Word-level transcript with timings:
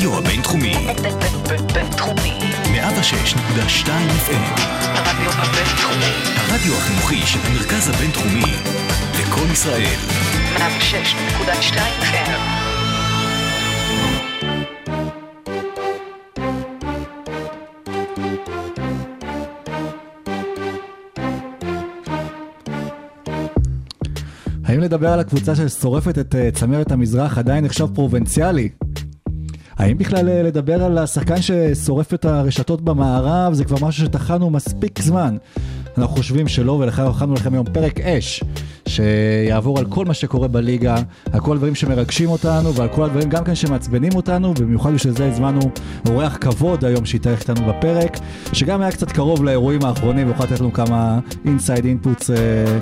הרדיו 0.00 0.18
הבינתחומי. 0.18 0.74
בינתחומי. 1.74 2.38
106.2 2.64 3.88
FM. 4.26 4.60
הרדיו 4.82 5.30
הבינתחומי. 5.30 6.12
הרדיו 6.36 6.74
החינוכי 6.74 7.26
של 7.26 7.38
המרכז 7.44 7.88
הבינתחומי. 7.88 8.52
לקום 9.20 9.52
ישראל. 9.52 9.96
106.2 10.56 11.76
FM. 12.00 12.60
האם 24.64 24.80
לדבר 24.80 25.08
על 25.08 25.20
הקבוצה 25.20 25.54
ששורפת 25.56 26.18
את 26.18 26.34
אה, 26.34 26.50
צמרת 26.50 26.92
המזרח 26.92 27.38
עדיין 27.38 27.64
נחשב 27.64 27.86
פרובינציאלי? 27.94 28.68
האם 29.80 29.98
בכלל 29.98 30.28
אה, 30.28 30.42
לדבר 30.42 30.84
על 30.84 30.98
השחקן 30.98 31.42
ששורף 31.42 32.14
את 32.14 32.24
הרשתות 32.24 32.80
במערב? 32.80 33.52
זה 33.52 33.64
כבר 33.64 33.86
משהו 33.86 34.04
שטחנו 34.04 34.50
מספיק 34.50 35.02
זמן? 35.02 35.36
אנחנו 35.98 36.16
חושבים 36.16 36.48
שלא 36.48 36.72
ולכן 36.72 37.02
הכנו 37.02 37.34
לכם 37.34 37.52
היום 37.52 37.66
פרק 37.72 38.00
אש 38.00 38.44
שיעבור 38.88 39.78
על 39.78 39.84
כל 39.84 40.04
מה 40.04 40.14
שקורה 40.14 40.48
בליגה, 40.48 40.96
על 41.32 41.40
כל 41.40 41.52
הדברים 41.52 41.74
שמרגשים 41.74 42.28
אותנו 42.28 42.74
ועל 42.74 42.88
כל 42.88 43.04
הדברים 43.04 43.28
גם 43.28 43.44
כן 43.44 43.54
שמעצבנים 43.54 44.12
אותנו 44.16 44.54
במיוחד 44.54 44.92
בשביל 44.92 45.14
זה 45.16 45.28
הזמנו 45.28 45.60
אורח 46.08 46.38
כבוד 46.40 46.84
היום 46.84 47.04
שיתארך 47.04 47.40
איתנו 47.40 47.66
בפרק 47.66 48.18
שגם 48.52 48.80
היה 48.80 48.92
קצת 48.92 49.12
קרוב 49.12 49.44
לאירועים 49.44 49.84
האחרונים 49.84 50.28
ויכול 50.28 50.46
לתת 50.46 50.60
לנו 50.60 50.72
כמה 50.72 51.18
inside 51.44 51.84
אינפוטס 51.84 52.30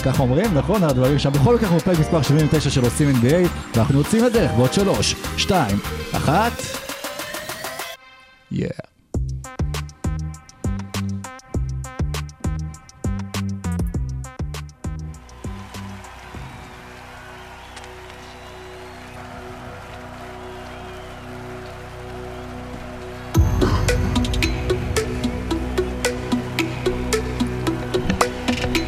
ככה 0.04 0.22
אומרים 0.22 0.54
נכון? 0.54 0.84
הדברים 0.84 1.18
שם 1.18 1.30
בכל 1.30 1.54
זאת 1.54 1.62
אנחנו 1.62 1.76
בפרק 1.76 1.98
מספר 1.98 2.22
79 2.22 2.70
של 2.70 2.84
עושים 2.84 3.08
NBA 3.10 3.48
ואנחנו 3.74 3.98
יוצאים 3.98 4.24
לדרך 4.24 4.50
בעוד 4.56 4.72
שלוש, 4.72 5.14
שתיים, 5.36 5.76
אחת 6.12 6.87
Yeah. 8.50 8.70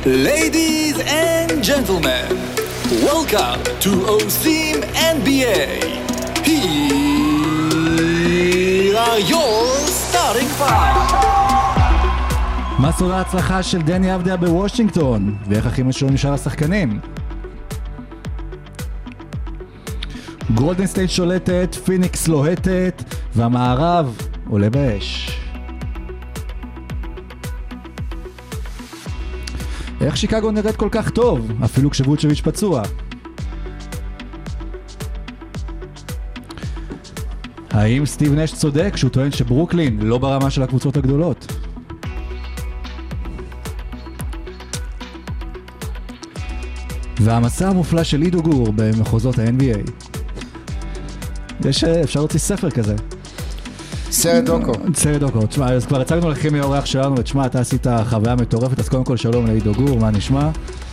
Ladies 0.06 0.98
and 1.00 1.62
gentlemen, 1.62 2.27
welcome 3.05 3.62
to 3.81 3.91
עושים 4.09 4.81
NBA. 4.94 6.47
Here 6.47 7.09
are 9.01 9.20
your 9.33 9.65
starting 9.89 10.51
five. 10.61 11.15
מה 12.79 12.93
סוד 12.93 13.11
ההצלחה 13.11 13.62
של 13.62 13.83
דני 13.83 14.15
אבדיה 14.15 14.37
בוושינגטון? 14.37 15.37
ואיך 15.48 15.67
הכי 15.67 15.83
משלמים 15.83 16.17
שאר 16.17 16.33
השחקנים? 16.33 17.01
גולדן 20.55 20.87
סטייט 20.87 21.11
שולטת, 21.11 21.75
פיניקס 21.84 22.28
לוהטת, 22.28 23.03
והמערב 23.34 24.17
עולה 24.48 24.71
באש. 24.71 25.41
איך 30.01 30.17
שיקגו 30.17 30.51
נראית 30.51 30.77
כל 30.77 30.89
כך 30.91 31.11
טוב, 31.11 31.51
אפילו 31.65 31.91
כשבוצ'ביץ' 31.91 32.41
פצוע? 32.41 32.83
האם 37.71 38.07
סטיב 38.07 38.35
נש 38.35 38.55
צודק 38.55 38.91
כשהוא 38.95 39.11
טוען 39.11 39.33
שברוקלין 39.33 39.99
לא 40.03 40.19
ברמה 40.19 40.50
של 40.50 40.62
הקבוצות 40.62 40.97
הגדולות? 40.97 41.53
והמסע 47.21 47.69
המופלא 47.69 48.05
של 48.05 48.22
עידו 48.22 48.43
גור 48.43 48.72
במחוזות 48.77 49.39
ה-NBA. 49.39 49.91
יש, 51.65 51.84
אה, 51.84 52.03
אפשר 52.03 52.21
להוציא 52.21 52.39
ספר 52.41 52.71
כזה. 52.71 52.94
סרט 54.11 54.44
דוקו. 54.44 54.73
סרט 54.94 55.21
דוקו. 55.21 55.47
תשמע, 55.47 55.73
אז 55.73 55.87
כבר 55.87 56.00
הצגנו 56.00 56.31
לכם 56.31 56.53
מהאורח 56.53 56.87
שלנו, 56.87 57.19
ותשמע, 57.19 57.47
אתה 57.47 57.61
עשית 57.61 57.87
חוויה 58.09 58.34
מטורפת, 58.34 58.78
אז 58.78 58.89
קודם 58.89 59.05
כל 59.05 59.17
שלום 59.17 59.47
לעידו 59.47 59.75
גור, 59.75 59.99
מה 59.99 60.11
נשמע? 60.11 60.50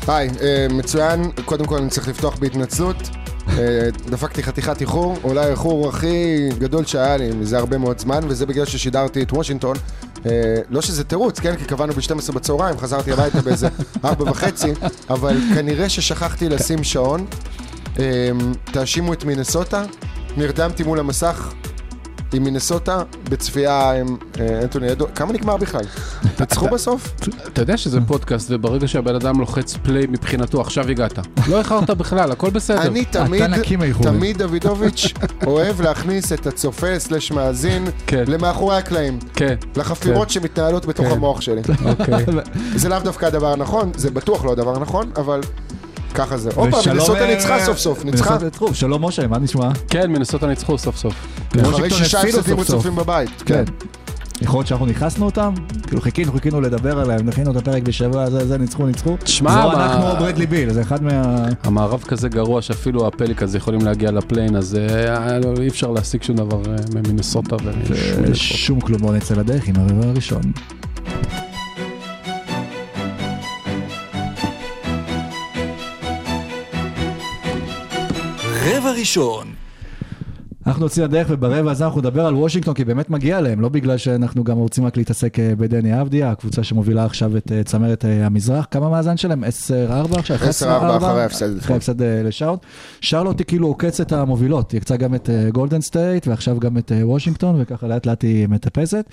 היי, 0.07 0.29
אה, 0.41 0.67
מצוין. 0.69 1.31
קודם 1.45 1.65
כל 1.65 1.77
אני 1.77 1.89
צריך 1.89 2.07
לפתוח 2.07 2.37
בהתנצלות. 2.39 3.09
אה, 3.49 3.89
דפקתי 4.09 4.43
חתיכת 4.43 4.81
איחור, 4.81 5.17
אולי 5.23 5.45
האיחור 5.45 5.89
הכי 5.89 6.49
גדול 6.57 6.85
שהיה 6.85 7.17
לי 7.17 7.31
מזה 7.31 7.57
הרבה 7.57 7.77
מאוד 7.77 7.99
זמן, 7.99 8.19
וזה 8.27 8.45
בגלל 8.45 8.65
ששידרתי 8.65 9.21
את 9.21 9.31
וושינגטון. 9.31 9.75
אה, 10.25 10.31
לא 10.69 10.81
שזה 10.81 11.03
תירוץ, 11.03 11.39
כן? 11.39 11.55
כי 11.55 11.65
קבענו 11.65 11.93
ב-12 11.93 12.31
בצהריים, 12.33 12.77
חזרתי 12.77 13.11
הביתה 13.11 13.41
באיזה 13.41 13.67
4 14.05 14.31
וחצי, 14.31 14.71
אבל 15.09 15.37
כנראה 15.55 15.89
ששכחתי 15.89 16.49
לשים 16.49 16.83
שעון. 16.83 17.25
אה, 17.99 18.29
תאשימו 18.65 19.13
את 19.13 19.23
מינסוטה, 19.23 19.83
נרדמתי 20.37 20.83
מול 20.83 20.99
המסך 20.99 21.53
עם 22.33 22.43
מינסוטה 22.43 23.03
בצפייה 23.29 23.91
עם 23.91 24.17
אה, 24.39 24.59
אנטוני 24.61 24.91
אדו. 24.91 25.07
כמה 25.15 25.33
נגמר 25.33 25.57
בכלל? 25.57 25.81
ניצחו 26.39 26.67
בסוף? 26.67 27.13
אתה 27.47 27.61
יודע 27.61 27.77
שזה 27.77 27.99
פודקאסט, 28.07 28.51
וברגע 28.51 28.87
שהבן 28.87 29.15
אדם 29.15 29.39
לוחץ 29.39 29.77
פליי 29.83 30.05
מבחינתו, 30.09 30.61
עכשיו 30.61 30.89
הגעת. 30.89 31.19
לא 31.47 31.59
איחרת 31.59 31.89
בכלל, 31.89 32.31
הכל 32.31 32.49
בסדר. 32.49 32.81
אני 32.81 33.05
תמיד. 33.05 33.43
תמיד 34.01 34.37
דוידוביץ' 34.37 35.13
אוהב 35.47 35.81
להכניס 35.81 36.33
את 36.33 36.47
הצופה 36.47 36.99
סלש 36.99 37.31
מאזין 37.31 37.85
כן. 38.07 38.23
למאחורי 38.27 38.77
הקלעים. 38.77 39.19
כן. 39.33 39.55
לחפירות 39.75 40.29
שמתנהלות 40.29 40.85
בתוך 40.85 41.05
כן. 41.05 41.11
המוח 41.11 41.41
שלי. 41.41 41.61
אוקיי. 41.85 42.25
זה 42.75 42.89
לאו 42.89 42.99
דווקא 42.99 43.25
הדבר 43.25 43.53
הנכון, 43.53 43.91
זה 43.95 44.11
בטוח 44.11 44.45
לא 44.45 44.51
הדבר 44.51 44.75
הנכון, 44.75 45.11
אבל 45.17 45.41
ככה 46.17 46.37
זה. 46.37 46.49
הופה, 46.55 46.77
ושלום, 46.77 46.97
מנסוטה 46.97 47.19
אה, 47.19 47.35
ניצחה 47.35 47.65
סוף 47.65 47.77
סוף, 47.77 48.05
ניצחה. 48.05 48.37
שלום 48.73 49.05
משה, 49.05 49.27
מה 49.27 49.37
נשמע? 49.39 49.69
כן, 49.89 50.11
מנסוטה 50.11 50.47
ניצחו 50.47 50.77
סוף 50.77 50.97
סוף. 50.97 51.13
אחרי 51.51 51.61
וושינגטון 51.63 51.97
שישה 51.97 52.21
הפסדים. 52.21 52.59
רצופים 52.59 52.95
בבית. 52.95 53.41
כן. 53.45 53.63
יכול 54.41 54.57
להיות 54.59 54.67
שאנחנו 54.67 54.85
נכנסנו 54.85 55.25
אותם? 55.25 55.53
כאילו 55.87 56.01
חיכינו, 56.01 56.31
חיכינו 56.31 56.61
לדבר 56.61 56.99
עליהם, 56.99 57.25
נכינו 57.25 57.51
את 57.51 57.55
הפרק 57.55 57.83
בשבוע, 57.83 58.29
זה, 58.29 58.47
זה, 58.47 58.57
ניצחו, 58.57 58.85
ניצחו. 58.85 59.17
תשמע, 59.23 59.51
זו 59.51 59.67
מה- 59.77 59.85
אנחנו 59.85 60.11
או 60.11 60.15
ברדלי 60.19 60.45
ביל, 60.45 60.73
זה 60.73 60.81
אחד 60.81 61.03
מה... 61.03 61.45
המערב 61.63 62.03
כזה 62.07 62.29
גרוע 62.29 62.61
שאפילו 62.61 63.07
הפליקאז 63.07 63.55
יכולים 63.55 63.81
להגיע 63.81 64.11
לפליין, 64.11 64.55
אז 64.55 64.75
אה, 64.75 65.39
לא, 65.39 65.53
אי 65.61 65.67
אפשר 65.67 65.91
להשיג 65.91 66.23
שום 66.23 66.35
דבר 66.35 66.61
אה, 66.71 66.75
ממינסוטה. 66.95 67.55
שום 68.33 68.79
כלום 68.81 69.03
לא 69.03 69.13
נצא 69.13 69.35
לדרך 69.35 69.67
עם 69.67 69.75
הרבע 69.75 70.07
הראשון. 70.07 70.41
רבע 78.75 78.91
ראשון. 78.91 79.47
אנחנו 80.67 80.83
יוצאים 80.83 81.05
לדרך 81.05 81.27
וברבע 81.29 81.71
הזה 81.71 81.85
אנחנו 81.85 81.99
נדבר 81.99 82.25
על 82.25 82.35
וושינגטון 82.35 82.73
כי 82.73 82.85
באמת 82.85 83.09
מגיע 83.09 83.41
להם, 83.41 83.61
לא 83.61 83.69
בגלל 83.69 83.97
שאנחנו 83.97 84.43
גם 84.43 84.57
רוצים 84.57 84.85
רק 84.85 84.97
להתעסק 84.97 85.39
אה, 85.39 85.55
בדני 85.57 86.01
אבדיה, 86.01 86.31
הקבוצה 86.31 86.63
שמובילה 86.63 87.05
עכשיו 87.05 87.37
את 87.37 87.51
אה, 87.51 87.63
צמרת 87.63 88.05
אה, 88.05 88.25
המזרח, 88.25 88.67
כמה 88.71 88.85
המאזן 88.85 89.17
שלהם? 89.17 89.43
10-4 89.43 89.47
עכשיו? 90.19 90.37
10-4 90.37 90.41
אחרי 90.97 91.21
ההפסד. 91.21 91.57
אחרי 91.57 91.73
ההפסד 91.73 92.01
אה, 92.01 92.23
לשארלוט. 92.23 92.59
שארלוט 93.01 93.39
היא 93.39 93.45
כאילו 93.45 93.67
עוקצת 93.67 94.11
המובילות, 94.11 94.71
היא 94.71 94.81
יצאה 94.81 94.97
גם 94.97 95.15
את 95.15 95.29
גולדן 95.51 95.81
סטייט 95.81 96.27
ועכשיו 96.27 96.59
גם 96.59 96.77
את 96.77 96.91
וושינגטון 97.01 97.55
וככה 97.61 97.87
לאט 97.87 98.05
לאט 98.05 98.23
היא 98.23 98.47
מטפסת. 98.47 99.05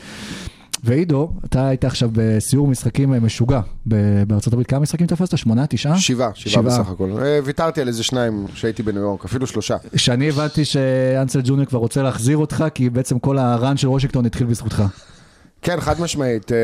ועידו, 0.85 1.31
אתה 1.45 1.69
היית 1.69 1.85
עכשיו 1.85 2.11
בסיור 2.13 2.67
משחקים 2.69 3.15
אה, 3.15 3.21
משוגע 3.21 3.61
ב- 3.89 4.23
בארצות 4.27 4.53
הברית, 4.53 4.67
כמה 4.69 4.81
משחקים 4.81 5.07
תפסת? 5.07 5.39
שמונה, 5.39 5.67
תשעה? 5.67 5.99
שבעה, 5.99 6.31
שבעה. 6.35 6.63
בסך 6.63 6.89
הכל. 6.91 7.11
אה, 7.23 7.39
ויתרתי 7.45 7.81
על 7.81 7.89
איזה 7.89 8.03
שניים 8.03 8.47
שהייתי 8.55 8.83
בניו 8.83 9.03
יורק, 9.03 9.25
אפילו 9.25 9.47
שלושה. 9.47 9.77
שאני 9.97 10.29
הבנתי 10.29 10.65
שאנסלד 10.65 11.41
ג'וניור 11.45 11.67
כבר 11.67 11.79
רוצה 11.79 12.03
להחזיר 12.03 12.37
אותך, 12.37 12.65
כי 12.75 12.91
בעצם 12.91 13.19
כל 13.19 13.39
ה 13.39 13.48
run 13.48 13.77
של 13.77 13.89
וושינגטון 13.89 14.27
התחיל 14.27 14.47
בזכותך. 14.47 14.83
כן, 15.65 15.81
חד 15.81 16.01
משמעית. 16.01 16.53
אה, 16.53 16.57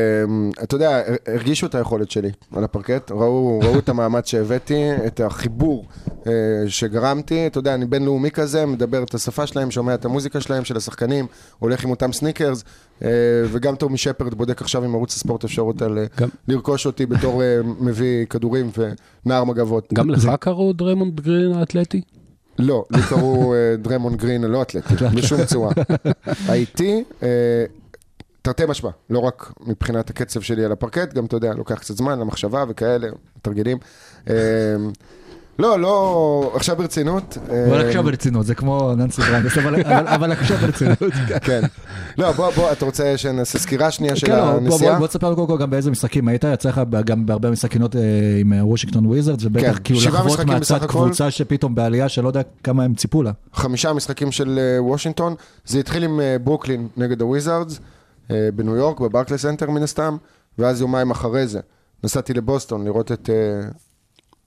אתה 0.63 0.75
יודע, 0.75 1.01
הרגישו 1.27 1.65
את 1.65 1.75
היכולת 1.75 2.11
שלי 2.11 2.29
על 2.55 2.63
הפרקט, 2.63 3.11
ראו, 3.11 3.59
ראו 3.63 3.79
את 3.79 3.89
המאמץ 3.89 4.27
שהבאתי, 4.27 4.75
את 5.07 5.19
החיבור 5.19 5.85
אה, 6.27 6.31
שגרמתי. 6.67 7.47
אתה 7.47 7.59
יודע, 7.59 7.73
אני 7.75 7.85
בינלאומי 7.85 8.31
כזה, 8.31 8.65
מדבר 8.65 9.03
את 9.03 9.13
השפה 9.13 9.47
שלהם, 9.47 9.71
שומע 9.71 9.93
את 9.93 10.05
המוזיקה 10.05 10.41
שלהם, 10.41 10.65
של 10.65 10.77
השחקנים, 10.77 11.25
הולך 11.59 11.83
עם 11.83 11.89
אותם 11.89 12.13
סניקרס, 12.13 12.63
אה, 13.03 13.09
וגם 13.51 13.75
טומי 13.75 13.97
שפרד 13.97 14.33
בודק 14.33 14.61
עכשיו 14.61 14.83
עם 14.83 14.95
ערוץ 14.95 15.15
הספורט 15.15 15.43
אפשרות 15.43 15.81
על 15.81 15.99
גם- 16.17 16.29
לרכוש 16.47 16.85
אותי 16.85 17.05
בתור 17.05 17.41
מביא 17.79 18.25
כדורים 18.25 18.71
ונער 19.25 19.43
מגבות. 19.43 19.93
גם 19.93 20.09
לך 20.09 20.29
קראו 20.39 20.73
דריימונד 20.73 21.21
גרין 21.21 21.51
האתלטי? 21.51 22.01
לא, 22.59 22.85
לי 22.91 23.01
קראו 23.09 23.53
דריימונד 23.77 24.15
גרין 24.15 24.43
הלא 24.43 24.61
אתלטי, 24.61 24.93
בשום 25.15 25.45
צורה. 25.45 25.71
הייתי, 26.47 27.03
תרתי 28.41 28.63
משמע, 28.67 28.89
לא 29.09 29.19
רק 29.19 29.51
מבחינת 29.67 30.09
הקצב 30.09 30.41
שלי 30.41 30.65
על 30.65 30.71
הפרקט, 30.71 31.13
גם 31.13 31.25
אתה 31.25 31.35
יודע, 31.35 31.53
לוקח 31.53 31.75
קצת 31.79 31.97
זמן 31.97 32.19
למחשבה 32.19 32.63
וכאלה, 32.69 33.07
תרגילים. 33.41 33.77
אה, 34.29 34.35
לא, 35.59 35.79
לא, 35.79 36.51
עכשיו 36.55 36.75
ברצינות. 36.75 37.37
בוא 37.67 37.75
אה, 37.75 37.83
נחשוב 37.87 38.05
ברצינות, 38.05 38.45
זה 38.45 38.55
כמו 38.55 38.93
ננסי 38.95 39.21
ברנדס, 39.21 39.57
אבל- 40.05 40.31
עכשיו 40.39 40.57
ברצינות. 40.57 40.97
כן. 41.41 41.61
לא, 42.17 42.31
בוא, 42.31 42.51
בוא, 42.51 42.71
אתה 42.71 42.85
רוצה 42.85 43.17
שנעשה 43.17 43.59
סקירה 43.59 43.91
שנייה 43.91 44.15
של 44.15 44.27
כן, 44.27 44.33
לא, 44.35 44.45
בוא- 44.51 44.59
בוא 44.59 44.71
הנסיעה? 44.71 44.99
בוא 44.99 45.07
תספר 45.07 45.35
קודם 45.35 45.47
כל 45.47 45.57
גם 45.57 45.69
באיזה 45.69 45.91
משחקים 45.91 46.27
היית, 46.27 46.43
יצא 46.43 46.69
לך 46.69 46.81
גם 47.05 47.25
בהרבה 47.25 47.51
משחקים 47.51 47.95
אה, 47.95 48.01
עם 48.39 48.53
אה, 48.53 48.65
וושינגטון 48.65 49.05
וויזארדס, 49.05 49.43
ובטח 49.45 49.77
כן, 49.77 49.83
כאילו 49.83 49.99
לחוות 50.05 50.39
מהצד. 50.39 50.85
קבוצה 50.85 51.31
שפתאום 51.31 51.75
בעלייה 51.75 52.09
שלא 52.09 52.27
יודע 52.27 52.41
כמה 52.63 52.83
הם 52.83 52.93
ציפו 52.95 53.23
לה. 53.23 53.31
חמישה 53.53 53.93
משחקים 53.93 54.31
של 54.31 54.59
אה, 54.59 54.83
וושינגטון. 54.83 55.35
זה 55.65 55.79
התחיל 55.79 56.03
עם 56.03 56.19
ברוקלין 56.43 56.87
נגד 56.97 57.21
הוויזארדס, 57.21 57.77
אה, 57.77 57.81
בניו 58.55 58.75
יורק, 58.75 58.99
בברקליס 58.99 59.37
סנטר 59.37 59.69
מן 59.69 59.83
הסתם, 59.83 60.17
ואז 60.59 60.81
יומיים 60.81 61.11
אחרי 61.11 61.47
זה 61.47 61.59
נסעתי 62.03 62.33
לבוסטון 62.33 62.85
לראות 62.85 63.11
את 63.11 63.29
אה, 63.29 63.69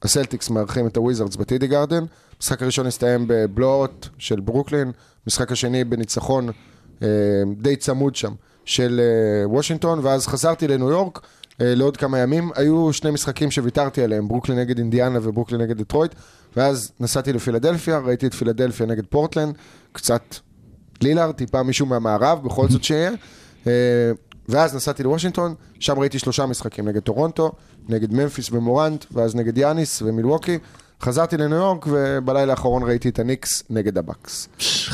הסלטיקס 0.02 0.50
מארחים 0.50 0.86
את 0.86 0.96
הוויזארדס 0.96 1.36
בטידי 1.36 1.66
גרדן. 1.66 2.04
המשחק 2.36 2.62
הראשון 2.62 2.86
הסתיים 2.86 3.24
בblowout 3.28 4.08
של 4.18 4.40
ברוקלין, 4.40 4.92
המשחק 5.26 5.52
השני 5.52 5.84
בניצחון 5.84 6.48
אה, 7.02 7.08
די 7.56 7.76
צמוד 7.76 8.16
שם 8.16 8.32
של 8.64 9.00
אה, 9.00 9.48
וושינגטון, 9.48 10.00
ואז 10.02 10.26
חזרתי 10.26 10.68
לניו 10.68 10.90
יורק. 10.90 11.20
אה, 11.60 11.74
לעוד 11.74 11.96
כמה 11.96 12.18
ימים, 12.18 12.50
היו 12.54 12.92
שני 12.92 13.10
משחקים 13.10 13.50
שוויתרתי 13.50 14.02
עליהם, 14.02 14.28
ברוקלין 14.28 14.58
נגד 14.58 14.78
אינדיאנה 14.78 15.18
וברוקלין 15.22 15.60
נגד 15.60 15.78
דטרויט, 15.78 16.14
ואז 16.56 16.92
נסעתי 17.00 17.32
לפילדלפיה, 17.32 17.98
ראיתי 17.98 18.26
את 18.26 18.34
פילדלפיה 18.34 18.86
נגד 18.86 19.06
פורטלנד, 19.06 19.54
קצת 19.92 20.22
לילארד, 21.00 21.34
טיפה 21.34 21.62
מישהו 21.62 21.86
מהמערב, 21.86 22.44
בכל 22.44 22.68
זאת 22.68 22.84
שיהיה. 22.84 23.10
אה, 23.66 23.72
ואז 24.48 24.74
נסעתי 24.74 25.02
לוושינגטון, 25.02 25.54
שם 25.80 25.98
ראיתי 25.98 26.18
שלושה 26.18 26.46
משחקים, 26.46 26.88
נגד 26.88 27.00
טורונטו, 27.00 27.52
נגד 27.88 28.12
ממפיס 28.12 28.52
ומוראנט, 28.52 29.04
ואז 29.12 29.34
נגד 29.34 29.58
יאניס 29.58 30.02
ומילווקי. 30.02 30.58
חזרתי 31.02 31.36
לניו 31.36 31.58
יורק, 31.58 31.86
ובלילה 31.86 32.52
האחרון 32.52 32.82
ראיתי 32.82 33.08
את 33.08 33.18
הניקס 33.18 33.62
נגד 33.70 33.98
הבקס. 33.98 34.48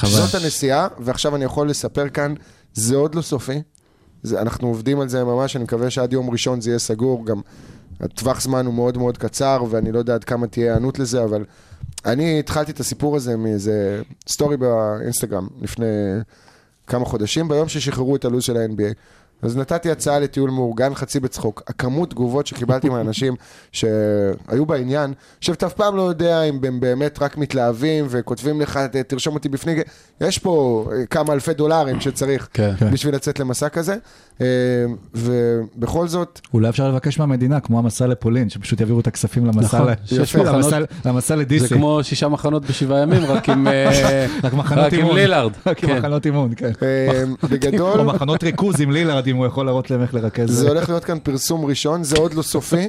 זאת 0.07 0.35
הנסיעה, 0.35 0.89
ועכשיו 0.99 1.37
אני 1.37 1.45
יכול 1.45 1.71
לספר 1.71 2.09
כאן, 2.09 2.35
זה 2.75 2.97
עוד 2.97 3.15
לא 3.15 3.23
סופי. 3.23 3.63
זה, 4.23 4.41
אנחנו 4.41 4.69
עובדים 4.69 5.01
על 5.01 5.09
זה 5.09 5.25
ממש, 5.25 5.57
אני 5.57 5.65
מקווה 5.65 5.91
שעד 5.91 6.13
יום 6.13 6.31
ראשון 6.31 6.61
זה 6.61 6.71
יהיה 6.71 6.79
סגור, 6.79 7.27
גם 7.27 7.41
הטווח 8.01 8.41
זמן 8.41 8.67
הוא 8.67 8.75
מאוד 8.75 8.99
מאוד 8.99 9.19
קצר, 9.19 9.65
ואני 9.71 9.93
לא 9.93 9.99
יודע 9.99 10.15
עד 10.15 10.25
כמה 10.25 10.47
תהיה 10.47 10.73
היענות 10.73 10.99
לזה, 10.99 11.25
אבל 11.25 11.45
אני 12.05 12.39
התחלתי 12.39 12.73
את 12.73 12.81
הסיפור 12.81 13.17
הזה 13.17 13.37
מאיזה 13.37 14.03
סטורי 14.29 14.57
באינסטגרם 14.57 15.49
לפני 15.61 15.87
כמה 16.91 17.05
חודשים, 17.05 17.49
ביום 17.49 17.69
ששחררו 17.69 18.17
את 18.17 18.25
הלו"ז 18.25 18.43
של 18.45 18.57
ה-NBA. 18.57 18.95
אז 19.43 19.57
נתתי 19.57 19.91
הצעה 19.91 20.19
לטיול 20.19 20.51
מאורגן 20.51 20.95
חצי 20.95 21.21
בצחוק. 21.21 21.63
הכמות 21.67 22.11
תגובות 22.11 22.47
שקיבלתי 22.47 22.89
מאנשים 22.89 23.35
שהיו 23.73 24.67
בעניין, 24.67 25.13
שאתה 25.41 25.67
אף 25.67 25.73
פעם 25.73 25.97
לא 25.97 26.03
יודע 26.03 26.43
אם 26.43 26.59
הם 26.65 26.81
באמת 26.81 27.19
רק 27.23 27.39
מתלהבים 27.39 28.07
וכותבים 28.09 28.61
לך, 28.61 28.81
תרשום 29.07 29.35
אותי 29.35 29.49
בפנים, 29.49 29.79
יש 30.21 30.39
פה 30.39 30.51
אה, 30.93 31.07
כמה 31.07 31.33
אלפי 31.33 31.55
דולרים 31.55 32.01
שצריך 32.01 32.49
כן. 32.55 32.75
בשביל 32.93 33.15
לצאת 33.15 33.41
למסע 33.41 33.69
כזה. 33.69 33.97
אה, 34.41 34.47
ובכל 35.15 36.09
זאת, 36.09 36.41
אולי 36.55 36.69
אפשר 36.69 36.89
לבקש 36.89 37.19
מהמדינה, 37.19 37.61
כמו 37.61 37.79
המסע 37.79 38.07
לפולין, 38.07 38.49
שפשוט 38.51 38.81
יעבירו 38.81 39.01
את 39.01 39.07
הכספים 39.07 39.47
למסע 39.47 39.77
נכון, 39.79 39.89
ל- 39.89 39.95
למסע- 40.21 40.39
מחנות. 40.39 40.89
למסע 41.05 41.35
זה 41.35 41.37
לדיסי. 41.37 41.75
כמו 41.75 41.99
שישה 42.03 42.29
מחנות 42.29 42.65
בשבעה 42.67 43.01
ימים, 43.01 43.25
רק 43.25 43.49
עם 43.49 43.69
אה, 43.69 44.27
רק 44.45 44.53
מחנות 44.55 44.85
רק 44.85 44.93
עם. 44.93 45.09
לילארד. 45.15 45.53
רק 45.67 45.85
עם 45.85 45.91
כן. 45.91 45.99
מחנות 45.99 46.27
אימון, 46.27 46.53
כן. 46.57 46.71
בגדול, 47.51 48.01
או 48.01 48.05
מחנות 48.05 48.43
ריכוז 48.45 48.81
עם 48.81 48.91
לילארד, 48.91 49.27
אם 49.31 49.37
הוא 49.37 49.47
יכול 49.47 49.67
להראות 49.67 49.91
להם 49.91 50.03
איך 50.03 50.15
לרכז. 50.15 50.51
זה 50.51 50.69
הולך 50.69 50.89
להיות 50.89 51.05
כאן 51.05 51.19
פרסום 51.23 51.65
ראשון, 51.65 52.05
זה 52.05 52.17
עוד 52.17 52.35
לא 52.35 52.43
סופי. 52.43 52.89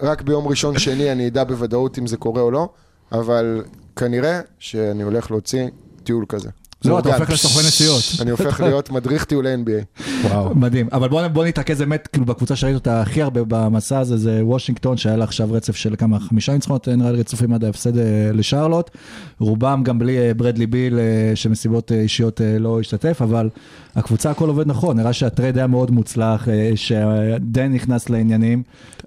רק 0.00 0.22
ביום 0.22 0.48
ראשון 0.48 0.78
שני 0.78 1.12
אני 1.12 1.28
אדע 1.28 1.44
בוודאות 1.44 1.98
אם 1.98 2.06
זה 2.06 2.16
קורה 2.16 2.42
או 2.42 2.50
לא, 2.50 2.68
אבל 3.12 3.64
כנראה 3.96 4.40
שאני 4.58 5.02
הולך 5.02 5.30
להוציא 5.30 5.66
טיול 6.04 6.24
כזה. 6.28 6.48
לא, 6.84 6.98
אתה. 6.98 7.16
הופך 7.16 7.30
לסוכן 7.30 7.66
נסיעות. 7.66 8.02
אני 8.20 8.30
הופך 8.30 8.60
להיות 8.64 8.90
מדריך 8.90 9.24
טיולי 9.24 9.54
NBA. 9.54 10.04
וואו. 10.28 10.54
מדהים, 10.54 10.88
אבל 10.92 11.08
בוא, 11.08 11.44
נתרכז 11.44 11.78
באמת, 11.78 12.06
כאילו 12.06 12.26
בקבוצה 12.26 12.56
שראית 12.56 12.74
אותה 12.74 13.00
הכי 13.00 13.22
הרבה 13.22 13.40
במסע 13.48 13.98
הזה, 13.98 14.16
זה 14.16 14.40
וושינגטון, 14.42 14.96
שהיה 14.96 15.16
לה 15.16 15.24
עכשיו 15.24 15.52
רצף 15.52 15.76
של 15.76 15.94
כמה, 15.98 16.20
חמישה 16.20 16.52
ניצחונות, 16.52 16.88
נראה 16.88 17.12
לי 17.12 17.20
רצופים 17.20 17.52
עד 17.52 17.64
ההפסד 17.64 17.98
אה, 17.98 18.30
לשרלוט, 18.32 18.90
רובם 19.38 19.82
גם 19.82 19.98
בלי 19.98 20.18
אה, 20.18 20.34
ברדלי 20.34 20.66
ביל, 20.66 20.98
אה, 20.98 21.36
שמסיבות 21.36 21.92
אישיות 21.92 22.40
לא 22.60 22.80
השתתף, 22.80 23.22
אבל 23.22 23.48
הקבוצה 23.96 24.30
הכל 24.30 24.48
עובד 24.48 24.66
נכון, 24.66 24.96
נראה 24.96 25.12
שה 25.12 25.29
trade 25.29 25.58
היה 25.58 25.66
מאוד 25.66 25.90
מוצלח, 25.90 26.48
שדני 26.74 27.72
נכנס 27.72 28.10
לעניינים, 28.10 28.62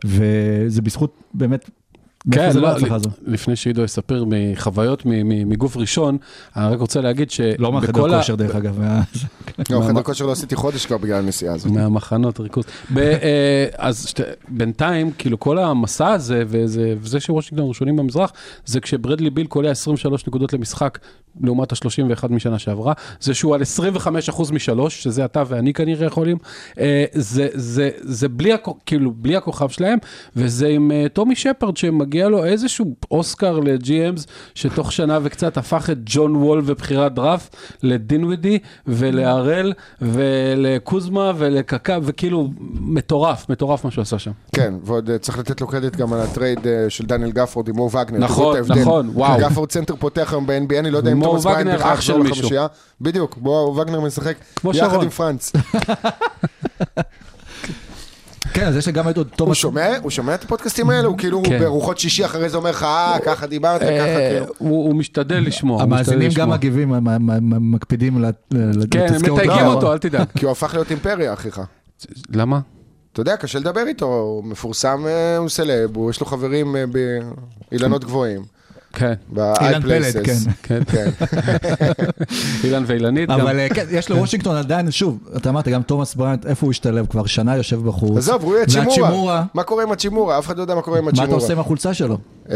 וזה 0.06 0.82
בזכות 0.82 1.18
באמת, 1.34 1.70
כן, 2.32 2.50
לא. 2.56 2.70
לפני 3.28 3.56
שעידו 3.56 3.84
יספר 3.84 4.24
מחוויות 4.28 5.06
מ- 5.06 5.10
מ- 5.10 5.50
מגוף 5.50 5.78
ראשון, 5.78 6.18
אני 6.56 6.74
רק 6.74 6.80
רוצה 6.80 7.02
להגיד 7.02 7.30
לא 7.60 7.72
מהחדר. 7.72 7.92
כושר 8.18 8.36
דרך 8.36 8.56
אגב, 8.56 8.80
לא, 9.70 9.80
מה- 9.80 9.88
חדר 9.88 10.04
כושר 10.04 10.26
לא 10.26 10.32
עשיתי 10.32 10.56
חודש 10.56 10.86
כבר 10.86 10.98
בגלל 10.98 11.18
הנסיעה 11.20 11.56
הזאת. 11.56 11.72
מהמחנות 11.72 12.40
ריכוז. 12.40 12.64
ב- 12.94 12.98
אה, 12.98 13.66
אז 13.78 14.08
שת- 14.08 14.20
בינתיים, 14.50 15.12
כאילו 15.18 15.40
כל 15.40 15.58
המסע 15.58 16.08
הזה, 16.08 16.44
וזה, 16.48 16.94
וזה 17.02 17.20
שוושינגטון 17.20 17.68
ראשונים 17.70 17.96
במזרח, 17.96 18.32
זה 18.66 18.80
כשברדלי 18.80 19.30
ביל 19.30 19.48
קולע 19.48 19.72
23 19.72 20.28
נקודות 20.28 20.54
למשחק, 20.54 21.00
לעומת 21.44 21.72
ה-31 21.72 22.28
משנה 22.30 22.60
שעברה, 22.60 22.94
זה 23.20 23.34
שהוא 23.34 23.56
על 23.56 23.62
25% 23.62 24.52
משלוש, 24.52 25.04
שזה 25.04 25.26
אתה 25.26 25.44
ואני 25.48 25.74
כנראה 25.74 26.08
יכולים, 26.08 26.38
אה, 26.80 27.06
זה, 27.14 27.48
זה, 27.54 27.90
זה 28.00 28.30
בלי, 28.30 28.54
הכ- 28.54 28.72
כאילו, 28.86 29.12
בלי 29.16 29.36
הכוכב 29.36 29.70
שלהם, 29.70 29.98
וזה 30.36 30.68
עם 30.68 30.92
אה, 30.92 31.06
טומי 31.14 31.36
שפרד, 31.36 31.78
שמגיע 32.08 32.30
לו 32.30 32.46
איזשהו 32.46 32.96
אוסקר 33.12 33.60
ל 33.60 33.73
GMs, 33.73 34.28
שתוך 34.56 34.92
שנה 34.92 35.20
וקצת 35.24 35.58
הפך 35.58 35.90
את 35.90 35.98
ג'ון 36.06 36.36
וול 36.36 36.62
ובחירת 36.66 37.14
דראפט 37.14 37.56
לדינווידי 37.84 38.60
ולהראל 38.88 39.74
ולקוזמה 40.02 41.32
ולקקה, 41.38 41.98
וכאילו 42.04 42.50
מטורף, 42.80 43.50
מטורף 43.50 43.86
מה 43.86 43.92
שהוא 43.92 44.02
עשה 44.02 44.20
שם. 44.20 44.32
כן, 44.56 44.74
ועוד 44.84 45.10
אה, 45.10 45.18
צריך 45.18 45.38
לתת 45.38 45.62
לו 45.62 45.68
קרדיט 45.68 45.96
גם 45.96 46.14
על 46.14 46.20
ה 46.20 46.28
trade 46.28 46.68
אה, 46.68 46.90
של 46.90 47.06
דניאל 47.06 47.32
גפורד 47.32 47.68
עם 47.68 47.76
מו 47.76 47.90
וגנר. 47.92 48.20
נכון. 48.20 48.58
נכון, 48.68 49.10
וואו. 49.14 49.40
גפורד 49.40 49.70
צנטר 49.70 49.96
פותח 49.96 50.34
היום 50.34 50.48
ב-NBA, 50.48 50.80
אני 50.80 50.92
לא 50.92 50.98
יודע 50.98 51.12
אם 51.12 51.24
תומאס 51.24 51.44
בריינט 51.44 51.68
בכלל 51.76 51.94
יחזור. 51.94 52.20
לחמישייה. 52.20 52.68
בדיוק, 53.02 53.38
מו 53.42 53.76
וגנר 53.78 54.02
משחק 54.02 54.36
יחד. 54.74 55.04
עם 55.04 55.10
פרנץ. 55.10 55.52
כן, 58.58 58.68
אז 58.68 58.76
יש 58.78 58.86
לי 58.86 58.92
גם 58.92 59.10
את 59.10 59.18
עוד 59.18 59.28
הוא 59.28 59.38
תומאס, 59.38 59.58
שומע? 59.58 59.98
הוא 60.02 60.12
שומע 60.12 60.36
את 60.36 60.44
הפודקאסטים 60.44 60.90
האלה? 60.90 61.08
הוא 61.08 61.18
כאילו 61.18 61.42
כן. 61.44 61.60
ברוחות 61.60 61.98
שישי 62.00 62.26
אחרי 62.26 62.50
זה 62.50 62.58
אומר 62.58 62.70
לך, 62.70 62.84
אה, 62.84 63.18
ככה 63.26 63.48
דיברת, 63.48 63.82
ככה 63.82 63.90
אה, 63.92 64.30
כאילו. 64.32 64.54
הוא 64.58 64.96
משתדל 64.96 65.44
לשמוע. 65.46 65.76
הוא 65.84 65.90
משתדל 65.90 65.96
המאזינים 65.96 66.30
גם 66.30 66.30
לשמוע. 66.30 66.56
מגיבים, 66.58 66.94
מקפידים 67.74 68.22
ל- 68.22 68.26
ל- 68.52 68.84
כן, 68.92 69.00
הם 69.00 69.06
לתזכר 69.14 69.34
מתייגים. 69.34 69.66
אותו, 69.66 69.94
אל 69.94 69.98
תדאג. 69.98 70.28
כי 70.38 70.46
הוא 70.46 70.52
הפך 70.52 70.74
להיות 70.74 70.92
אימפריה, 70.92 71.34
אחיך. 71.34 71.62
למה? 72.34 72.60
אתה 73.14 73.22
יודע, 73.22 73.36
קשה 73.38 73.60
לדבר 73.60 73.84
איתו, 73.88 74.06
הוא 74.06 74.44
מפורסם, 74.44 75.04
אה, 75.08 75.38
הוא 75.38 75.50
סלב, 75.50 75.90
יש 76.10 76.20
לו 76.20 76.26
חברים 76.26 76.76
אה, 76.76 76.84
באילנות 77.72 78.04
גבוהים. 78.04 78.57
כן, 78.94 79.14
אילן 79.62 79.82
פלד. 79.82 80.26
כן. 80.26 80.34
כן. 80.64 80.82
כן. 80.88 81.10
אילן 82.64 82.84
ואילנית 82.88 83.30
גם. 83.30 83.42
אבל 83.42 83.60
אה, 83.60 83.68
כן, 83.70 83.86
יש 83.92 84.10
לוושינגטון 84.10 84.56
עדיין, 84.56 84.92
שוב, 84.92 85.18
אתה 85.38 85.50
אמרת, 85.50 85.68
גם 85.68 85.82
תומאס 85.82 86.16
בריינט, 86.16 86.46
איפה 86.46 86.66
הוא 86.66 86.72
השתלב 86.72 87.06
כבר? 87.06 87.26
שנה 87.26 87.56
יושב 87.56 87.80
בחוץ. 87.84 88.18
עזוב, 88.18 88.44
הוא 88.44 88.56
יהיה 88.56 88.66
צ'ימורה. 88.66 89.44
מה 89.54 89.64
קורה 89.64 89.84
עם 89.84 89.92
האצ'ימורה? 89.92 90.40
אף 90.40 90.46
אחד 90.46 90.58
לא 90.58 90.62
יודע 90.62 90.76
מה 90.76 90.82
קורה 90.82 90.98
עם 90.98 91.06
מה 91.06 91.12
אתה 91.12 91.22
האצ'ימורה. 91.22 91.42
עושה 91.44 91.54
עם 91.54 91.60
החולצה 91.60 91.94
שלו? 91.94 92.18
אה, 92.52 92.56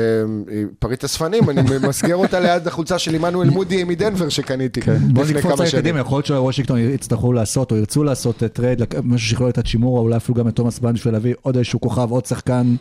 פריט 0.80 1.04
אספנים, 1.04 1.50
אני 1.50 1.62
ממסגר 1.80 2.16
אותה 2.16 2.40
ליד 2.40 2.68
החולצה 2.68 3.00
של 3.00 3.16
עמנואל 3.16 3.50
מודיאיי 3.50 3.84
מדנבר 3.84 4.30
שקניתי. 4.30 4.82
בוא 5.14 5.24
נקפוץ 5.26 5.64
שנים. 5.70 5.82
קדימה, 5.82 6.00
יכול 6.00 6.16
להיות 6.18 6.26
שוושינגטון 6.26 6.78
יצטרכו 6.80 7.34
לעשות, 7.34 7.72
או 7.72 7.78
ירצו 7.78 8.04
לעשות 8.04 8.44
trade, 8.54 8.80
לק- 8.82 8.96
משהו 9.04 9.28
שיכול 9.28 9.46
להיות 9.46 9.58
האצ'ימורה, 9.58 10.02
אולי 10.02 10.18
אפילו 10.18 10.36
גם 10.36 10.48
את 10.48 10.56
תומאס 10.56 10.80
בריינט 10.80 10.98
בשביל 11.00 11.14
להביא 11.14 11.34
עוד 11.42 11.56
איזשהו 11.58 11.82
כוכב, 11.82 12.12
עוד 12.12 12.26
שחקן. 12.26 12.76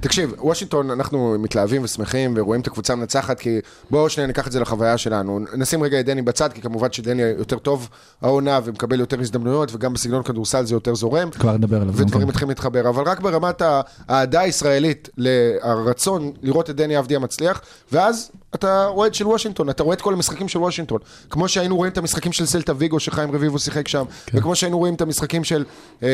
תקשיב, 0.00 0.32
וושינגטון, 0.38 0.90
אנחנו 0.90 1.36
מתלהבים 1.38 1.84
ושמחים 1.84 2.34
ורואים 2.36 2.60
את 2.60 2.66
הקבוצה 2.66 2.94
מנצחת, 3.06 3.40
כי 3.40 3.58
בואו 3.90 4.08
שניה 4.08 4.26
ניקח 4.26 4.46
את 4.46 4.52
זה 4.52 4.60
לחוויה 4.60 4.98
שלנו. 4.98 5.40
נשים 5.56 5.82
רגע 5.82 6.00
את 6.00 6.06
דני 6.06 6.22
בצד, 6.22 6.52
כי 6.52 6.62
כמובן 6.62 6.92
שדני 6.92 7.22
יותר 7.22 7.58
טוב 7.58 7.88
העונה 8.22 8.60
ומקבל 8.64 9.00
יותר 9.00 9.20
הזדמנויות, 9.20 9.74
וגם 9.74 9.92
בסגנון 9.92 10.22
כדורסל 10.22 10.66
זה 10.66 10.74
יותר 10.74 10.94
זורם. 10.94 11.30
כבר 11.30 11.56
נדבר 11.56 11.76
עליו. 11.76 11.88
ודברים 11.88 12.08
במקום. 12.08 12.28
מתחילים 12.28 12.48
להתחבר, 12.48 12.88
אבל 12.88 13.02
רק 13.02 13.20
ברמת 13.20 13.62
האהדה 14.08 14.40
הישראלית, 14.40 15.08
הרצון 15.62 16.32
לראות 16.42 16.70
את 16.70 16.76
דני 16.76 16.98
אבדיה 16.98 17.18
מצליח, 17.18 17.60
ואז 17.92 18.30
אתה 18.56 18.86
אוהד 18.86 19.14
של 19.14 19.26
וושינגטון, 19.26 19.70
אתה 19.70 19.82
רואה 19.82 19.94
את 19.96 20.00
כל 20.00 20.12
המשחקים 20.14 20.48
של 20.48 20.58
וושינגטון. 20.58 20.98
כמו 21.30 21.48
שהיינו 21.48 21.76
רואים 21.76 21.92
את 21.92 21.98
המשחקים 21.98 22.32
של 22.32 22.46
סלטה 22.46 22.72
ויגו, 22.78 23.00
שחיים 23.00 23.32
רביבו 23.32 23.58
שיחק 23.58 23.88
שם, 23.88 24.04
כן. 24.26 24.38
וכמו 24.38 24.56
שהיינו 24.56 24.78
רואים 24.78 24.94
את 24.94 25.00
המשחקים 25.00 25.44
של... 25.44 25.64
אה, 26.02 26.08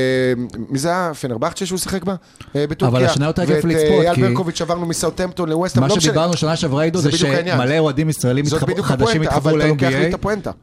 מי 0.69 0.79
זה 0.79 0.89
היה? 0.89 1.13
פנרבכצ'ה 1.21 1.67
שהוא 1.67 1.79
שיחק 1.79 2.05
בה? 2.05 2.15
אה, 2.57 2.67
בטורקיה. 2.67 2.99
אבל 2.99 3.07
השנה 3.07 3.27
יותר 3.27 3.47
כיף 3.47 3.57
ואת, 3.57 3.65
לצפות, 3.65 3.91
אה, 3.91 4.01
אייל 4.03 4.15
כי- 4.15 4.23
ברקוביץ' 4.23 4.61
עברנו 4.61 4.87
מסאוטהמפטון 4.87 5.49
לווסטהאם, 5.49 5.83
מה 5.83 5.89
לא. 5.89 6.01
שדיברנו 6.01 6.37
שנה 6.37 6.57
שעברה 6.57 6.83
עידו 6.83 6.99
זה 6.99 7.11
זה. 7.11 7.17
שמלא 7.19 7.79
אוהדים 7.79 8.09
ישראלים 8.09 8.45
מתחב- 8.45 8.83
חדשים 8.83 9.23
התחברו 9.23 9.57
ל-NBA. 9.57 9.67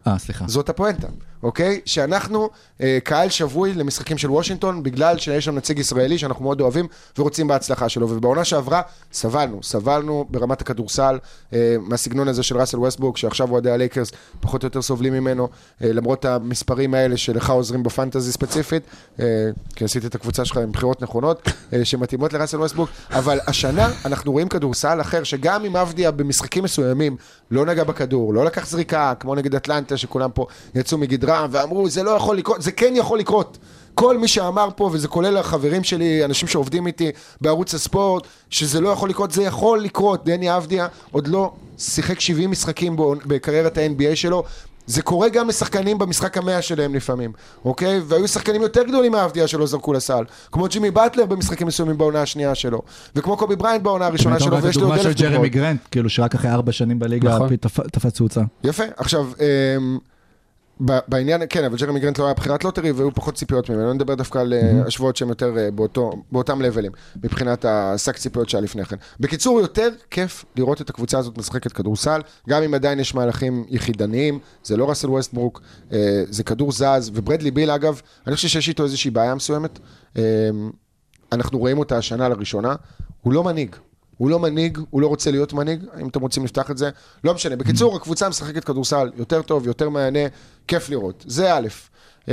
אה. 0.08 0.16
זאת 0.48 0.70
הפואנטה, 0.70 1.08
אוקיי? 1.44 1.82
שאנחנו 1.86 2.50
אה, 2.82 2.98
קהל 3.04 3.30
שבוי 3.30 3.74
למשחקים 3.74 4.18
של 4.18 4.32
וושינגטון, 4.32 4.84
בגלל 4.84 5.18
שיש 5.18 5.46
שם 5.46 5.56
נציג 5.56 5.80
ישראלי 5.80 6.18
שאנחנו 6.18 6.44
מאוד 6.44 6.62
אוהבים 6.62 6.88
ורוצים 7.18 7.48
בהצלחה 7.48 7.90
שלו. 7.90 8.10
ובעונה 8.10 8.44
שעברה 8.46 8.82
סבלנו, 9.14 9.60
סבלנו 9.64 10.26
ברמת 10.30 10.62
הכדורסל, 10.62 11.18
אה, 11.54 11.69
מהסגנון 11.80 12.28
הזה 12.28 12.44
של 12.44 12.58
ראסל 12.58 12.78
ווסטבורג, 12.80 13.18
שעכשיו 13.18 13.52
אוהדי 13.52 13.72
הלייקרס 13.72 14.12
פחות 14.40 14.64
או 14.64 14.68
יותר 14.68 14.82
סובלים 14.82 15.14
ממנו, 15.14 15.48
אה, 15.84 15.94
למרות 15.94 16.26
המספרים 16.26 16.94
האלה 16.94 17.18
שלך 17.18 17.50
עוזרים 17.50 17.84
בפנטזי 17.84 18.32
ספציפית, 18.32 18.84
אה, 19.20 19.26
כי 19.76 19.86
עשית 19.86 20.06
את 20.06 20.16
הקבוצה 20.16 20.46
שלך 20.46 20.58
עם 20.58 20.72
בחירות 20.72 21.02
נכונות, 21.02 21.50
אה, 21.74 21.86
שמתאימות 21.86 22.34
לראסל 22.34 22.58
ווסטבורג, 22.58 22.90
אבל 23.12 23.40
השנה 23.48 23.92
אנחנו 24.06 24.32
רואים 24.32 24.50
כדורסל 24.50 25.02
אחר, 25.02 25.24
שגם 25.24 25.66
אם 25.66 25.76
אבדיה 25.76 26.12
במשחקים 26.12 26.64
מסוימים 26.64 27.18
לא 27.52 27.66
נגע 27.66 27.84
בכדור, 27.84 28.34
לא 28.34 28.46
לקח 28.46 28.68
זריקה, 28.68 29.14
כמו 29.20 29.36
נגד 29.36 29.56
אטלנטה, 29.56 29.98
שכולם 29.98 30.30
פה 30.34 30.46
יצאו 30.76 30.98
מגדרם 30.98 31.50
ואמרו, 31.52 31.90
זה 31.90 32.04
לא 32.04 32.12
יכול 32.12 32.38
לקרות, 32.38 32.62
זה 32.62 32.72
כן 32.72 32.94
יכול 32.96 33.20
לקרות. 33.20 33.58
כל 34.00 34.18
מי 34.18 34.28
שאמר 34.28 34.70
פה, 34.76 34.90
וזה 34.94 35.08
כולל 35.08 35.38
החברים 35.38 35.84
שלי, 35.84 36.26
אנשים 36.26 36.48
שעובדים 36.48 36.88
איתי 36.88 37.12
בערוץ 37.42 37.74
הספורט, 37.74 38.24
שזה 38.50 38.82
לא 38.82 38.90
יכול 38.90 39.10
לקרות, 39.10 39.32
זה 39.32 39.44
יכול 39.44 39.80
לקרות. 39.82 40.26
דני 40.26 40.58
אבדיה 40.58 40.88
עוד 41.12 41.28
לא 41.28 41.52
שיחק 41.78 42.20
70 42.20 42.52
משחקים 42.52 42.96
בו- 42.96 43.16
בקריירת 43.26 43.78
ה-NBA 43.78 44.16
שלו. 44.16 44.44
זה 44.86 45.02
קורה 45.02 45.30
גם 45.30 45.48
לשחקנים 45.50 45.98
במשחק 45.98 46.38
המאה 46.38 46.62
שלהם 46.62 46.96
לפעמים, 46.96 47.32
אוקיי? 47.66 48.02
והיו 48.08 48.28
שחקנים 48.28 48.62
יותר 48.62 48.84
גדולים 48.84 49.12
מאבדיה 49.12 49.48
שלו 49.48 49.68
זרקו 49.68 49.94
לסל. 49.94 50.24
כמו 50.52 50.68
ג'ימי 50.68 50.92
באטלר 50.92 51.26
במשחקים 51.26 51.68
מסוימים 51.68 51.98
בעונה 51.98 52.22
השנייה 52.22 52.56
שלו. 52.56 52.82
וכמו 53.16 53.38
קובי 53.38 53.56
בריינט 53.56 53.84
בעונה 53.84 54.06
הראשונה 54.06 54.40
שלו, 54.40 54.62
ויש 54.64 54.78
לי 54.78 54.84
עוד 54.84 54.98
של 55.00 55.08
אלף 55.08 55.16
דוגמאות. 55.18 55.34
ג'רמי 55.34 55.50
גרנט, 55.50 55.80
כאילו 55.92 56.10
שרק 56.10 56.36
אחרי 56.36 56.52
ארבע 56.52 56.72
שנים 56.72 57.00
בליגה 57.00 57.36
נכון. 57.36 57.50
תפ- 57.56 57.88
תפס 57.92 58.14
תאוצה. 58.14 58.42
יפה, 58.64 58.84
עכשיו, 58.98 59.26
אמ, 59.78 59.98
בעניין, 60.80 61.42
כן, 61.50 61.64
אבל 61.64 61.78
ג'רמי 61.78 62.00
גרנט 62.00 62.20
לא 62.20 62.26
היה 62.26 62.34
בחירת 62.34 62.64
lottery 62.64 62.92
והיו 62.92 63.14
פחות 63.14 63.36
ציפיות 63.36 63.70
ממנו, 63.70 63.90
אני 63.90 63.96
מדבר 63.96 64.16
דווקא 64.16 64.40
על 64.40 64.54
אה, 64.54 64.82
השוואות 64.88 65.16
שהן 65.16 65.30
יותר 65.30 65.58
אה, 65.58 65.72
באותו, 65.72 66.12
באותם 66.32 66.62
levels, 66.62 66.92
מבחינת 67.24 67.66
השק 67.66 68.18
ציפיות 68.18 68.50
שהיה 68.50 68.62
לפני 68.62 68.86
כן. 68.86 68.96
בקיצור, 69.20 69.60
יותר 69.60 69.90
כיף 70.12 70.46
לראות 70.56 70.82
את 70.82 70.90
הקבוצה 70.90 71.20
הזאת 71.20 71.38
משחקת 71.38 71.72
כדורסל, 71.72 72.22
גם 72.50 72.64
אם 72.64 72.74
עדיין 72.74 73.00
יש 73.00 73.16
מהלכים 73.16 73.66
יחידניים, 73.70 74.40
זה 74.64 74.78
לא 74.78 74.90
ראסל 74.90 75.10
ווסטברוק, 75.10 75.62
אה, 75.94 76.24
זה 76.30 76.44
כדור 76.44 76.72
זז, 76.72 77.12
וברדלי 77.14 77.52
ביל 77.52 77.72
אגב, 77.72 78.02
אני 78.28 78.36
חושב 78.36 78.48
שיש 78.48 78.68
איתו 78.68 78.84
איזושהי 78.84 79.12
בעיה 79.12 79.36
מסוימת, 79.36 79.80
אנחנו 81.32 81.60
רואים 81.60 81.78
אותה 81.80 81.98
השנה 81.98 82.30
לראשונה, 82.30 82.76
הוא 83.22 83.34
לא 83.34 83.44
מנהיג. 83.44 83.76
הוא 84.20 84.30
לא 84.30 84.40
מנהיג, 84.40 84.78
הוא 84.90 85.02
לא 85.02 85.08
רוצה 85.08 85.32
להיות 85.32 85.54
מנהיג, 85.54 85.86
אם 86.02 86.08
אתם 86.08 86.22
רוצים 86.22 86.46
לפתח 86.46 86.72
את 86.72 86.78
זה, 86.78 86.90
לא 87.24 87.34
משנה. 87.34 87.56
בקיצור, 87.56 87.96
הקבוצה 87.96 88.30
משחקת 88.30 88.64
כדורסל 88.64 89.12
יותר 89.16 89.42
טוב, 89.42 89.68
יותר 89.68 89.90
מהנה, 89.90 90.20
כיף 90.68 90.90
לראות. 90.90 91.26
זה 91.28 91.54
א'. 91.54 91.68
אה, 92.26 92.30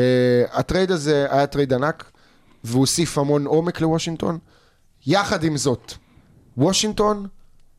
ה 0.52 0.59
trade 0.59 0.90
הזה 0.90 1.26
היה 1.30 1.46
trade 1.46 1.72
ענק, 1.72 2.10
והוא 2.64 2.80
הוסיף 2.80 3.18
המון 3.18 3.46
עומק 3.46 3.80
לוושינגטון. 3.80 4.38
יחד 5.06 5.44
עם 5.44 5.56
זאת, 5.56 5.92
וושינגטון 6.56 7.26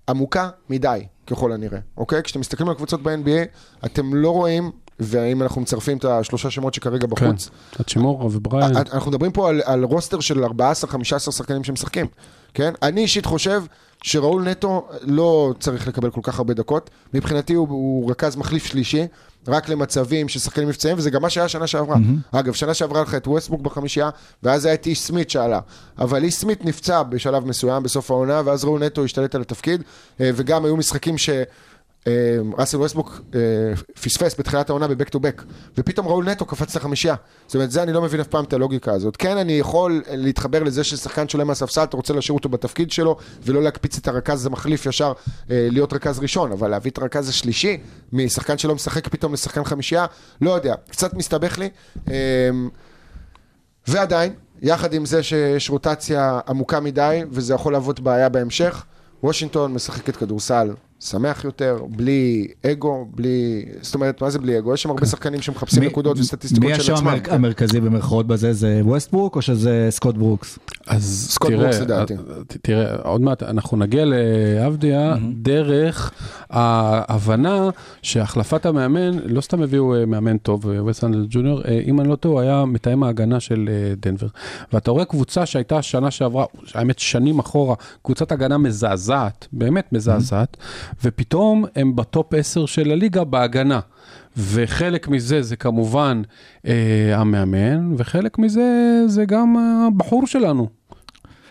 עמוקה 0.10 0.50
מדי, 0.70 1.06
ככל 1.28 1.52
הנראה, 1.52 1.80
אוקיי? 1.98 2.24
כשאתם 2.24 2.40
מסתכלים 2.40 2.70
על 2.70 2.76
קבוצות 2.76 3.04
ב-NBA, 3.04 3.58
אתם 3.86 4.14
לא 4.14 4.32
רואים, 4.32 4.72
ואם 5.00 5.42
אנחנו 5.42 5.62
מצרפים 5.62 5.98
את 5.98 6.06
השלושה 6.06 6.50
שמות 6.50 6.74
שכרגע 6.74 7.08
כן, 7.08 7.10
בחוץ, 7.10 7.50
האצ'ימורה 7.80 8.26
ובריינט. 8.26 8.78
אנחנו 8.78 9.12
מדברים 9.12 9.32
פה 9.32 9.50
על, 9.50 9.62
על 9.66 9.84
roster 9.84 10.20
של 10.20 10.44
14-15 10.44 10.52
שחקנים 11.20 11.64
שמשחקים, 11.64 12.08
כן? 12.54 12.74
אני 12.82 13.02
אישית 13.02 13.26
חושב 13.26 13.64
שראול 14.04 14.50
נטו 14.50 14.88
לא 15.02 15.54
צריך 15.60 15.88
לקבל 15.88 16.10
כל 16.10 16.22
כך 16.24 16.38
הרבה 16.38 16.54
דקות. 16.54 16.90
מבחינתי 17.14 17.54
הוא, 17.54 17.68
הוא 17.70 18.12
רכז 18.12 18.36
מחליף 18.36 18.66
שלישי, 18.66 19.08
רק 19.48 19.70
למצבים 19.70 20.30
של 20.30 20.40
שחקנים 20.40 20.68
מבצעיים, 20.68 20.98
וזה 20.98 21.10
גם 21.10 21.22
מה 21.22 21.30
שהיה 21.30 21.48
שנה 21.48 21.68
שעברה. 21.68 21.96
Mm-hmm. 21.96 22.38
אגב, 22.40 22.54
שנה 22.54 22.74
שעברה 22.74 23.02
לך 23.02 23.16
את 23.16 23.28
ווסטברוק 23.28 23.62
בחמישייה, 23.62 24.10
ואז 24.44 24.66
היה 24.66 24.74
את 24.74 24.86
איש 24.86 25.02
סמית 25.02 25.30
שעלה. 25.30 25.60
אבל 26.00 26.24
איש 26.24 26.36
סמית 26.36 26.66
נפצע 26.66 27.04
בשלב 27.04 27.46
מסוים, 27.46 27.84
בסוף 27.84 28.12
העונה, 28.12 28.42
ואז 28.46 28.66
ראול 28.66 28.84
נטו 28.84 29.04
השתלט 29.04 29.36
על 29.36 29.42
התפקיד, 29.42 29.84
אה, 30.22 30.30
וגם 30.36 30.66
היו 30.66 30.78
משחקים 30.78 31.18
ש... 31.18 31.30
אה, 32.08 32.12
ראסל 32.58 32.78
ווסטברוק 32.78 33.22
אה, 33.36 33.40
פספס 34.02 34.36
בתחילת 34.40 34.70
העונה 34.70 34.88
ב 34.88 34.92
back 34.92 35.10
to 35.10 35.20
back, 35.20 35.44
ופתאום 35.78 36.08
ראול 36.08 36.30
נטו 36.30 36.46
קפץ 36.46 36.76
לחמישייה. 36.76 37.16
זאת 37.48 37.56
אומרת, 37.56 37.72
זה 37.72 37.84
אני 37.84 37.94
לא 37.94 38.02
מבין 38.02 38.20
אף 38.20 38.28
פעם 38.28 38.44
את 38.44 38.54
הלוגיקה 38.54 38.94
הזאת. 38.94 39.18
כן, 39.18 39.38
אני 39.38 39.54
יכול 39.54 40.04
להתחבר 40.10 40.64
לזה 40.64 40.84
ששחקן 40.84 41.30
שעולה 41.30 41.44
מהספסל, 41.44 41.84
אתה 41.84 41.98
רוצה 41.98 42.14
להשאיר 42.14 42.34
אותו 42.34 42.50
בתפקיד 42.50 42.92
שלו, 42.92 43.18
ולא 43.44 43.64
להקפיץ 43.64 43.98
את 43.98 44.08
הרכז 44.08 44.46
המחליף 44.46 44.86
ישר 44.86 45.14
אה, 45.52 45.68
להיות 45.72 45.94
רכז 45.94 46.20
ראשון, 46.20 46.52
אבל 46.52 46.70
להביא 46.70 46.92
את 46.92 46.98
הרכז 46.98 47.30
השלישי, 47.30 47.78
משחקן 48.14 48.58
שלא 48.58 48.76
משחק 48.76 49.08
פתאום 49.08 49.34
לשחקן 49.34 49.64
חמישייה, 49.64 50.06
לא 50.42 50.52
יודע, 50.52 50.76
קצת 50.90 51.14
מסתבך 51.14 51.58
לי. 51.58 51.70
אה, 52.12 52.50
ועדיין, 53.88 54.34
יחד 54.62 54.94
עם 54.94 55.06
זה 55.06 55.24
שיש 55.24 55.70
רוטציה 55.70 56.40
עמוקה 56.48 56.80
מדי, 56.80 57.22
וזה 57.32 57.54
יכול 57.54 57.74
להוות 57.74 58.00
בעיה 58.00 58.30
בהמשך, 58.30 58.84
וושינגטון 59.24 59.74
משחקת 59.74 60.16
כדורסל 60.16 60.70
שמח 61.00 61.44
יותר, 61.46 61.78
בלי 61.90 62.48
אגו, 62.72 63.08
בלי... 63.16 63.66
זאת 63.82 63.96
אומרת, 63.96 64.22
מה 64.22 64.30
זה 64.30 64.40
בלי 64.40 64.58
אגו? 64.60 64.74
יש 64.74 64.82
שם 64.84 64.90
הרבה 64.90 65.06
שחקנים 65.06 65.42
שמחפשים 65.42 65.80
מי- 65.84 65.88
נקודות 65.88 66.20
וסטטיסטיקות 66.20 66.70
מי 66.70 66.76
של 66.76 66.82
השם 66.82 66.94
עצמם. 66.94 67.08
המר- 67.08 67.34
המרכזי 67.34 67.80
במרכאות 67.80 68.28
בזה? 68.28 68.54
זה 68.54 68.82
ווסטברוק 68.84 69.36
או 69.36 69.42
שזה 69.42 69.88
סקוט 69.90 70.16
ברוקס? 70.18 70.60
אז 70.88 71.28
סקוט 71.32 71.52
ברוקס 71.52 71.80
לדעתי. 71.80 72.14
אה, 72.14 72.20
ת- 72.48 72.58
תראה, 72.62 72.96
עוד 72.96 73.22
מעט 73.22 73.44
אנחנו 73.44 73.78
נגיע 73.78 74.04
לעבדיה 74.06 75.16
דרך 75.34 76.12
ההבנה 76.50 77.70
שהחלפת 78.02 78.66
המאמן, 78.66 79.12
לא 79.26 79.42
סתם 79.42 79.62
הביאו 79.62 79.96
אה, 79.96 80.06
מאמן 80.06 80.38
טוב, 80.38 80.66
ווס 80.86 81.01
אנסלד 81.01 81.26
ג'וניור, 81.30 81.62
אה, 81.62 81.80
אם 81.88 82.02
אני 82.02 82.10
לא 82.10 82.16
טועה, 82.16 82.34
הוא 82.34 82.42
היה 82.42 82.66
מתאם 82.66 83.04
ההגנה 83.04 83.40
של 83.40 83.70
אה, 83.72 83.94
דנבר. 84.02 84.28
ואתה 84.74 84.92
רואה 84.92 85.06
קבוצה 85.06 85.46
שהייתה 85.46 85.82
שנה 85.82 86.12
שעברה, 86.12 86.46
האמת 86.74 87.00
שנים 87.00 87.40
אחורה, 87.40 87.76
קבוצת 88.04 88.32
הגנה 88.32 88.58
מזעזעת, 88.58 89.48
באמת 89.54 89.94
מזעזעת, 89.94 90.58
ופתאום 91.04 91.66
הם 91.76 91.96
ב 91.96 92.05
top 92.05 92.34
10 92.34 92.66
של 92.66 92.92
הליגה 92.92 93.24
בהגנה. 93.24 93.80
וחלק 94.38 95.08
מזה 95.08 95.42
זה 95.42 95.56
כמובן 95.56 96.22
אה, 96.68 97.12
המאמן, 97.16 97.94
וחלק 97.98 98.40
מזה 98.40 99.04
זה 99.08 99.26
גם 99.26 99.58
הבחור 99.58 100.28
שלנו. 100.28 100.68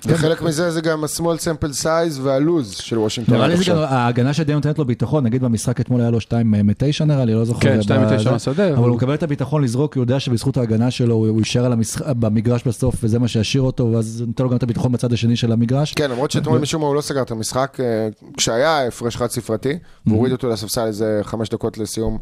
וחלק 0.07 0.43
מזה 0.43 0.71
זה 0.71 0.81
גם 0.81 1.05
ה-small 1.05 1.21
sample 1.21 1.83
size 1.83 2.21
והלוז 2.23 2.75
של 2.75 2.99
וושינגטון. 2.99 3.35
נראה 3.37 3.47
עד 3.47 3.53
לי 3.59 3.65
זה. 3.65 3.71
גם 3.71 3.77
ההגנה 3.79 4.35
שדי 4.35 4.53
נותנת 4.55 4.79
לו 4.79 4.85
ביטחון, 4.85 5.25
נגיד 5.25 5.43
במשחק 5.43 5.81
אתמול 5.81 6.01
היה 6.01 6.11
לו 6.11 6.21
2 6.21 6.51
מ-9 6.51 7.05
נראה 7.05 7.25
לי, 7.25 7.35
לא 7.35 7.45
זוכר. 7.45 7.61
כן, 7.61 7.83
שתיים 7.83 8.01
ב- 8.01 8.05
מתשע 8.05 8.25
זה. 8.25 8.31
מהשדה, 8.31 8.75
אבל 8.75 8.89
הוא 8.89 8.97
מקבל 8.97 9.15
את 9.15 9.23
הביטחון 9.23 9.65
לזרוק, 9.65 9.97
הוא 9.97 10.03
יודע 10.03 10.21
שבזכות 10.21 10.57
ההגנה 10.57 10.91
שלו 10.91 11.15
הוא 11.15 11.39
יישאר 11.39 11.73
במגרש 12.07 12.63
בסוף, 12.67 12.95
וזה 13.03 13.19
מה 13.19 13.29
שישאיר 13.29 13.63
אותו, 13.63 13.93
ואז 13.93 14.25
נותן 14.27 14.45
לו 14.45 14.51
גם 14.51 14.57
את 14.57 14.63
הביטחון 14.63 14.93
בצד 14.93 15.13
השני 15.13 15.37
של 15.37 15.53
המגרש. 15.53 15.95
כן, 15.95 16.11
למרות 16.11 16.31
שאתמול 16.31 16.59
משום 16.59 16.81
מה 16.81 16.87
הוא 16.87 16.95
לא 16.95 17.01
סגר 17.01 17.23
את 17.23 17.31
המשחק, 17.31 17.77
אה, 17.81 18.09
כשהיה 18.37 18.87
הפרש 18.87 19.17
חד 19.17 19.27
ספרתי, 19.31 19.79
הוא 20.05 20.17
הוריד 20.17 20.33
אותו 20.33 20.49
לספסל 20.49 20.87
איזה 20.87 21.21
חמש 21.23 21.49
דקות 21.49 21.79
לסיום, 21.79 22.19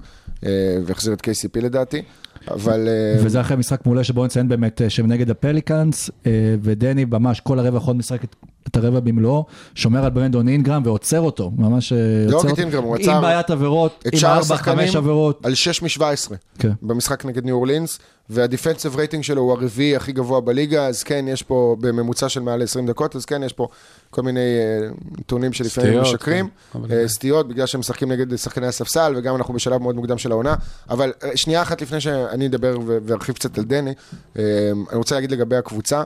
אה, 0.47 0.51
והחזיר 0.87 1.13
את 1.13 1.21
KCP 1.21 1.61
לדעתי, 1.61 2.03
אבל... 2.51 2.89
אה, 2.89 3.25
וזה 3.25 3.41
אחרי 3.41 3.57
משחק 3.57 3.87
מעולה 3.87 4.05
שבו 4.05 4.25
נציין 4.25 4.49
באמת 4.49 4.83
אה, 4.83 4.91
שהם 4.91 5.07
נגד 5.07 5.31
הפליקאנס, 5.31 6.11
אה, 6.27 6.31
ודני 6.63 7.05
ממש 7.05 7.41
כל 7.41 7.59
הרבע 7.59 7.79
האחרון 7.79 7.97
משחק 7.99 8.25
את- 8.25 8.37
את 8.69 8.77
הרבע 8.77 9.01
במלואו, 9.01 9.45
שומר 9.75 10.05
על 10.05 10.11
ברנדון 10.11 10.49
אינגרם 10.49 10.83
ועוצר 10.85 11.21
אותו, 11.21 11.51
ממש 11.57 11.93
אה, 11.93 11.99
לא 12.29 12.37
עוצר 12.37 12.49
אותו. 12.49 12.61
אינגרם, 12.61 12.85
הוא 12.85 12.97
עצר 12.97 13.13
עם 13.13 13.23
בעיית 13.23 13.51
עבירות, 13.51 14.05
עם 14.13 14.19
שאר 14.19 14.39
4-5 14.39 14.41
השחקנים 14.41 14.97
עבירות. 14.97 15.47
על 15.47 15.55
6 15.55 15.83
מ-17 15.83 16.35
כן. 16.59 16.73
במשחק 16.83 17.25
נגד 17.25 17.45
ניו 17.45 17.55
אורלינס, 17.55 17.99
וה 18.31 18.43
defensive 18.43 18.97
rating 18.97 19.25
שלו 19.25 19.43
הוא 19.43 19.53
הרביעי 19.53 19.97
הכי 19.97 20.13
גבוה 20.13 20.41
בליגה, 20.41 20.87
אז 20.87 21.03
כן, 21.03 21.25
יש 21.29 21.43
פה 21.43 21.77
בממוצע 21.81 22.29
של 22.29 22.41
מעל 22.41 22.63
20 22.63 22.87
דקות, 22.87 23.17
אז 23.17 23.25
כן, 23.25 23.43
יש 23.43 23.53
פה 23.53 23.69
כל 24.11 24.23
מיני 24.23 24.41
אה, 24.41 24.89
נתונים 25.19 25.53
שלפעמים 25.53 25.91
סטיות, 25.91 26.15
משקרים, 26.15 26.49
כן, 26.73 26.79
אה, 26.91 27.09
סטיות, 27.09 27.49
בגלל 27.49 27.67
שהם 27.67 27.81
משחקים 27.81 28.13
נגד 28.13 28.37
שחקני 28.37 28.67
הספסל, 28.67 29.15
וגם 29.17 29.37
אנחנו 29.37 29.55
בשלב 29.55 29.83
מאוד 29.83 29.95
מוקדם 29.95 30.19
של 30.19 30.33
העונה, 30.33 30.55
אבל 30.91 31.13
אה, 31.25 31.37
שנייה 31.37 31.63
אחת 31.63 31.83
לפני 31.83 32.01
שאני 32.01 32.47
אדבר 32.47 32.79
ו- 32.87 32.99
וארחיב 33.07 33.35
קצת 33.35 33.59
על 33.59 33.65
דני, 33.65 33.93
אני 34.37 34.45
רוצה 34.93 35.15
להגיד 35.15 35.33
לגבי 35.33 35.57
הקבוצה, 35.57 36.03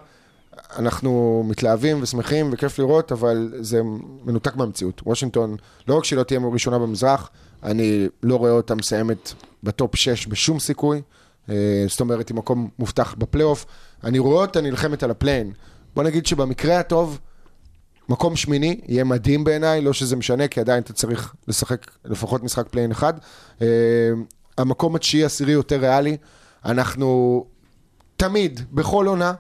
אנחנו 0.79 1.43
מתלהבים 1.49 2.03
ושמחים 2.03 2.51
וכיף 2.53 2.79
לראות, 2.79 3.13
אבל 3.13 3.53
זה 3.61 3.81
מנותק 4.25 4.57
מהמציאות. 4.57 5.03
וושינגטון, 5.07 5.57
לא 5.89 5.95
רק 5.95 6.05
שהיא 6.05 6.17
לא 6.17 6.23
תהיה 6.23 6.41
ראשונה 6.53 6.79
במזרח, 6.79 7.31
אני 7.63 8.09
לא 8.23 8.37
רואה 8.37 8.51
אותה 8.51 8.75
מסיימת 8.75 9.33
ב 9.63 9.71
top 9.71 9.97
6 9.97 10.27
בשום 10.27 10.61
סיכוי. 10.61 11.03
אה, 11.51 11.85
זאת 11.89 12.01
אומרת, 12.01 12.31
עם 12.31 12.37
מקום 12.37 12.69
מובטח 12.79 13.15
בפלייאוף. 13.19 13.67
אני 14.05 14.19
רואה 14.19 14.41
אותה 14.41 14.61
נלחמת 14.61 15.03
על 15.03 15.11
ה 15.11 15.16
play-in. 15.16 15.53
בוא 15.95 16.03
נגיד 16.03 16.27
שבמקרה 16.27 16.79
הטוב, 16.79 17.19
מקום 18.09 18.37
שמיני 18.37 18.81
יהיה 18.89 19.05
מדהים 19.05 19.45
בעיניי, 19.45 19.81
לא 19.81 19.93
שזה 19.93 20.17
משנה, 20.17 20.49
כי 20.49 20.61
עדיין 20.61 20.83
אתה 20.83 20.93
צריך 20.93 21.35
לשחק 21.49 21.91
לפחות 22.05 22.43
משחק 22.43 22.69
play-in 22.69 22.91
אחד. 22.91 23.15
אה, 23.63 23.67
המקום 24.59 24.97
התשיעי 24.97 25.25
עשירי 25.25 25.53
יותר 25.53 25.77
ריאלי. 25.77 26.17
אנחנו 26.65 27.45
תמיד, 28.17 28.61
בכל 28.73 29.07
עונה, 29.07 29.33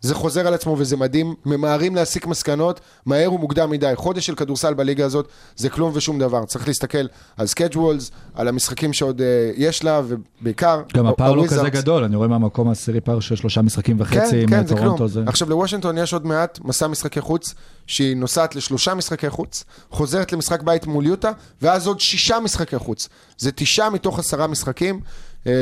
זה 0.00 0.14
חוזר 0.14 0.46
על 0.46 0.54
עצמו 0.54 0.76
וזה 0.78 0.96
מדהים, 0.96 1.34
ממהרים 1.46 1.94
להסיק 1.94 2.26
מסקנות, 2.26 2.80
מהר 3.06 3.32
ומוקדם 3.32 3.70
מדי. 3.70 3.92
חודש 3.96 4.26
של 4.26 4.34
כדורסל 4.34 4.74
בליגה 4.74 5.04
הזאת 5.04 5.28
זה 5.56 5.68
כלום 5.68 5.92
ושום 5.94 6.18
דבר. 6.18 6.44
צריך 6.44 6.68
להסתכל 6.68 7.06
על 7.36 7.46
schedules, 7.46 8.10
על 8.34 8.48
המשחקים 8.48 8.92
שעוד 8.92 9.20
uh, 9.20 9.22
יש 9.56 9.84
לה, 9.84 10.00
ובעיקר... 10.06 10.82
גם 10.96 11.06
הפער 11.06 11.32
לא. 11.32 11.44
כזה 11.46 11.70
גדול, 11.70 12.04
אני 12.04 12.16
רואה 12.16 12.28
מהמקום 12.28 12.68
העשירי 12.68 13.00
פער 13.00 13.20
של 13.20 13.36
שלושה 13.36 13.62
משחקים 13.62 13.96
וחצי, 14.00 14.46
כן, 14.46 14.46
כן, 14.46 14.66
זה 14.66 14.76
כלום. 14.76 15.08
זה... 15.08 15.22
עכשיו 15.26 15.50
לוושינגטון 15.50 15.98
יש 15.98 16.12
עוד 16.12 16.26
מעט 16.26 16.58
מסע 16.64 16.86
משחקי 16.86 17.20
חוץ, 17.20 17.54
שהיא 17.86 18.16
נוסעת 18.16 18.56
לשלושה 18.56 18.94
משחקי 18.94 19.30
חוץ, 19.30 19.64
חוזרת 19.90 20.32
למשחק 20.32 20.62
בית 20.62 20.86
מול 20.86 21.06
יוטה, 21.06 21.30
ואז 21.62 21.86
עוד 21.86 22.00
שישה 22.00 22.40
משחקי 22.40 22.78
חוץ. 22.78 23.08
זה 23.38 23.52
תשעה 23.52 23.90
מתוך 23.90 24.18
עשרה 24.18 24.46
משחקים. 24.46 25.00
אה, 25.46 25.52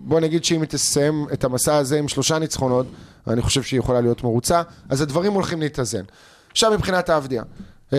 בוא 0.00 0.20
נגיד 0.20 0.44
שאם 0.44 0.60
היא 0.60 0.68
תסיים 0.68 1.26
את 1.32 1.44
המסע 1.44 1.76
הזה 1.76 1.98
עם 1.98 2.08
שלושה 2.08 2.38
ניצחונות, 2.38 2.86
אני 3.26 3.42
חושב 3.42 3.62
שהיא 3.62 3.80
יכולה 3.80 4.00
להיות 4.00 4.24
מרוצה, 4.24 4.62
אז 4.88 5.00
הדברים 5.00 5.32
הולכים 5.32 5.60
להתאזן. 5.60 6.02
עכשיו 6.50 6.72
מבחינת 6.72 7.08
האבדיה. 7.08 7.42
אה, 7.92 7.98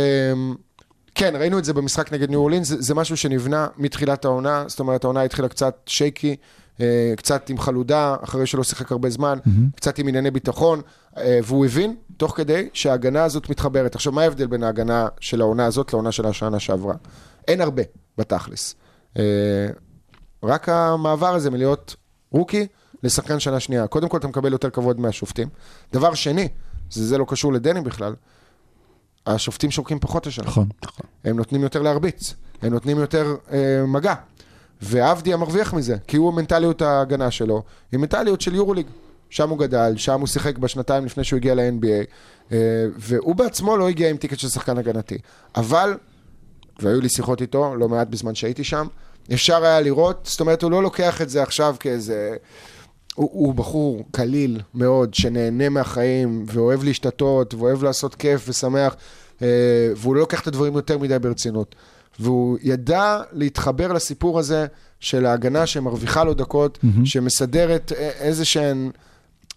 כן, 1.15 1.35
ראינו 1.35 1.59
את 1.59 1.65
זה 1.65 1.73
במשחק 1.73 2.13
נגד 2.13 2.29
ניו 2.29 2.39
אורלינס, 2.39 2.67
זה, 2.67 2.75
זה 2.79 2.95
משהו 2.95 3.17
שנבנה 3.17 3.67
מתחילת 3.77 4.25
העונה, 4.25 4.63
זאת 4.67 4.79
אומרת 4.79 5.03
העונה 5.03 5.21
התחילה 5.21 5.47
קצת 5.47 5.75
שייקי, 5.85 6.35
אה, 6.81 7.13
קצת 7.17 7.49
עם 7.49 7.57
חלודה, 7.57 8.15
אחרי 8.23 8.45
שלא 8.45 8.63
שיחק 8.63 8.91
הרבה 8.91 9.09
זמן, 9.09 9.37
mm-hmm. 9.37 9.75
קצת 9.75 9.99
עם 9.99 10.07
ענייני 10.07 10.31
ביטחון, 10.31 10.81
אה, 11.17 11.39
והוא 11.43 11.65
הבין, 11.65 11.95
תוך 12.17 12.37
כדי, 12.37 12.69
שההגנה 12.73 13.23
הזאת 13.23 13.49
מתחברת. 13.49 13.95
עכשיו, 13.95 14.13
מה 14.13 14.21
ההבדל 14.21 14.47
בין 14.47 14.63
ההגנה 14.63 15.07
של 15.19 15.41
העונה 15.41 15.65
הזאת 15.65 15.93
לעונה 15.93 16.11
של 16.11 16.25
השנה 16.25 16.59
שעברה? 16.59 16.93
אין 17.47 17.61
הרבה, 17.61 17.83
בתכלס. 18.17 18.75
רק 20.43 20.69
המעבר 20.69 21.35
הזה 21.35 21.49
מלהיות 21.49 21.95
רוקי 22.31 22.67
לשחקן 23.03 23.39
שנה 23.39 23.59
שנייה. 23.59 23.87
קודם 23.87 24.09
כל, 24.09 24.17
אתה 24.17 24.27
מקבל 24.27 24.51
יותר 24.51 24.69
כבוד 24.69 24.99
מהשופטים. 24.99 25.47
דבר 25.93 26.13
שני, 26.13 26.47
זה, 26.91 27.07
זה 27.07 27.17
לא 27.17 27.25
קשור 27.27 27.53
לדני 27.53 27.81
בכלל, 27.81 28.15
השופטים 29.25 29.71
שורקים 29.71 29.99
פחות 29.99 30.27
השנה. 30.27 30.45
נכון. 30.45 30.67
הם 31.23 31.37
נותנים 31.37 31.63
יותר 31.63 31.81
להרביץ, 31.81 32.33
הם 32.61 32.73
נותנים 32.73 32.97
יותר 32.97 33.35
אה, 33.51 33.83
מגע. 33.87 34.13
ועבדיה 34.81 35.37
מרוויח 35.37 35.73
מזה, 35.73 35.97
כי 36.07 36.17
הוא 36.17 36.33
מנטליות 36.33 36.81
ההגנה 36.81 37.31
שלו, 37.31 37.63
היא 37.91 37.99
מנטליות 37.99 38.41
של 38.41 38.55
יורוליג. 38.55 38.87
שם 39.29 39.49
הוא 39.49 39.57
גדל, 39.57 39.93
שם 39.97 40.19
הוא 40.19 40.27
שיחק 40.27 40.57
בשנתיים 40.57 41.05
לפני 41.05 41.23
שהוא 41.23 41.37
הגיע 41.37 41.55
ל-NBA, 41.55 42.05
אה, 42.51 42.57
והוא 42.97 43.35
בעצמו 43.35 43.77
לא 43.77 43.89
הגיע 43.89 44.09
עם 44.09 44.17
טיקט 44.17 44.39
של 44.39 44.49
שחקן 44.49 44.77
הגנתי. 44.77 45.17
אבל, 45.55 45.97
והיו 46.79 47.01
לי 47.01 47.09
שיחות 47.09 47.41
איתו, 47.41 47.75
לא 47.75 47.89
מעט 47.89 48.07
בזמן 48.07 48.35
שהייתי 48.35 48.63
שם, 48.63 48.87
אפשר 49.33 49.63
היה 49.63 49.81
לראות, 49.81 50.27
זאת 50.31 50.39
אומרת, 50.39 50.63
הוא 50.63 50.71
לא 50.71 50.83
לוקח 50.83 51.21
את 51.21 51.29
זה 51.29 51.43
עכשיו 51.43 51.75
כאיזה... 51.79 52.35
הוא, 53.15 53.29
הוא 53.31 53.53
בחור 53.53 54.03
קליל 54.11 54.61
מאוד, 54.73 55.13
שנהנה 55.13 55.69
מהחיים, 55.69 56.45
ואוהב 56.47 56.83
להשתתות, 56.83 57.53
ואוהב 57.53 57.83
לעשות 57.83 58.15
כיף 58.15 58.45
ושמח, 58.49 58.95
אה, 59.41 59.47
והוא 59.95 60.15
לא 60.15 60.21
לוקח 60.21 60.41
את 60.41 60.47
הדברים 60.47 60.75
יותר 60.75 60.97
מדי 60.97 61.19
ברצינות. 61.19 61.75
והוא 62.19 62.57
ידע 62.61 63.21
להתחבר 63.31 63.93
לסיפור 63.93 64.39
הזה 64.39 64.65
של 64.99 65.25
ההגנה 65.25 65.65
שמרוויחה 65.65 66.23
לו 66.23 66.33
דקות, 66.33 66.77
mm-hmm. 66.77 67.05
שמסדרת 67.05 67.91
אה, 67.97 68.09
איזה 68.09 68.45
שהן, 68.45 68.91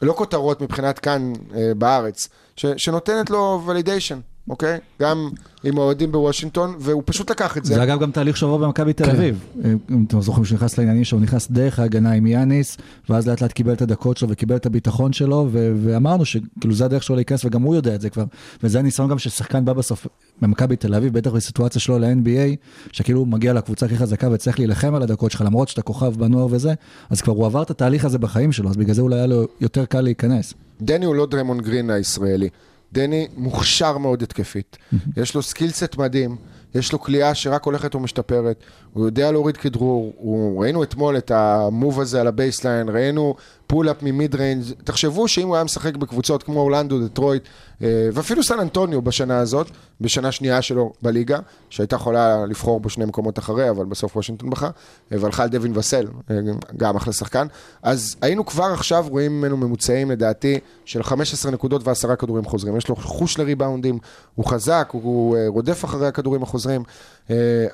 לא 0.02 0.12
כותרות 0.12 0.60
מבחינת 0.60 0.98
כאן 0.98 1.32
אה, 1.54 1.72
בארץ, 1.74 2.28
ש, 2.56 2.66
שנותנת 2.76 3.30
לו 3.30 3.62
ולידיישן, 3.66 4.20
אוקיי? 4.48 4.78
גם 5.00 5.28
עם 5.64 5.78
האוהדים 5.78 6.12
בוושינגטון, 6.12 6.74
והוא 6.78 7.02
פשוט 7.06 7.30
לקח 7.30 7.56
את 7.56 7.64
זה. 7.64 7.74
זה 7.74 7.82
אגב 7.82 8.00
גם 8.00 8.10
תהליך 8.10 8.36
שעבר 8.36 8.56
במכבי 8.56 8.92
תל 8.92 9.04
כן. 9.04 9.10
אביב. 9.10 9.44
אם 9.90 10.04
אתם 10.08 10.20
זוכרים 10.20 10.44
שהוא 10.44 10.56
נכנס 10.56 10.78
לעניינים 10.78 11.04
שהוא 11.04 11.20
נכנס 11.20 11.50
דרך 11.50 11.78
ההגנה 11.78 12.12
עם 12.12 12.26
יאניס, 12.26 12.78
ואז 13.10 13.28
לאט 13.28 13.40
לאט 13.40 13.52
קיבל 13.52 13.72
את 13.72 13.82
הדקות 13.82 14.16
שלו 14.16 14.28
וקיבל 14.28 14.56
את 14.56 14.66
הביטחון 14.66 15.12
שלו, 15.12 15.48
ואמרנו 15.52 16.24
שכאילו 16.24 16.74
זה 16.74 16.84
הדרך 16.84 17.02
שלו 17.02 17.16
להיכנס, 17.16 17.44
וגם 17.44 17.62
הוא 17.62 17.74
יודע 17.74 17.94
את 17.94 18.00
זה 18.00 18.10
כבר. 18.10 18.24
וזה 18.62 18.78
הניסיון 18.78 19.10
גם 19.10 19.18
ששחקן 19.18 19.64
בא 19.64 19.72
בסוף 19.72 20.06
במכבי 20.40 20.76
תל 20.76 20.94
אביב, 20.94 21.12
בטח 21.12 21.30
בסיטואציה 21.30 21.80
שלו 21.80 21.98
ל-NBA, 21.98 22.56
שכאילו 22.92 23.18
הוא 23.18 23.26
מגיע 23.26 23.52
לקבוצה 23.52 23.86
הכי 23.86 23.96
חזקה 23.96 24.30
וצריך 24.30 24.58
להילחם 24.58 24.94
על 24.94 25.02
הדקות 25.02 25.30
שלך, 25.30 25.40
למרות 25.40 25.68
שאתה 25.68 25.82
כוכב 25.82 26.14
בנוער 26.18 26.46
וזה, 26.50 26.74
אז 27.10 27.20
כבר 27.20 27.32
הוא 27.32 27.46
עבר 27.46 27.62
את 27.62 27.70
התהליך 27.70 28.04
הזה 28.04 28.18
בחיים 28.18 28.52
שלו, 28.52 28.70
אז 28.70 28.76
בגלל 28.76 28.94
זה 28.94 29.02
אולי 29.02 29.16
היה 29.16 29.26
לו 29.26 29.46
יותר 29.60 29.84
קל 29.84 30.00
להיכנס. 30.00 30.54
דני 30.82 31.04
הוא 31.04 31.14
לא 31.14 31.26
דריימונד 31.26 31.60
גרין 31.60 31.90
הישראלי. 31.90 32.48
דני 32.92 33.28
מוכשר 33.36 33.98
מאוד 33.98 34.22
התקפית. 34.22 34.76
יש 35.16 35.34
לו 35.34 35.42
skillset 35.42 35.96
מדהים, 35.96 36.36
יש 36.74 36.92
לו 36.92 37.00
קליעה 37.00 37.34
שרק 37.34 37.64
הולכת 37.64 37.94
ומשתפרת, 37.94 38.64
הוא 38.92 39.06
יודע 39.06 39.32
להוריד 39.32 39.56
כדרור, 39.56 40.12
הוא... 40.16 40.62
ראינו 40.62 40.82
אתמול 40.82 41.16
את 41.16 41.30
ה 41.30 41.44
move 41.44 42.00
הזה 42.00 42.20
על 42.20 42.26
ה 42.26 42.32
baseline, 42.32 42.88
ראינו 42.88 43.34
pull-up 43.72 44.02
מ 44.02 44.10
mid 44.10 44.34
range, 44.34 44.64
תחשבו 44.84 45.28
שאם 45.28 45.46
הוא 45.46 45.54
היה 45.54 45.64
משחק 45.64 45.96
בקבוצות 45.96 46.42
כמו 46.42 46.60
אורלנדו, 46.60 47.04
דטרויט, 47.04 47.48
אה, 47.82 48.08
ואפילו 48.12 48.42
סן 48.42 48.60
אנטוניו 48.60 49.02
בשנה 49.02 49.38
הזאת, 49.38 49.70
בשנה 50.00 50.32
שנייה 50.32 50.62
שלו 50.62 50.92
בליגה, 51.02 51.38
שהייתה 51.70 51.96
יכולה 51.96 52.46
לבחור 52.46 52.80
בו 52.80 52.88
שני 52.88 53.04
מקומות 53.04 53.38
אחרי, 53.38 53.70
אבל 53.70 53.84
בסוף 53.84 54.16
וושינגטון 54.16 54.50
בחר, 54.50 54.70
אה, 55.12 55.16
והלכה 55.20 55.42
על 55.42 55.48
דווין 55.48 55.76
וסל, 55.76 56.06
אה, 56.30 56.36
גם 56.76 56.96
אחלה 56.96 57.12
שחקן, 57.12 57.46
אז 57.82 58.16
היינו 58.22 58.46
כבר 58.46 58.64
עכשיו 58.64 59.06
רואים 59.08 59.38
ממנו 59.40 59.56
ממוצעים 59.56 60.10
לדעתי 60.10 60.58
של 60.84 61.02
15 61.02 61.52
נקודות 61.52 61.86
ועשרה 61.86 62.16
כדורים 62.16 62.44
חוזרים. 62.44 62.76
יש 62.76 62.88
לו 62.88 62.96
חוש 62.96 63.38
לריבאונדים, 63.38 63.98
הוא 64.34 64.46
חזק, 64.46 64.88
הוא 64.92 65.36
רודף 65.48 65.84
אחרי 65.84 66.06
הכדורים 66.06 66.42
החוזרים, 66.42 66.82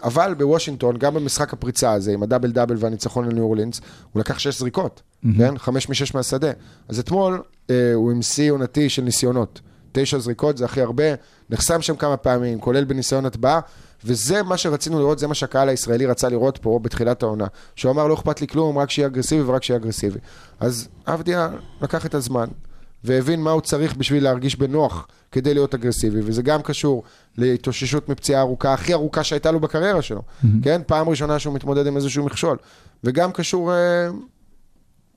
אבל 0.03 0.35
בוושינגטון, 0.35 0.97
גם 0.97 1.15
במשחק 1.15 1.53
הפריצה 1.53 1.93
הזה, 1.93 2.13
עם 2.13 2.23
הדאבל 2.23 2.51
דאבל 2.51 2.77
והניצחון 2.79 3.29
לניו 3.29 3.45
אורלינס, 3.45 3.81
הוא 4.13 4.21
לקח 4.21 4.39
שש 4.39 4.59
זריקות, 4.59 5.03
כן? 5.39 5.59
חמש 5.59 5.89
משש 5.89 6.15
מהשדה. 6.15 6.51
אז 6.89 6.99
אתמול 6.99 7.43
אה, 7.71 7.93
הוא 7.95 8.11
עם 8.11 8.23
שיא 8.23 8.53
עונתי 8.53 8.89
של 8.89 9.03
ניסיונות. 9.03 9.61
תשע 9.93 10.19
זריקות 10.19 10.57
זה 10.57 10.65
הכי 10.65 10.81
הרבה, 10.81 11.05
נחסם 11.51 11.83
שם 11.83 11.97
כמה 11.97 12.17
פעמים, 12.17 12.61
כולל 12.61 12.85
בניסיון 12.85 13.27
הטבעה, 13.27 13.61
וזה 14.05 14.43
מה 14.43 14.57
שרצינו 14.57 14.99
לראות, 14.99 15.19
זה 15.19 15.27
מה 15.27 15.35
שהקהל 15.35 15.69
הישראלי 15.69 16.07
רצה 16.07 16.29
לראות 16.29 16.59
פה 16.59 16.81
בתחילת 16.83 17.23
העונה. 17.23 17.47
שהוא 17.77 17.93
אמר, 17.93 18.07
לא 18.07 18.15
אכפת 18.15 18.41
לי 18.41 18.47
כלום, 18.47 18.79
רק 18.79 18.91
שיהיה 18.91 19.09
אגרסיבי 19.09 19.43
ורק 19.43 19.63
שיהיה 19.63 19.81
אגרסיבי. 19.81 20.19
אז 20.61 20.89
עבדיה 21.07 21.49
לקח 21.83 22.07
את 22.07 22.15
הזמן, 22.15 22.49
והבין 23.05 23.43
מה 23.43 23.51
הוא 23.51 23.61
צריך 23.61 23.97
בשביל 23.97 24.25
להרגיש 24.25 24.57
בנוח 24.57 25.09
כדי 25.33 25.55
להיות 25.55 25.75
אגרסיבי, 25.75 26.21
וזה 26.25 26.43
גם 26.43 26.63
קשור 26.63 27.03
להתאוששות 27.37 28.09
מפציעה 28.09 28.41
ארוכה, 28.41 28.73
הכי 28.73 28.93
ארוכה 28.93 29.25
שהייתה 29.25 29.51
לו 29.51 29.61
בקריירה 29.61 30.03
שלו, 30.03 30.23
כן? 30.63 30.83
פעם 30.87 31.09
ראשונה 31.09 31.39
שהוא 31.39 31.55
מתמודד 31.55 31.87
עם 31.87 31.97
איזשהו 31.97 32.25
מכשול. 32.25 32.57
וגם 33.05 33.33
קשור 33.33 33.73
אה, 33.73 34.09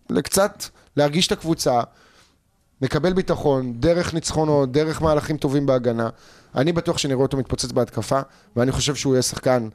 לקצת 0.10 0.64
להרגיש 0.98 1.28
את 1.28 1.32
הקבוצה, 1.32 1.82
לקבל 2.82 3.14
ביטחון, 3.14 3.74
דרך 3.80 4.14
ניצחונות, 4.14 4.72
דרך 4.72 5.02
מהלכים 5.02 5.38
טובים 5.38 5.66
בהגנה. 5.66 6.10
אני 6.56 6.72
בטוח 6.74 6.98
שנראה 6.98 7.22
אותו 7.22 7.38
מתפוצץ 7.38 7.72
בהתקפה, 7.72 8.20
ואני 8.56 8.72
חושב 8.72 8.96
שהוא 8.96 9.14
יהיה 9.14 9.22
שחקן 9.22 9.70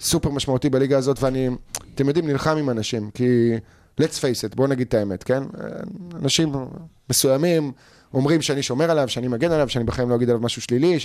סופר 0.00 0.30
משמעותי 0.30 0.70
בליגה 0.70 0.98
הזאת, 0.98 1.22
ואני, 1.22 1.48
אתם 1.94 2.08
יודעים, 2.08 2.26
נלחם 2.26 2.56
עם 2.56 2.70
אנשים, 2.70 3.10
כי 3.10 3.52
let's 4.00 4.18
face 4.18 4.50
it, 4.50 4.56
בואו 4.56 4.68
נגיד 4.68 4.86
את 4.86 4.94
האמת, 4.94 5.22
כן? 5.24 5.42
אנשים 6.14 6.52
מסוימים 7.10 7.72
אומרים 8.14 8.42
שאני 8.42 8.62
שומר 8.62 8.90
עליו, 8.90 9.08
שאני 9.08 9.28
מגן 9.28 9.52
עליו, 9.52 9.68
שאני 9.68 9.84
בחיים 9.84 10.10
לא 10.10 10.14
אגיד 10.14 10.28
עליו 10.30 10.42
משהו 10.42 10.62
שלילי, 10.62 10.94
אה, 10.94 11.00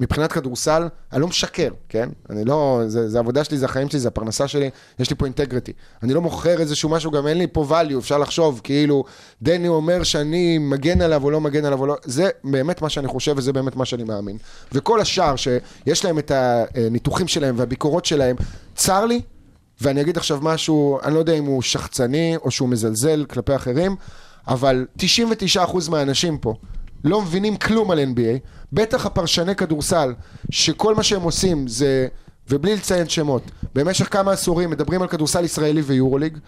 מבחינת 0.00 0.32
כדורסל, 0.32 0.88
אני 1.12 1.20
לא 1.20 1.26
משקר, 1.26 1.70
כן? 1.88 2.08
אני 2.30 2.44
לא, 2.44 2.82
זה, 2.86 3.08
זה 3.08 3.18
העבודה 3.18 3.44
שלי, 3.44 3.58
זה 3.58 3.64
החיים 3.64 3.88
שלי, 3.90 4.00
זה 4.00 4.08
הפרנסה 4.08 4.48
שלי, 4.48 4.70
יש 4.98 5.10
לי 5.10 5.16
פה 5.16 5.24
אינטגריטי. 5.24 5.72
אני 6.02 6.14
לא 6.14 6.20
מוכר 6.20 6.60
איזשהו 6.60 6.88
משהו, 6.88 7.10
גם 7.10 7.26
אין 7.26 7.38
לי 7.38 7.46
פה 7.46 7.66
value, 7.70 7.98
אפשר 7.98 8.18
לחשוב, 8.18 8.60
כאילו, 8.64 9.04
דני 9.42 9.68
אומר 9.68 10.02
שאני 10.02 10.58
מגן 10.58 11.00
עליו 11.00 11.24
או 11.24 11.30
לא 11.30 11.40
מגן 11.40 11.64
עליו 11.64 11.80
או 11.80 11.86
לא, 11.86 11.96
זה 12.04 12.28
באמת 12.44 12.82
מה 12.82 12.88
שאני 12.88 13.08
חושב 13.08 13.34
וזה 13.36 13.52
באמת 13.52 13.76
מה 13.76 13.84
שאני 13.84 14.04
מאמין. 14.04 14.38
וכל 14.72 15.00
השאר 15.00 15.36
שיש 15.36 16.04
להם 16.04 16.18
את 16.18 16.32
הניתוחים 16.34 17.28
שלהם 17.28 17.54
והביקורות 17.58 18.04
שלהם, 18.04 18.36
צר 18.74 19.06
לי, 19.06 19.20
ואני 19.80 20.00
אגיד 20.00 20.16
עכשיו 20.16 20.38
משהו, 20.42 20.98
אני 21.04 21.14
לא 21.14 21.18
יודע 21.18 21.32
אם 21.32 21.44
הוא 21.44 21.62
שחצני 21.62 22.36
או 22.36 22.50
שהוא 22.50 22.68
מזלזל 22.68 23.24
כלפי 23.24 23.56
אחרים, 23.56 23.96
אבל 24.48 24.86
99% 24.98 25.90
מהאנשים 25.90 26.38
פה 26.38 26.54
לא 27.04 27.22
מבינים 27.22 27.56
כלום 27.56 27.90
על 27.90 27.98
NBA, 27.98 28.48
בטח 28.72 29.06
הפרשני 29.06 29.54
כדורסל, 29.54 30.14
שכל 30.50 30.94
מה 30.94 31.02
שהם 31.02 31.22
עושים 31.22 31.68
זה, 31.68 32.08
ובלי 32.48 32.76
לציין 32.76 33.08
שמות, 33.08 33.42
במשך 33.74 34.12
כמה 34.12 34.32
עשורים 34.32 34.70
מדברים 34.70 35.02
על 35.02 35.08
כדורסל 35.08 35.44
ישראלי 35.44 35.80
ויורוליג, 35.80 36.38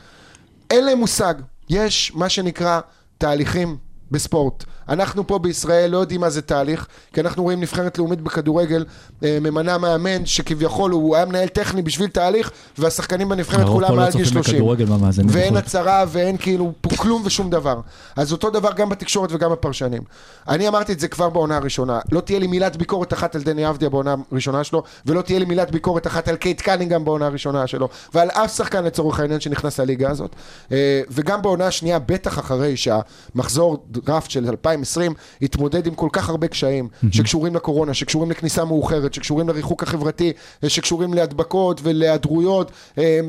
אין 0.71 0.85
להם 0.85 0.99
מושג. 0.99 1.35
יש 1.71 2.13
מה 2.15 2.29
שנקרא 2.29 2.81
תהליכים 3.19 3.77
בספורט. 4.11 4.64
אנחנו 4.88 5.27
פה 5.27 5.38
בישראל 5.38 5.90
לא 5.90 5.99
יודעים 5.99 6.21
מה 6.21 6.31
זה 6.31 6.42
תהליך, 6.42 6.87
כי 7.12 7.21
אנחנו 7.21 7.42
רואים 7.42 7.61
נבחרת 7.61 7.99
לאומית 7.99 8.21
בכדורגל 8.21 8.85
אה, 9.25 9.38
ממנה 9.40 9.79
מאמן 9.79 10.27
שכביכול 10.27 10.90
הוא 10.90 11.16
היה 11.16 11.25
מנהל 11.25 11.49
טכני 11.49 11.83
בשביל 11.83 12.09
תהליך, 12.09 12.51
והשחקנים 12.79 13.29
בנבחרת 13.29 13.66
כולם 13.66 13.97
מעל 13.97 14.12
גיל 14.12 14.25
צופים 14.25 14.42
30. 14.42 14.55
בכדורגל 14.55 14.85
מהמאזינים 14.85 15.31
ואין 15.35 15.47
בחו"ל. 15.47 15.59
הצהרה 15.59 16.05
ואין 16.09 16.37
כאילו 16.37 16.73
פה 16.81 16.97
כלום 16.97 17.23
ושום 17.25 17.51
דבר. 17.51 17.81
אז 18.16 18.33
אותו 18.33 18.51
דבר 18.51 18.73
גם 18.73 18.88
בתקשורת 18.88 19.33
וגם 19.33 19.51
בפרשנים. 19.53 20.03
אני 20.49 20.68
אמרתי 20.68 20.92
את 20.92 21.01
זה 21.01 21.09
כבר 21.09 21.29
בעונה 21.29 21.57
הראשונה, 21.57 22.01
לא 22.12 22.21
תהיה 22.21 22.38
לי 22.38 22.47
מילת 22.47 22.77
ביקורת 22.77 23.12
אחת 23.12 23.35
על 23.35 23.42
דני 23.42 23.68
אבדיה 23.68 23.88
בעונה 23.90 24.14
הראשונה 24.33 24.64
שלו, 24.64 24.83
ולא 25.07 25.23
תהיה 25.23 25.38
לי 25.38 25.44
מילת 25.44 25.71
ביקורת 25.71 26.07
אחת 26.07 26.29
על 26.29 26.37
קייט 26.37 26.61
קנינגהם 26.61 27.05
בעונה 27.05 27.27
הראשונה 27.27 27.66
שלו, 27.66 27.88
ועל 28.14 28.31
אף 28.31 28.57
שחקן 28.57 28.85
לצורך 28.85 29.21
העניין 29.21 29.40
שנכנס 29.40 29.81
לליגה 29.81 30.11
הזאת. 30.11 30.37
אה, 30.73 31.03
וגם 31.11 31.42
בעונה 31.42 31.66
השנייה, 31.66 31.99
בטח 31.99 32.38
אחרי 32.38 32.75
שהמחזור 32.77 33.85
דראפט 34.07 34.31
של 34.31 34.47
2020 34.49 35.15
התמודד 35.43 35.87
עם 35.87 35.95
כל 35.95 36.09
כך 36.13 36.29
הרבה 36.29 36.49
קשיים, 36.49 36.89
שקשורים 37.11 37.55
לקורונה, 37.55 37.95
שקשורים 37.95 38.31
לכניסה 38.31 38.65
מאוחרת, 38.65 39.15
שקשורים 39.15 39.49
לריחוק 39.49 39.83
החברתי, 39.83 40.33
שקשורים 40.67 41.15
להדבקות 41.15 41.81
ולהיעדרויות, 41.83 42.73
אה, 42.99 43.21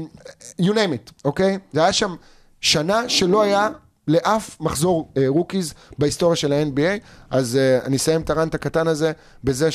you 0.61 0.71
name 0.71 0.93
it, 0.93 1.11
אוקיי? 1.25 1.57
זה 1.73 1.83
היה 1.83 1.93
שם 1.93 2.15
שנה 2.61 3.09
שלא 3.09 3.41
היה 3.41 3.69
לאף 4.07 4.57
מחזור 4.59 5.11
אה, 5.17 5.23
rookies 5.27 5.73
בהיסטוריה 5.97 6.35
של 6.35 6.53
ה-NBA, 6.53 6.99
אז 7.29 7.57
אה, 7.57 7.79
אני 7.85 7.95
אסיים 7.95 8.21
את 8.21 8.29
ה 8.29 8.35
rant 8.35 8.55
הקטן 8.55 8.87
הזה 8.87 9.11
בזה 9.43 9.71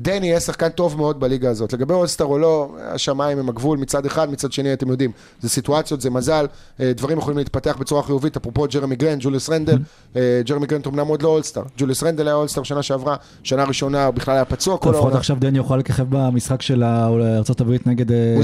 שדני 0.00 0.26
יהיה 0.26 0.40
שחקן 0.40 0.68
טוב 0.68 0.96
מאוד 0.96 1.20
בליגה 1.20 1.50
הזאת. 1.50 1.72
לגבי 1.72 1.94
all-star 1.94 2.24
או 2.24 2.38
לא, 2.38 2.76
השמיים 2.80 3.38
הם 3.38 3.48
הגבול 3.48 3.78
מצד 3.78 4.06
אחד, 4.06 4.30
מצד 4.30 4.52
שני 4.52 4.72
אתם 4.72 4.88
יודעים, 4.88 5.10
זה 5.40 5.48
סיטואציות, 5.48 6.00
זה 6.00 6.10
מזל, 6.10 6.46
אה, 6.80 6.92
דברים 6.96 7.18
יכולים 7.18 7.38
להתפתח 7.38 7.76
בצורה 7.80 8.02
חיובית, 8.02 8.36
אפרופו 8.36 8.66
ג'רמי 8.72 8.96
גרנט, 8.96 9.22
ג'וליוס 9.22 9.50
רנדל, 9.50 9.78
אה, 10.16 10.40
ג'רמי 10.44 10.66
גרנט 10.66 10.86
אמנם 10.86 11.06
עוד 11.06 11.22
לא 11.22 11.28
all-star, 11.28 11.62
ג'וליוס 11.78 12.02
רנדל 12.02 12.26
היה 12.26 12.36
all-star 12.36 12.62
שנה 12.62 12.82
שעברה, 12.82 13.16
שנה 13.42 13.64
ראשונה 13.64 14.06
הוא 14.06 14.14
בכלל 14.14 14.34
היה 14.34 14.44
פצוע 14.44 14.78
כל 14.78 14.94
העונה. 14.94 15.16
עכשיו 15.16 15.36
דני 15.40 15.58
יוכל 15.58 15.76
לככב 15.76 16.06
במשחק 16.08 16.62
של 16.62 16.84
ארה"ב 16.84 17.72
נגד 17.86 18.12
אה, 18.12 18.34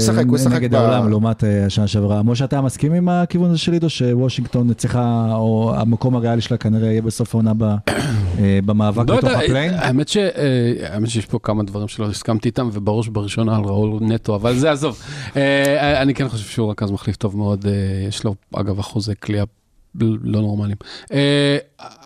העולם 0.73 1.09
לעומת 1.09 1.43
השנה 1.65 1.87
שעברה. 1.87 2.23
משה, 2.23 2.45
אתה 2.45 2.61
מסכים 2.61 2.93
עם 2.93 3.09
הכיוון 3.09 3.49
הזה 3.49 3.59
של 3.59 3.73
עידו, 3.73 3.89
שוושינגטון 3.89 4.73
צריכה, 4.73 5.27
או 5.31 5.73
המקום 5.75 6.15
הריאלי 6.15 6.41
שלה 6.41 6.57
כנראה 6.57 6.87
יהיה 6.87 7.01
בסוף 7.01 7.35
העונה 7.35 7.53
במאבק 8.65 9.09
לא 9.09 9.17
בתוך 9.17 9.29
יודע, 9.29 9.39
ה 9.43 9.46
play-in? 9.46 9.73
האמת 9.73 10.07
ש- 10.07 10.17
אה, 10.17 10.31
האמת 10.93 11.09
שיש 11.09 11.25
פה 11.25 11.39
כמה 11.43 11.63
דברים 11.63 11.87
שלא 11.87 12.09
הסכמתי 12.09 12.49
איתם, 12.49 12.69
ובראש 12.73 13.07
ובראשונה 13.07 13.55
על 13.55 13.63
ראול 13.63 13.99
נטו, 14.01 14.35
אבל 14.35 14.55
זה 14.55 14.71
עזוב. 14.71 15.01
אה, 15.35 16.01
אני 16.01 16.13
כן 16.13 16.29
חושב 16.29 16.45
שהוא 16.49 16.71
רכז 16.71 16.91
מחליף 16.91 17.15
טוב 17.15 17.37
מאוד, 17.37 17.65
אה, 17.67 17.71
יש 18.07 18.23
לו 18.23 18.35
אגב 18.55 18.79
אחוזי 18.79 19.15
קליעה 19.15 19.45
לא 20.23 20.41
נורמליים. 20.41 20.75
אה, 21.13 21.57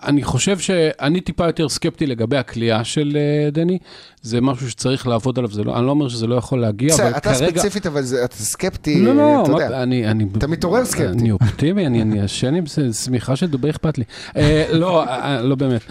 אני 0.04 0.24
חושב 0.24 0.60
שאני 0.60 1.22
טיפה 1.22 1.46
יותר 1.46 1.70
סקפטי 1.70 2.06
לגבי 2.06 2.38
הכלייה 2.38 2.84
של 2.84 3.18
אה, 3.46 3.50
דני, 3.52 3.78
זה 4.22 4.42
משהו 4.42 4.70
שצריך 4.70 5.08
לעבוד 5.08 5.38
עליו, 5.38 5.52
זה 5.52 5.64
לא- 5.64 5.78
אני 5.78 5.86
לא 5.86 5.92
אומר 5.92 6.10
שזה 6.10 6.28
לא 6.28 6.36
יכול 6.36 6.62
להגיע, 6.62 6.96
אבל 6.96 7.04
בסדר, 7.04 7.18
אתה 7.18 7.34
כרגע... 7.34 7.60
ספציפית, 7.62 7.86
אבל 7.88 8.02
זה- 8.02 8.24
אתה 8.26 8.36
סקפטי, 8.36 9.02
לא, 9.02 9.16
לא, 9.16 9.42
אתה 9.44 9.52
מה- 9.52 9.64
יודע. 9.64 9.84
אני, 9.84 10.08
אני, 10.12 10.26
אתה 10.38 10.48
מתעורר 10.48 10.86
סקפטי. 10.86 11.08
אני 11.08 11.32
אופטימי, 11.32 11.88
אני, 11.88 12.20
ישן 12.24 12.56
עם 12.56 12.66
זה, 12.66 12.94
שמיכה 12.94 13.36
של 13.36 13.48
דובי 13.48 13.70
אכפת 13.70 13.98
לי. 13.98 14.04
אה, 14.38 14.66
לא, 14.72 15.04
אה, 15.08 15.42
לא 15.42 15.56
באמת. 15.56 15.82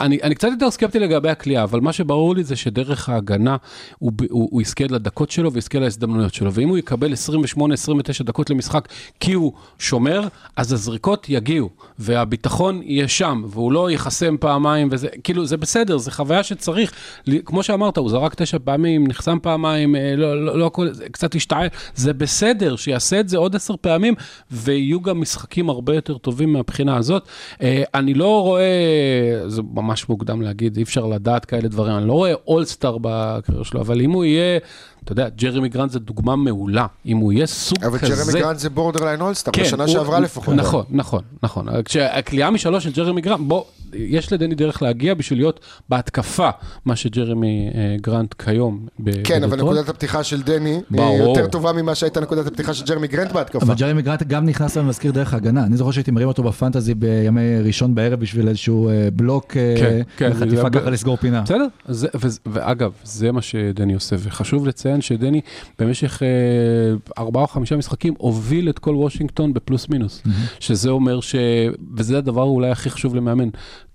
אני, 0.00 0.18
אני 0.22 0.34
קצת 0.34 0.48
יותר 0.50 0.70
סקפטי 0.70 0.98
לגבי 0.98 1.30
הכלייה, 1.30 1.62
אבל 1.62 1.80
מה 1.80 1.92
שברור 1.92 2.34
לי 2.34 2.44
זה 2.44 2.56
שדרך 2.56 3.08
ההגנה 3.08 3.56
הוא, 3.98 4.12
הוא, 4.30 4.48
הוא 4.52 4.62
יזכה 4.62 4.84
לדקות 4.90 5.30
שלו 5.30 5.52
ויזכה 5.52 5.78
להזדמנויות 5.78 6.34
שלו, 6.34 6.52
ואם 6.52 6.68
הוא 6.68 6.78
יקבל 6.78 7.12
28-29 7.12 7.16
דקות 8.24 8.50
למשחק 8.50 8.88
כי 9.20 9.32
הוא 9.32 9.52
שומר, 9.78 10.28
אז 10.56 10.72
הזריקות 10.72 11.26
יגיעו, 11.28 11.70
והביטחון 11.98 12.80
יהיה 12.82 13.08
שם, 13.08 13.42
והוא 13.46 13.72
לא 13.72 13.90
ייחסם 13.90 14.36
פעמיים, 14.40 14.88
וזה, 14.92 15.08
כאילו, 15.24 15.46
זה 15.46 15.56
בסדר, 15.56 15.98
זה 15.98 16.10
חוויה 16.10 16.42
שצריך, 16.42 16.92
כמו 17.44 17.62
שאמרת, 17.62 17.96
הוא 17.96 18.10
זרק 18.10 18.34
תשע 18.34 18.58
פעמים, 18.64 19.06
נחסם 19.06 19.38
פעמיים, 19.42 19.96
אה, 19.96 20.14
לא, 20.16 20.44
לא, 20.44 20.58
לא 20.58 20.66
הכל, 20.66 20.88
קצת 21.12 21.34
השתעל, 21.34 21.66
זה 21.94 22.12
בסדר, 22.12 22.76
שיעשה 22.76 23.20
את 23.20 23.28
זה 23.28 23.38
עוד 23.38 23.56
עשר 23.56 23.74
פעמים, 23.80 24.14
ויהיו 24.50 25.00
גם 25.00 25.20
משחקים 25.20 25.68
הרבה 25.68 25.94
יותר 25.94 26.18
טובים 26.18 26.52
מהבחינה 26.52 26.96
הזאת. 26.96 27.28
אה, 27.62 27.82
אני 27.94 28.14
לא 28.14 28.42
רואה, 28.42 28.64
זה 29.46 29.62
ממש 29.74 29.89
מוקדם 30.08 30.42
להגיד, 30.42 30.76
אי 30.76 30.82
אפשר 30.82 31.06
לדעת 31.06 31.44
כאלה 31.44 31.68
דברים, 31.68 31.96
אני 31.96 32.08
לא 32.08 32.12
רואה 32.12 32.32
אולסטאר 32.46 32.98
בקריירה 33.00 33.64
שלו, 33.64 33.80
אבל 33.80 34.00
אם 34.00 34.10
הוא 34.10 34.24
יהיה, 34.24 34.58
אתה 35.04 35.12
יודע, 35.12 35.28
ג'רמי 35.28 35.68
גרנט 35.68 35.90
זה 35.90 35.98
דוגמה 35.98 36.36
מעולה, 36.36 36.86
אם 37.06 37.16
הוא 37.16 37.32
יהיה 37.32 37.46
סוג 37.46 37.84
אבל 37.84 37.98
כזה... 37.98 38.14
ג'רמי 38.24 38.40
גרנט 38.40 38.58
זה 38.58 38.70
borderline 38.70 39.20
all-star, 39.20 39.52
כן, 39.52 39.62
בשנה 39.62 39.84
הוא- 39.84 39.92
שעברה 39.92 40.16
הוא- 40.16 40.24
לפחות. 40.24 40.54
נכון, 40.54 40.84
נכון, 40.90 41.22
נכון. 41.42 41.66
כשהקליעה 41.84 42.50
משלוש 42.50 42.84
של 42.84 42.92
ג'רמי 42.92 43.20
גרנט, 43.20 43.40
בוא, 43.46 43.62
יש 43.92 44.32
לדני 44.32 44.54
דרך 44.54 44.82
להגיע 44.82 45.14
בשביל 45.14 45.38
להיות 45.38 45.60
בהתקפה, 45.88 46.48
מה 46.84 46.96
שג'רמי 46.96 47.70
אה, 47.74 47.96
גרנט 48.00 48.34
כיום. 48.44 48.86
ב- 48.98 49.22
כן, 49.24 49.44
אבל. 49.44 49.56
נקודת 49.56 49.88
הפתיחה 49.88 50.22
של 50.24 50.42
דני 50.42 50.70
היא 50.70 50.80
ברור. 50.90 51.28
יותר 51.28 51.46
טובה 51.46 51.72
ממה 51.72 51.94
שהייתה 51.94 52.20
נקודת 52.20 52.46
הפתיחה 52.46 52.74
של 52.74 52.84
ג'רמי 52.84 53.06
גרנט 53.06 53.32
בהתקפה. 53.32 53.58
אבל 53.66 53.74
ג'רמי 53.74 54.02
גרנט 54.02 54.22
גם 54.22 54.46
נכנס 54.46 54.76
למזכיר 54.76 55.12
דרך 55.12 55.34
ההגנה. 55.34 55.64
אני 55.64 55.76
זוכר 55.76 55.90
שהייתי 55.90 56.10
מרים 56.10 56.28
אותו 56.28 56.42
ב 56.42 56.48
fantasy 56.48 56.94
בימי 56.94 57.40
ראשון 57.64 57.94
בערב 57.94 58.20
בשביל 58.20 58.48
איזשהו 58.48 58.88
אה, 58.88 59.08
בלוק, 59.12 59.56
אה, 59.56 59.74
כן, 59.78 60.00
כן, 60.16 60.30
וחטיפה 60.34 60.70
ככה 60.70 60.90
לסגור 60.90 61.16
פינה. 61.16 61.42
בסדר, 61.42 61.66
זה, 61.88 62.08
וזה, 62.14 62.40
ואגב, 62.46 62.92
זה 63.04 63.32
מה 63.32 63.42
שדני 63.42 63.94
עושה, 63.94 64.16
וחשוב 64.18 64.66
לציין 64.66 64.89
שדני 65.00 65.40
במשך 65.78 66.22
אה, 66.22 66.28
ארבעה 67.18 67.42
או 67.42 67.48
חמישה 67.48 67.76
משחקים 67.76 68.14
הוביל 68.18 68.68
את 68.70 68.78
כל 68.78 68.94
וושינגטון 68.94 69.52
בפלוס 69.54 69.88
מינוס, 69.88 70.22
שזה 70.60 70.90
אומר 70.90 71.20
ש... 71.20 71.34
וזה 71.96 72.18
הדבר 72.18 72.42
אולי 72.42 72.70
הכי 72.70 72.90
חשוב 72.90 73.14
למאמן. 73.14 73.48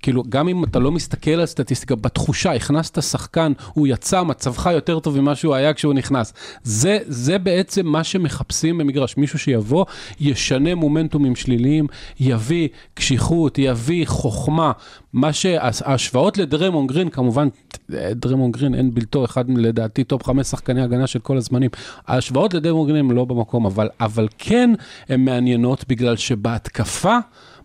כאילו, 0.06 0.24
גם 0.30 0.48
אם 0.48 0.64
אתה 0.64 0.80
לא 0.80 0.92
מסתכל 0.92 1.32
על 1.32 1.46
סטטיסטיקה, 1.46 1.96
בתחושה, 1.96 2.54
הכנסת 2.54 3.04
שחקן, 3.04 3.52
הוא 3.74 3.88
יצא, 3.88 4.24
מצבך 4.24 4.70
יותר 4.74 5.00
טוב 5.00 5.22
ממה 5.22 5.36
שהוא 5.36 5.56
היה 5.56 5.74
כשהוא 5.74 5.94
נכנס. 5.94 6.34
זה, 6.64 6.98
זה 7.08 7.38
בעצם 7.38 7.88
מה 7.88 8.04
שמחפשים 8.04 8.78
במגרש, 8.78 9.18
מישהו 9.18 9.40
שיבוא, 9.40 9.86
ישנה 10.20 10.76
מומנטומים 10.76 11.36
שליליים, 11.36 11.88
יביא 12.20 12.68
קשיחות, 12.94 13.58
יביא 13.58 14.08
חוכמה. 14.08 14.72
מה 15.14 15.34
שההשוואות 15.34 16.38
לדריימונד 16.38 16.88
גרין, 16.88 17.10
כמובן, 17.10 17.48
דריימונד 17.90 18.52
גרין 18.52 18.76
אין 18.76 18.94
בלתו, 18.94 19.26
אחד 19.26 19.50
לדעתי 19.50 20.04
top 20.04 20.24
חמש 20.24 20.48
שחקני 20.48 20.82
הגנה 20.82 21.08
של 21.08 21.20
כל 21.20 21.38
הזמנים. 21.38 21.70
ההשוואות 22.08 22.54
לדריימונד 22.54 22.88
גרין 22.88 23.00
הם 23.00 23.12
לא 23.12 23.26
במקום, 23.26 23.66
אבל, 23.66 23.90
אבל 24.00 24.28
כן 24.38 24.70
הן 25.10 25.26
מעניינות 25.26 25.86
בגלל 25.88 26.16
שבהתקפה, 26.16 27.18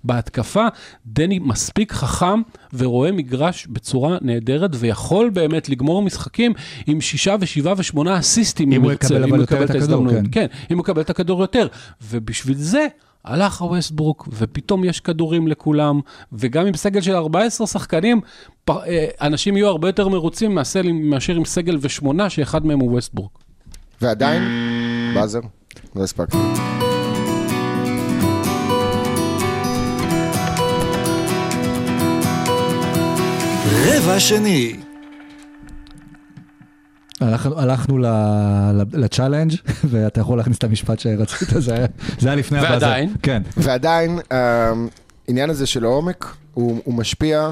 בהתקפה, 0.04 0.66
דני 1.06 1.38
מספיק 1.38 1.92
חכם 1.92 2.40
ורואה 2.72 3.12
מגרש 3.12 3.66
בצורה 3.66 4.18
נהדרת 4.20 4.70
ויכול 4.74 5.30
באמת 5.30 5.68
לגמור 5.68 6.02
משחקים 6.02 6.52
עם 6.86 7.00
שישה 7.00 7.36
ושבעה 7.40 7.74
ושמונה 7.76 8.18
אסיסטים. 8.18 8.72
אם 8.72 8.82
הוא 8.82 8.92
יקבל 8.92 9.22
אבל 9.22 9.30
הוא 9.30 9.38
יותר 9.38 9.54
יקבל 9.54 9.64
את 9.64 9.70
הכדור, 9.70 10.00
ההזדמנות. 10.00 10.24
כן. 10.24 10.30
כן, 10.32 10.46
אם 10.70 10.76
הוא 10.76 10.84
יקבל 10.84 11.00
את 11.00 11.10
הכדור 11.10 11.40
יותר. 11.40 11.66
ובשביל 12.02 12.56
זה 12.56 12.86
הלך 13.24 13.60
הווסטברוק, 13.60 14.28
ופתאום 14.32 14.84
יש 14.84 15.00
כדורים 15.00 15.48
לכולם, 15.48 16.00
וגם 16.32 16.66
עם 16.66 16.76
סגל 16.76 17.00
של 17.00 17.14
14 17.14 17.66
שחקנים, 17.66 18.20
אה, 18.70 19.06
אנשים 19.20 19.56
יהיו 19.56 19.68
הרבה 19.68 19.88
יותר 19.88 20.08
מרוצים 20.08 20.54
מאשר, 20.54 20.82
מאשר 20.92 21.34
עם 21.34 21.44
סגל 21.44 21.78
ושמונה, 21.80 22.30
שאחד 22.30 22.66
מהם 22.66 22.80
הוא 22.80 22.90
ווסטברוק. 22.90 23.38
ועדיין, 24.00 24.42
באזר, 25.14 25.40
לא 25.96 26.04
הספקתי. 26.04 26.38
רבע 34.02 34.20
שני. 34.20 34.76
הלכנו- 37.20 37.58
הלכנו 37.58 37.98
ל- 37.98 38.06
ל- 38.72 39.04
לצ'אלנג' 39.04 39.52
ואתה 39.90 40.20
יכול 40.20 40.38
להכניס 40.38 40.58
את 40.58 40.64
המשפט 40.64 40.98
שרצית, 40.98 41.48
זה 41.58 41.74
היה- 41.74 41.86
זה 42.18 42.28
היה 42.28 42.36
לפני 42.36 42.58
הבאזר. 42.58 42.72
ועדיין? 42.72 43.14
כן. 43.22 43.42
ועדיין, 43.56 44.18
העניין 44.30 45.50
הזה 45.50 45.66
של 45.66 45.84
העומק, 45.84 46.26
הוא, 46.54 46.80
הוא 46.84 46.94
משפיע, 46.94 47.50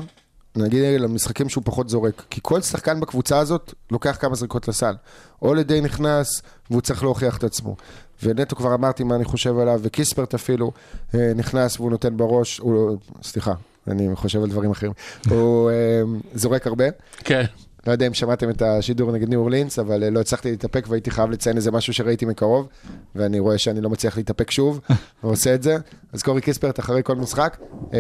נגיד, 0.56 0.84
על 0.84 1.04
המשחקים 1.04 1.48
שהוא 1.48 1.62
פחות 1.66 1.88
זורק. 1.88 2.22
כי 2.30 2.40
כל 2.42 2.60
שחקן 2.60 3.00
בקבוצה 3.00 3.38
הזאת 3.38 3.74
לוקח 3.90 4.16
כמה 4.20 4.34
זריקות 4.34 4.68
לסל. 4.68 4.94
או 5.42 5.54
לידי 5.54 5.80
נכנס, 5.80 6.42
והוא 6.70 6.80
צריך 6.80 7.02
להוכיח 7.02 7.36
את 7.36 7.44
עצמו. 7.44 7.76
ונטו 8.22 8.56
כבר 8.56 8.74
אמרתי 8.74 9.04
מה 9.04 9.14
אני 9.14 9.24
חושב 9.24 9.58
עליו, 9.58 9.80
וקיספרט 9.82 10.34
אפילו 10.34 10.72
אה, 11.14 11.32
נכנס 11.36 11.80
והוא 11.80 11.90
נותן 11.90 12.16
בראש, 12.16 12.58
הוא, 12.58 12.74
לא- 12.74 12.96
סליחה, 13.22 13.52
אני 13.90 14.08
חושב 14.14 14.42
על 14.42 14.48
דברים 14.48 14.70
אחרים. 14.70 14.92
הוא 15.30 15.70
אה, 15.70 16.02
זורק 16.34 16.66
הרבה. 16.66 16.84
כן. 17.18 17.44
לא 17.86 17.92
יודע 17.92 18.06
אם 18.06 18.14
שמעתם 18.14 18.50
את 18.50 18.62
השידור 18.62 19.12
נגד 19.12 19.28
ניו 19.28 19.40
אורלינס, 19.40 19.78
אבל 19.78 20.04
אה, 20.04 20.10
לא 20.10 20.20
הצלחתי 20.20 20.50
להתאפק 20.50 20.86
והייתי 20.88 21.10
חייב 21.10 21.30
לציין 21.30 21.56
איזה 21.56 21.70
משהו 21.70 21.92
שראיתי 21.92 22.24
מקרוב, 22.24 22.68
ואני 23.14 23.38
רואה 23.38 23.58
שאני 23.58 23.80
לא 23.80 23.90
מצליח 23.90 24.16
להתאפק 24.16 24.50
שוב, 24.50 24.80
ועושה 25.24 25.54
את 25.54 25.62
זה. 25.62 25.76
אז 26.12 26.22
קורי 26.22 26.40
קיספרט 26.40 26.78
אחרי 26.78 27.02
כל 27.04 27.16
משחק, 27.16 27.56
אה, 27.94 27.98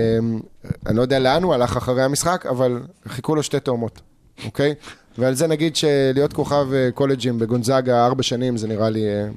אני 0.86 0.96
לא 0.96 1.02
יודע 1.02 1.18
לאן 1.18 1.42
הוא 1.42 1.54
הלך 1.54 1.76
אחרי 1.76 2.02
המשחק, 2.02 2.46
אבל 2.46 2.82
חיכו 3.08 3.34
לו 3.34 3.42
שתי 3.42 3.60
תאומות, 3.60 4.00
אוקיי? 4.44 4.74
ועל 5.18 5.34
זה 5.34 5.46
נגיד 5.46 5.76
שלהיות 5.76 6.32
כוכב 6.32 6.66
אה, 6.72 6.88
קולג'ים 6.94 7.38
בגונזאגה 7.38 8.06
ארבע 8.06 8.22
שנים, 8.22 8.56
זה 8.56 8.68
נראה 8.68 8.90
לי... 8.90 9.04
אה, 9.04 9.28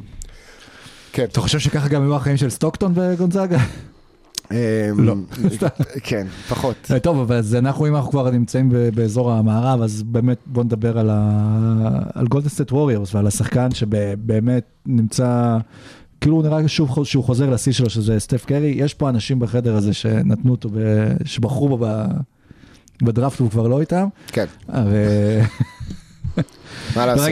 כן. 1.13 1.23
אתה 1.23 1.41
חושב 1.41 1.59
שככה 1.59 1.87
גם 1.87 2.03
היו 2.03 2.15
החיים 2.15 2.37
של 2.37 2.49
סטוקטון 2.49 2.93
וגונזאגה? 2.95 3.57
לא. 4.97 5.15
כן, 6.03 6.27
פחות. 6.49 6.75
אה, 6.91 6.99
טוב, 6.99 7.19
אבל 7.19 7.35
אז 7.35 7.55
אנחנו, 7.55 7.87
אם 7.87 7.95
אנחנו 7.95 8.11
כבר 8.11 8.31
נמצאים 8.31 8.71
באזור 8.95 9.31
המערב, 9.31 9.81
אז 9.81 10.03
באמת 10.03 10.37
בוא 10.45 10.63
נדבר 10.63 10.99
על, 10.99 11.09
ה... 11.13 11.99
על 12.13 12.27
גולדן 12.27 12.49
סטייט 12.49 12.71
ווריורס 12.71 13.15
ועל 13.15 13.27
השחקן 13.27 13.71
שבאמת 13.71 14.63
נמצא, 14.85 15.57
כאילו 16.21 16.35
הוא 16.35 16.43
נראה 16.43 16.67
שוב 16.67 17.05
שהוא 17.05 17.23
חוזר 17.23 17.49
לשיא 17.49 17.71
שלו, 17.71 17.89
שזה 17.89 18.19
סטף 18.19 18.45
קרי. 18.45 18.73
יש 18.75 18.93
פה 18.93 19.09
אנשים 19.09 19.39
בחדר 19.39 19.75
הזה 19.75 19.93
שנתנו 19.93 20.51
אותו. 20.51 20.69
שבחרו 21.25 21.77
בו. 21.77 21.87
בדראפט 23.01 23.41
והוא 23.41 23.51
כבר 23.51 23.67
לא 23.67 23.81
איתם. 23.81 24.07
כן. 24.27 24.45
מה 26.95 27.05
לעשות? 27.05 27.25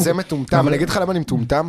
כזה 0.00 0.12
מטומטם, 0.12 0.56
אבל- 0.58 0.68
אני 0.68 0.76
אגיד 0.76 0.88
לך 0.88 0.98
למה 1.02 1.10
אני 1.12 1.20
מטומטם? 1.20 1.68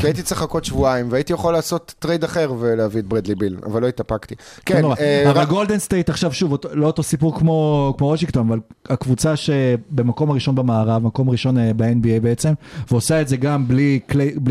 כי 0.00 0.06
הייתי 0.06 0.22
צריך 0.22 0.40
לחכות 0.40 0.64
שבועיים, 0.64 1.06
והייתי 1.10 1.32
יכול 1.32 1.52
לעשות 1.52 1.94
טרייד 1.98 2.24
אחר 2.24 2.52
ולהביא 2.58 3.00
את 3.00 3.06
ברדלי 3.06 3.34
ביל, 3.34 3.56
אבל 3.66 3.82
לא 3.82 3.88
התאפקתי. 3.88 4.34
כן. 4.66 4.84
אה, 5.00 5.30
אבל 5.30 5.44
גולדן 5.44 5.78
סטייט 5.78 6.08
עכשיו, 6.10 6.32
שוב, 6.32 6.54
לא 6.72 6.86
אותו 6.86 7.02
סיפור 7.02 7.38
כמו 7.38 7.94
כמו 7.98 8.06
וושינגטון, 8.06 8.46
אבל 8.48 8.58
הקבוצה 8.88 9.36
שבמקום 9.36 10.30
הראשון 10.30 10.54
במערב, 10.54 11.02
מקום 11.02 11.30
ראשון 11.30 11.58
אה, 11.58 11.70
ב-NBA 11.76 12.20
בעצם, 12.22 12.52
ועושה 12.90 13.20
את 13.20 13.28
זה 13.28 13.36
גם 13.36 13.68
בלי 13.68 14.00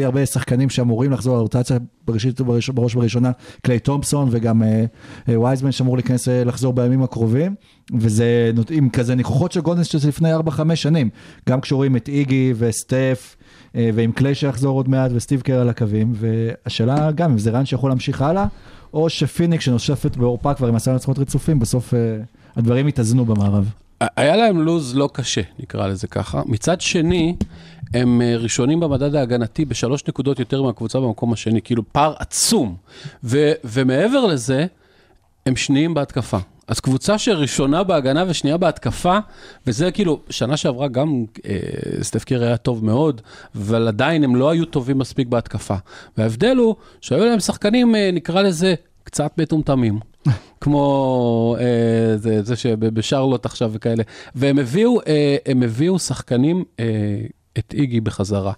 הרבה 0.04 0.26
שחקנים 0.26 0.70
שאמורים 0.70 1.12
לחזור 1.12 1.38
לרוטציה 1.38 1.78
בראשית 2.08 2.42
בראש 2.42 2.70
ובראשונה, 2.96 3.32
קליי 3.62 3.80
תומפסון 3.80 4.28
וגם 4.32 4.64
אה, 4.64 4.86
וייזמן 5.42 5.72
שאמור 5.72 5.98
להיכנס 5.98 6.28
לחזור 6.28 6.74
בימים 6.74 7.04
הקרובים, 7.04 7.56
וזה 8.00 8.52
עם 8.70 8.90
כזה 8.90 9.16
ניחוחות 9.16 9.52
של 9.52 9.62
גולדן 9.62 9.84
סטייט 9.84 10.04
לפני 10.06 10.36
4-5 10.36 10.40
שנים, 10.76 11.10
גם 11.50 11.62
כשרואים 11.88 11.96
את 11.96 12.08
איגי 12.08 12.54
וסטף. 12.58 13.36
אה, 13.76 13.90
ועם 13.94 14.12
קליי 14.12 14.36
שיחזור 14.36 14.78
עוד 14.78 14.90
מעט 14.90 15.12
וסטיב 15.14 15.42
קר 15.42 15.62
על 15.62 15.70
הקווים, 15.70 16.14
והשאלה 16.16 17.12
גם 17.12 17.32
אם 17.32 17.38
זה 17.38 17.52
רן 17.52 17.66
שיכול 17.66 17.92
להמשיך 17.92 18.22
הלאה, 18.22 18.46
או 18.94 19.10
שפיניק 19.10 19.62
שנושפת 19.62 20.18
בעורפה 20.18 20.54
כבר 20.54 20.68
עם 20.68 20.76
עשרה 20.76 20.94
ניצחונות 20.94 21.20
רצופים, 21.20 21.60
בסוף 21.60 21.94
אה, 21.94 22.00
הדברים 22.56 22.88
יתאזנו 22.88 23.26
במערב. 23.26 23.70
היה 24.00 24.36
להם 24.36 24.62
לוז 24.62 24.96
לא 24.96 25.10
קשה, 25.14 25.42
נקרא 25.60 25.88
לזה 25.88 26.08
ככה. 26.08 26.42
מצד 26.46 26.82
שני, 26.82 27.36
הם 27.94 28.22
אה, 28.22 28.38
ראשונים 28.38 28.80
במדד 28.80 29.16
ההגנתי 29.16 29.66
בשלוש 29.66 30.04
נקודות 30.08 30.40
יותר 30.40 30.62
מהקבוצה 30.62 31.00
במקום 31.00 31.34
השני, 31.34 31.62
כאילו 31.62 31.84
פער 31.92 32.14
עצום. 32.20 32.76
ו- 33.24 33.54
ומעבר 33.64 34.26
לזה, 34.26 34.66
הם 35.46 35.56
שניים 35.56 35.94
בהתקפה. 35.94 36.38
אז 36.68 36.80
קבוצה 36.80 37.18
שראשונה 37.18 37.84
בהגנה 37.84 38.24
ושנייה 38.28 38.58
בהתקפה, 38.58 39.18
וזה 39.68 39.92
כאילו, 39.92 40.20
שנה 40.30 40.58
שעברה 40.58 40.88
גם 40.88 41.26
אה, 41.46 41.58
סטף 42.02 42.24
קרי 42.24 42.48
היה 42.48 42.58
טוב 42.58 42.86
מאוד, 42.86 43.22
אבל 43.56 43.88
עדיין 43.88 44.24
הם 44.24 44.36
לא 44.36 44.50
היו 44.50 44.66
טובים 44.66 44.98
מספיק 44.98 45.28
בהתקפה. 45.28 45.76
וההבדל 46.18 46.56
הוא 46.58 46.76
שהיו 47.02 47.26
להם 47.26 47.40
שחקנים, 47.40 47.96
אה, 47.96 48.10
נקרא 48.14 48.42
לזה, 48.42 48.76
קצת 49.04 49.32
מטומטמים. 49.38 50.00
כמו 50.62 51.56
אה, 51.60 52.18
זה, 52.18 52.44
זה 52.44 52.56
שבשרלוט 52.56 53.46
עכשיו 53.46 53.72
וכאלה. 53.74 54.04
והם 54.36 54.60
הביאו, 54.60 55.00
אה, 55.08 55.38
הם 55.46 55.64
הביאו 55.64 56.00
שחקנים, 56.00 56.64
אה, 56.80 56.86
את 57.58 57.74
איגי 57.74 58.02
בחזרה. 58.02 58.54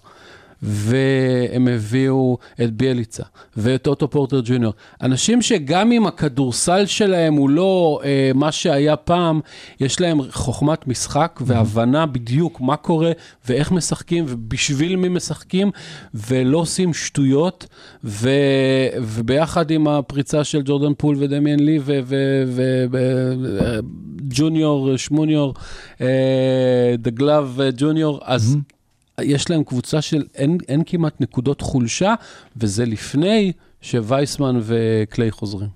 והם 0.62 1.68
הביאו 1.68 2.38
את 2.62 2.72
ביאליצה 2.72 3.22
ואת 3.56 3.86
אוטו 3.86 4.10
פורטר 4.10 4.40
ג'וניור. 4.44 4.72
אנשים 5.02 5.42
שגם 5.42 5.92
אם 5.92 6.06
הכדורסל 6.06 6.86
שלהם 6.86 7.34
הוא 7.34 7.50
לא 7.50 8.00
אה, 8.04 8.30
מה 8.34 8.52
שהיה 8.52 8.96
פעם, 8.96 9.40
יש 9.80 10.00
להם 10.00 10.18
חוכמת 10.30 10.88
משחק 10.88 11.40
והבנה 11.46 12.06
בדיוק 12.06 12.60
מה 12.60 12.76
קורה 12.76 13.12
ואיך 13.48 13.72
משחקים 13.72 14.24
ובשביל 14.28 14.96
מי 14.96 15.08
משחקים, 15.08 15.70
ולא 16.14 16.58
עושים 16.58 16.94
שטויות, 16.94 17.66
ו, 18.04 18.30
וביחד 19.02 19.70
עם 19.70 19.88
הפריצה 19.88 20.44
של 20.44 20.62
ג'ורדן 20.64 20.94
פול 20.98 21.16
ודמיאן 21.18 21.60
לי 21.60 21.78
וג'וניור, 24.28 24.96
שמוניור, 24.96 25.54
דה 26.98 27.10
glove 27.10 27.60
ג'וניור, 27.76 28.20
אז... 28.24 28.56
יש 29.22 29.50
להם 29.50 29.64
קבוצה 29.64 30.02
של 30.02 30.24
אין, 30.34 30.58
אין 30.68 30.82
כמעט 30.86 31.20
נקודות 31.20 31.60
חולשה, 31.60 32.14
וזה 32.56 32.84
לפני 32.84 33.52
שווייזמן 33.80 34.60
וקליי 34.62 35.30
חוזרים. 35.30 35.68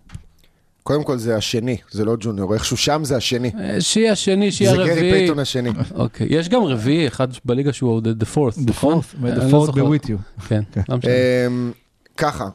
קודם 0.83 1.05
כל 1.05 1.19
זה 1.19 1.37
השני, 1.37 1.77
זה 1.91 2.05
לא 2.05 2.17
ג'וניור, 2.21 2.55
איכשהו 2.55 2.77
שם 2.77 3.05
זה 3.05 3.17
השני. 3.17 3.51
אה, 3.61 3.81
שיהיה 3.81 4.13
השני, 4.13 4.53
שיהיה 4.53 4.71
זה 4.71 4.77
גרי. 4.77 5.11
פייתון 5.13 5.39
השני. 5.39 5.71
אוקיי, 5.95 6.27
יש 6.31 6.49
גם 6.49 6.63
רביעי, 6.63 7.07
אחד 7.09 7.29
בליגה 7.45 7.73
שהוא 7.73 8.01
the 8.01 8.37
fourth, 8.37 8.61
נכון? 8.67 9.01
the 9.23 9.27
לא 9.27 9.63
fourth 9.63 9.67
זוכר. 9.67 9.81
be 9.81 10.01
with 10.01 10.07
you. 10.07 10.17
כן, 10.49 10.63
לא 10.89 10.97
משנה. 10.97 11.13
אמ, 11.47 11.73
ככה, 12.17 12.49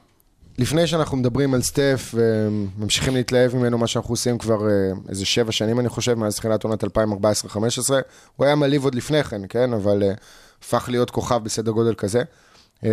לפני 0.58 0.88
שאנחנו 0.88 1.18
מדברים 1.18 1.54
על 1.54 1.62
סטף 1.62 2.16
וממשיכים 2.18 3.16
להתלהב 3.16 3.56
ממנו, 3.56 3.78
מה 3.78 3.88
שאנחנו 3.88 4.14
עושים 4.14 4.38
כבר 4.38 4.70
אה, 4.70 4.92
איזה 5.10 5.26
שבע 5.26 5.52
שנים, 5.52 5.80
אני 5.80 5.90
חושב, 5.90 6.14
מאז 6.14 6.36
תחילת 6.36 6.64
עונת 6.64 6.84
2014-2015, 6.84 6.88
הוא 8.36 8.46
היה 8.46 8.56
מלהיב 8.56 8.84
עוד 8.84 8.96
לפני 8.96 9.24
כן, 9.24 9.42
כן? 9.50 9.74
אבל 9.74 10.04
אה, 10.04 10.14
הפך 10.62 10.90
להיות 10.92 11.12
כוכב 11.12 11.44
בסדר 11.44 11.72
גודל 11.72 11.94
כזה. 11.94 12.24
אמ, 12.84 12.90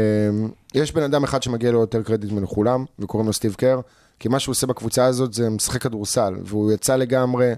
יש 0.75 0.93
בן 0.93 1.03
אדם 1.03 1.25
אחד 1.25 1.43
שמגיע 1.43 1.71
לו 1.73 1.81
יותר 1.81 2.03
קרדיט 2.03 2.33
מכולם, 2.33 2.85
וקוראים 2.99 3.27
לו 3.27 3.33
סטיב 3.33 3.55
קר, 3.55 3.81
כי 4.19 4.29
מה 4.29 4.39
שהוא 4.39 4.53
עושה 4.53 4.67
בקבוצה 4.67 5.05
הזאת 5.05 5.33
זה 5.33 5.51
משחק 5.51 5.83
כדורסל, 5.83 6.35
והוא 6.45 6.73
יצא 6.73 6.97
לגמרי 6.97 7.53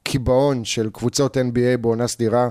מהקיבעון 0.00 0.64
של 0.64 0.90
קבוצות 0.92 1.36
NBA 1.36 1.76
בעונה 1.80 2.06
סדירה. 2.06 2.48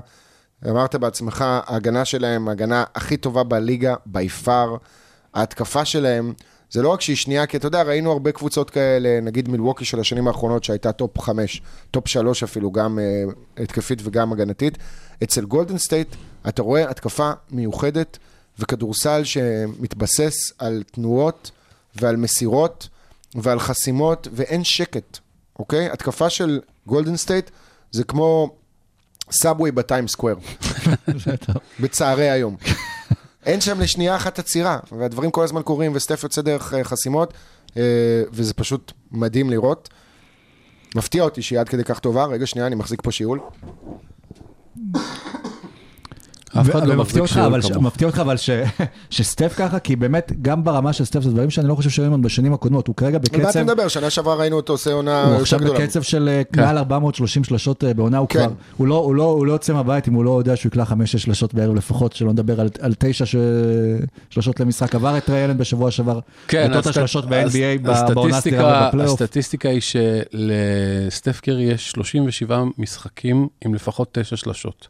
אמרת 0.68 0.94
בעצמך, 0.94 1.44
ההגנה 1.46 2.04
שלהם, 2.04 2.48
ההגנה 2.48 2.84
הכי 2.94 3.16
טובה 3.16 3.42
בליגה, 3.42 3.94
by 4.12 4.44
far. 4.46 4.78
ההתקפה 5.34 5.84
שלהם, 5.84 6.32
זה 6.70 6.82
לא 6.82 6.88
רק 6.88 7.00
שהיא 7.00 7.16
שנייה, 7.16 7.46
כי 7.46 7.56
אתה 7.56 7.66
יודע, 7.66 7.82
ראינו 7.82 8.12
הרבה 8.12 8.32
קבוצות 8.32 8.70
כאלה, 8.70 9.20
נגיד 9.20 9.48
מילווקי 9.48 9.84
של 9.84 10.00
השנים 10.00 10.28
האחרונות, 10.28 10.64
שהייתה 10.64 10.92
טופ 10.92 11.18
5, 11.18 11.62
טופ 11.90 12.08
3 12.08 12.42
אפילו, 12.42 12.70
גם 12.70 12.98
uh, 12.98 13.62
התקפית 13.62 13.98
וגם 14.04 14.32
הגנתית. 14.32 14.78
אצל 15.22 15.44
גולדן 15.44 15.78
סטייט, 15.78 16.14
אתה 16.48 16.62
רואה 16.62 16.90
התקפה 16.90 17.30
מיוחדת 17.50 18.18
וכדורסל 18.58 19.24
שמתבסס 19.24 20.52
על 20.58 20.82
תנועות 20.92 21.50
ועל 21.96 22.16
מסירות 22.16 22.88
ועל 23.34 23.60
חסימות, 23.60 24.28
ואין 24.32 24.64
שקט, 24.64 25.18
אוקיי? 25.58 25.90
התקפה 25.90 26.30
של 26.30 26.60
גולדן 26.86 27.16
סטייט 27.16 27.50
זה 27.90 28.04
כמו 28.04 28.56
subway 29.30 29.70
בטיים 29.70 30.08
סקוואר, 30.08 30.34
בצהרי 31.80 32.30
היום. 32.30 32.56
אין 33.46 33.60
שם 33.60 33.80
לשנייה 33.80 34.16
אחת 34.16 34.38
עצירה, 34.38 34.78
והדברים 34.92 35.30
כל 35.30 35.44
הזמן 35.44 35.62
קורים, 35.62 35.92
וסטף 35.94 36.22
יוצא 36.22 36.42
דרך 36.42 36.74
אה, 36.74 36.84
חסימות, 36.84 37.34
אה, 37.76 37.82
וזה 38.32 38.54
פשוט 38.54 38.92
מדהים 39.10 39.50
לראות. 39.50 39.88
מפתיע 40.94 41.22
אותי 41.22 41.42
שהיא 41.42 41.60
עד 41.60 41.68
כדי 41.68 41.84
כך 41.84 41.98
טובה, 41.98 42.24
רגע 42.24 42.46
שנייה, 42.46 42.66
אני 42.66 42.74
מחזיק 42.74 43.00
פה 43.02 43.12
שיעול. 43.12 43.40
אף 46.60 46.70
אחד 46.70 46.86
לא 46.86 46.96
מחזיק 46.96 47.18
אותך, 47.22 47.32
שיעור 47.32 47.46
אבל 47.46 47.62
ש- 47.62 47.70
כמוך. 47.70 47.82
מפתיע 47.84 48.06
אותך 48.08 48.18
אבל 48.18 48.36
ש- 48.36 48.50
שסטף 49.10 49.54
ככה, 49.56 49.78
כי 49.78 49.96
באמת, 49.96 50.32
גם 50.42 50.64
ברמה 50.64 50.92
של 50.92 51.04
סטף 51.04 51.20
זה 51.22 51.30
דברים 51.30 51.50
שאני 51.50 51.68
לא 51.68 51.74
חושב 51.74 51.90
שהיו 51.90 52.06
לנו 52.06 52.22
בשנים 52.22 52.52
הקודמות, 52.52 52.86
הוא 52.88 52.96
כרגע 52.96 53.18
על 53.18 53.42
מה 53.42 53.42
אתה 53.42 53.48
בקצב, 53.48 53.62
מדבר? 53.62 53.88
שנה 53.88 54.10
שעברה 54.10 54.34
ראינו 54.34 54.56
אותו 54.56 54.72
עושה 54.72 54.92
עונה 54.92 55.24
הוא 55.24 55.34
עכשיו 55.40 55.58
גדולה. 55.58 55.78
בקצב 55.78 56.02
של 56.02 56.28
אה, 56.28 56.62
מעל 56.62 56.78
430 56.78 57.44
שלשות 57.44 57.84
אה, 57.84 57.94
בעונה, 57.94 58.18
הוא 58.18 58.28
כן. 58.28 58.38
כבר, 58.38 58.48
הוא 58.76 58.86
לא- 58.86 58.96
הוא 58.96 59.14
לא 59.14 59.22
הוא 59.24 59.46
לא 59.46 59.52
יוצא 59.52 59.72
מהבית 59.72 60.08
אם 60.08 60.14
הוא 60.14 60.24
לא 60.24 60.38
יודע 60.38 60.56
שהוא 60.56 60.70
יקלע 60.70 60.84
5-6 60.84 60.92
שלשות 61.18 61.54
בערב 61.54 61.74
לפחות, 61.74 62.12
שלא 62.12 62.32
נדבר 62.32 62.60
על- 62.60 62.68
על 62.80 62.92
9 62.98 63.24
שלשות 64.30 64.60
למשחק, 64.60 64.94
עבר 64.94 65.16
את 65.18 65.30
ריילן 65.30 65.58
בשבוע 65.58 65.90
שעבר, 65.90 66.18
כן, 66.48 66.70
את 66.72 66.76
אותה 66.76 66.88
הסט- 66.90 66.94
שלשות 66.94 67.24
הס- 67.24 67.30
ב-NBA 67.56 67.82
בעונה 68.14 68.36
הסדירה 68.36 68.82
ובפלייאוף. 68.86 69.22
הסטטיסטיקה 69.22 69.68
היא 69.68 69.80
שלסטף 69.80 71.40
קרי 71.40 71.62
יש 71.62 71.90
37 71.90 72.62
משחקים 72.78 73.48
עם 73.64 73.74
לפחות 73.74 74.08
9 74.12 74.36
שלשות. 74.36 74.88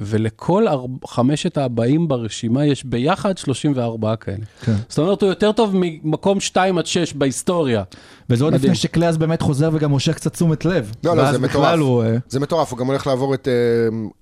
ולכל 0.00 0.66
חמשת 1.12 1.58
הבאים 1.58 2.08
ברשימה 2.08 2.66
יש 2.66 2.84
ביחד 2.84 3.38
34 3.38 4.16
כאלה. 4.16 4.36
כן. 4.64 4.74
זאת 4.88 4.98
אומרת, 4.98 5.22
הוא 5.22 5.28
יותר 5.28 5.52
טוב 5.52 5.70
ממקום 5.74 6.40
2 6.40 6.78
עד 6.78 6.86
6 6.86 7.12
בהיסטוריה. 7.12 7.82
וזה 8.30 8.44
עוד. 8.44 8.54
לפני 8.54 8.74
שקליאז 8.74 9.16
באמת 9.18 9.42
חוזר 9.42 9.70
וגם 9.72 9.90
מושך 9.90 10.14
קצת 10.14 10.32
תשומת 10.32 10.64
לב. 10.64 10.92
לא, 11.04 11.16
לא, 11.16 11.32
זה 11.32 11.38
מטורף. 11.38 11.78
הוא, 11.78 12.02
אה, 12.04 12.16
זה 12.28 12.40
מטורף, 12.40 12.70
הוא 12.70 12.78
גם 12.78 12.86
הולך 12.86 13.06
לעבור 13.06 13.34
את 13.34 13.48
אה, 13.48 13.52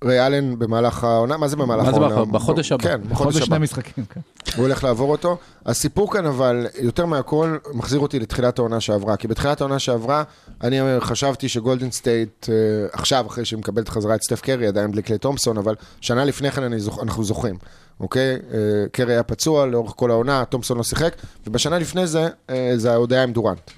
ריי 0.09 0.27
אלן 0.27 0.59
במהלך 0.59 1.03
העונה, 1.03 1.37
מה 1.37 1.47
זה 1.47 1.55
במהלך 1.55 1.85
מה 1.85 1.91
זה 1.91 1.97
העונה? 1.97 2.15
במהלך- 2.15 2.27
בחודש 2.31 2.71
הבא. 2.71 2.83
כן, 2.83 2.97
בחודש 3.09 3.41
הבא. 3.41 3.57
משחקים. 3.57 4.03
כן. 4.09 4.19
הוא 4.55 4.65
הולך 4.65 4.83
לעבור 4.83 5.11
אותו. 5.11 5.37
הסיפור 5.65 6.13
כאן 6.13 6.25
אבל, 6.25 6.67
יותר 6.79 7.05
מהכל, 7.05 7.57
מחזיר 7.73 7.99
אותי 7.99 8.19
לתחילת 8.19 8.59
העונה 8.59 8.79
שעברה. 8.79 9.17
כי 9.17 9.27
בתחילת 9.27 9.61
העונה 9.61 9.79
שעברה, 9.79 10.23
אני 10.63 10.79
חשבתי 10.99 11.49
שגולדן 11.49 11.91
סטייט, 11.91 12.49
אה, 12.49 12.55
עכשיו, 12.91 13.25
אחרי 13.27 13.45
שהיא 13.45 13.59
מקבלת 13.59 13.89
חזרה 13.89 14.15
את 14.15 14.23
סטף 14.23 14.41
קרי, 14.41 14.67
עדיין 14.67 14.91
בלי 14.91 15.01
קליי 15.01 15.19
תומפסון, 15.19 15.57
אבל 15.57 15.75
שנה 16.01 16.25
לפני 16.25 16.51
כן 16.51 16.77
זוכ... 16.77 16.99
אנחנו 17.03 17.23
זוכרים, 17.23 17.57
אוקיי? 17.99 18.33
אה, 18.53 18.59
קרי 18.91 19.13
היה 19.13 19.23
פצוע 19.23 19.65
לאורך 19.65 19.93
כל 19.95 20.11
העונה, 20.11 20.45
תומפסון 20.45 20.77
לא 20.77 20.83
שיחק, 20.83 21.15
ובשנה 21.47 21.79
לפני 21.79 22.07
זה, 22.07 22.27
אה, 22.49 22.73
זה 22.75 22.95
עוד 22.95 23.13
היה 23.13 23.23
עם 23.23 23.33
דורנט. 23.33 23.71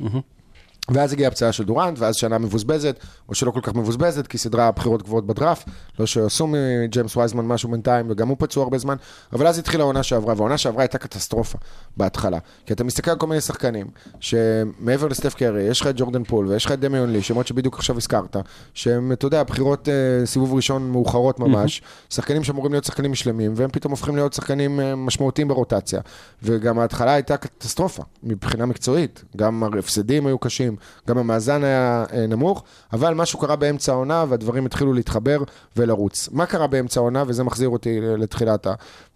ואז 0.92 1.14
הגיעה 1.14 1.28
הפציעה 1.28 1.52
של 1.52 1.64
דורנט, 1.64 2.00
ואז 2.00 2.16
שנה 2.16 2.38
מבוזבזת, 2.38 3.00
או 3.30 3.36
שלא 3.36 3.52
כל 3.52 3.60
כך 3.64 3.74
מבוזבזת, 3.74 4.28
כי 4.28 4.38
סדרה 4.38 4.72
בחירות 4.72 5.04
גבוהות 5.04 5.28
בדראפט, 5.28 5.70
לא 6.00 6.06
שעשו 6.06 6.48
מג'יימס 6.48 7.18
וייזמן 7.18 7.46
משהו 7.46 7.72
בינתיים, 7.72 8.06
וגם 8.10 8.28
הוא 8.28 8.38
פצוע 8.40 8.64
הרבה 8.64 8.78
זמן, 8.78 8.96
אבל 9.34 9.48
אז 9.48 9.60
התחילה 9.60 9.84
העונה 9.84 10.04
שעברה, 10.04 10.34
והעונה 10.38 10.58
שעברה 10.58 10.82
הייתה 10.84 10.98
קטסטרופה 10.98 11.58
בהתחלה. 11.98 12.38
כי 12.66 12.74
אתה 12.74 12.84
מסתכל 12.84 13.12
על 13.12 13.18
כל 13.18 13.28
מיני 13.28 13.42
שחקנים, 13.42 13.88
שמעבר 14.20 15.08
לסטף 15.08 15.34
קרי, 15.34 15.62
יש 15.64 15.82
לך 15.82 15.88
את 15.88 15.94
ג'ורדן 15.98 16.24
פול, 16.24 16.48
ויש 16.48 16.66
לך 16.66 16.72
את 16.72 16.80
דמיאן 16.80 17.12
לי, 17.12 17.22
שמות 17.22 17.48
שבדיוק 17.48 17.78
עכשיו 17.78 17.98
הזכרת, 17.98 18.38
שהם, 18.74 19.12
אתה 19.12 19.26
יודע, 19.26 19.44
בחירות 19.44 19.90
אה, 19.90 20.26
סיבוב 20.26 20.54
ראשון 20.54 20.92
מאוחרות 20.92 21.40
ממש, 21.40 21.82
שחקנים 22.10 22.44
שאמורים 22.44 22.72
להיות 22.72 22.86
שחקנים 22.86 23.16
שלמים, 23.16 23.54
והם 23.56 23.70
פתאום 23.70 23.92
הופכים 23.92 24.16
להיות 24.16 24.34
שחקנים 24.34 24.80
אה, 24.80 24.96
משמעותיים 24.96 25.48
ברוטציה. 25.48 26.00
וגם 26.44 26.80
ההתחלה 26.80 27.14
הייתה 27.14 27.38
קטסטרופה, 27.38 28.04
מבחינה 28.24 28.66
מקצועית. 28.66 29.24
גם 29.38 29.64
ההפסדים 29.64 30.28
היו 30.28 30.38
קשים, 30.38 30.73
גם 31.08 31.18
המאזן 31.18 31.64
היה 31.64 32.06
אה, 32.14 32.28
נמוך, 32.28 32.64
אבל 32.94 33.14
משהו 33.14 33.40
קרה 33.40 33.56
באמצע 33.56 33.92
העונה, 33.92 34.26
והדברים 34.30 34.66
התחילו 34.66 34.94
להתחבר 34.94 35.44
ולרוץ. 35.78 36.30
מה 36.32 36.46
קרה 36.46 36.68
באמצע 36.68 37.00
העונה, 37.00 37.24
וזה 37.28 37.44
מחזיר 37.44 37.70
אותי 37.70 38.00
לתחילת 38.02 38.68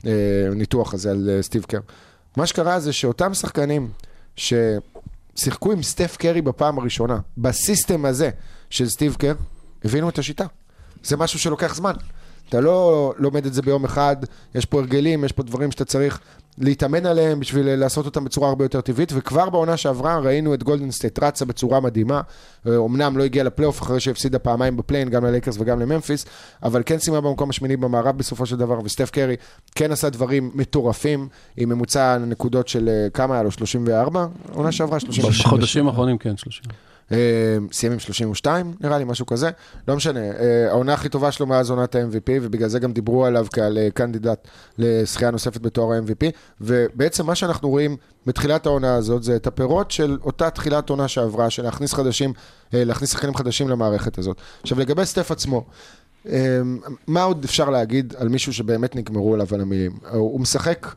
הניתוח 0.04 0.93
הזה 0.93 1.12
על 1.12 1.30
אה, 1.30 1.41
סטיב 1.41 1.63
קר. 1.63 1.80
מה 2.38 2.46
שקרה 2.46 2.80
זה 2.80 2.93
שאותם 2.93 3.34
שחקנים 3.34 3.89
ששיחקו 4.36 5.72
עם 5.72 5.84
סטף 5.84 6.17
קרי 6.20 6.41
בפעם 6.41 6.80
הראשונה, 6.80 7.20
ב 7.38 7.47
system 7.47 8.06
הזה 8.06 8.30
של 8.70 8.89
סטיב 8.89 9.15
קר, 9.15 9.34
הבינו 9.86 10.10
את 10.10 10.20
השיטה. 10.20 10.46
זה 11.04 11.17
משהו 11.17 11.39
שלוקח 11.39 11.76
זמן. 11.76 11.93
אתה 12.50 12.62
לא 12.62 13.13
לומד 13.17 13.46
את 13.46 13.54
זה 13.54 13.62
ביום 13.62 13.86
אחד, 13.86 14.15
יש 14.56 14.65
פה 14.65 14.80
הרגלים, 14.80 15.24
יש 15.24 15.32
פה 15.32 15.43
דברים 15.43 15.72
שאתה 15.72 15.86
צריך 15.86 16.20
להתאמן 16.58 17.06
עליהם 17.06 17.39
בשביל 17.39 17.76
לעשות 17.76 18.06
אותם 18.06 18.24
בצורה 18.24 18.50
הרבה 18.50 18.65
יותר 18.65 18.82
טבעית, 18.82 19.12
וכבר 19.15 19.50
בעונה 19.50 19.78
שעברה 19.78 20.20
ראינו 20.20 20.54
את 20.54 20.63
גולדן 20.63 20.91
סטייט 20.91 21.24
רצה 21.24 21.46
בצורה 21.46 21.80
מדהימה, 21.80 22.22
אמנם 22.67 23.17
לא 23.17 23.24
הגיעה 23.24 23.46
לפלייאוף 23.46 23.82
אחרי 23.82 24.00
שהפסידה 24.00 24.39
פעמיים 24.39 24.78
ב 24.78 24.81
play-in, 24.81 25.10
גם 25.10 25.26
ללייקרס 25.26 25.56
וגם 25.60 25.80
לממפיס, 25.80 26.26
אבל 26.63 26.84
כן 26.86 27.00
סיימה 27.00 27.22
במקום 27.22 27.50
השמיני 27.50 27.78
במערב 27.78 28.17
בסופו 28.17 28.46
של 28.46 28.56
דבר, 28.56 28.80
וסטף 28.84 29.10
קרי 29.10 29.36
כן 29.76 29.91
עשה 29.91 30.10
דברים 30.10 30.52
מטורפים, 30.54 31.28
עם 31.58 31.70
ממוצע 31.70 32.17
נקודות 32.17 32.67
של 32.67 32.89
אה, 32.89 33.10
כמה 33.10 33.34
היה 33.34 33.43
לו? 33.43 33.52
34? 33.52 34.28
עונה 34.54 34.72
שעברה? 34.72 35.00
36. 35.00 35.46
בחודשים 35.46 35.88
האחרונים 35.88 36.17
כן, 36.17 36.38
30. 36.38 36.87
אה, 37.12 37.17
סיים 37.72 37.93
עם 37.93 38.00
32, 38.00 38.74
נראה 38.82 38.98
לי, 38.98 39.04
משהו 39.04 39.26
כזה. 39.26 39.50
לא 39.88 39.96
משנה, 39.96 40.20
אה, 40.20 40.67
העונה 40.70 40.93
הכי 40.93 41.10
טובה 41.10 41.32
שלו 41.32 41.46
מאז 41.46 41.70
עונת 41.70 41.96
ה-MVP, 41.96 42.32
ובגלל 42.41 42.70
זה 42.70 42.80
גם 42.80 42.93
דיברו 42.93 43.26
עליו 43.26 43.48
כעל 43.54 43.78
אה, 43.78 43.88
קנדידט 43.93 44.48
לזכייה 44.78 45.32
נוספת 45.32 45.62
בתואר 45.62 45.93
ה-MVP. 45.93 46.32
ובעצם 46.62 47.26
מה 47.26 47.36
שאנחנו 47.36 47.70
רואים 47.70 47.98
בתחילת 48.26 48.65
העונה 48.65 48.96
הזאת, 48.96 49.24
זה 49.24 49.36
את 49.36 49.48
הפירות 49.48 49.91
של 49.91 50.17
אותה 50.24 50.50
תחילת 50.50 50.89
עונה 50.89 51.08
שעברה, 51.08 51.50
של 51.50 51.63
להכניס 51.63 51.93
חדשים, 51.93 52.34
להכניס 52.74 53.12
שחקנים 53.12 53.36
חדשים 53.36 53.70
למערכת 53.70 54.17
הזאת. 54.17 54.38
עכשיו, 54.62 54.80
לגבי 54.80 55.06
סטף 55.06 55.32
עצמו, 55.32 55.65
מה 57.08 57.24
עוד 57.24 57.43
אפשר 57.43 57.70
להגיד 57.70 58.13
על 58.17 58.30
מישהו 58.30 58.54
שבאמת 58.54 58.96
נגמרו 58.96 59.34
עליו 59.34 59.48
על 59.52 59.62
המילים? 59.62 59.91
הוא 60.12 60.39
משחק, 60.39 60.88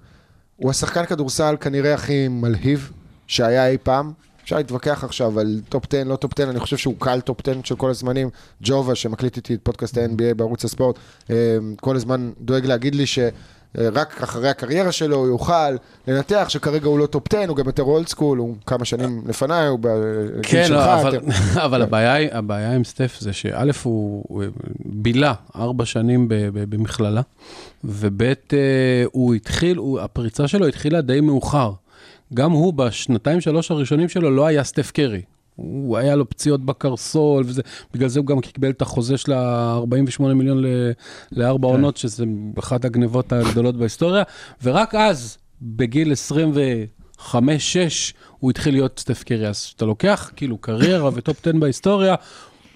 הוא 0.57 0.71
השחקן 0.71 1.07
כדורסל 1.07 1.57
כנראה 1.61 1.95
הכי 1.95 2.29
מלהיב 2.29 2.91
שהיה 3.27 3.69
אי 3.69 3.79
פעם. 3.83 4.13
אפשר 4.45 4.57
להתווכח 4.57 5.05
עכשיו 5.05 5.41
על 5.41 5.61
טופ 5.69 5.85
10, 5.95 6.05
לא 6.07 6.17
טופ 6.17 6.33
10, 6.41 6.51
אני 6.51 6.61
חושב 6.61 6.77
שהוא 6.77 6.95
קל 6.99 7.21
טופ 7.21 7.49
10 7.49 7.61
של 7.65 7.77
כל 7.77 7.91
הזמנים. 7.91 8.31
ג'ובה, 8.63 8.95
שמקליט 8.95 9.37
איתי 9.37 9.55
את 9.55 9.61
פודקאסט 9.63 9.99
ה-NBA 9.99 10.35
בערוץ 10.37 10.65
הספורט, 10.65 10.97
אה, 11.31 11.37
כל 11.81 11.97
הזמן 11.97 12.31
דואג 12.41 12.67
להגיד 12.67 12.95
לי 12.95 13.05
שרק 13.07 14.23
אחרי 14.23 14.49
הקריירה 14.49 14.93
שלו 14.93 15.17
הוא 15.17 15.27
יוכל 15.27 15.71
לנתח 16.09 16.47
שכרגע 16.49 16.87
הוא 16.87 16.99
לא 16.99 17.07
טופ 17.07 17.23
10, 17.35 17.45
הוא 17.49 17.57
גם 17.57 17.67
יותר 17.67 17.83
old 17.83 18.09
school, 18.09 18.39
הוא 18.39 18.55
כמה 18.67 18.85
שנים 18.85 19.23
לפניי, 19.29 19.67
הוא 19.67 19.79
בגיל 19.83 20.41
כן, 20.43 20.65
שלך. 20.67 20.77
לא, 20.87 21.01
אבל, 21.01 21.17
אתם- 21.19 21.27
אבל 21.67 21.83
הבעיה, 21.83 22.73
עם 22.75 22.85
סטף 22.85 23.17
זה 23.21 23.33
שא' 23.33 23.65
הוא 23.83 24.25
הוא 24.29 24.43
בילה 24.85 25.35
ארבע 25.57 25.85
שנים 25.85 26.29
ב- 26.29 26.35
ב- 26.35 26.75
במכללה, 26.77 27.21
וב' 27.85 28.23
אה, 28.23 28.35
הוא 29.13 29.35
התחיל, 29.35 29.77
הוא, 29.77 30.01
הפריצה 30.01 30.49
שלו 30.49 30.67
התחילה 30.67 31.01
די 31.01 31.21
מאוחר. 31.21 31.73
גם 32.35 32.51
הוא 32.51 32.75
בשנתיים 32.75 33.41
שלוש 33.41 33.71
הראשונים 33.71 34.09
שלו 34.09 34.31
לא 34.31 34.47
היה 34.47 34.65
סטף 34.65 34.91
קרי. 34.91 35.23
הוא 35.57 35.97
היה 35.97 36.17
לו 36.17 36.31
פציעות 36.31 36.65
בקרסול 36.65 37.45
וזה, 37.47 37.63
בגלל 37.95 38.09
זה 38.09 38.21
הוא 38.21 38.27
גם 38.27 38.41
קיבל 38.41 38.71
את 38.71 38.83
החוזה 38.83 39.17
של 39.17 39.33
ה-48 39.33 40.23
מיליון 40.23 40.65
לארבע 41.33 41.69
עונות, 41.69 41.97
שזה 41.97 42.25
אחת 42.59 42.85
הגנבות 42.85 43.33
הגדולות 43.33 43.77
בהיסטוריה, 43.77 44.23
ורק 44.63 44.95
אז, 44.95 45.39
בגיל 45.63 46.13
25-6, 47.33 47.33
הוא 48.39 48.51
התחיל 48.51 48.75
להיות 48.75 48.99
סטף 48.99 49.23
קרי. 49.23 49.49
אז 49.49 49.65
כשאתה 49.65 49.85
לוקח 49.85 50.31
כאילו 50.37 50.59
קריירה 50.59 51.11
וטופ 51.15 51.47
10 51.47 51.59
בהיסטוריה, 51.59 52.15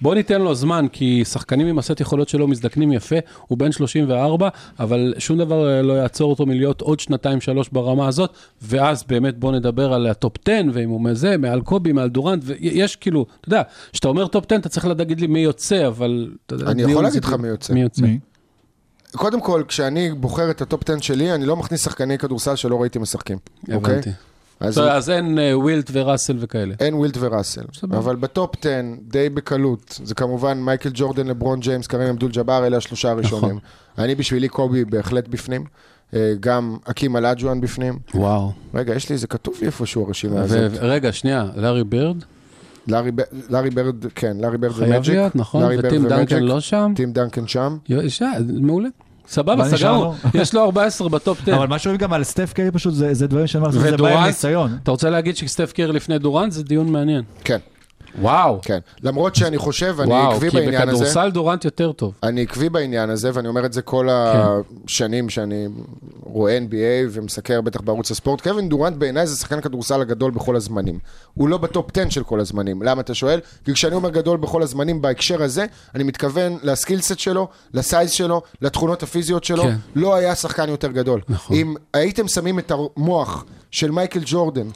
בוא 0.01 0.15
ניתן 0.15 0.41
לו 0.41 0.55
זמן, 0.55 0.87
כי 0.93 1.25
שחקנים 1.25 1.67
עם 1.67 1.79
הסט 1.79 2.01
יכולות 2.01 2.29
שלו 2.29 2.49
מזדקנים 2.49 2.93
יפה, 2.93 3.17
הוא 3.49 3.59
בן 3.59 3.73
34, 3.73 4.49
אבל 4.79 5.15
שום 5.19 5.39
דבר 5.39 5.71
אה, 5.71 5.83
לא 5.83 5.93
יעצור 5.93 6.31
אותו 6.31 6.47
מלהיות 6.47 6.81
עוד 6.81 7.01
שנתיים-שלוש 7.01 7.69
ברמה 7.69 8.09
הזאת, 8.09 8.31
ואז 8.63 9.05
באמת 9.09 9.39
בוא 9.39 9.53
נדבר 9.53 9.93
על 9.93 10.07
הטופ 10.07 10.37
10, 10.45 10.61
ואם 10.73 10.89
הוא 10.89 11.01
מזה, 11.01 11.37
מעל 11.37 11.61
קובי, 11.61 11.93
מעל 11.93 12.09
דורנט, 12.09 12.43
ויש 12.45 12.97
כאילו, 12.97 13.27
אתה 13.41 13.49
יודע, 13.49 13.63
כשאתה 13.93 14.09
אומר 14.09 14.27
טופ 14.27 14.45
10, 14.47 14.57
אתה 14.57 14.69
צריך 14.69 14.87
להגיד 14.87 15.21
לי 15.21 15.27
מי 15.27 15.41
יוצא, 15.41 15.87
אבל... 15.87 16.33
אני 16.67 16.83
יכול 16.83 17.03
להגיד 17.03 17.25
לך. 17.25 17.33
מי 17.33 17.49
יוצא. 17.49 17.75
מי 17.75 17.83
יוצא? 17.83 18.03
מי? 18.03 18.19
קודם 19.17 19.41
כל, 19.41 19.63
כשאני 19.69 20.13
בוחר 20.13 20.51
את 20.51 20.63
הטופ 20.63 20.91
10 20.91 21.01
שלי, 21.01 21.35
אני 21.35 21.47
לא 21.47 21.57
מכניס 21.57 21.85
שחקני 21.85 22.19
כדורסל 22.19 22.57
שלא 22.57 22.81
ראיתי 22.81 22.99
משחקים, 22.99 23.39
אוקיי? 23.63 23.95
הבנתי. 23.95 24.11
אז 24.11 24.15
אז 24.61 24.79
אז 24.79 25.11
אין 25.11 25.39
אה, 25.39 25.59
וילט 25.59 25.91
וראסל 25.93 26.37
וכאלה. 26.41 26.75
אין 26.81 26.95
וילט 26.95 27.17
וראסל, 27.21 27.63
סבבה. 27.75 27.99
אבל 27.99 28.17
בטופ 28.17 28.51
10, 28.61 28.71
די 29.09 29.29
בקלות, 29.29 30.01
זה 30.05 30.15
כמובן 30.15 30.59
מייקל 30.59 30.91
ג'ורדן, 30.95 31.27
לברון 31.27 31.61
ג'יימס, 31.61 31.87
קרים 31.87 32.09
אבדול 32.09 32.31
ג'אבר, 32.31 32.67
אלה 32.67 32.77
השלושה 32.77 33.11
הראשונים. 33.11 33.57
נכון. 33.57 34.05
אני 34.05 34.15
בשבילי 34.15 34.49
קובי 34.49 34.85
בהחלט 34.85 35.29
בפנים, 35.29 35.65
אה, 36.15 36.33
גם 36.41 36.77
האקים 36.85 37.17
אולאג'ואן 37.17 37.61
בפנים. 37.61 37.99
וואו. 38.15 38.53
רגע, 38.75 38.95
יש 38.95 39.09
לי 39.09 39.13
איזה 39.13 39.27
כתוב 39.27 39.55
לי 39.61 39.67
איפשהו 39.67 40.07
הרשימה 40.07 40.41
הזאת. 40.41 40.73
רגע, 40.81 41.13
שנייה, 41.13 41.47
לארי 41.57 41.85
בירד? 41.85 42.17
לארי 42.89 43.11
לארי 43.51 43.71
בירד, 43.71 44.07
כן, 44.15 44.37
לארי 44.41 44.59
בירד 44.59 44.73
חייב 44.73 44.91
ומג'יק. 44.95 45.15
להיות, 45.15 45.37
נכון? 45.37 45.65
וטים 45.79 46.09
דנקן. 46.09 46.43
לא 46.43 46.61
שם? 46.61 46.93
טים 46.97 47.13
דנקן 47.13 47.47
שם. 47.47 47.77
מעולה. 48.61 48.89
סבבה, 49.29 49.65
סגרנו. 49.77 50.01
לו? 50.01 50.15
יש 50.41 50.55
לו 50.55 50.65
14 50.65 51.09
בטופ 51.09 51.43
10. 51.43 51.57
אבל 51.57 51.67
מה 51.67 51.79
שרואים 51.79 51.99
גם 51.99 52.13
על 52.13 52.25
סטף 52.25 52.53
קרי 52.53 52.71
פשוט, 52.71 52.95
זה 52.95 53.15
זה 53.15 53.27
דברים 53.27 53.47
שאני 53.47 53.65
אומר, 53.65 53.73
זה 53.73 53.97
בא 53.97 54.19
עם? 54.19 54.27
ניסיון. 54.27 54.79
אתה 54.83 54.91
רוצה 54.91 55.11
להגיד 55.11 55.37
שסטף 55.37 55.73
קרי 55.73 55.91
לפני 55.91 56.19
דורנט? 56.19 56.53
זה 56.53 56.63
דיון 56.63 56.93
מעניין. 56.93 57.23
כן, 57.45 57.59
וואו. 58.21 58.59
כן. 58.63 58.79
למרות 59.03 59.35
שאני 59.37 59.59
חושב, 59.59 59.97
אני 60.01 60.11
וואו, 60.11 60.33
עקבי 60.33 60.51
כי 60.51 60.57
בעניין 60.57 60.89
הזה. 60.89 60.93
בכדורסל 60.93 61.31
דורנט 61.31 61.65
יותר 61.65 61.93
טוב. 61.93 62.15
אני 62.23 62.43
עקבי 62.43 62.69
בעניין 62.69 63.11
הזה, 63.11 63.31
ואני 63.35 63.49
אומר 63.49 63.67
את 63.67 63.73
זה 63.73 63.83
כל 63.83 64.09
השנים 64.11 65.31
שאני 65.31 65.67
רואה 66.23 66.59
NBA 66.59 67.09
ומסקר 67.11 67.61
בטח 67.61 67.81
בערוץ 67.81 68.11
הספורט. 68.11 68.41
קווין 68.41 68.69
דורנט 68.69 68.97
בעיניי 68.97 69.27
זה 69.27 69.37
שחקן 69.37 69.61
כדורסל 69.61 70.01
הגדול 70.01 70.31
בכל 70.31 70.57
הזמנים. 70.57 70.99
הוא 71.35 71.49
לא 71.49 71.59
בטופ 71.59 71.99
10 71.99 72.11
של 72.11 72.25
כל 72.25 72.41
הזמנים. 72.41 72.83
למה 72.83 73.01
אתה 73.01 73.15
שואל? 73.15 73.41
כי 73.65 73.73
כשאני 73.73 73.95
אומר 73.95 74.11
גדול 74.11 74.37
בכל 74.37 74.63
הזמנים 74.63 75.03
בהקשר 75.03 75.43
הזה, 75.43 75.67
אני 75.95 76.05
מתכוון 76.05 76.59
ל 76.63 76.69
skill 76.69 77.00
set 77.00 77.19
שלו, 77.19 77.49
ל 77.75 77.82
size 77.82 78.11
שלו, 78.11 78.43
לתכונות 78.63 79.03
הפיזיות 79.03 79.45
שלו. 79.45 79.63
כן. 79.63 79.75
לא 79.95 80.15
היה 80.15 80.35
שחקן 80.35 80.69
יותר 80.69 80.89
גדול. 80.89 81.21
נכון. 81.29 81.57
אם 81.57 81.75
הייתם 81.95 82.29
שמים 82.29 82.59
את 82.59 82.73
המוח 82.73 83.45
של 83.71 83.91
מייקל 83.91 84.21
ג'ורדן, 84.25 84.69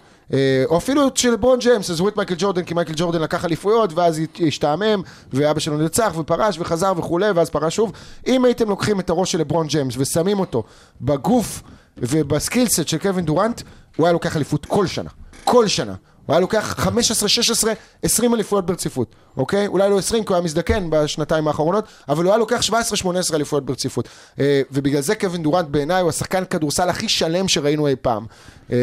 או 0.67 0.77
אפילו 0.77 1.03
של 1.15 1.37
לברון 1.37 1.59
ג'יימס, 1.59 1.91
עזבו 1.91 2.09
את 2.09 2.17
מייקל 2.17 2.35
ג'ורדן, 2.39 2.63
כי 2.65 2.75
מייקל 2.75 2.93
ג'ורדן 2.97 3.21
לקח 3.21 3.45
אליפויות, 3.45 3.93
ואז 3.95 4.21
השתעמם, 4.47 5.03
ואבא 5.33 5.61
שלו 5.61 5.79
נרצח, 5.79 6.13
ופרש, 6.19 6.59
וחזר 6.59 6.93
וכולי, 6.97 7.31
ואז 7.31 7.51
פרש 7.51 7.77
שוב. 7.77 7.93
אם 8.27 8.45
הייתם 8.45 8.69
לוקחים 8.69 9.01
את 9.01 9.11
הראש 9.11 9.33
של 9.33 9.39
לברון 9.39 9.67
ג'יימס 9.67 9.95
ושמים 9.99 10.41
אותו 10.41 10.63
בגוף 11.01 11.63
וב 11.97 12.15
skill 12.15 12.61
set 12.61 12.89
של 12.89 12.99
קווין 12.99 13.25
דורנט, 13.25 13.63
הוא 13.97 14.07
היה 14.07 14.13
לוקח 14.13 14.37
אליפות 14.37 14.67
כל 14.67 14.87
שנה. 14.87 15.11
כל 15.45 15.67
שנה. 15.67 15.95
הוא 16.27 16.35
היה 16.35 16.41
לוקח 16.41 16.75
15, 16.79 17.29
16, 17.29 17.73
20 18.03 18.35
אליפויות 18.35 18.67
ברציפות, 18.67 19.15
אוקיי? 19.39 19.67
אולי 19.67 19.91
לא 19.91 19.99
20 19.99 20.25
כי 20.25 20.29
הוא 20.29 20.37
היה 20.37 20.45
מזדקן 20.45 20.87
בשנתיים 20.91 21.49
האחרונות, 21.49 21.85
אבל 22.09 22.25
הוא 22.25 22.31
היה 22.33 22.39
לוקח 22.39 22.63
17, 22.63 22.97
18 22.97 23.37
אליפויות 23.37 23.65
ברציפות. 23.67 24.09
אה, 24.41 24.63
ובגלל 24.73 25.01
זה 25.01 25.15
קווין 25.15 25.43
דורנט 25.43 25.69
בעיניי 25.69 26.01
הוא 26.03 26.09
השחקן 26.09 26.45
כדורסל 26.45 26.89
הכי 26.89 27.09
שלם 27.09 27.49
שראינו 27.49 27.87
אי 27.89 27.97
פעם. 28.03 28.27
אה, 28.73 28.77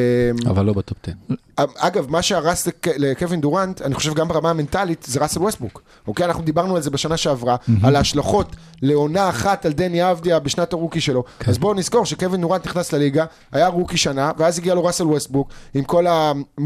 אבל 0.49 0.65
לא 0.65 0.73
בטופ 0.73 0.97
10. 1.03 1.11
אגב, 1.77 2.05
מה 2.11 2.21
שהרס 2.21 2.67
לק- 2.67 2.87
לקווין 2.97 3.41
דורנט, 3.41 3.81
אני 3.81 3.95
חושב 3.95 4.13
גם 4.13 4.27
ברמה 4.27 4.49
המנטלית, 4.49 5.05
זה 5.07 5.19
ראסל 5.19 5.39
ווסטבוק. 5.39 5.81
אוקיי? 6.07 6.25
אנחנו 6.25 6.43
דיברנו 6.43 6.75
על 6.75 6.81
זה 6.81 6.89
בשנה 6.89 7.17
שעברה, 7.17 7.55
על 7.83 7.95
ההשלכות 7.95 8.55
לעונה 8.81 9.29
אחת 9.29 9.65
על 9.65 9.71
דני 9.73 10.11
אבדיה 10.11 10.39
בשנת 10.39 10.73
הרוקי 10.73 11.01
שלו. 11.01 11.23
כן. 11.39 11.51
אז 11.51 11.57
בואו 11.57 11.73
נזכור 11.73 12.05
שקווין 12.05 12.41
דורנט 12.41 12.65
נכנס 12.67 12.93
לליגה, 12.93 13.25
היה 13.51 13.67
רוקי 13.67 13.97
שנה, 13.97 14.31
ואז 14.37 14.59
הגיע 14.59 14.73
לו 14.73 14.83
ראסל 14.85 15.03
ווסטבוק, 15.07 15.47
עם 15.73 15.83
כל 15.83 16.05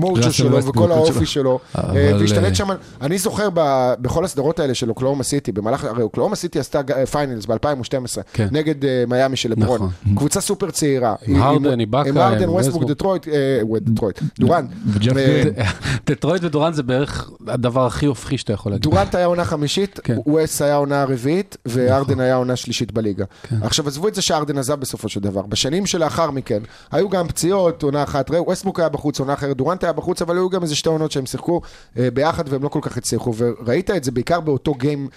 ראסל 0.04 0.32
שלו 0.32 0.66
וכל 0.66 0.92
האופי 0.92 1.10
התשובה. 1.10 1.26
שלו, 1.26 1.60
אה, 1.78 1.84
והשתלט 2.20 2.44
אה, 2.50 2.56
שם, 2.56 2.68
אני 3.02 3.18
זוכר 3.18 3.50
ב- 3.54 3.60
בכל 4.00 4.26
הסדרות 4.26 4.60
האלה 4.60 4.74
של 4.74 4.90
אוקלהומה 4.90 5.24
סיטי, 5.24 5.52
במהלך, 5.52 5.84
הרי 5.84 6.04
אוקלהומה 6.04 6.36
סיטי 6.36 6.60
עשתה 6.60 6.82
ג- 6.82 7.04
finals 7.06 7.46
ב-2012, 7.46 8.22
כן. 8.34 8.48
נגד 8.52 8.86
אה, 8.86 9.04
מיאמי 9.08 9.36
של 9.38 9.52
לברון. 9.52 9.76
נכון. 9.76 10.16
קבוצה 10.16 10.42
סופר 10.42 10.72
צעירה. 10.72 11.16
עם 11.28 11.42
הרדן, 11.42 11.80
איבאקה, 11.80 12.10
עם 12.10 12.18
הרדן, 12.18 12.50
ווסטבוק. 12.50 12.84
דטרויט, 12.84 13.28
אה, 13.28 13.62
דטרויט, 13.82 14.20
אה, 14.52 14.60
גרין. 15.00 15.54
דטרויט 16.10 16.44
ודורנט 16.44 16.76
זה 16.76 16.84
בערך 16.84 17.30
הדבר 17.48 17.86
הכי 17.86 18.06
הופכי 18.06 18.38
שאתה 18.38 18.54
יכול 18.54 18.72
להגיד. 18.72 18.84
דורנט 18.84 19.16
היה 19.16 19.26
עונה 19.26 19.46
חמישית, 19.46 20.00
כן. 20.04 20.18
ווסט 20.26 20.62
היה 20.62 20.76
עונה 20.76 21.04
רביעית, 21.04 21.58
והארדן 21.66 22.12
נכון. 22.12 22.20
היה 22.20 22.36
עונה 22.36 22.56
שלישית 22.56 22.92
בליגה. 22.92 23.26
כן. 23.44 23.56
עכשיו 23.62 23.88
עזבו 23.88 24.08
את 24.08 24.16
זה 24.16 24.22
שהארדן 24.22 24.58
עזב 24.58 24.80
בסופו 24.80 25.10
של 25.10 25.20
דבר. 25.20 25.42
בשנים 25.42 25.86
שלאחר 25.86 26.32
מכן, 26.32 26.60
היו 26.92 27.10
גם 27.10 27.28
פציעות, 27.28 27.84
עונה 27.84 28.04
אחת, 28.04 28.32
ראו, 28.32 28.44
ווסטבוק 28.48 28.80
היה 28.80 28.90
בחוץ, 28.90 29.20
עונה 29.20 29.34
אחרת, 29.34 29.58
דורנט 29.58 29.84
היה 29.84 29.94
בחוץ, 29.94 30.22
אבל 30.22 30.36
היו 30.36 30.50
גם 30.50 30.64
איזה 30.64 30.76
שתי 30.76 30.90
עונות 30.90 31.12
שהם 31.12 31.26
שיחקו 31.26 31.62
אה, 31.98 32.12
ביחד 32.14 32.44
והם 32.54 32.64
לא 32.64 32.68
כל 32.70 32.80
כך 32.82 32.98
הצליחו, 32.98 33.34
וראית 33.70 33.92
את 33.92 34.04
זה 34.04 34.12
בעיקר 34.12 34.40
באותו 34.40 34.74
game 34.74 35.08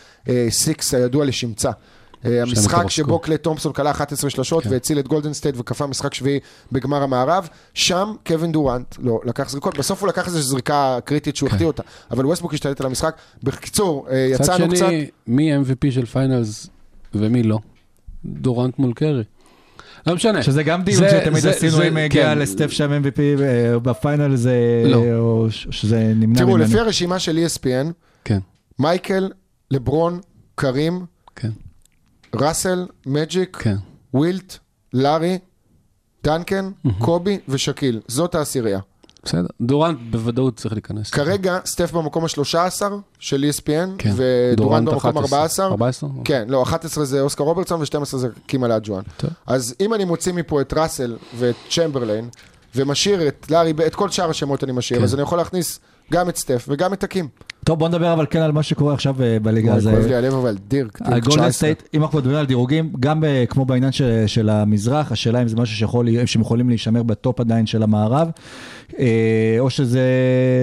6 0.50 0.94
הידוע 0.94 1.24
לשמצה. 1.24 1.70
אה, 2.24 2.42
המשחק. 2.42 2.90
שבו 2.90 3.18
קליי 3.18 3.38
תומפסון 3.38 3.72
קלע 3.72 3.90
11 3.90 4.30
שלשות 4.30 4.64
כן. 4.64 4.70
והציל 4.70 4.98
את 4.98 5.09
גולדן 5.09 5.32
סטייט 5.32 5.55
וכפה 5.59 5.86
משחק 5.86 6.14
שביעי 6.14 6.38
בגמר 6.72 7.03
המערב, 7.03 7.48
שם 7.74 8.12
קווין 8.26 8.53
דורנט 8.53 8.94
לא 8.98 9.20
לקח 9.24 9.48
זריקות, 9.50 9.78
בסוף 9.78 10.00
הוא 10.00 10.09
לקח 10.09 10.26
איזו 10.26 10.40
זריקה 10.42 10.98
קריטית 11.05 11.36
שהוא 11.36 11.48
החטיא 11.48 11.66
אותה, 11.66 11.82
אבל 12.11 12.26
ווסטבוק 12.26 12.55
השתלט 12.55 12.80
על 12.80 12.86
המשחק. 12.86 13.14
בקיצור, 13.42 14.07
אה, 14.11 14.28
מצד 14.34 14.42
יצאנו 14.44 14.68
קצת... 14.68 14.76
שני, 14.86 15.07
מי 15.26 15.57
MVP 15.57 15.90
של 15.90 16.07
finals 16.07 16.66
ומי 17.14 17.42
לא? 17.42 17.59
דורנט 18.24 18.78
מול 18.78 18.92
קרי. 18.92 19.22
לא 20.07 20.14
משנה. 20.14 20.42
שזה 20.42 20.62
גם 20.62 20.82
דיון 20.82 20.98
זה- 21.00 21.20
שתמיד 21.24 21.46
עשינו 21.46 21.82
אם 21.88 21.96
הגיע 21.96 22.24
כן. 22.24 22.38
לסטף 22.38 22.70
שם 22.70 22.90
MVP 23.05 23.18
אה, 23.42 23.78
בפיינל 23.78 24.36
זה, 24.36 24.55
לא. 24.86 25.03
או 25.18 25.46
שזה 25.50 26.12
נמנע 26.16 26.38
תראו, 26.38 26.48
ממנו. 26.50 26.64
לפי 26.64 26.78
הרשימה 26.78 27.18
של 27.18 27.38
ESPN, 27.46 27.86
כן, 28.25 28.39
מייקל, 28.79 29.31
לברון, 29.70 30.20
קרים, 30.55 31.07
כן, 31.37 31.51
ראסל, 32.35 32.87
מג'יק, 33.07 33.57
כן. 33.57 33.77
וילט, 34.14 34.59
לארי, 34.93 35.39
דנקן, 36.25 36.70
קובי 36.99 37.39
ושקיל. 37.49 38.01
זאת 38.09 38.35
העשירייה. 38.35 38.81
בסדר. 39.25 39.47
דורנט 39.61 39.99
בוודאות 40.11 40.57
צריך 40.57 40.75
להיכנס. 40.75 41.11
כרגע 41.11 41.59
סטף 41.66 41.93
במקום 41.93 42.25
ה-13 42.25 42.83
של 43.18 43.45
ESPN, 43.51 43.91
כן. 43.99 44.12
ודורנט 44.16 44.89
במקום 44.89 45.18
11. 45.18 45.66
14. 45.66 45.66
14? 45.66 46.11
כן, 46.25 46.45
לא, 46.49 46.62
11 46.62 47.05
זה 47.05 47.20
אוסקר 47.20 47.45
רוברטסון 47.45 47.81
ו-12 47.81 48.16
זה 48.16 48.29
האקים 48.47 48.72
אולאג'ואן. 48.72 49.03
טוב. 49.16 49.31
אז 49.47 49.75
אם 49.81 49.95
אני 49.95 50.05
מוציא 50.05 50.33
מפה 50.33 50.61
את 50.61 50.73
ראסל 50.73 51.16
ואת 51.37 51.57
צ'מברליין, 51.70 52.29
ומשאיר 52.75 53.29
את 53.29 53.51
לארי, 53.51 53.73
את 53.87 53.95
כל 53.95 54.11
שאר 54.11 54.31
השמות 54.31 54.64
אני 54.64 54.73
משאיר, 54.73 54.99
כן. 54.99 55.05
אז 55.05 55.14
אני 55.14 55.23
יכול 55.23 55.39
להכניס 55.39 55.81
גם 56.12 56.29
את 56.29 56.37
סטף 56.37 56.66
וגם 56.68 56.93
את 56.93 57.05
הקים. 57.05 57.29
טוב 57.64 57.78
בוא 57.78 57.88
נדבר 57.88 58.12
אבל 58.12 58.26
כן 58.30 58.40
על 58.40 58.52
מה 58.52 58.62
שקורה 58.62 58.94
עכשיו 58.94 59.22
אה, 59.22 59.36
בליגה. 59.42 59.74
אז, 59.74 59.86
כואב 59.86 59.94
אה, 60.02 60.06
לי 60.08 60.14
הלב 60.14 60.34
אבל 60.34 60.56
דירק, 60.68 61.02
דירק 61.02 61.12
הגולדן 61.12 61.28
19. 61.28 61.50
סטייט, 61.52 61.82
אם 61.94 62.02
אנחנו 62.02 62.18
מדברים 62.18 62.36
על 62.36 62.46
דירוגים, 62.46 62.92
גם 63.00 63.24
אה, 63.24 63.44
כמו 63.48 63.64
בעניין 63.64 63.92
של, 63.92 64.24
של 64.26 64.48
המזרח, 64.48 65.12
השאלה 65.12 65.42
אם 65.42 65.48
זה 65.48 65.56
משהו 65.56 65.76
שיכול, 65.76 66.08
שהם 66.26 66.42
יכולים 66.42 66.68
להישמר 66.68 67.02
בטופ 67.02 67.40
עדיין 67.40 67.66
של 67.66 67.82
המערב, 67.82 68.28
אה, 68.98 69.06
או 69.58 69.70
שזה, 69.70 70.02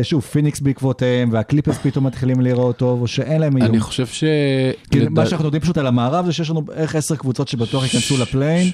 שוב, 0.04 0.22
פיניקס 0.24 0.60
בעקבותיהם, 0.60 1.30
והקליפרס 1.32 1.78
פתאום 1.78 2.06
מתחילים 2.08 2.42
להיראות 2.42 2.78
טוב, 2.78 3.02
או 3.02 3.08
שאין 3.08 3.42
להם 3.42 3.58
איום. 3.58 3.68
אני 3.70 3.80
חושב 3.80 4.06
ש... 4.08 4.24
כי 4.92 5.00
לדע- 5.00 5.10
מה 5.10 5.26
שאנחנו 5.26 5.46
יודעים 5.46 5.62
פשוט 5.62 5.78
על 5.78 5.88
המערב 5.88 6.26
זה 6.26 6.32
שיש 6.34 6.50
לנו 6.50 6.62
בערך 6.62 6.96
עשר 6.96 7.16
קבוצות 7.16 7.48
שבטוח 7.48 7.84
ייכנסו 7.84 8.18
ל 8.22 8.27
play-in, 8.27 8.68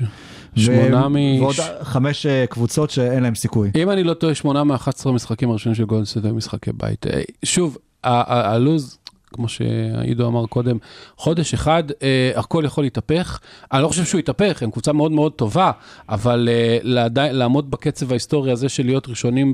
ו- 0.57 0.61
שמונה 0.61 1.07
מ- 1.09 1.15
ועוד 1.41 1.55
חמש 1.81 2.25
אה, 2.25 2.45
קבוצות 2.49 2.89
שאין 2.89 3.23
להם 3.23 3.35
סיכוי. 3.35 3.71
אם 3.75 3.89
אני 3.89 4.03
לא 4.03 4.13
טועה, 4.13 4.35
שמונה 4.35 4.63
מ-11 4.63 5.09
משחקים 5.11 5.49
הראשונים 5.49 5.75
של 5.75 5.83
גולדן 5.85 6.05
סטייט 6.05 6.25
היו 6.25 6.35
משחקי 6.35 6.71
בית. 6.73 7.07
אה, 7.07 7.21
שוב, 7.45 7.77
הלו"ז, 8.05 8.97
כמו 9.33 9.47
שעידו 9.47 10.27
אמר 10.27 10.45
קודם, 10.45 10.77
חודש 11.17 11.53
אחד, 11.53 11.83
אה, 12.03 12.31
הכל 12.35 12.63
יכול 12.65 12.83
להתהפך. 12.83 13.39
אני 13.73 13.83
לא 13.83 13.87
חושב 13.87 14.05
שהוא 14.05 14.19
יתהפך, 14.19 14.63
הם 14.63 14.71
קבוצה 14.71 14.93
מאוד 14.93 15.11
מאוד 15.11 15.31
טובה, 15.31 15.71
אבל 16.09 16.49
אה, 16.51 16.77
לעדי- 16.81 17.27
לעמוד 17.31 17.71
בקצב 17.71 18.11
ההיסטורי 18.11 18.51
הזה 18.51 18.69
של 18.69 18.85
להיות 18.85 19.07
ראשונים 19.07 19.53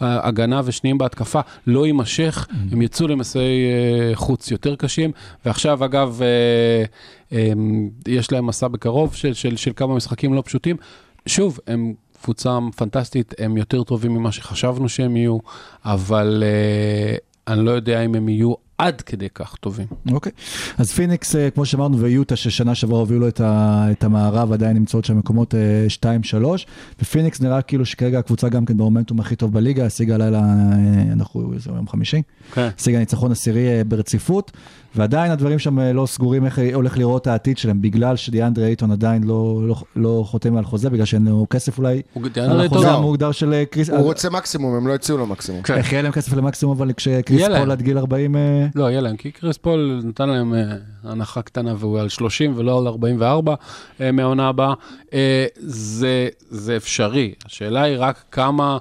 בהגנה 0.00 0.60
ושניים 0.64 0.98
בהתקפה, 0.98 1.40
לא 1.66 1.86
יימשך, 1.86 2.46
הם 2.72 2.82
יצאו 2.82 3.08
למסעי 3.08 3.42
אה, 3.42 4.16
חוץ 4.16 4.50
יותר 4.50 4.76
קשים, 4.76 5.10
ועכשיו, 5.44 5.84
אגב, 5.84 6.20
אה, 6.22 6.84
אה, 7.38 7.52
יש 8.08 8.32
להם 8.32 8.46
מסע 8.46 8.68
בקרוב 8.68 9.14
של, 9.14 9.34
של, 9.34 9.56
של 9.56 9.72
כמה 9.76 9.94
משחקים 9.94 10.34
לא 10.34 10.42
פשוטים. 10.46 10.76
שוב, 11.26 11.58
הם 11.66 11.94
קבוצה 12.22 12.58
פנטסטית, 12.76 13.34
הם 13.38 13.56
יותר 13.56 13.82
טובים 13.82 14.14
ממה 14.14 14.32
שחשבנו 14.32 14.88
שהם 14.88 15.16
יהיו, 15.16 15.38
אבל 15.84 16.42
אה, 16.42 17.27
אני 17.48 17.64
לא 17.64 17.70
יודע 17.70 18.00
אם 18.00 18.14
הם 18.14 18.28
יהיו 18.28 18.54
עד 18.78 19.00
כדי 19.00 19.28
כך 19.34 19.56
טובים. 19.60 19.86
אוקיי. 20.12 20.32
אז 20.78 20.92
פיניקס, 20.92 21.36
אה, 21.36 21.50
כמו 21.50 21.66
שאמרנו, 21.66 21.98
ויוטה, 21.98 22.36
ששנה 22.36 22.74
שעברה 22.74 22.98
הובילו 22.98 23.28
את, 23.28 23.40
ה, 23.40 23.86
את 23.90 24.04
המערב, 24.04 24.52
עדיין 24.52 24.76
נמצאות 24.76 25.04
שם 25.04 25.18
מקומות 25.18 25.54
2-3, 26.34 26.36
ופיניקס 27.02 27.40
נראה 27.40 27.62
כאילו 27.62 27.86
שכרגע 27.86 28.18
הקבוצה 28.18 28.48
גם 28.48 28.64
כן 28.64 28.76
במומנטום 28.76 29.20
הכי 29.20 29.36
טוב 29.36 29.52
בליגה, 29.52 29.86
השיגה 29.86 30.14
הלילה, 30.14 30.38
אה, 30.38 31.12
אנחנו, 31.12 31.52
זה 31.56 31.70
יום 31.70 31.88
חמישי, 31.88 32.22
כן. 32.52 32.68
השיגה 32.78 32.98
ניצחון 32.98 33.32
עשירי 33.32 33.68
אה, 33.68 33.84
ברציפות, 33.84 34.52
ועדיין 34.98 35.32
הדברים 35.32 35.58
שם 35.58 35.78
אה, 35.78 35.92
לא 35.92 36.06
סגורים 36.06 36.44
איך 36.44 36.58
הולך 36.74 36.98
לראות 36.98 37.26
העתיד 37.26 37.58
שלהם, 37.58 37.82
בגלל 37.82 38.16
שדיאנדרי 38.16 38.66
אייטון 38.66 38.90
עדיין 38.90 39.22
לא, 39.22 39.60
לא, 39.66 39.74
לא 39.96 40.22
חותם 40.26 40.56
על 40.56 40.64
חוזה, 40.64 40.90
בגלל 40.90 41.04
שאין 41.04 41.24
לו 41.24 41.46
כסף 41.50 41.78
אולי, 41.78 42.02
על 42.36 42.60
החוזה. 42.60 42.90
המוגדר 42.90 43.32
של 43.32 43.52
אה, 43.52 43.64
קריס, 43.64 43.90
הוא 43.90 43.98
רוצה 43.98 44.30
מקסימום, 44.30 44.74
הם 44.74 44.86
לא 44.86 44.94
הציעו 44.94 45.18
לו 45.18 45.26
מקסימום. 45.26 45.62
כן. 45.62 45.74
איך 45.74 45.92
יהיה 45.92 46.02
להם 46.02 46.12
כסף 46.12 46.32
למקסימום, 46.32 46.76
אבל 46.76 46.92
כשקריס. 46.92 47.46
פול 47.58 47.70
עד 47.70 47.82
גיל 47.82 47.98
40, 47.98 48.36
אה, 48.36 48.66
לא, 48.74 48.90
יהיה 48.90 49.00
להם, 49.00 49.16
כי 49.16 49.30
קריס 49.30 49.56
פול 49.56 50.00
נתן 50.04 50.28
להם 50.28 50.54
הנחה 51.04 51.42
קטנה 51.42 51.74
והוא 51.78 52.00
על 52.00 52.08
30 52.08 52.52
ולא 52.56 52.78
על 52.78 52.86
44 52.86 53.54
אה, 54.00 54.12
מהעונה 54.12 54.48
הבאה. 54.48 54.74
אה, 55.12 55.46
זה, 55.60 56.28
זה 56.50 56.76
אפשרי, 56.76 57.34
השאלה 57.46 57.82
היא 57.82 57.96
רק 57.98 58.24
כמה 58.32 58.78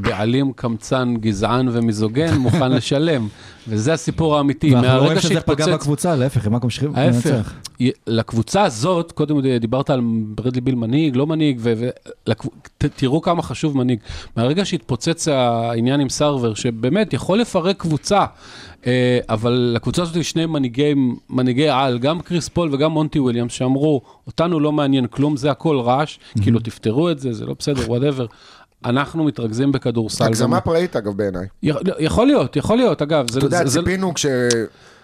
בעלים 0.00 0.52
קמצן, 0.52 1.14
גזען 1.20 1.68
ומיזוגן 1.72 2.34
מוכן 2.34 2.72
לשלם, 2.72 3.28
וזה 3.68 3.92
הסיפור 3.92 4.36
האמיתי. 4.36 4.74
ואנחנו 4.74 5.04
רואים 5.04 5.20
שזה 5.20 5.40
פגע 5.40 5.74
בקבוצה, 5.74 6.16
להפך, 6.16 6.46
הם 6.46 6.54
רק 6.54 6.64
ממשיכים 6.64 6.92
לנצח. 6.96 7.52
לקבוצה 8.06 8.62
הזאת, 8.62 9.12
קודם 9.12 9.40
דיברת 9.60 9.90
על 9.90 10.00
ברדלי 10.26 10.60
ביל 10.60 10.74
מנהיג, 10.74 11.16
לא 11.16 11.26
מנהיג, 11.26 11.60
ותראו 12.82 13.22
כמה 13.22 13.42
חשוב 13.42 13.76
מנהיג. 13.76 13.98
מהרגע 14.36 14.64
שהתפוצץ 14.64 15.28
העניין 15.28 16.00
עם 16.00 16.08
סארבר, 16.08 16.54
שבאמת 16.54 17.12
יכול 17.12 17.38
לפרק 17.38 17.76
קבוצה, 17.76 18.24
אה, 18.86 19.18
אבל 19.28 19.72
לקבוצה 19.74 20.02
הזאת 20.02 20.16
יש 20.16 20.30
שני 20.30 20.46
מנהיגי, 20.46 20.94
מנהיגי 21.30 21.68
על, 21.68 21.98
גם 21.98 22.20
קריס 22.20 22.48
פול 22.48 22.74
וגם 22.74 22.90
מונטי 22.90 23.20
וויליאמס, 23.20 23.52
שאמרו, 23.52 24.02
אותנו 24.26 24.60
לא 24.60 24.72
מעניין 24.72 25.06
כלום, 25.06 25.36
זה 25.36 25.50
הכל 25.50 25.80
רעש, 25.80 26.18
כאילו 26.42 26.60
תפתרו 26.60 27.10
את 27.10 27.18
זה, 27.18 27.32
זה 27.32 27.46
לא 27.46 27.54
בסדר, 27.58 27.90
whatever. 27.90 28.26
אנחנו 28.86 29.24
מתרכזים 29.24 29.72
בכדורסל. 29.72 30.24
הגזמה 30.24 30.60
פראית 30.60 30.96
אגב 30.96 31.12
בעיניי. 31.16 31.46
יכ- 31.62 31.76
יכול 31.98 32.26
להיות, 32.26 32.56
יכול 32.56 32.76
להיות, 32.76 33.02
אגב. 33.02 33.26
אתה 33.38 33.46
יודע, 33.46 33.64
ציפינו 33.64 34.12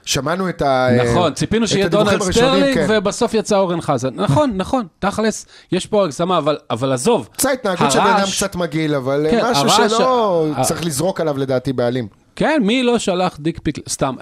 כששמענו 0.04 0.48
את 0.48 0.62
ה... 0.62 0.88
נכון, 1.10 1.34
ציפינו 1.34 1.68
שיהיה 1.68 1.88
דונלד 1.88 2.22
סטרלינג, 2.22 2.74
כן. 2.74 2.86
ובסוף 2.90 3.34
יצא 3.34 3.56
אורן 3.56 3.80
חזן. 3.80 4.14
נכון, 4.14 4.52
נכון, 4.56 4.86
תכלס, 4.98 5.46
יש 5.72 5.86
פה 5.86 6.04
הגזמה, 6.04 6.38
אבל- 6.38 6.58
אבל 6.70 6.92
עזוב. 6.92 7.28
קצת 7.32 7.48
התנהגות 7.52 7.90
של 7.92 7.98
בן 8.00 8.06
אדם 8.06 8.26
קצת 8.36 8.56
מגעיל, 8.56 8.94
אבל 8.94 9.26
כן, 9.30 9.40
משהו 9.50 9.68
שלא 9.70 10.46
ה- 10.56 10.62
צריך 10.64 10.84
לזרוק 10.86 11.20
עליו 11.20 11.38
לדעתי 11.38 11.72
בעלים. 11.72 12.08
כן, 12.36 12.60
מי 12.64 12.82
לא 12.82 12.98
שלח 12.98 13.36
dick 13.40 13.60
pic, 13.62 13.78
סתם. 13.88 14.14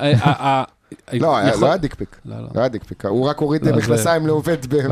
אה, 0.92 1.14
אה, 1.14 1.18
לא, 1.18 1.36
היה- 1.36 1.48
יכול- 1.48 1.60
לא 1.62 1.66
היה 1.66 1.76
דיקפיק. 1.76 2.16
לא, 2.26 2.36
לא. 2.36 2.42
לא 2.54 2.60
היה 2.60 2.68
dick 2.68 2.86
pic. 2.86 3.04
הוא 3.06 3.28
רק 3.28 3.38
הוריד 3.38 3.62
לא, 3.66 3.70
זה- 3.72 3.76
מכנסיים 3.76 4.26
לעובד 4.26 4.56
לא. 4.72 4.90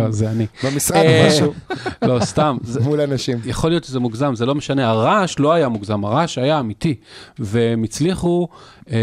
במשרד 0.65 0.97
אה, 0.97 1.23
או 1.25 1.29
משהו 1.29 1.53
לא, 2.03 2.21
סתם. 2.25 2.57
מול 2.81 3.01
אנשים. 3.01 3.39
יכול 3.45 3.71
להיות 3.71 3.85
שזה 3.85 4.01
מוגזם, 4.01 4.35
זה 4.35 4.47
לא 4.47 4.55
משנה, 4.55 4.89
הרעש 4.91 5.39
לא 5.39 5.53
היה 5.53 5.69
מוגזם, 5.69 6.05
הרעש 6.05 6.39
היה 6.39 6.61
אמיתי, 6.61 6.95
והם 7.39 7.83
הצליחו 7.83 8.49
אה, 8.91 8.97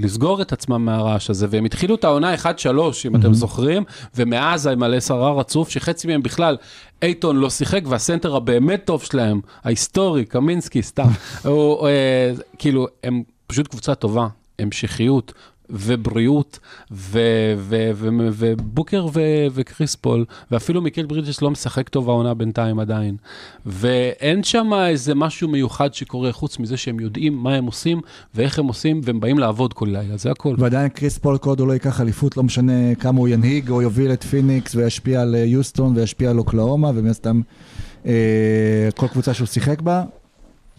לסגור 0.00 0.42
את 0.42 0.52
עצמם 0.52 0.84
מהרעש 0.84 1.30
הזה, 1.30 1.46
והם 1.50 1.64
התחילו 1.64 1.94
את 1.94 2.04
העונה 2.04 2.34
1-3, 2.34 2.46
אם 3.06 3.16
אתם 3.16 3.34
זוכרים, 3.34 3.84
ומאז 4.14 4.66
הם 4.66 4.82
על 4.82 4.94
10 4.94 5.14
רצוף, 5.38 5.68
שחצי 5.68 6.06
מהם 6.08 6.22
בכלל, 6.22 6.56
אייטון 7.02 7.36
לא 7.36 7.50
שיחק, 7.50 7.80
והסנטר 7.88 8.36
הבאמת 8.36 8.82
טוב 8.84 9.02
שלהם, 9.02 9.40
ההיסטורי, 9.64 10.24
קמינסקי, 10.24 10.82
סתם, 10.82 11.08
הוא, 11.44 11.88
אה, 11.88 11.92
כאילו, 12.58 12.86
הם 13.04 13.22
פשוט 13.46 13.68
קבוצה 13.68 13.94
טובה, 13.94 14.26
המשכיות. 14.58 15.32
ובריאות, 15.70 16.58
ובוקר 16.90 19.06
וקריס 19.54 19.94
פול, 19.94 20.24
ואפילו 20.50 20.82
מיקל 20.82 21.06
ברידג'ס 21.06 21.42
לא 21.42 21.50
משחק 21.50 21.88
טוב 21.88 22.10
העונה 22.10 22.34
בינתיים 22.34 22.78
עדיין. 22.78 23.16
ואין 23.66 24.42
שם 24.42 24.70
איזה 24.86 25.14
משהו 25.14 25.48
מיוחד 25.48 25.94
שקורה, 25.94 26.32
חוץ 26.32 26.58
מזה 26.58 26.76
שהם 26.76 27.00
יודעים 27.00 27.36
מה 27.36 27.54
הם 27.54 27.66
עושים 27.66 28.00
ואיך 28.34 28.58
הם 28.58 28.66
עושים, 28.66 29.00
והם 29.04 29.20
באים 29.20 29.38
לעבוד 29.38 29.72
כל 29.72 29.86
לילה, 29.86 30.16
זה 30.16 30.30
הכל. 30.30 30.54
ועדיין 30.58 30.88
קריס 30.88 31.18
פול 31.18 31.38
הוא 31.44 31.68
לא 31.68 31.72
ייקח 31.72 32.00
אליפות, 32.00 32.36
לא 32.36 32.42
משנה 32.42 32.94
כמה 32.94 33.18
הוא 33.18 33.28
ינהיג 33.28 33.70
או 33.70 33.82
יוביל 33.82 34.12
את 34.12 34.24
פיניקס 34.24 34.74
וישפיע 34.74 35.22
על 35.22 35.34
אה, 35.34 35.40
יוסטון 35.40 35.96
וישפיע 35.96 36.30
על 36.30 36.38
אוקלהומה, 36.38 36.90
ומן 36.94 37.10
הסתם 37.10 37.40
אה, 38.06 38.88
כל 38.96 39.08
קבוצה 39.08 39.34
שהוא 39.34 39.46
שיחק 39.46 39.80
בה, 39.80 40.04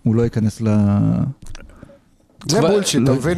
הוא 0.04 0.16
לא 0.16 0.22
ייכנס 0.22 0.62
ל... 0.62 0.68
זה 2.52 2.62
bullshit, 2.62 3.04
אתה 3.04 3.12
מבין? 3.12 3.38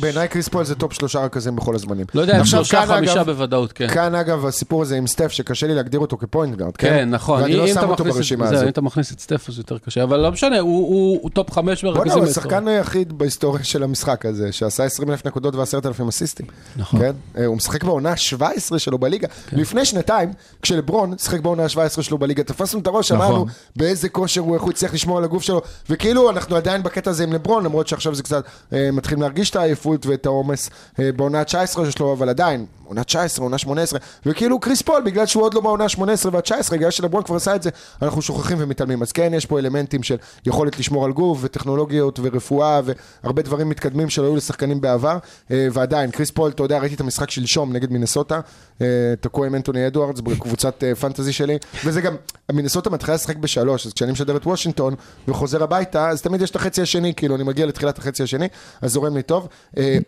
בעיניי- 0.00 0.28
קריס 0.30 0.48
פול 0.48 0.64
זה 0.64 0.74
טופ 0.74 0.92
שלושה 0.92 1.24
רכזים 1.24 1.56
בכל 1.56 1.74
הזמנים. 1.74 2.06
לא 2.14 2.20
יודע, 2.20 2.44
שלושה, 2.44 2.86
חמישה 2.86 3.24
בוודאות, 3.24 3.72
כן. 3.72 3.88
כאן 3.88 4.14
אגב 4.14 4.46
הסיפור 4.46 4.82
הזה 4.82 4.96
עם 4.96 5.06
סטף, 5.06 5.28
שקשה 5.32 5.66
לי 5.66 5.74
להגדיר 5.74 6.00
אותו 6.00 6.16
כ 6.16 6.27
point 6.27 6.56
guard, 6.56 6.76
כן? 6.76 6.88
כן, 6.88 7.10
נכון. 7.10 7.42
ואני 7.42 7.56
לא 7.56 7.66
שם 7.68 7.88
אותו 7.88 8.04
ברשימה 8.04 8.46
זהו, 8.46 8.54
אם 8.54 8.62
הזאת. 8.62 8.68
אתה 8.72 8.80
מכניס 8.80 9.12
את 9.12 9.20
סטף 9.20 9.48
אז 9.48 9.58
יותר 9.58 9.78
קשה, 9.78 10.02
אבל 10.02 10.20
לא 10.20 10.30
משנה, 10.32 10.58
הוא- 10.58 11.30
טופ 11.30 11.50
חמש 11.52 11.84
בוא'נה, 11.84 11.98
מהרכזים. 11.98 12.18
הוא 12.22 12.28
השחקן 12.30 12.68
היחיד 12.68 13.18
בהיסטוריה 13.18 13.64
של 13.64 13.82
המשחק 13.82 14.26
הזה, 14.26 14.52
שעשה 14.52 14.84
20 14.84 15.10
אלף 15.10 15.26
נקודות 15.26 15.54
ו-10,000 15.54 16.08
אסיסטים. 16.08 16.46
נכון. 16.76 17.00
כן? 17.00 17.12
אה, 17.38 17.46
הוא 17.46 17.56
משחק 17.56 17.84
בעונה 17.84 18.10
ה-17 18.10 18.78
שלו 18.78 18.98
בליגה. 18.98 19.28
לפני 19.52 19.84
שנתיים, 19.84 20.32
כשלברון 20.62 21.14
שיחק 21.18 21.40
בעונה 21.40 21.62
ה-17 21.62 22.02
שלו 22.02 22.18
בליגה, 22.18 22.42
תפסנו 22.42 22.80
את 22.80 22.86
הראש, 22.86 23.12
נכון. 23.12 23.26
אמרנו 23.26 23.46
באיזה 23.76 24.08
כושר 24.08 24.40
הוא, 24.40 24.54
איך 24.54 24.62
הוא 24.62 24.70
הצליח 24.70 24.94
לשמור 24.94 25.18
על 25.18 25.24
הגוף 25.24 25.42
שלו, 25.42 25.60
וכאילו 25.90 26.30
אנחנו 26.30 26.56
עדיין 26.56 26.82
בקטע 26.82 27.10
הזה 27.10 27.24
עם 27.24 27.32
לברון, 27.32 27.64
למרות 27.64 27.88
שעכשיו 27.88 28.14
זה 28.14 28.22
קצת, 28.22 28.44
מתחילים 28.72 29.22
להרגיש 29.22 29.50
את 29.50 29.56
העייפות 29.56 30.06
ואת 30.06 30.26
העומס 30.26 30.70
אה, 31.00 31.12
בעונה 31.12 31.40
ה-19 31.40 31.90
שלו, 31.90 32.12
אבל 32.12 32.28
עדיין, 32.28 32.66
עונה 32.88 33.04
19, 33.04 33.44
עונה 33.44 33.58
18, 33.58 33.98
וכאילו 34.26 34.60
קריס 34.60 34.82
פול, 34.82 35.02
בגלל 35.02 35.26
שהוא 35.26 35.42
עוד 35.42 35.54
לא 35.54 35.60
בעונה 35.60 35.84
ה-18 35.84 36.28
וה-19, 36.32 36.72
בגלל 36.72 36.90
שלברון 36.90 37.22
כבר 37.22 37.36
עשה 37.36 37.56
את 37.56 37.62
זה, 37.62 37.70
אנחנו 38.02 38.22
שוכחים 38.22 38.56
ומתעלמים. 38.60 39.02
אז 39.02 39.12
כן, 39.12 39.32
יש 39.34 39.46
פה 39.46 39.58
אלמנטים 39.58 40.02
של 40.02 40.16
יכולת 40.46 40.78
לשמור 40.78 41.04
על 41.04 41.12
גוף, 41.12 41.38
וטכנולוגיות, 41.40 42.20
ורפואה, 42.22 42.80
והרבה 43.22 43.42
דברים 43.42 43.68
מתקדמים 43.68 44.10
שלא 44.10 44.24
היו 44.24 44.36
לשחקנים 44.36 44.80
בעבר, 44.80 45.18
אה, 45.50 45.68
ועדיין, 45.72 46.10
קריס 46.10 46.30
פול, 46.30 46.50
אתה 46.50 46.62
יודע, 46.62 46.78
ראיתי 46.78 46.94
את 46.94 47.00
המשחק 47.00 47.30
שלשום 47.30 47.72
נגד 47.72 47.92
מינסוטה, 47.92 48.40
אה, 48.80 48.86
תקוע 49.20 49.46
עם 49.46 49.54
אנטוני 49.54 49.86
אדוארדס 49.86 50.20
בקבוצת 50.20 50.84
אה, 50.84 50.94
פנטזי 50.94 51.32
שלי, 51.32 51.58
וזה 51.84 52.00
גם, 52.00 52.16
מינסוטה 52.52 52.90
מתחילה 52.90 53.14
לשחק 53.14 53.36
בשלוש, 53.36 53.86
אז 53.86 53.92
כשאני 53.92 54.12
משדר 54.12 54.36
את 54.36 54.46
וושינגטון 54.46 54.94
וחוזר 55.28 55.62
הביתה, 55.62 56.08
אז 56.08 56.22
תמיד 56.22 56.42
יש 56.42 56.50
את 56.50 56.56
החצי 56.56 56.82
השני, 56.82 57.14
כאילו, 57.14 57.36
אני 57.36 57.44
מגיע 57.44 57.66
לתחילת 57.66 57.98
החצי 57.98 58.22
השני, 58.22 58.48
אז 58.82 58.92
זורם 58.92 59.16
לי 59.16 59.22
טוב. 59.22 59.48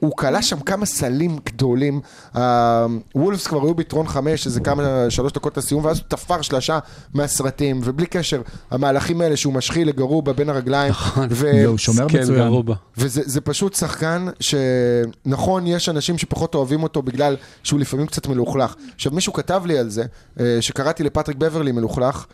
הוא 0.00 0.16
כלה 0.16 0.42
שם 0.42 0.60
כמה 0.60 0.86
סלים 0.86 1.38
גדולים, 1.44 2.00
הוולפס 3.12 3.46
כבר 3.46 3.62
היו 3.62 3.74
ביתרון 3.74 4.06
חמש, 4.06 4.46
איזה 4.46 4.60
כמה, 4.60 5.06
שלוש 5.08 5.32
דקות 5.32 5.56
לסיום, 5.56 5.84
ואז 5.84 5.98
הוא 5.98 6.04
תפר 6.08 6.42
שלושה 6.42 6.78
מהסרטים, 7.14 7.80
ובלי 7.84 8.06
קשר, 8.06 8.42
המהלכים 8.70 9.20
האלה 9.20 9.36
שהוא 9.36 9.52
משחיל 9.54 9.88
לגרובה 9.88 10.32
בין 10.32 10.48
הרגליים, 10.48 10.92
ו- 11.16 11.24
והוא 11.64 11.78
שומר 11.78 12.08
כן, 12.08 12.22
מצוין. 12.22 12.44
גרובה. 12.48 12.74
וזה 12.98 13.22
זה 13.24 13.40
פשוט 13.40 13.74
שחקן 13.74 14.26
שנכון, 14.40 15.66
יש 15.66 15.88
אנשים 15.88 16.18
שפחות 16.18 16.54
אוהבים 16.54 16.82
אותו 16.82 17.02
בגלל 17.02 17.36
שהוא 17.62 17.80
לפעמים 17.80 18.06
קצת 18.06 18.26
מלוכלך. 18.26 18.74
עכשיו, 18.94 19.12
מישהו 19.12 19.32
כתב 19.32 19.62
לי 19.66 19.78
על 19.78 19.90
זה, 19.90 20.04
אה, 20.40 20.56
שקראתי 20.60 21.02
לפטריק 21.04 21.36
בברלי 21.36 21.72
מלוכלך, 21.72 22.26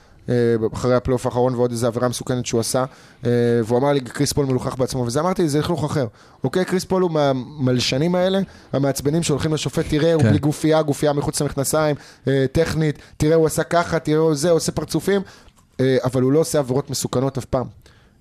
אחרי 0.72 0.94
הפלייאוף 0.94 1.26
האחרון 1.26 1.54
ועוד 1.54 1.70
איזה 1.70 1.86
עבירה 1.86 2.08
מסוכנת 2.08 2.46
שהוא 2.46 2.60
עשה, 2.60 2.84
אה, 3.26 3.30
והוא 3.64 3.78
אמר 3.78 3.92
לי, 3.92 4.00
קריס 4.00 4.32
פול 4.32 4.46
מלוכלך 4.46 4.76
בעצמו, 4.76 5.00
וזה 5.00 5.20
אמרתי 5.20 5.48
זה 5.48 5.58
לכלוך 5.58 5.84
אחר. 5.84 6.06
אוקיי, 6.44 6.64
קריס 6.64 6.84
פול 6.84 7.02
הוא 7.02 7.10
מהמלשנים 7.10 8.14
האלה, 8.14 8.40
המעצבנים 8.72 9.22
שהולכים 9.22 9.54
לשופט, 9.54 9.84
תראה, 9.88 10.14
הוא 10.14 10.22
כן. 10.22 10.28
בלי 10.28 10.38
גופייה, 10.38 10.82
גופייה 10.82 11.12
מחוץ 11.12 11.42
למכנסיים, 11.42 11.96
אה, 12.28 12.44
טכנית, 12.52 12.98
תראה, 13.16 13.34
הוא 13.34 13.46
עשה 13.46 13.62
ככה, 13.62 13.98
תראה, 13.98 14.18
הוא 14.18 14.34
זה, 14.34 14.50
עושה 14.50 14.72
פרצופים, 14.72 15.22
אה, 15.80 15.96
אבל 16.04 16.22
הוא 16.22 16.32
לא 16.32 16.38
עושה 16.38 16.58
עבירות 16.58 16.90
מסוכנות 16.90 17.38
אף 17.38 17.44
פעם. 17.44 17.66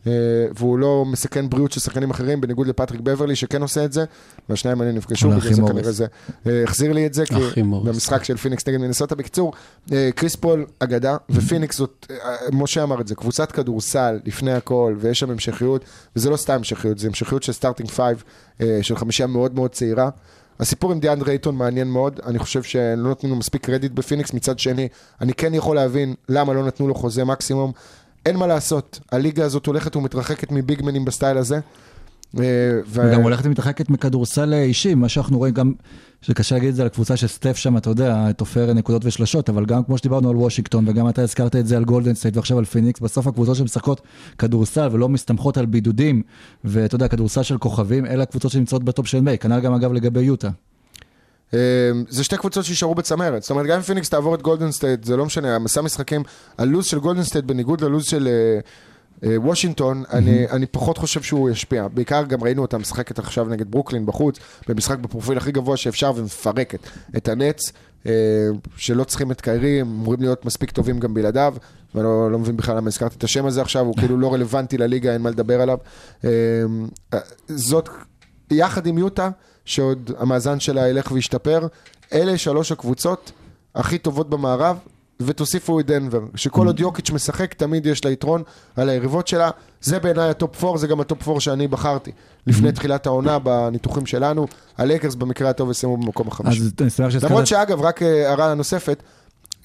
אה, 0.08 0.12
והוא 0.56 0.80
לא 0.80 1.06
מסכן 1.06 1.50
בריאות 1.50 1.72
של 1.72 1.80
שחקנים 1.80 2.12
אחרים, 2.12 2.42
בניגוד 2.42 2.68
לפטריק 2.68 3.02
בברלי 3.02 3.36
שכן 3.36 3.62
עושה 3.62 3.86
את 3.86 3.94
זה, 3.94 4.06
והשניים 4.50 4.82
האלה 4.82 4.92
נפגשו, 4.92 5.30
בגלל 5.30 5.54
זה. 5.54 5.62
כנראה 5.68 5.92
זה 5.92 6.06
אה, 6.48 6.64
החזיר 6.64 6.94
לי 6.94 7.06
את 7.06 7.14
זה, 7.14 7.26
כי. 7.26 7.62
במשחק 7.64 8.24
של 8.24 8.38
פיניקס 8.38 8.68
נגד 8.68 8.78
מינסוטה. 8.78 9.16
בקיצור, 9.16 9.54
אה, 9.92 10.10
קריס 10.16 10.36
פול 10.36 10.66
אגדה, 10.80 11.18
ופיניקס 11.30 11.78
זאת, 11.78 12.12
משה 12.52 12.84
אמר 12.84 13.02
את 13.02 13.08
זה, 13.08 13.16
קבוצת 13.16 13.52
כדורסל 13.52 14.20
לפני 14.26 14.54
הכל, 14.54 14.96
ויש 15.00 15.20
שם 15.20 15.30
המשכיות, 15.30 15.86
וזה 16.16 16.30
לא 16.30 16.38
סתם 16.38 16.54
המשכיות, 16.54 17.00
זה 17.00 17.08
המשכיות 17.08 17.44
של 17.44 17.54
starting 17.54 17.90
five, 17.90 18.24
של 18.82 18.96
חמישייה 18.96 19.28
מאוד 19.28 19.56
מאוד 19.56 19.72
צעירה. 19.72 20.10
הסיפור 20.60 20.92
עם 20.92 21.00
דיאנדרה 21.00 21.22
אייטון 21.22 21.56
מעניין 21.56 21.88
מאוד, 21.88 22.20
אני 22.26 22.40
חושב 22.40 22.64
שלא 22.64 22.96
נותנים 22.96 23.32
לו 23.32 23.38
מספיק 23.38 23.66
קרדיט 23.66 23.92
בפיניקס, 23.92 24.34
מצד 24.34 24.60
שני, 24.60 24.88
אני 25.22 25.34
כן 25.34 25.54
יכול 25.54 25.76
להבין 25.76 26.14
למה 26.30 26.54
לא 26.54 26.66
נתנו 26.66 26.88
לו 26.88 26.96
חוזה 26.96 27.24
מקסימום. 27.24 27.72
אין 28.26 28.38
מה 28.38 28.48
לעשות, 28.48 29.00
הליגה 29.12 29.46
הזאת 29.46 29.66
הולכת 29.66 29.96
ומתרחקת 29.96 30.52
מביגמנים 30.52 31.06
בסטייל 31.06 31.38
הזה. 31.38 31.56
אה, 31.56 31.62
ו- 32.88 33.10
וגם 33.10 33.22
הולכת 33.22 33.46
ומתרחקת 33.46 33.90
מכדורסל 33.90 34.54
אישי, 34.54 34.96
מה 34.96 35.10
שאנחנו 35.10 35.38
רואים 35.38 35.54
גם, 35.54 35.74
שקשה 36.22 36.56
להגיד 36.56 36.70
את 36.70 36.76
זה 36.76 36.82
על 36.82 36.88
הקבוצה 36.88 37.18
של 37.18 37.28
סטף 37.28 37.58
שם, 37.58 37.78
אתה 37.78 37.90
יודע, 37.90 38.32
תופר 38.32 38.74
נקודות 38.74 39.06
ושלשות, 39.06 39.50
אבל 39.50 39.66
גם 39.66 39.84
כמו 39.84 39.98
שדיברנו 39.98 40.30
על 40.30 40.36
וושינגטון, 40.36 40.90
וגם 40.90 41.10
אתה 41.10 41.22
הזכרת 41.22 41.56
את 41.56 41.68
זה 41.68 41.78
על 41.78 41.84
גולדן 41.84 42.14
סטייט 42.14 42.38
ועכשיו 42.38 42.58
על 42.58 42.66
פיניקס, 42.66 43.00
בסוף 43.00 43.28
הקבוצות 43.28 43.56
שמשחקות 43.56 44.02
כדורסל 44.38 44.90
ולא 44.92 45.10
מסתמכות 45.10 45.58
על 45.58 45.66
בידודים, 45.66 46.22
ואתה 46.64 46.96
יודע, 46.96 47.08
כדורסל 47.08 47.44
של 47.44 47.58
כוכבים, 47.58 48.06
אלה 48.06 48.24
הקבוצות 48.24 48.52
שנמצאות 48.52 48.84
בטופ 48.84 49.08
של 49.08 49.22
מיי, 49.22 49.38
כנ"ל 49.38 49.60
גם 49.60 49.74
אגב 49.74 49.94
לגבי 49.94 50.22
יוטה. 50.22 50.50
אה, 51.54 51.60
זה 52.10 52.24
שתי 52.24 52.38
קבוצות 52.38 52.66
שישארו 52.66 52.96
בצמרת. 52.96 53.42
זאת 53.42 53.52
אומרת, 53.52 53.66
גם 53.66 53.76
אם 53.76 53.82
פיניקס 53.82 54.10
תעבור 54.10 54.36
את 54.36 54.42
גולדן 54.42 54.72
סטייט, 54.72 55.04
זה 55.04 55.18
לא 55.18 55.26
משנה, 55.26 55.56
המסע 55.56 55.82
משחקים, 55.82 56.24
הלו"ז 56.58 56.86
של 56.86 57.00
גולדן 57.00 57.24
סטייט 57.24 57.46
בניגוד 57.46 57.82
ללו"ז 57.82 58.06
של 58.06 58.28
אה, 58.28 58.60
אה, 59.30 59.42
וושינגטון, 59.42 60.04
אני, 60.14 60.50
אני 60.50 60.66
פחות 60.66 60.98
חושב 60.98 61.22
שהוא 61.22 61.50
ישפיע. 61.50 61.88
בעיקר 61.88 62.24
גם 62.24 62.44
ראינו 62.44 62.62
אותה 62.62 62.78
משחקת 62.78 63.20
עכשיו 63.20 63.46
נגד 63.46 63.72
ברוקלין 63.72 64.06
בחוץ, 64.06 64.40
במשחק 64.68 64.98
בפרופיל 64.98 65.38
הכי 65.38 65.52
גבוה 65.52 65.78
שאפשר 65.78 66.12
ומפרקת 66.16 66.80
את 67.18 67.28
הנטס, 67.28 67.72
אה, 68.06 68.12
שלא 68.78 69.04
צריכים 69.04 69.32
את 69.32 69.42
קיירי, 69.42 69.82
הם 69.82 69.88
אמורים 69.88 70.22
להיות 70.22 70.46
מספיק 70.46 70.72
טובים 70.72 71.00
גם 71.00 71.14
בלעדיו. 71.14 71.56
ואני 71.96 72.06
לא, 72.06 72.32
לא 72.32 72.40
מבין 72.40 72.58
בכלל 72.58 72.78
למה 72.78 72.88
הזכרתי 72.88 73.16
את 73.18 73.24
השם 73.24 73.46
הזה 73.46 73.62
עכשיו, 73.62 73.86
הוא 73.86 73.96
כאילו 73.98 74.18
לא 74.18 74.34
רלוונטי 74.34 74.78
לליגה, 74.78 75.14
אין 75.14 75.22
מה 75.22 75.30
לדבר 75.30 75.62
עליו. 75.62 75.78
אה, 76.24 76.30
זאת, 77.48 77.90
יחד 78.52 78.88
עם 78.88 78.98
יוטה, 78.98 79.30
שעוד 79.66 80.12
המאזן 80.18 80.60
שלה 80.60 80.90
ילך 80.90 81.12
וישתפר, 81.12 81.68
אלה 82.14 82.38
שלוש 82.38 82.72
הקבוצות 82.72 83.32
הכי 83.76 83.98
טובות 83.98 84.30
במערב, 84.30 84.78
ותוסיפו 85.22 85.80
את 85.80 85.86
דנבר, 85.86 86.22
שכל 86.36 86.68
עוד 86.68 86.80
יוקיץ' 86.80 87.12
משחק, 87.12 87.54
תמיד 87.54 87.86
יש 87.86 88.06
לה 88.06 88.12
יתרון 88.12 88.44
על 88.76 88.90
היריבות 88.90 89.28
שלה. 89.28 89.50
זה 89.82 90.00
בעיניי 90.00 90.30
הטופ 90.30 90.64
4, 90.64 90.78
זה 90.78 90.88
גם 90.88 91.00
הטופ 91.00 91.28
4 91.28 91.40
שאני 91.40 91.68
בחרתי. 91.68 92.12
לפני 92.48 92.72
תחילת 92.72 93.06
העונה, 93.06 93.40
בניתוחים 93.40 94.06
שלנו, 94.06 94.48
הלייקרס 94.78 95.16
במקרה 95.16 95.50
הטוב 95.50 95.72
יסיימו 95.72 95.98
במקום 95.98 96.28
החמישי. 96.28 96.62
למרות 97.24 97.48
שאגב, 97.48 97.82
רק 97.82 98.02
אה, 98.02 98.30
הערה 98.30 98.54
נוספת, 98.54 99.04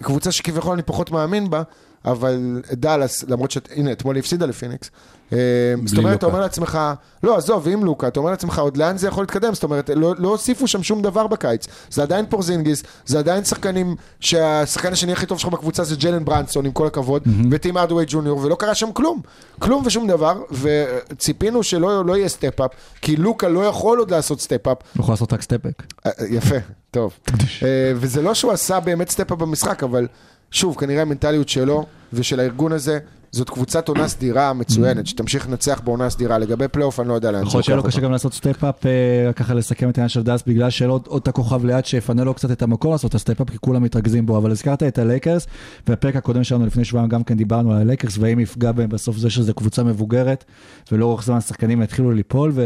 קבוצה 0.02 0.32
שכביכול 0.32 0.72
אני 0.72 0.82
פחות 0.82 1.10
מאמין 1.10 1.50
בה, 1.50 1.62
אבל 2.04 2.62
דאלאס, 2.72 3.24
למרות 3.28 3.50
שהנה, 3.50 3.92
אתמול 3.92 4.16
היא 4.16 4.20
הפסידה 4.20 4.46
לפיניקס. 4.46 4.90
אה, 5.32 5.38
זאת 5.84 5.98
אומרת, 5.98 6.18
אתה. 6.18 6.26
אומר 6.26 6.40
לעצמך, 6.40 6.78
לא, 7.22 7.36
עזוב, 7.36 7.68
עם 7.68 7.84
לוקה, 7.84 8.08
אתה 8.08 8.20
אומר 8.20 8.30
לעצמך, 8.30 8.58
עוד 8.58 8.76
לאן 8.76 8.96
זה 8.96 9.08
יכול 9.08 9.22
להתקדם? 9.22 9.54
זאת 9.54 9.64
אומרת, 9.64 9.90
לא, 9.96 10.14
לא 10.18 10.28
הוסיפו 10.28 10.66
שם 10.66 10.82
שום 10.82 11.02
דבר 11.02 11.26
בקיץ. 11.26 11.66
זה 11.90 12.02
עדיין 12.02 12.26
פורזינגיס, 12.26 12.82
זה 13.06 13.18
עדיין 13.18 13.44
שחקנים, 13.44 13.96
שהשחקן 14.20 14.92
השני 14.92 15.12
הכי 15.12 15.26
טוב 15.26 15.38
שלך 15.38 15.52
בקבוצה 15.52 15.84
זה 15.84 15.96
ג'יילן 15.96 16.24
ברונסון, 16.24 16.66
עם 16.66 16.72
כל 16.72 16.86
הכבוד, 16.86 17.22
וטים 17.50 17.76
הארדווי 17.76 18.04
ג'וניור, 18.08 18.38
ולא 18.38 18.54
קרה 18.54 18.74
שם 18.74 18.92
כלום. 18.92 19.20
כלום 19.58 19.82
ושום 19.86 20.06
דבר, 20.06 20.42
וציפינו 20.50 21.62
שלא 21.62 22.04
לא 22.04 22.16
יהיה 22.16 22.28
step-up, 22.28 22.70
כי 23.02 23.16
לוקה 23.16 23.48
לא 23.48 23.66
יכול 23.66 23.98
עוד 23.98 24.10
לעשות 24.10 24.40
step-up. 24.40 24.76
הוא 24.94 25.02
יכול 25.02 25.12
לעשות 25.12 25.32
רק 25.32 25.42
step-back. 25.42 25.82
אה, 26.06 26.10
יפה, 26.28 26.56
טוב. 26.90 27.18
אה, 27.62 27.92
וזה 27.96 28.22
לא 28.22 28.34
שהוא 28.34 28.52
עשה 28.52 28.80
באמת 28.80 29.10
step-up 29.10 29.38
במשחק, 29.38 29.82
אבל 29.82 30.06
שוב, 30.50 30.76
כנראה 30.76 31.02
המנטליות 31.02 31.48
שלו 31.48 31.86
ושל 32.12 32.40
הארגון 32.40 32.72
הזה, 32.72 32.98
זאת 33.32 33.50
קבוצת 33.50 33.88
עונה 33.88 34.08
סדירה 34.08 34.52
מצוינת, 34.52 35.06
שתמשיך 35.06 35.48
לנצח 35.48 35.80
בעונה 35.84 36.10
סדירה. 36.10 36.38
לגבי 36.38 36.68
פלייאוף, 36.68 37.00
אני 37.00 37.08
לא 37.08 37.14
יודע 37.14 37.30
לאן 37.30 37.42
יכול 37.42 37.58
להיות 37.58 37.64
שיהיה 37.64 37.76
לו 37.76 37.82
קשה. 37.82 38.00
גם 38.00 38.12
לעשות 38.12 38.34
step-up, 38.34 38.86
אה, 38.86 39.32
ככה 39.32 39.54
לסכם 39.54 39.90
את 39.90 39.98
העניין 39.98 40.08
של 40.08 40.22
דאלאס, 40.22 40.42
בגלל 40.46 40.70
שאין 40.70 40.90
עוד 40.90 41.02
עוד 41.06 41.22
את 41.22 41.28
הכוכב 41.28 41.64
ליד 41.64 41.84
שיפנה 41.84 42.24
לו 42.24 42.34
קצת 42.34 42.50
את 42.50 42.62
המקום 42.62 42.92
לעשות 42.92 43.10
את 43.10 43.14
ה 43.14 43.18
step-up, 43.18 43.50
כי 43.50 43.58
כולם 43.60 43.82
מתרכזים 43.82 44.26
בו. 44.26 44.38
אבל 44.38 44.50
הזכרת 44.50 44.82
את 44.82 44.98
הלייקרס, 44.98 45.46
והפרק 45.88 46.16
הקודם 46.16 46.44
שלנו 46.44 46.66
לפני 46.66 46.84
שבועיים 46.84 47.08
גם 47.08 47.24
כן 47.24 47.36
דיברנו 47.36 47.72
על 47.72 47.80
הלייקרס, 47.80 48.18
והאם 48.18 48.40
יפגע 48.40 48.72
בהם 48.72 48.88
בסוף 48.88 49.16
זה 49.16 49.30
שזו 49.30 49.54
קבוצה 49.54 49.82
מבוגרת, 49.82 50.44
ולאורך 50.92 51.24
זמן 51.24 51.36
השחקנים 51.36 51.82
יתחילו 51.82 52.10
ליפול, 52.12 52.52
ו... 52.54 52.62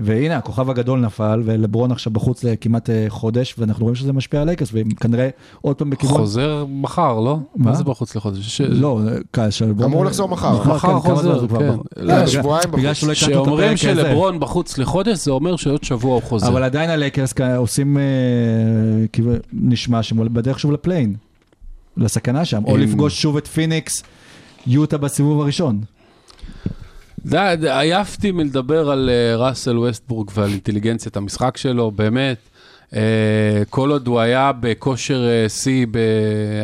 והנה, 0.00 0.36
הכוכב 0.36 0.70
הגדול 0.70 1.00
נפל, 1.00 1.42
ולברון 1.44 1.92
עכשיו 1.92 2.12
בחוץ 2.12 2.44
לכמעט 2.44 2.90
אה, 2.90 3.04
חודש, 3.08 3.54
ואנחנו 3.58 3.82
רואים 3.84 3.94
שזה 3.94 4.12
משפיע 4.12 4.40
על 4.40 4.48
הלייקרס, 4.48 4.68
והם 4.72 4.90
כנראה 4.90 5.28
עוד 5.60 5.76
פעם 5.76 5.90
בכיוון... 5.90 6.16
חוזר 6.18 6.64
מחר, 6.68 7.20
לא? 7.20 7.38
מה? 7.56 7.70
מה 7.70 7.76
זה 7.76 7.84
בחוץ 7.84 8.16
לחודש? 8.16 8.56
ש- 8.56 8.60
לא, 8.60 9.00
אה, 9.38 9.50
שלברון... 9.50 9.84
אמור 9.90 10.04
לחזור 10.04 10.28
מחר. 10.28 10.74
מחר 10.74 10.78
כן, 10.92 10.98
חוזר, 11.08 11.46
כן. 11.48 11.54
לא, 11.96 12.14
בגלל- 12.14 12.26
שבועיים 12.26 12.70
בגלל 12.70 12.92
בחוץ. 12.92 12.98
שלא 12.98 13.12
הקלטנו 13.12 13.30
את 13.40 13.44
שאומרים 13.44 13.74
הפרק 13.74 13.90
הזה. 13.90 14.02
שלברון 14.02 14.40
בחוץ 14.40 14.78
לחודש, 14.78 15.18
זה 15.18 15.30
אומר 15.30 15.56
שעוד 15.56 15.84
שבוע 15.84 16.14
הוא 16.14 16.22
חוזר. 16.22 16.48
אבל 16.48 16.62
עדיין 16.62 16.90
הלייקרס 16.90 17.34
עושים, 17.56 17.98
אה, 17.98 18.02
כאילו, 19.12 19.32
נשמע 19.52 20.02
שהם 20.02 20.34
בדרך 20.34 20.60
שוב 20.60 20.72
ל 20.72 20.77
play-in, 20.77 21.14
לסכנה 21.96 22.44
שם, 22.44 22.64
או 22.64 22.76
לפגוש 22.76 23.22
שוב 23.22 23.36
את 23.36 23.46
פיניקס, 23.46 24.02
יוטה 24.66 24.98
בסיבוב 24.98 25.40
הראשון. 25.40 25.80
די, 27.28 27.54
עייפתי 27.70 28.32
מלדבר 28.32 28.90
על 28.90 29.10
אה, 29.12 29.36
ראסל 29.36 29.78
ווסטבורג 29.78 30.30
ועל 30.34 30.50
אינטליגנציית 30.50 31.16
המשחק 31.16 31.56
שלו, 31.56 31.90
באמת. 31.90 32.38
אה, 32.96 33.62
כל 33.70 33.90
עוד 33.90 34.06
הוא 34.06 34.20
היה 34.20 34.52
בכושר 34.60 35.28
אה, 35.28 35.48
שיא, 35.48 35.86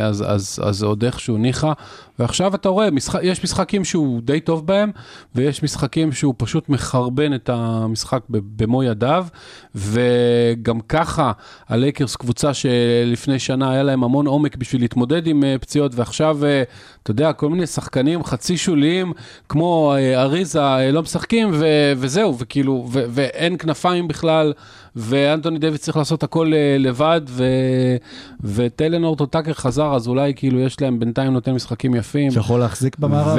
אז, 0.03 0.25
אז, 0.27 0.61
אז 0.65 0.83
עוד 0.83 1.05
איכשהו 1.05 1.37
ניחא. 1.37 1.73
ועכשיו 2.19 2.55
אתה 2.55 2.69
רואה, 2.69 2.91
משחק, 2.91 3.21
יש 3.23 3.45
משחקים 3.45 3.85
שהוא 3.85 4.21
די 4.23 4.41
טוב 4.41 4.67
בהם, 4.67 4.91
ויש 5.35 5.63
משחקים 5.63 6.13
שהוא 6.13 6.35
פשוט 6.37 6.69
מחרבן 6.69 7.35
את 7.35 7.51
המשחק 7.53 8.21
במו 8.31 8.83
ידיו, 8.83 9.27
וגם 9.75 10.81
ככה 10.81 11.33
הלייקרס 11.69 12.17
קבוצה 12.17 12.55
שלפני 12.55 13.39
שנה 13.39 13.71
היה 13.71 13.83
להם 13.83 14.05
המון 14.05 14.27
עומק 14.27 14.57
בשביל 14.57 14.81
להתמודד 14.83 15.27
עם 15.27 15.45
אה, 15.45 15.57
פציעות, 15.61 15.93
ועכשיו, 15.95 16.45
אה, 16.45 16.63
אתה 17.03 17.11
יודע, 17.11 17.33
כל 17.33 17.49
מיני 17.49 17.67
שחקנים 17.67 18.25
חצי 18.25 18.57
שוליים, 18.57 19.13
כמו 19.49 19.95
אה, 19.97 20.23
אריזה, 20.23 20.91
לא 20.93 21.03
משחקים, 21.03 21.51
ו- 21.53 21.93
וזהו, 21.97 22.39
וכאילו, 22.39 22.87
ו- 22.93 23.05
ואין 23.09 23.57
כנפיים 23.59 24.09
בכלל, 24.09 24.53
ואנטוני 24.97 25.59
דויד 25.59 25.77
צריך 25.77 25.97
לעשות 25.97 26.23
הכל 26.23 26.53
לבד, 26.79 27.21
ו- 27.29 27.97
וטיילנור 28.45 29.17
טוטאקר 29.17 29.53
חזר, 29.53 29.95
אז 29.95 30.09
אולי 30.09 30.33
כאילו 30.37 30.61
יש 30.61 30.81
להם 30.81 30.99
בינתיים 31.01 31.33
נותן 31.33 31.53
משחקים 31.53 31.95
יפים. 31.95 32.04
שיכול 32.31 32.61
להחזיק 32.61 32.99
במערב. 32.99 33.39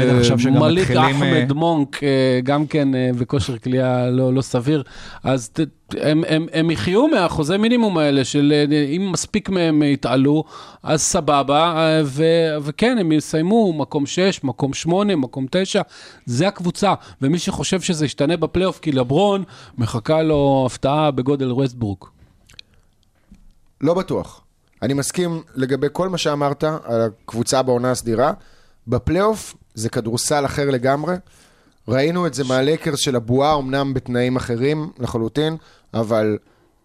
בטח 0.00 0.14
עכשיו 0.18 0.38
שגם 0.38 0.56
ומליק 0.56 0.90
מתחילים... 0.90 1.22
אה, 1.22 1.42
אחמד 1.42 1.52
מונק, 1.52 2.04
אה, 2.04 2.40
גם 2.44 2.66
כן 2.66 2.94
אה, 2.94 3.10
בכושר 3.18 3.58
כליאה 3.58 4.10
לא, 4.10 4.34
לא 4.34 4.42
סביר. 4.42 4.82
אז 5.24 5.48
ת, 5.48 5.60
הם, 5.98 6.24
הם, 6.28 6.46
הם 6.52 6.70
יחיו 6.70 7.08
מהאחוזי 7.08 7.56
מינימום 7.56 7.98
האלה 7.98 8.24
של 8.24 8.52
אה, 8.72 8.82
אם 8.96 9.12
מספיק 9.12 9.48
מהם 9.48 9.82
יתעלו, 9.82 10.44
אז 10.82 11.02
סבבה, 11.02 11.76
אה, 11.76 12.02
ו, 12.04 12.24
וכן, 12.62 12.96
הם 13.00 13.12
יסיימו 13.12 13.72
מקום 13.72 14.06
6, 14.06 14.44
מקום 14.44 14.74
8, 14.74 15.16
מקום 15.16 15.46
9, 15.50 15.82
זה 16.26 16.48
הקבוצה. 16.48 16.94
ומי 17.22 17.38
שחושב 17.38 17.80
שזה 17.80 18.04
ישתנה 18.04 18.36
בפלייאוף, 18.36 18.78
כי 18.78 18.92
לברון, 18.92 19.44
מחכה 19.78 20.22
לו 20.22 20.62
הפתעה 20.66 21.10
בגודל 21.10 21.52
ווסטברוק. 21.52 22.12
לא 23.80 23.94
בטוח. 23.94 24.42
אני 24.82 24.94
מסכים 24.94 25.42
לגבי 25.54 25.86
כל 25.92 26.08
מה 26.08 26.18
שאמרת 26.18 26.64
על 26.64 27.00
הקבוצה 27.00 27.62
בעונה 27.62 27.90
הסדירה. 27.90 28.32
בפלייאוף 28.88 29.54
זה 29.74 29.88
כדורסל 29.88 30.44
אחר 30.44 30.70
לגמרי. 30.70 31.14
ראינו 31.88 32.26
את 32.26 32.34
זה 32.34 32.44
מהלייקרס 32.44 32.98
של 32.98 33.16
הבועה, 33.16 33.58
אמנם 33.58 33.94
בתנאים 33.94 34.36
אחרים 34.36 34.90
לחלוטין, 34.98 35.56
אבל 35.94 36.38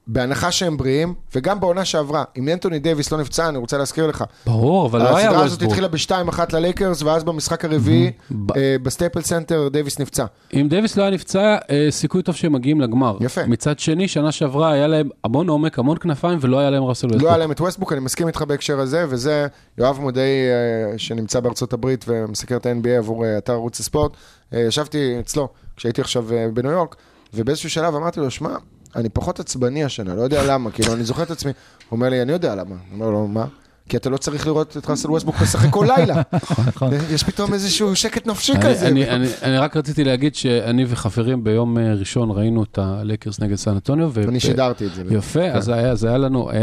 בהנחה 0.08 0.52
שהם 0.52 0.78
בריאים, 0.78 1.14
וגם 1.36 1.60
בעונה 1.60 1.86
שעברה, 1.86 2.24
אם 2.38 2.50
אנטוני 2.50 2.80
דייוויס 2.80 3.12
לא 3.12 3.18
נפצע, 3.18 3.50
אני 3.50 3.58
רוצה 3.58 3.78
להזכיר 3.78 4.08
לך. 4.08 4.24
ברור, 4.46 4.88
אבל 4.88 5.00
לא 5.00 5.18
היה 5.18 5.30
הסדרה 5.30 5.44
הזאת 5.44 5.62
ווסטברוק. 5.64 5.90
התחילה 5.90 6.24
ב-2-1 6.28 6.40
ללייקרס, 6.54 7.02
ואז 7.02 7.24
במשחק 7.24 7.66
הרביעי, 7.66 8.12
אה, 8.56 8.76
בסטייפל 8.84 9.22
סנטר, 9.22 9.68
דייוויס 9.72 10.00
נפצע. 10.00 10.26
אם 10.54 10.68
דייוויס 10.70 10.98
לא 10.98 11.04
היה 11.04 11.12
נפצע, 11.12 11.58
אה, 11.70 11.88
סיכוי 11.90 12.24
טוב 12.24 12.36
שהם 12.36 12.54
מגיעים 12.54 12.82
לגמר. 12.82 13.18
יפה. 13.22 13.46
מצד 13.46 13.80
שני, 13.80 14.08
שנה 14.08 14.32
שעברה 14.32 14.72
היה 14.72 14.88
להם 14.88 15.10
המון 15.24 15.50
עומק, 15.50 15.80
המון 15.80 15.98
כנפיים, 15.98 16.38
ולא 16.42 16.60
היה 16.60 16.70
להם 16.70 16.84
ראסל 16.84 17.08
לא 17.08 17.12
ווסטברוק. 17.12 17.30
היה 17.30 17.38
להם 17.38 17.52
את 17.52 17.62
ווסטבוק, 17.62 17.92
אני 17.94 18.00
מסכים 18.00 18.28
איתך 18.28 18.42
בהקשר 18.42 18.80
הזה, 18.80 19.06
וזה 19.10 19.48
יואב 19.78 20.00
מודי 20.02 20.22
אה, 20.22 20.98
שנמצא 20.98 21.40
בארצות 21.40 21.74
הברית 21.74 22.06
ומסקר 22.08 22.56
את 22.56 22.66
ה-NBA 22.66 22.90
עבור 22.90 23.26
אתר 23.38 23.54
ערוץ 23.54 23.80
הספורט. 23.80 24.12
ישבתי 24.52 25.16
אצלו 25.20 25.48
כשהייתי 25.76 26.02
עכשיו 26.02 26.26
בניו 26.54 26.72
יורק, 26.72 26.96
ובאיזשהו 27.34 27.70
שלב 27.70 27.96
אמרתי 27.96 28.20
לו, 28.20 28.32
שמע, 28.32 28.50
אני 28.96 29.10
פחות 29.10 29.40
עצבני 29.40 29.84
השנה, 29.84 30.16
לא 30.16 30.22
יודע 30.22 30.44
למה, 30.54 30.72
כאילו, 30.72 30.94
אני 30.94 31.04
זוכר 31.04 31.24
את 31.24 31.32
עצמי. 31.32 31.52
הוא 31.90 31.98
אומר 31.98 32.10
לי, 32.10 32.22
אני 32.22 32.32
יודע 32.32 32.56
למה. 32.56 32.76
אני 32.76 32.94
אומר 32.94 33.10
לו, 33.10 33.28
מה? 33.28 33.46
כי 33.90 33.98
אתה 33.98 34.10
לא 34.10 34.18
צריך 34.18 34.48
לראות 34.48 34.78
את 34.78 34.90
ראסל 34.90 35.12
ווסטבוק 35.12 35.36
משחק 35.42 35.70
כל 35.70 35.88
לילה. 35.98 36.22
נכון. 36.68 36.90
יש 37.10 37.24
פתאום 37.24 37.54
איזשהו 37.54 37.96
שקט 37.96 38.28
נפשי 38.28 38.54
כזה. 38.62 38.88
אני, 38.88 39.58
רק 39.58 39.78
רציתי 39.78 40.04
להגיד 40.04 40.36
שאני 40.36 40.86
וחברים 40.88 41.44
ביום 41.44 41.78
אה, 41.78 41.94
ראשון 41.94 42.32
ראינו 42.32 42.64
את 42.64 42.78
הלקרס 42.78 43.40
נגד 43.40 43.56
סן 43.56 43.72
אנטוניו. 43.72 44.12
אני 44.28 44.40
שידרתי 44.40 44.86
את 44.86 44.96
זה. 44.96 45.04
יפה, 45.10 45.40
כן. 45.40 45.56
אז 45.56 46.04
היה, 46.04 46.18
לנו 46.18 46.52
אה, 46.52 46.56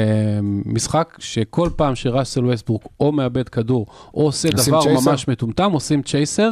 משחק 0.67 1.17
שכל 1.19 1.69
פעם 1.77 1.95
שראסל 1.95 2.47
ווסטברוק 2.47 2.89
או 3.01 3.13
מאבד 3.13 3.49
כדור 3.49 3.87
או 4.15 4.23
עושה 4.23 4.49
דבר? 4.51 4.81
ממש 5.07 5.29
מטומטם, 5.29 5.73
עושים 5.73 6.03
צ'ייסר. 6.03 6.51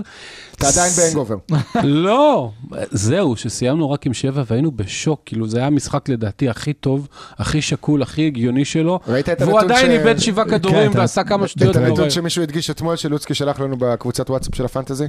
אתה 0.55 0.69
עדיין 0.69 0.93
בהנגובר. 0.97 1.37
לא, 1.85 2.51
זהו, 2.91 3.37
שסיימנו 3.37 3.91
רק 3.91 4.07
עם 4.07 4.15
שבע 4.15 4.43
והיינו 4.47 4.71
בשוק, 4.71 5.21
כאילו 5.27 5.49
זה 5.49 5.59
היה 5.59 5.67
המשחק 5.67 6.09
לדעתי 6.09 6.49
הכי 6.49 6.73
טוב, 6.73 7.09
הכי 7.37 7.63
שקול, 7.63 8.03
הכי 8.03 8.27
הגיוני 8.27 8.65
שלו. 8.65 9.01
ראית 9.09 9.29
את 9.29 9.37
והוא 9.41 9.59
הנתון 9.61 9.71
עדיין 9.71 9.87
ש- 9.87 9.95
איבד 9.95 10.19
שבעה 10.19 10.45
כדורים 10.69 10.91
אתה- 10.91 10.99
ועשה 11.01 11.25
כמה 11.25 11.49
שטויות 11.49 11.77
את 11.77 11.83
הנתון. 11.83 12.11
שמישהו 12.11 12.43
הדגיש 12.43 12.71
אתמול, 12.71 12.97
שלוצקי 12.97 13.35
שלח 13.35 13.61
לנו 13.61 13.77
בקבוצת 13.79 14.31
וואטסאפ 14.31 14.55
של 14.55 14.65
הפנטזי. 14.65 15.05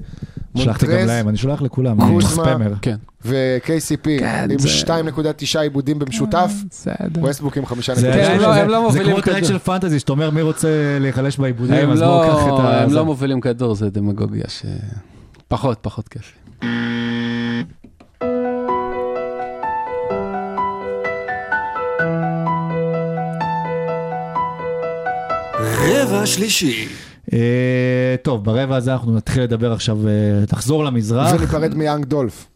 שלחתי 0.57 0.85
גם 0.87 1.07
להם, 1.07 1.29
אני 1.29 1.37
שולח 1.37 1.61
לכולם, 1.61 2.01
אני 2.01 2.11
קוזמה. 2.13 2.55
כן. 2.81 2.95
ו-KCP 3.25 4.03
כן, 4.19 4.47
עם 4.51 4.59
זה- 4.59 4.67
2.9 4.69 5.59
עיבודים 5.61 5.99
במשותף. 5.99 6.51
ווסטבוק 7.21 7.57
עם 7.57 7.65
5.9. 7.65 7.95
זה- 7.95 8.11
כן, 8.13 8.39
זה- 8.39 8.45
לא, 8.45 8.65
לא 8.67 8.89
כמו 9.03 9.21
טרק. 9.21 9.43
של 9.43 9.59
פנטזי, 9.59 9.99
שאתה 9.99 10.11
אומר 10.11 10.29
מי 10.29 10.41
רוצה 10.41 10.67
להיחלש 10.99 11.37
בעיבודים, 11.37 11.89
אז 11.91 11.99
בואו 11.99 12.21
קח 12.29 12.43
את 12.43 12.47
לא, 12.47 12.61
ה... 12.61 12.83
הם. 12.83 12.93
לא 12.93 13.05
מובילים 13.05 13.41
כדור, 13.41 13.75
זה 13.75 13.89
דמגוגיה 13.89 14.45
ש... 14.47 14.65
פחות, 15.47 15.77
פחות 15.81 16.07
כיף. 16.07 16.33
רבע 26.11 26.25
שלישי. 26.25 26.87
אה, 27.33 28.15
טוב, 28.21 28.43
ברבע 28.43 28.75
הזה 28.75 28.93
אנחנו 28.93 29.15
נתחיל 29.15 29.43
לדבר 29.43 29.73
עכשיו, 29.73 30.07
אה, 30.07 30.11
לחזור 30.53 30.83
למזרח. 30.83 31.33
וניפרד 31.33 31.75
מיאנג 31.75 32.05
דולף. 32.05 32.47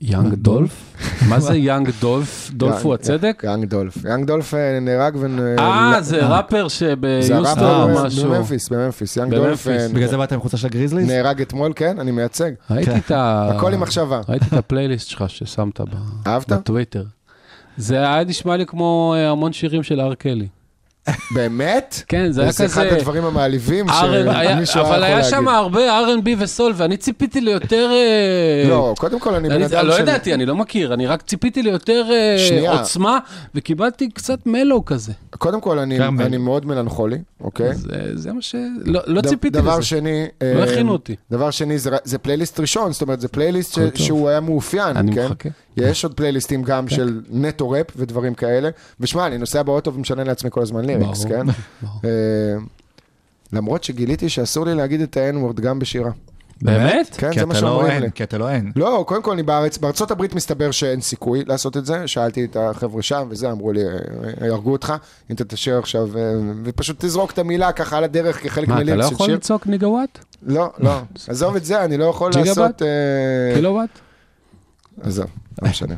יאנג 0.00 0.34
דולף? 0.34 0.94
מה 1.28 1.40
זה 1.40 1.56
יאנג 1.56 1.90
דולף? 2.00 2.50
דולף 2.52 2.84
הוא 2.84 2.94
הצדק? 2.94 3.42
יאנג 3.46 3.64
דולף. 3.64 4.04
יאנג 4.04 4.26
דולף 4.26 4.54
אה, 4.54 4.80
נהרג 4.80 5.16
ו... 5.16 5.26
אה, 5.58 6.00
זה 6.00 6.26
ראפר 6.26 6.68
זה 6.68 6.74
שביוסטון 6.74 7.80
או 7.80 7.88
ב- 7.88 8.06
משהו. 8.06 8.30
בממפיס, 8.30 8.68
בממפיס. 8.68 9.16
יאנג 9.16 9.34
דולף. 9.34 9.68
אה, 9.68 9.88
בגלל 9.94 10.08
זה 10.08 10.16
באת 10.16 10.32
עם 10.32 10.40
חולצה 10.40 10.56
של 10.56 10.66
הגריזליז? 10.66 11.08
נהרג 11.08 11.40
אתמול, 11.40 11.72
כן, 11.76 12.00
אני 12.00 12.10
מייצג. 12.10 12.50
ראיתי 12.70 12.96
את 12.96 13.10
ה... 13.10 13.50
הכל 13.56 13.74
עם 13.74 13.80
מחשבה. 13.80 14.20
ראיתי 14.28 14.44
את 14.46 14.52
הפלייליסט 14.52 15.08
שלך 15.08 15.24
ששמת 15.28 15.80
אהבת? 16.26 16.52
בטוויטר. 16.52 17.04
זה 17.76 17.96
היה 17.96 18.24
נשמע 18.24 18.56
לי 18.56 18.66
כמו 18.66 19.14
אה, 19.16 19.30
המון 19.30 19.52
שירים 19.52 19.82
של 19.82 20.00
אר 20.00 20.14
קלי. 20.14 20.48
באמת? 21.34 22.02
כן, 22.08 22.32
זה 22.32 22.42
היה 22.42 22.52
זה 22.52 22.66
אחד 22.66 22.86
כזה... 22.86 22.96
הדברים 22.96 23.24
המעליבים 23.24 23.88
R&B, 23.90 23.92
היה- 24.30 24.56
שמישהו 24.56 24.80
אבל 24.80 25.02
היה 25.02 25.18
יכול 25.18 25.30
שם 25.30 25.44
להגיד. 25.44 25.48
הרבה 25.58 26.00
R&B 26.00 26.28
וסול, 26.38 26.72
ואני 26.76 26.96
ציפיתי 26.96 27.40
ליותר... 27.40 27.90
אה, 27.92 28.68
לא, 28.68 28.94
קודם 28.98 29.20
כל 29.20 29.34
אני 29.34 29.48
בן 29.48 29.54
אני 29.54 29.66
אדם 29.66 29.86
לא 29.86 29.96
של... 29.96 30.02
ידעתי, 30.02 30.34
אני 30.34 30.46
לא 30.46 30.54
מכיר, 30.56 30.94
אני 30.94 31.06
רק 31.06 31.22
ציפיתי 31.22 31.62
ליותר 31.62 32.04
אה. 32.10 32.72
עוצמה, 32.78 33.18
וקיבלתי 33.54 34.08
קצת 34.10 34.38
מלו 34.46 34.84
כזה. 34.84 35.12
קודם 35.30 35.60
כל 35.60 35.78
אני 35.78 36.36
מאוד 36.36 36.66
מלנכולי, 36.66 37.18
אוקיי? 37.40 37.74
זה- 37.74 37.88
זה 38.14 38.32
מה 38.32 38.42
ש... 38.42 38.54
לא 38.84 39.00
לא 39.06 39.20
ציפיתי 39.20 39.58
דבר 39.60 39.72
לזה. 39.78 39.82
שני... 39.86 40.26
לא 40.42 40.46
אה, 40.62 40.64
הכינו 40.72 40.92
אותי. 40.92 41.16
דבר 41.30 41.50
שני, 41.50 41.78
זה, 41.78 41.90
זה 42.04 42.18
פלייליסט 42.18 42.60
ראשון, 42.60 42.92
זאת 42.92 43.02
אומרת, 43.02 43.20
זה 43.20 43.28
פלייליסט. 43.28 43.78
שהוא 43.94 44.28
היה 44.28 44.40
מאופיין, 44.40 44.96
אני 44.96 45.14
כן? 45.14 45.24
מחכה. 45.26 45.48
יש 45.76 46.04
עוד 46.04 46.14
פלייליסטים 46.14 46.62
גם 46.62 46.88
של 46.88 47.20
נטו 47.30 47.70
ראפ 47.70 47.86
ודברים 47.96 48.34
כאלה. 48.34 48.68
ושמע, 49.00 49.26
אני 49.26 49.38
נוסע 49.38 49.62
באוטו 49.62 49.94
ומשנה 49.94 50.24
לעצמי 50.24 50.50
כל 50.52 50.62
הזמן 50.62 50.84
ליריקס, 50.98 51.24
כן? 51.24 51.46
אה, 52.04 52.08
למרות 53.52 53.84
שגיליתי 53.84 54.28
שאסור 54.28 54.66
לי 54.66 54.74
להגיד 54.74 55.00
את 55.00 55.16
ה-N-word 55.16 55.60
גם 55.60 55.78
בשירה. 55.78 56.10
באמת? 56.62 57.14
כן, 57.18 57.30
זה 57.34 57.46
מה 57.46 57.54
לא 57.54 57.60
שאומרים 57.60 58.02
לי. 58.02 58.08
כי 58.14 58.22
אתה 58.22 58.38
לא 58.38 58.50
אין. 58.50 58.72
לא, 58.76 59.04
קודם 59.08 59.22
כל 59.22 59.32
אני 59.32 59.42
בארץ, 59.42 59.78
בארצות 59.78 60.10
הברית 60.10 60.34
מסתבר 60.34 60.70
שאין 60.70 61.00
סיכוי 61.00 61.44
לעשות 61.46 61.76
את 61.76 61.86
זה, 61.86 62.06
שאלתי 62.08 62.44
את 62.44 62.56
החבר'ה 62.60 63.02
שם 63.02 63.26
וזה, 63.30 63.50
אמרו 63.50 63.72
לי, 63.72 63.80
"אה, 63.84 64.46
יהרגו 64.46 64.72
אותך, 64.72 64.92
אם 65.30 65.34
אתה 65.34 65.44
תשאר 65.44 65.78
עכשיו, 65.78 66.18
אה, 66.18 66.22
ופשוט 66.64 67.04
תזרוק 67.04 67.30
את 67.30 67.38
המילה 67.38 67.72
ככה 67.72 67.96
על 67.98 68.04
הדרך 68.04 68.42
כחלק 68.42 68.68
מה, 68.68 68.82
אתה 68.82 68.94
לא 68.94 69.06
של 69.08 69.14
יכול 69.14 69.26
שיר. 69.26 69.34
לצעוק 69.34 69.66
ניגה 69.66 69.88
וואט? 69.88 70.18
לא, 70.42 70.70
לא, 70.78 71.00
עזוב 71.28 71.56
את 71.56 71.64
זה, 71.64 71.84
אני 71.84 71.96
לא 71.96 72.04
יכול 72.04 72.30
לעשות... 72.36 72.82
אה, 72.82 73.54
קילו 73.54 73.70
וואט? 73.70 73.98
עזוב, 75.02 75.26
לא 75.62 75.70
משנה. 75.70 75.94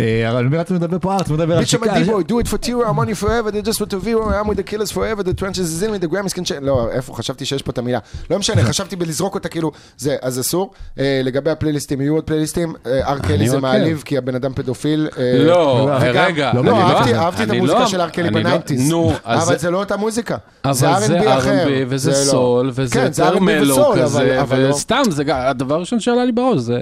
אה, 0.00 0.30
אבל 0.30 0.44
מי 0.44 0.58
רצינו 0.58 0.78
לדבר 0.78 0.98
פה? 1.00 1.12
אה, 1.12 1.16
רצינו 1.16 1.36
לדבר 1.38 1.58
על 1.58 1.64
שיקה. 1.64 1.94
דיבו, 1.98 2.20
do 2.20 2.44
it 2.44 2.48
for 2.48 2.66
Tiro, 2.66 2.68
I'm 2.90 2.98
on 2.98 3.08
you 3.08 3.24
forever, 3.24 3.50
they 3.52 3.68
just 3.68 3.80
want 3.80 3.90
to 3.90 4.04
Vero, 4.04 4.24
I'm 4.30 4.48
with 4.50 4.56
the 4.56 4.72
killers 4.72 4.92
forever, 4.94 5.22
the 5.22 5.40
trenches 5.42 5.58
is 5.58 5.82
in 5.82 6.02
me, 6.02 6.06
the 6.06 6.14
Grammys 6.14 6.34
can 6.34 6.44
change. 6.44 6.60
לא, 6.60 6.88
איפה, 6.92 7.14
חשבתי 7.14 7.44
שיש 7.46 7.62
פה 7.62 7.70
את 7.70 7.78
המילה. 7.78 7.98
לא 8.30 8.38
משנה, 8.38 8.62
חשבתי 8.70 8.96
בלזרוק 8.96 9.34
אותה 9.34 9.48
כאילו, 9.48 9.70
זה, 9.96 10.16
אז 10.22 10.40
אסור. 10.40 10.70
אה, 10.98 11.20
לגבי 11.24 11.50
הפלייליסטים, 11.50 12.00
יהיו 12.00 12.14
עוד 12.14 12.24
פלייליסטים, 12.24 12.74
אה, 12.86 13.08
אר 13.08 13.18
קלי 13.18 13.48
זה. 13.48 13.58
מעליב, 13.60 14.02
כי 14.04 14.18
הבן 14.18 14.34
אדם 14.34 14.52
פדופיל. 14.54 15.08
אה, 15.18 15.38
לא, 15.38 15.90
וגם- 16.02 16.24
רגע. 16.24 16.50
לא, 16.54 16.60
אני 16.60 16.70
אהבתי 16.82 17.14
אהבתי 17.14 17.42
את 17.42 17.50
המוזיקה 17.50 17.78
לא- 17.80 17.86
של 17.86 18.00
אר 18.00 18.08
קלי 18.08 18.30
לא- 18.30 18.40
בניינטיז. 18.40 18.90
נו, 18.90 19.12
אז 19.24 19.42
אבל 19.48 19.52
זה- 19.56 19.62
זה 19.62 19.70
לא 19.70 19.78
אותה 19.78 19.96
מוזיקה. 19.96 20.36
אבל 20.64 20.72
זה 20.74 20.86
זה 21.06 21.20
R&B 21.20 21.28
אחר. 21.38 21.64
R&B 21.66 21.70
וזה 21.88 22.10
לא. 22.10 22.14
סול, 22.16 22.70
וזה 22.74 22.94
כן, 22.94 23.12
זה 23.12 23.22
יותר 23.22 23.36
R&B 23.36 23.40
mellow 23.40 23.72
וסול, 23.74 23.84
אבל- 23.98 24.02
כזה, 24.02 24.40
אבל 24.42 24.58
לא. 24.60 24.68
וסתם, 24.74 25.02
זה 25.10 25.24
גם- 25.24 25.38
הדבר 25.40 25.74
הראשון 25.74 26.00
שעלה 26.00 26.24
לי 26.24 26.32
בראש, 26.32 26.58
זה... 26.60 26.78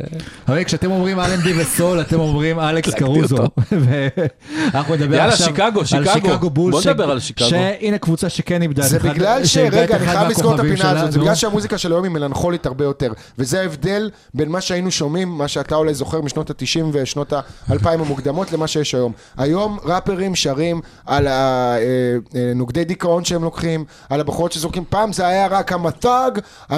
הרי 0.46 0.64
כשאתם 0.64 0.90
אומרים 0.90 1.20
R&B 1.20 1.48
וסול, 1.58 2.00
אתם 2.08 2.20
אומרים 2.20 2.60
אלכס 2.60 2.94
קרוזו. 2.94 3.36
ואנחנו 3.72 4.94
נדבר 4.94 5.22
עכשיו 5.22 5.46
על 5.48 5.54
שיקגו. 5.54 5.84
שיקגו 5.86 6.50
בולס. 6.50 6.74
בוא 6.74 6.82
ש- 6.82 6.86
נדבר 6.86 7.10
על 7.10 7.20
שיקגו. 7.20 7.46
שהנה 7.48 7.98
קבוצה 7.98 8.28
שכן 8.28 8.62
איבדה 8.62 8.82
זה 8.82 8.98
בגלל 8.98 9.40
את 9.40 9.46
שרגע, 9.46 9.96
אני 9.96 10.06
חייב 10.06 10.28
לזכור 10.28 10.54
את 10.54 10.60
הפינה 10.60 10.90
הזאת, 10.90 11.12
זה. 11.12 11.18
בגלל 11.20 11.34
שהמוזיקה 11.34 11.78
של 11.78 11.92
היום 11.92 12.04
היא 12.04 12.12
מלנכולית 12.12 12.66
הרבה 12.66 12.84
יותר. 12.84 13.12
וזה 13.38 13.60
ההבדל 13.60 14.10
בין 14.34 14.48
מה 14.48 14.60
שהיינו 14.60 14.90
שומעים, 14.90 15.28
מה 15.28 15.48
שאתה 15.48 15.74
אולי 15.74 15.94
זוכר 15.94 16.20
משנות 16.20 16.50
ה-90 16.50 16.64
ושנות 16.92 17.32
ה-2000 17.32 17.74
המוקדמות, 17.88 18.52
למה 18.52 18.66
שיש 18.66 18.94
היום. 18.94 19.12
היום 19.38 19.78
ראפרים 19.84 20.34
שרים 20.34 20.80
על 21.06 21.26
הנוגדי 21.30 22.84
דיכאון 22.84 23.24
שהם 23.24 23.44
לוקחים, 23.44 23.84
על 24.10 24.20
הבחורות 24.20 24.52
שזורקים, 24.52 24.84
פעם 24.88 25.12
זה 25.12 25.26
היה 25.26 25.46
רק 25.46 25.72
thug, 26.02 26.38
I'm, 26.70 26.74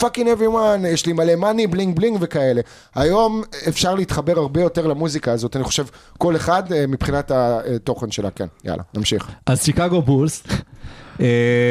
fucking 0.00 0.26
everyone, 0.38 0.86
יש 0.88 1.06
לי 1.06 1.12
מלא 1.12 1.32
money, 1.32 1.66
בלינג 1.70 1.96
בלינג 1.96 2.18
וכאלה. 2.20 2.60
היום 2.94 3.42
אפשר 3.68 3.94
להתחבר 3.94 4.35
הרבה 4.36 4.62
יותר 4.62 4.86
למוזיקה 4.86 5.32
הזאת, 5.32 5.56
אני 5.56 5.64
חושב, 5.64 5.84
כל 6.18 6.36
אחד 6.36 6.72
אה, 6.72 6.86
מבחינת 6.86 7.30
התוכן 7.30 8.10
שלה, 8.10 8.30
כן. 8.30 8.46
יאללה, 8.64 8.82
נמשיך. 8.94 9.30
אז 9.46 9.64
שיקגו 9.64 10.02
בולס, 10.02 10.42
אה, 10.50 10.56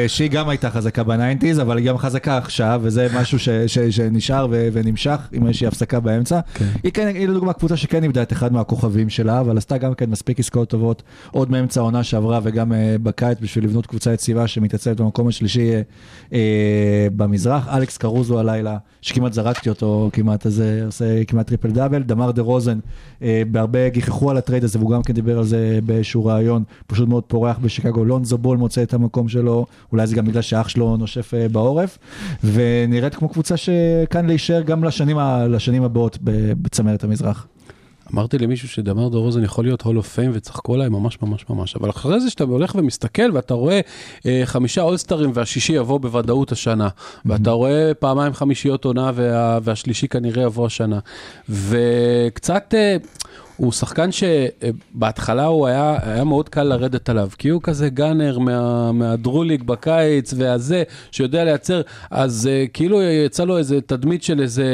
שהיא 0.08 0.30
גם 0.30 0.48
הייתה 0.48 0.70
חזקה 0.70 1.02
בניינטיז, 1.02 1.60
אבל 1.60 1.78
היא 1.78 1.86
גם 1.86 1.98
חזקה 1.98 2.36
עכשיו, 2.36 2.80
וזה 2.84 3.08
משהו 3.14 3.38
ש, 3.38 3.48
ש, 3.48 3.78
שנשאר 3.78 4.46
ו, 4.50 4.68
ונמשך, 4.72 5.18
עם 5.32 5.46
איזושהי 5.46 5.66
הפסקה 5.66 6.00
באמצע. 6.00 6.40
היא 6.82 6.92
כן, 6.92 7.06
היא 7.06 7.28
לדוגמה 7.28 7.52
קבוצה 7.52 7.76
שכן 7.76 8.02
איבדה 8.02 8.22
את 8.22 8.32
אחד 8.32 8.52
מהכוכבים 8.52 9.08
שלה, 9.08 9.40
אבל 9.40 9.58
עשתה 9.58 9.78
גם 9.78 9.94
כן 9.94 10.10
מספיק 10.10 10.40
עסקאות 10.40 10.68
טובות, 10.68 11.02
עוד 11.30 11.50
מאמצע 11.50 11.80
העונה 11.80 12.04
שעברה 12.04 12.40
וגם 12.42 12.72
אה, 12.72 12.96
בקיץ, 13.02 13.38
בשביל 13.40 13.64
לבנות 13.64 13.86
קבוצה 13.86 14.12
יציבה 14.12 14.46
שמתייצבת 14.46 15.00
במקום 15.00 15.28
השלישי 15.28 15.74
אה, 15.74 15.82
אה, 16.32 17.08
במזרח. 17.16 17.68
אלכס 17.68 17.96
קרוזו 17.96 18.40
הלילה, 18.40 18.76
שכמעט 19.02 19.32
זרקתי 19.32 19.68
אותו, 19.68 20.10
כמעט, 20.12 20.46
אז 20.46 20.60
אה, 20.60 20.86
עושה 20.86 21.24
כמעט 21.24 21.46
triple 21.46 21.70
double. 21.70 22.02
דמר 22.02 22.30
דה 22.30 22.42
רוזן, 22.42 22.78
אה, 23.22 23.42
בהרבה 23.50 23.88
גיחכו 23.88 24.30
על 24.30 24.36
הטרייד 24.36 24.64
הזה, 24.64 24.78
והוא 24.78 24.90
גם 24.90 25.02
כן 25.02 25.12
דיבר 25.12 25.38
על 25.38 25.44
זה 25.44 25.78
באיזשהו 25.84 26.24
ראיון, 26.24 26.62
פשוט 26.86 27.08
מאוד 27.08 27.24
פורח 27.24 27.58
בשיקגו. 27.58 28.04
לונזו 28.04 28.38
בול 28.38 28.58
מוצא 28.58 28.82
את 28.82 28.94
המקום 28.94 29.28
שלו, 29.36 29.66
אולי 29.92 30.06
זה 30.06 30.16
גם 30.16 30.26
בגלל 30.26 30.42
שאח 30.42 30.68
שלו 30.68 30.96
נושף 30.96 31.34
אה, 31.34 31.48
בעורף, 31.48 31.98
ונראית 32.44 33.14
כמו 33.14 33.28
קבוצה 33.28 33.54
שכאן 33.56 34.26
להישאר 34.26 34.62
גם 34.62 34.84
לשנים, 34.84 35.18
ה- 35.18 35.46
לשנים 35.46 35.82
הבאות 35.82 36.18
בצמרת 36.22 37.04
המזרח. 37.04 37.46
אמרתי 38.14 38.38
למישהו 38.38 38.68
שדמר 38.68 39.08
דה 39.08 39.18
רוזן 39.18 39.44
יכול 39.44 39.64
להיות 39.64 39.82
Hall 39.82 39.96
of 39.96 40.08
Fame 40.08 40.30
וצחקו 40.34 40.74
עליי 40.74 40.88
ממש 40.88 41.18
ממש 41.22 41.44
ממש, 41.50 41.76
אבל 41.76 41.90
אחרי 41.90 42.20
זה 42.20 42.30
שאתה 42.30 42.44
הולך 42.44 42.74
ומסתכל 42.74 43.30
ואתה 43.32 43.54
רואה 43.54 43.80
אה, 44.26 44.42
חמישה 44.44 44.82
אולסטרים 44.82 45.30
והשישי 45.34 45.72
יבוא 45.72 46.00
בוודאות 46.00 46.52
השנה, 46.52 46.88
ואתה 47.24 47.50
רואה 47.50 47.92
פעמיים 47.94 48.34
חמישיות 48.34 48.84
עונה 48.84 49.10
וה, 49.14 49.58
והשלישי 49.62 50.08
כנראה 50.08 50.42
יבוא 50.42 50.66
השנה, 50.66 50.98
וקצת... 51.48 52.74
אה, 52.76 52.96
הוא 53.56 53.72
שחקן 53.72 54.10
שבהתחלה 54.12 55.44
הוא 55.44 55.66
היה, 55.66 55.98
היה 56.02 56.24
מאוד 56.24 56.48
קל 56.48 56.62
לרדת 56.62 57.08
עליו, 57.08 57.28
כי 57.38 57.48
הוא 57.48 57.62
כזה 57.62 57.88
gunner 57.88 58.38
מה, 58.38 58.92
מהדרו 58.92 59.36
ליג 59.36 59.62
בקיץ 59.62 60.34
והזה, 60.36 60.82
שיודע 61.10 61.44
לייצר, 61.44 61.80
אז 62.10 62.48
אה, 62.48 62.70
כאילו 62.72 63.02
יצא 63.02 63.44
לו 63.44 63.58
איזה 63.58 63.80
תדמית 63.80 64.22
של 64.22 64.40
איזה 64.40 64.64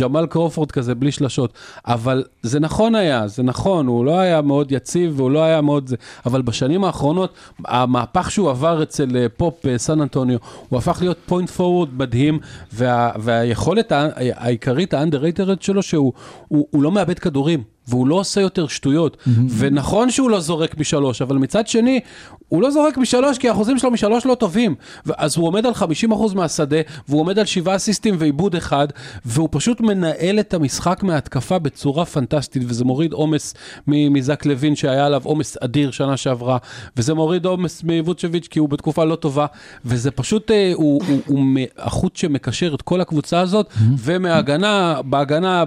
ג'מאל 0.00 0.26
קרופורד 0.26 0.70
כזה 0.70 0.94
בלי 0.94 1.12
שלשות, 1.12 1.52
אבל 1.86 2.24
זה 2.42 2.60
נכון 2.60 2.94
היה, 2.94 3.28
זה 3.28 3.42
נכון, 3.42 3.86
הוא 3.86 4.04
לא 4.04 4.18
היה 4.18 4.40
מאוד 4.40 4.72
יציב 4.72 5.12
והוא 5.16 5.30
לא 5.30 5.42
היה 5.42 5.60
מאוד 5.60 5.86
זה, 5.86 5.96
אבל 6.26 6.42
בשנים 6.42 6.84
האחרונות, 6.84 7.34
המהפך 7.64 8.30
שהוא 8.30 8.50
עבר 8.50 8.82
אצל 8.82 9.16
אה, 9.16 9.26
פופ 9.36 9.66
בסן 9.66 10.00
אנטוניו, 10.00 10.38
הוא 10.68 10.78
הפך 10.78 10.98
להיות 11.00 11.18
point 11.26 11.50
forward 11.50 11.88
מדהים, 11.94 12.38
וה, 12.72 13.10
והיכולת 13.18 13.92
העיקרית, 14.16 14.94
האנדררייטרד 14.94 15.62
שלו, 15.62 15.82
שהוא 15.82 16.12
הוא, 16.48 16.66
הוא 16.70 16.82
לא 16.82 16.92
מאבד 16.92 17.18
כדורים. 17.18 17.71
והוא 17.88 18.06
לא 18.06 18.14
עושה 18.14 18.40
יותר 18.40 18.66
שטויות. 18.66 19.16
Mm-hmm. 19.16 19.28
ונכון 19.58 20.10
שהוא 20.10 20.30
לא 20.30 20.40
זורק 20.40 20.78
משלוש, 20.78 21.22
אבל 21.22 21.36
מצד 21.36 21.66
שני, 21.66 22.00
הוא 22.48 22.62
לא 22.62 22.70
זורק 22.70 22.98
משלוש 22.98 23.38
כי 23.38 23.48
האחוזים 23.48 23.78
שלו 23.78 23.90
משלוש 23.90 24.26
לא 24.26 24.34
טובים. 24.34 24.74
אז 25.16 25.36
הוא 25.36 25.46
עומד 25.46 25.66
על 25.66 25.72
50% 25.72 26.34
מהשדה, 26.34 26.76
והוא 27.08 27.20
עומד 27.20 27.38
על 27.38 27.44
שבעה 27.44 27.76
אסיסטים 27.76 28.14
ועיבוד 28.18 28.54
אחד, 28.54 28.88
והוא 29.24 29.48
פשוט 29.52 29.80
מנהל 29.80 30.40
את 30.40 30.54
המשחק 30.54 31.02
מההתקפה 31.02 31.58
בצורה 31.58 32.04
פנטסטית, 32.04 32.62
וזה 32.66 32.84
מוריד 32.84 33.12
עומס 33.12 33.54
מזק 33.86 34.46
לוין 34.46 34.76
שהיה 34.76 35.06
עליו 35.06 35.20
עומס 35.24 35.56
אדיר 35.60 35.90
שנה 35.90 36.16
שעברה, 36.16 36.58
וזה 36.96 37.14
מוריד 37.14 37.44
עומס 37.44 37.82
מווצ'ביץ' 37.84 38.46
כי 38.46 38.58
הוא 38.58 38.68
בתקופה 38.68 39.04
לא 39.04 39.14
טובה, 39.16 39.46
וזה 39.84 40.10
פשוט, 40.10 40.50
אה, 40.50 40.72
הוא, 40.74 41.02
הוא, 41.08 41.18
הוא 41.26 41.40
מ- 41.44 41.56
החוט 41.78 42.16
שמקשר 42.16 42.74
את 42.74 42.82
כל 42.82 43.00
הקבוצה 43.00 43.40
הזאת, 43.40 43.66
ומההגנה, 43.98 45.00
בהגנה, 45.04 45.64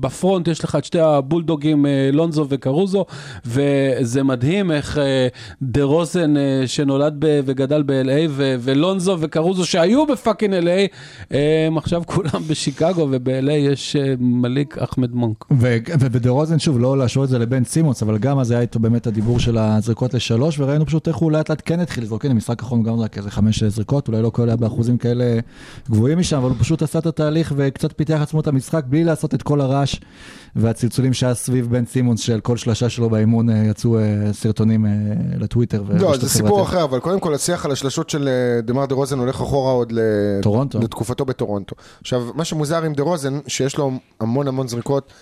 ב 0.00 0.08
front 0.08 0.48
יש 0.48 0.64
לך 0.64 0.76
את 0.76 0.84
שתי 0.84 0.98
הבולדוגים, 1.46 1.86
אה, 1.86 2.10
לונזו 2.12 2.46
וקרוזו, 2.48 3.04
וזה 3.46 4.22
מדהים 4.22 4.70
איך 4.70 4.98
אה, 4.98 5.28
דה 5.62 5.82
רוזן 5.82 6.36
אה, 6.36 6.62
שנולד 6.66 7.16
ב- 7.18 7.40
וגדל 7.44 7.82
ב-LA, 7.82 8.30
ולונזו 8.36 9.16
וקרוזו 9.20 9.66
שהיו 9.66 10.06
ב 10.06 10.12
fucking 10.12 10.54
LA, 10.54 10.94
הם 11.30 11.78
עכשיו 11.78 12.02
כולם 12.06 12.42
בשיקגו, 12.48 13.08
וב-LA 13.10 13.50
יש 13.50 13.96
מליק 14.18 14.78
אחמד 14.78 15.14
מונק. 15.14 15.44
ובדה 16.00 16.30
רוזן, 16.30 16.58
שוב, 16.58 16.80
לא 16.80 16.98
להשוות 16.98 17.24
את 17.24 17.30
זה 17.30 17.38
לבן 17.38 17.64
סימונס, 17.64 18.02
אבל 18.02 18.18
גם 18.18 18.38
אז 18.38 18.50
היה 18.50 18.60
איתו 18.60 18.78
באמת 18.78 19.06
הדיבור 19.06 19.38
של 19.38 19.58
הזריקות 19.58 20.14
לשלוש, 20.14 20.58
וראינו 20.58 20.86
פשוט 20.86 21.08
איך 21.08 21.16
הוא 21.16 21.32
לאט 21.32 21.50
לאט 21.50 21.62
כן 21.64 21.80
התחיל 21.80 22.04
לזרוק, 22.04 22.24
הנה 22.24 22.34
משחק 22.34 22.62
האחרון 22.62 22.82
גם 22.82 23.00
רק 23.00 23.18
איזה 23.18 23.30
חמש 23.30 23.62
זריקות, 23.62 24.08
אולי 24.08 24.22
לא 24.22 24.30
כאלה 24.34 24.48
היה 24.48 24.56
באחוזים 24.56 24.98
כאלה 24.98 25.38
גבוהים 25.90 26.18
משם, 26.18 26.36
אבל 26.36 26.48
הוא 26.48 26.56
פשוט 26.60 26.82
עשה 26.82 26.98
את 26.98 27.06
התהליך 27.06 27.52
וקצת 27.56 27.92
פיתח 27.96 28.18
עצמו 28.22 28.40
את 28.40 28.46
המשחק 28.46 28.84
בלי 28.88 29.04
לעשות 29.04 29.34
את 29.34 29.42
כל 29.42 29.60
הרעש 29.60 29.96
והצלצולים 30.56 31.12
שהיה 31.12 31.34
סביב 31.36 31.70
בן 31.70 31.86
סימונס, 31.86 32.20
של 32.20 32.40
כל 32.40 32.56
שלושה 32.56 32.88
שלו 32.88 33.10
באימון 33.10 33.50
אה, 33.50 33.64
יצאו 33.70 33.98
אה, 33.98 34.32
סרטונים 34.32 34.86
אה, 34.86 34.90
לטוויטר. 35.38 35.82
לא, 35.88 36.16
זה 36.16 36.28
סיפור. 36.28 36.62
אחר, 36.62 36.84
אבל 36.84 37.00
קודם 37.00 37.20
כל 37.20 37.34
השיח 37.34 37.64
על 37.64 37.72
השלשות 37.72 38.10
של 38.10 38.28
דמר 38.62 38.86
דה 38.86 38.94
רוזן 38.94 39.18
הולך 39.18 39.34
אחורה 39.34 39.72
עוד. 39.72 39.92
לתקופתו 40.74 41.24
בטורונטו. 41.24 41.76
עכשיו, 42.00 42.22
מה 42.34 42.44
שמוזר 42.44 42.82
עם 42.82 42.94
דה 42.94 43.02
רוזן, 43.02 43.38
שיש 43.46 43.76
לו 43.76 43.90
המון 44.20 44.48
המון 44.48 44.68
זריקות 44.68 45.12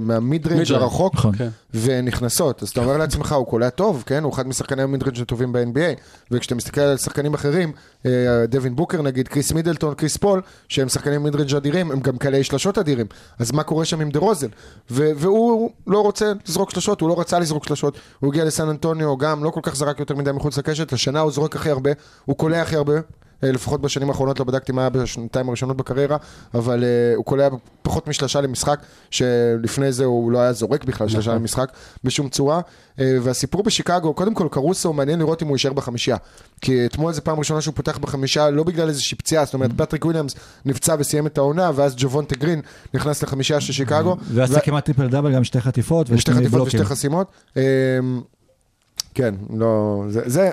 מה 0.00 0.46
mid-range 0.46 0.58
mid-range, 0.60 0.82
הרחוק, 0.82 1.14
נכון. 1.14 1.36
כן. 1.36 1.48
ונכנסות. 1.74 2.62
אז 2.62 2.68
אתה 2.68 2.80
אומר 2.80 2.96
לעצמך, 2.96 3.32
הוא 3.32 3.46
קולע 3.46 3.70
טוב, 3.70 4.02
כן? 4.06 4.24
הוא 4.24 4.32
אחד 4.32 4.48
משחקני 4.48 4.82
ה 4.82 5.02
mid-range 5.02 5.20
הטובים 5.20 5.52
ב-NBA, 5.52 6.00
וכשאתה 6.30 6.54
מסתכל 6.54 6.80
על 6.80 6.96
שחקנים 6.96 7.34
אחרים, 7.34 7.72
אה, 8.06 8.10
דווין 8.48 8.76
בוקר 8.76 9.02
נגיד, 9.02 9.28
קריס 9.28 9.52
מידלטון, 9.52 9.94
קריס 9.94 10.16
פול, 10.16 10.42
שהם 10.68 10.88
שחקנים 10.88 11.22
mid-range 11.22 11.54
אדירים, 11.54 11.90
הם 11.90 12.00
גם 12.00 12.18
קלעי 12.18 12.44
שלשות 12.44 12.78
אדירים. 12.78 13.06
אז 13.38 13.52
מה 13.52 13.62
קורה 13.62 13.84
שם 13.84 14.00
עם 14.00 14.10
דה 14.10 14.20
רוזן? 14.20 14.48
והוא 14.90 15.70
לא 15.86 16.00
רוצה 16.00 16.32
לזרוק 16.48 16.70
שלשות, 16.70 17.00
הוא 17.00 17.08
לא 17.08 17.20
רצה 17.20 17.38
לזרוק 17.38 17.66
שלשות, 17.66 17.98
הוא 18.20 18.30
הגיע 18.30 18.44
לסן 18.44 18.68
אנטוניו, 18.68 19.16
גם 19.16 19.44
לא 19.44 19.50
כל 19.50 19.60
כך 19.62 19.76
זרק 19.76 20.00
יותר 20.00 20.14
מדי 20.14 20.32
מחוץ 20.32 20.58
לקשת, 20.58 20.92
השנה 20.92 21.20
הוא 21.20 21.32
זורק 21.32 21.56
הכי 21.56 21.70
הרבה, 21.70 21.90
הוא 22.24 22.36
קולע 22.36 22.62
הכי 22.62 22.76
הרבה. 22.76 22.94
אה, 23.44 23.52
לפחות 23.52 23.80
בשנים 23.80 24.08
האחרונות, 24.08 24.38
לא 24.38 24.44
בדקתי 24.44 24.72
מה 24.72 24.80
היה 24.80 24.90
בשנתיים 24.90 25.48
הראשונות 25.48 25.76
בקריירה, 25.76 26.16
אבל 26.54 26.80
אה, 26.80 27.16
הוא 27.16 27.24
קולע 27.24 27.48
פחות 27.82 28.08
משלושה 28.08 28.40
למשחק, 28.40 28.80
שלפני 29.10 29.92
זה 29.92 30.04
הוא 30.04 30.30
לא 30.30 30.38
היה 30.38 30.52
זורק 30.52 30.84
בכלל 30.84 31.08
שלושה 31.08 31.34
למשחק 31.34 31.72
בשום 32.04 32.28
צורה. 32.28 32.60
אה, 32.60 33.00
והסיפור 33.22 33.62
בשיקגו, 33.62 34.14
קודם 34.14 34.34
כל 34.34 34.48
קרוסו, 34.50 34.92
מעניין 34.92 35.18
לראות 35.18 35.42
אם 35.42 35.48
הוא 35.48 35.54
יישאר 35.54 35.72
בחמישייה. 35.72 36.16
כי 36.60 36.86
אתמול 36.86 37.12
זו 37.12 37.24
פעם 37.24 37.38
ראשונה 37.38 37.60
שהוא 37.60 37.74
פותח 37.74 37.98
בחמישייה, 37.98 38.50
לא 38.50 38.62
בגלל 38.62 38.88
איזושהי 38.88 39.18
פציעה, 39.18 39.44
זאת 39.44 39.54
אומרת, 39.54 39.70
פטריק 39.76 40.04
וויליאמס 40.04 40.34
נפצע 40.64 40.96
וסיים 40.98 41.26
את 41.26 41.38
העונה, 41.38 41.70
ואז 41.74 41.94
ג'וונטה 41.96 42.34
גרין 42.36 42.60
נכנס 42.94 43.22
לחמישייה 43.22 43.60
של 43.60 43.72
שיקגו. 43.72 44.16
ועשה 44.30 44.60
כמעט 44.60 44.84
triple 44.84 45.08
double, 45.08 45.34
גם 45.34 45.44
שתי 45.44 45.60
חטיפות 45.60 46.06
ושתי 46.10 46.32
חטיפות. 46.32 46.66
ושתי 46.66 46.84
חסימות. 46.84 47.32
כן, 49.14 49.34
לא, 49.56 50.04
זה, 50.08 50.20
זה, 50.26 50.50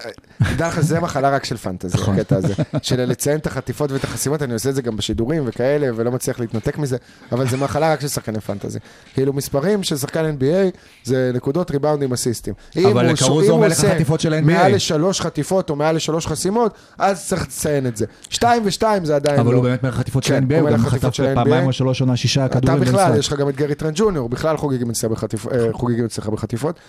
תדע 0.53 0.68
לך, 0.68 0.80
זה 0.80 0.99
מחלה 0.99 1.30
רק 1.30 1.45
של 1.45 1.57
fantasy, 1.58 1.98
נכון. 1.97 2.16
הקטע 2.16 2.36
הזה. 2.36 2.53
של 2.82 3.05
לציין 3.05 3.38
את 3.38 3.47
החטיפות 3.47 3.91
ואת 3.91 4.03
החסימות, 4.03 4.41
אני 4.41 4.53
עושה 4.53 4.70
את 4.70 4.76
זה 4.76 4.82
גם 4.82 4.97
בשידורים 4.97 5.43
וכאלה, 5.45 5.88
ולא 5.95 6.12
מצליח 6.12 6.39
להתנתק 6.39 6.78
מזה, 6.78 6.97
אבל 7.32 7.47
זה 7.47 7.57
מחלה 7.57 7.93
רק 7.93 8.01
של 8.01 8.07
שחקני 8.07 8.39
פנטזי. 8.39 8.80
כאילו 9.14 9.34
מספרים 9.34 9.84
של 9.84 9.97
שחקן 9.97 10.36
NBA, 10.39 10.78
זה 11.03 11.32
נקודות 11.34 11.72
ריבאונדים 11.72 12.14
אסיסטים. 12.14 12.53
אבל 12.91 13.05
לקרוזו 13.05 13.57
מלך 13.57 13.84
החטיפות 13.84 14.20
של 14.20 14.34
ה-NBA. 14.34 14.41
מעל 14.41 14.76
לשלוש 14.76 15.22
חטיפות 15.22 15.70
או 15.70 15.76
מעל 15.76 15.95
לשלוש 15.95 16.28
חסימות, 16.28 16.74
אז 16.97 17.28
צריך 17.28 17.41
לציין 17.41 17.88
את 17.88 17.97
זה. 17.97 18.05
שתיים 18.30 18.62
ושתיים 18.66 19.05
זה 19.05 19.16
עדיין 19.16 19.36
לא. 19.36 19.41
אבל 19.41 19.53
הוא 19.53 19.64
באמת 19.64 19.84
מלך 19.84 19.95
חטיפות 19.95 20.24
של 20.24 20.34
כן, 20.34 20.43
NBA, 20.51 20.59
הוא 20.59 20.70
גם 20.70 20.78
חטף. 20.78 21.20
פעמיים 21.36 21.68
או 21.68 21.74
שלוש 21.74 22.01
עונה 22.01 22.16
שישה 22.16 22.45
אתה 22.45 22.59
כדורים 22.59 22.82
בכלל, 22.82 23.05
במשחק. 23.05 23.20
יש 23.20 23.28
לך 23.28 23.39
גם 23.39 23.49
את 23.49 23.55
גרי 23.55 23.76
טרנד 23.76 23.93
ג'וניור, 23.95 24.30
בכלל 24.30 24.57
חוגגים 24.57 24.89
אצלך 24.89 26.28
בחטיפות. 26.30 26.80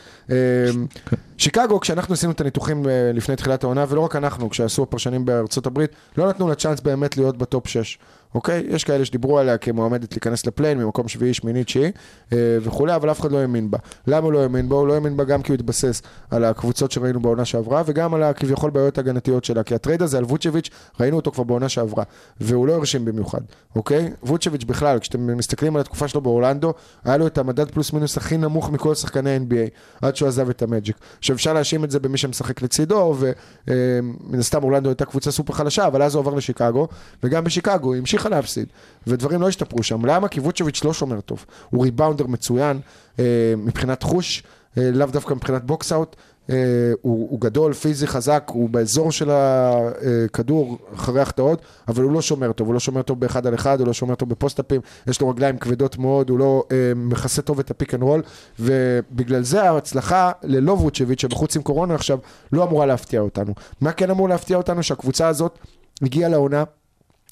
שיקגו, 1.62 1.80
כשאנחנו 1.80 2.14
עשינו 2.14 2.32
את 2.32 2.40
הניתוחים 2.40 2.88
אה, 2.88 3.10
לפני 3.14 3.36
תחילת 3.36 3.64
העונה, 3.64 3.84
ולא 3.88 4.00
רק 4.00 4.16
אנחנו, 4.16 4.50
כשעשו 4.50 4.82
הפרשנים 4.82 5.24
בארצות 5.24 5.66
הברית, 5.66 5.90
לא 6.16 6.28
נתנו 6.28 6.48
לה 6.48 6.54
צ'אנס 6.54 6.80
באמת 6.80 7.16
להיות 7.16 7.36
ב 7.36 7.44
top 7.44 7.68
6. 7.68 7.98
אוקיי? 8.34 8.64
יש 8.68 8.84
כאלה 8.84 9.04
שדיברו 9.04 9.38
עליה 9.38 9.58
כמועמדת 9.58 10.12
להיכנס 10.12 10.46
ל 10.46 10.50
play-in 10.50 10.78
ממקום 10.78 11.08
שביעי, 11.08 11.34
שמיני, 11.34 11.64
תשיעי 11.64 11.92
אה, 12.32 12.38
וכולי, 12.62 12.94
אבל 12.96 13.10
אף 13.10 13.20
אחד 13.20 13.32
לא 13.32 13.38
האמין 13.38 13.70
בה. 13.70 13.78
למה 14.06 14.24
הוא 14.24 14.32
לא 14.32 14.42
האמין 14.42 14.68
בה? 14.68 14.76
הוא 14.76 14.88
לא 14.88 14.94
האמין 14.94 15.16
בה 15.16 15.24
גם 15.24 15.42
כי 15.42 15.52
הוא 15.52 15.54
התבסס 15.54 16.02
על 16.30 16.44
הקבוצות 16.44 16.92
שראינו 16.92 17.20
בעונה 17.20 17.44
שעברה, 17.44 17.82
וגם 17.86 18.14
על 18.14 18.22
הכביכול 18.22 18.70
בעיות 18.70 18.98
הגנתיות 18.98 19.44
שלה. 19.44 19.62
כי 19.62 19.74
הטרייד 19.74 20.02
הזה 20.02 20.18
על 20.18 20.24
ווצ'ביץ', 20.24 20.70
ראינו 21.00 21.16
אותו 21.16 21.30
כבר 21.30 21.44
בעונה 21.44 21.68
שעברה, 21.68 22.04
והוא 22.40 22.66
לא 22.66 22.72
הרשים 22.72 23.04
במיוחד, 23.04 23.40
אוקיי? 23.76 24.12
ווצ'ביץ' 24.22 24.64
בכלל, 24.64 24.98
כשאתם 24.98 25.36
מסתכלים 25.36 25.76
על 25.76 25.80
התקופה 25.80 26.08
שלו 26.08 26.20
באורלנדו, 26.20 26.74
היה 27.04 27.16
לו 27.16 27.26
את 27.26 27.38
המדד 27.38 27.70
plus 27.70 27.92
minus 27.92 28.16
הכי 28.16 28.36
נמוך 28.36 28.70
מכל 28.70 28.94
שחקני 28.94 29.36
NBA, 29.36 29.70
עד 30.02 30.16
שהוא 30.16 30.28
עזב 30.28 30.48
את 30.48 30.62
המג'יק. 30.62 30.96
עכשיו 31.18 31.36
אפשר 31.36 31.52
להאשים 31.52 31.84
את 31.84 31.90
זה 31.90 32.00
במי 32.00 32.18
שמשחק 32.18 32.62
לצידו, 32.62 33.16
ומן 33.18 34.38
הסתם 34.38 34.62
אורלנדו 34.62 34.88
הייתה 34.88 35.04
קבוצה 35.04 35.30
סופר 35.30 35.52
חלשה, 35.52 35.86
אבל 35.86 36.02
אז 36.02 36.14
הוא 36.14 36.20
עבר 36.20 36.34
לשיקגו, 36.34 36.88
וגם 37.22 37.44
בשיקגו 37.44 37.92
היא 37.92 38.02
המשיכה 38.22 38.28
להפסיד, 38.28 38.68
ודברים 39.06 39.42
לא 39.42 39.48
השתפרו 39.48 39.82
שם. 39.82 40.06
למה? 40.06 40.28
כי 40.28 40.40
ווצ'ביץ' 40.40 40.84
לא 40.84 40.92
שומר 40.92 41.20
טוב. 41.20 41.44
הוא 41.70 41.84
ריבאונדר 41.84 42.26
מצוין, 42.26 42.80
אה, 43.18 43.54
מבחינת 43.56 44.02
חוש, 44.02 44.42
אה, 44.78 44.90
לאו 44.92 45.06
דווקא 45.06 45.34
מבחינת 45.34 45.64
box-out. 45.64 46.16
אה, 46.50 46.56
הוא, 47.02 47.28
הוא 47.30 47.40
גדול, 47.40 47.72
פיזי, 47.72 48.06
חזק, 48.06 48.50
הוא 48.54 48.70
באזור 48.70 49.12
של 49.12 49.30
הכדור 49.30 50.78
אחרי 50.94 51.20
החטאות, 51.20 51.62
אבל 51.88 52.02
הוא 52.02 52.12
לא 52.12 52.22
שומר 52.22 52.52
טוב, 52.52 52.66
הוא 52.66 52.74
לא 52.74 52.80
שומר 52.80 53.02
טוב 53.02 53.20
באחד 53.20 53.46
על 53.46 53.54
אחד, 53.54 53.80
הוא 53.80 53.86
לא 53.86 53.92
שומר 53.92 54.14
טוב 54.14 54.28
בפוסט-אפים, 54.28 54.80
יש 55.06 55.20
לו 55.20 55.28
רגליים 55.28 55.58
כבדות 55.58 55.98
מאוד, 55.98 56.30
הוא 56.30 56.38
לא 56.38 56.64
אה, 56.72 56.92
מכסה 56.96 57.42
טוב 57.42 57.58
את 57.58 57.70
ה 57.70 57.75
pick 57.75 57.94
and 57.94 58.02
roll, 58.02 58.22
ובגלל 58.60 59.42
זה 59.42 59.62
ההצלחה 59.62 60.30
ללא 60.42 60.72
ווצ'ביץ', 60.72 61.20
שבחוץ 61.20 61.56
עם 61.56 61.62
קורונה 61.62 61.94
עכשיו, 61.94 62.18
לא 62.52 62.64
אמורה 62.64 62.86
להפתיע 62.86 63.20
אותנו. 63.20 63.54
מה 63.80 63.92
כן 63.92 64.10
אמור 64.10 64.28
להפתיע 64.28 64.56
אותנו? 64.56 64.82
שהקבוצה 64.82 65.28
הזאת 65.28 65.58
הגיעה 66.02 66.30
לעונה 66.30 66.64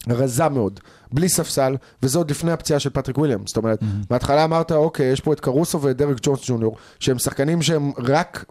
רזה 0.08 0.48
מאוד, 0.48 0.80
בלי 1.12 1.28
ספסל, 1.28 1.76
וזה 2.02 2.18
עוד 2.18 2.30
לפני 2.30 2.52
הפציעה 2.52 2.80
של 2.80 2.90
פטריק 2.90 3.18
וויליאמס. 3.18 3.40
זאת 3.46 3.56
אומרת, 3.56 3.78
בהתחלה 4.10 4.44
אמרת, 4.44 4.72
אוקיי, 4.72 5.12
יש 5.12 5.20
פה 5.20 5.32
את 5.32 5.40
קרוסו 5.40 5.82
ודרק 5.82 6.16
ג'ונס 6.22 6.40
ג'וניור, 6.46 6.76
שהם 7.00 7.18
שחקנים 7.18 7.62
שהם 7.62 7.92
רק 7.98 8.44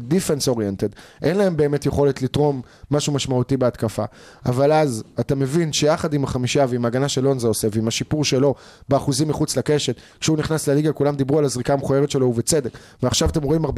defense 0.00 0.48
oriented, 0.48 0.88
אין 1.22 1.36
להם 1.36 1.56
באמת 1.56 1.86
יכולת 1.86 2.22
לתרום 2.22 2.62
משהו 2.90 3.12
משמעותי 3.12 3.56
בהתקפה. 3.56 4.04
אבל 4.46 4.72
אז 4.72 5.04
אתה 5.20 5.34
מבין 5.34 5.72
שיחד 5.72 6.14
עם 6.14 6.24
החמישייה 6.24 6.66
ועם 6.68 6.84
ההגנה 6.84 7.08
שלונזו 7.08 7.48
עושה, 7.48 7.68
ועם 7.72 7.88
השיפור 7.88 8.24
שלו 8.24 8.54
באחוזים 8.88 9.28
מחוץ 9.28 9.56
לקשת, 9.56 9.96
כשהוא 10.20 10.38
נכנס 10.38 10.68
לליגה 10.68 10.92
כולם 10.92 11.16
דיברו 11.16 11.38
על 11.38 11.44
הזריקה 11.44 11.72
המכוערת 11.72 12.10
שלו 12.10 12.26
ובצדק. 12.26 12.78
ועכשיו 13.02 13.28
אתם 13.28 13.42
רואים 13.42 13.64
44-45 13.64 13.70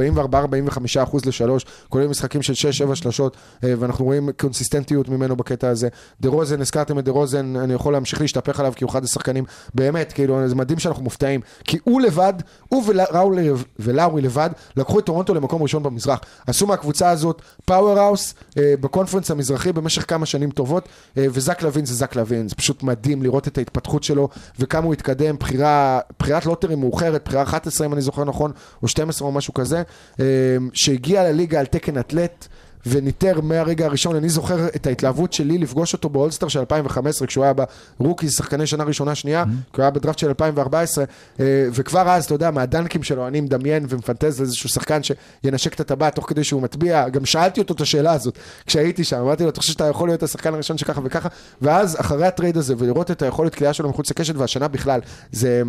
אחוז 1.03 1.24
לשלוש, 1.24 1.66
כולל 1.89 2.07
משחקים 2.07 2.43
של 2.43 2.70
6-7 2.91 2.95
שלשות, 2.95 3.37
אה, 3.64 3.74
ואנחנו 3.78 4.05
רואים 4.05 4.28
קונסיסטנטיות 4.41 5.09
ממנו 5.09 5.37
בקטע 5.37 5.68
הזה. 5.68 5.89
דה 6.20 6.28
רוזן, 6.28 6.61
הזכרתם 6.61 6.99
את 6.99 7.05
דה 7.05 7.12
רוזן, 7.12 7.57
אני 7.57 7.74
יכול 7.74 7.93
להמשיך 7.93 8.22
להשתפך 8.27 8.61
עליו 8.61 8.72
כי 8.77 8.85
הוא 8.85 8.91
אחד 8.91 9.05
השחקנים, 9.05 9.45
באמת, 9.74 10.12
כאילו, 10.12 10.49
זה 10.49 10.55
מדהים 10.55 10.79
שאנחנו 10.79 11.03
מופתעים. 11.03 11.41
כי 11.64 11.79
הוא 11.85 12.01
לבד, 12.01 12.35
הוא 12.68 12.83
ולאורי, 12.87 13.49
ולאורי 13.79 14.22
לבד, 14.22 14.51
לקחו 14.77 14.99
את 14.99 15.07
טורונטו 15.07 15.35
למקום 15.35 15.62
ראשון 15.62 15.83
במזרח. 15.83 16.20
עשו 16.47 16.66
מהקבוצה 16.66 17.11
הזאת 17.11 17.43
powerhouse 17.64 18.34
אה, 18.59 18.74
ב 18.80 18.85
conference 18.85 19.30
המזרחי 19.31 19.72
במשך 19.72 20.05
כמה 20.09 20.27
שנים 20.27 20.51
טובות, 20.51 20.89
אה, 21.18 21.27
וזק 21.31 21.62
לוין 21.62 21.87
זה 21.87 21.95
זק 21.95 22.16
לוין, 22.16 22.49
זה 22.49 22.55
פשוט 22.55 22.83
מדהים 22.83 23.22
לראות 23.22 23.49
את 23.49 23.59
ההתפתחות 23.59 24.03
שלו, 24.03 24.29
וכמה 24.59 24.85
הוא 24.85 24.93
התקדם, 24.93 25.37
בחירה, 25.37 26.01
בחירת 26.18 26.47
lottery 26.47 26.74
מאוחרת, 26.74 27.24
בחירה 27.24 27.43
11 27.43 27.87
אם 27.87 27.93
אני 27.93 28.01
זוכר 28.01 28.24
נכון, 28.24 28.53
או 28.83 28.89
12 28.89 29.29
או 29.29 29.33
משהו 29.33 29.55
כזה, 29.55 29.83
אה, 30.20 30.24
שהגיע 30.72 31.24
לליגה 31.24 31.61
על 31.61 31.66
תקן 31.66 31.99
אתלט. 31.99 32.49
וניתר 32.86 33.40
מהרגע 33.41 33.87
הראשון, 33.87 34.16
אני 34.16 34.28
זוכר 34.28 34.66
את 34.66 34.87
ההתלהבות 34.87 35.32
שלי 35.32 35.59
לפגוש 35.59 35.93
אותו 35.93 36.09
ב 36.09 36.13
All-Star 36.13 36.49
של 36.49 36.59
2015, 36.59 37.28
כשהוא 37.28 37.45
היה 37.45 37.53
ב 38.01 38.04
rookie, 38.04 38.28
שחקני 38.28 38.66
שנה 38.66 38.84
ראשונה 38.84 39.14
שנייה, 39.14 39.45
כי 39.45 39.51
הוא 39.76 39.82
היה 39.82 39.91
בדראפט 39.91 40.18
של 40.18 40.28
2014, 40.28 41.05
אה, 41.41 41.68
וכבר 41.72 42.09
אז, 42.09 42.24
אתה 42.24 42.34
יודע, 42.34 42.51
מהדנקים 42.51 43.03
שלו, 43.03 43.26
אני 43.26 43.41
מדמיין 43.41 43.87
ומפנטז 43.89 44.41
לאיזשהו 44.41 44.68
שחקן 44.68 45.01
שינשק 45.03 45.74
את 45.74 45.80
הטבעת 45.80 46.14
תוך 46.14 46.28
כדי 46.28 46.45
שהוא 46.45 46.62
מטביע, 46.62 47.09
גם 47.09 47.24
שאלתי 47.24 47.61
אותו 47.61 47.74
את 47.74 47.80
השאלה 47.80 48.12
הזאת, 48.12 48.39
כשהייתי 48.66 49.05
שם, 49.05 49.20
אמרתי 49.20 49.43
לו, 49.43 49.49
אתה 49.49 49.61
חושב 49.61 49.72
שאתה 49.72 49.84
יכול 49.87 50.09
להיות 50.09 50.22
השחקן 50.22 50.55
הראשון 50.55 50.78
שככה 50.78 51.01
וככה, 51.05 51.28
ואז 51.62 52.01
אחרי 52.01 52.26
ה 52.26 52.32
trade 52.32 52.57
הזה, 52.57 52.74
ולראות 52.78 53.11
את 53.11 53.22
היכולת 53.22 53.55
קליעה 53.55 53.72
שלו 53.72 53.89
מחוץ 53.89 54.11
לקשת, 54.11 54.37
והשנה 54.37 54.68
בכלל, 54.68 55.01
זה 55.32 55.62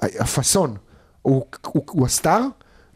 הפאסון, 0.00 0.76
הוא, 1.22 1.44
הוא, 1.66 1.82
הוא 1.90 2.06
הסטאר, 2.06 2.40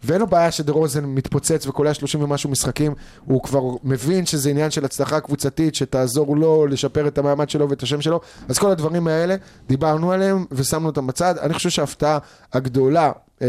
ואין 0.05 0.21
לו 0.21 0.27
בעיה 0.27 0.51
שדה 0.51 0.73
רוזן 0.73 1.05
מתפוצץ 1.05 1.67
וקולע 1.67 1.95
30 1.95 2.23
ומשהו 2.23 2.51
משחקים, 2.51 2.95
הוא 3.25 3.43
כבר 3.43 3.63
מבין 3.85 4.27
שזה 4.27 4.51
עניין 4.51 4.71
של 4.71 4.85
הצלחה 4.85 5.21
קבוצתית 5.21 5.75
שתעזור 5.75 6.37
לו 6.37 6.67
לשפר 6.67 7.09
את 7.09 7.19
המעמד 7.19 7.51
שלו 7.51 7.71
ואת 7.71 7.83
השם 7.83 8.01
שלו, 8.01 8.21
אז 8.49 8.59
כל 8.59 8.71
הדברים 8.71 9.07
האלה, 9.07 9.37
דיברנו 9.69 10.13
עליהם 10.13 10.45
ושמנו 10.51 10.87
אותם 10.87 11.07
בצד. 11.07 11.39
אני 11.39 11.55
חושב 11.55 11.71
שההפתעה 11.71 12.19
הגדולה, 12.53 13.13
אה, 13.43 13.47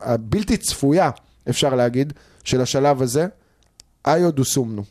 הבלתי 0.00 0.56
צפויה, 0.56 1.10
אפשר 1.48 1.74
להגיד, 1.74 2.12
של 2.44 2.60
השלב 2.60 3.02
הזה, 3.02 3.26
איו 4.06 4.30
דוסומנו. 4.32 4.82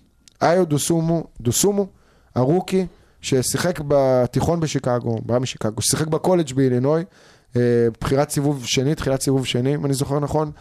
איו 0.42 0.66
דוסומו, 0.66 1.24
דוסומו, 1.42 1.88
ה 2.36 2.42
rookie, 2.42 2.86
ששיחק 3.22 3.80
בתיכון 3.88 4.60
בשיקגו, 4.60 5.20
בא 5.26 5.40
משיקגו, 5.40 5.82
ששיחק 5.82 6.08
בקולג' 6.08 6.54
באילינוי, 6.54 7.04
אה, 7.56 7.62
בחירת 8.02 8.30
סיבוב 8.30 8.66
שני, 8.66 8.96
תחילת 8.96 9.22
סיבוב 9.22 9.46
שני, 9.46 9.76
אם 9.76 9.86
אני 9.86 9.94
זוכר 9.94 10.20
נכון, 10.20 10.52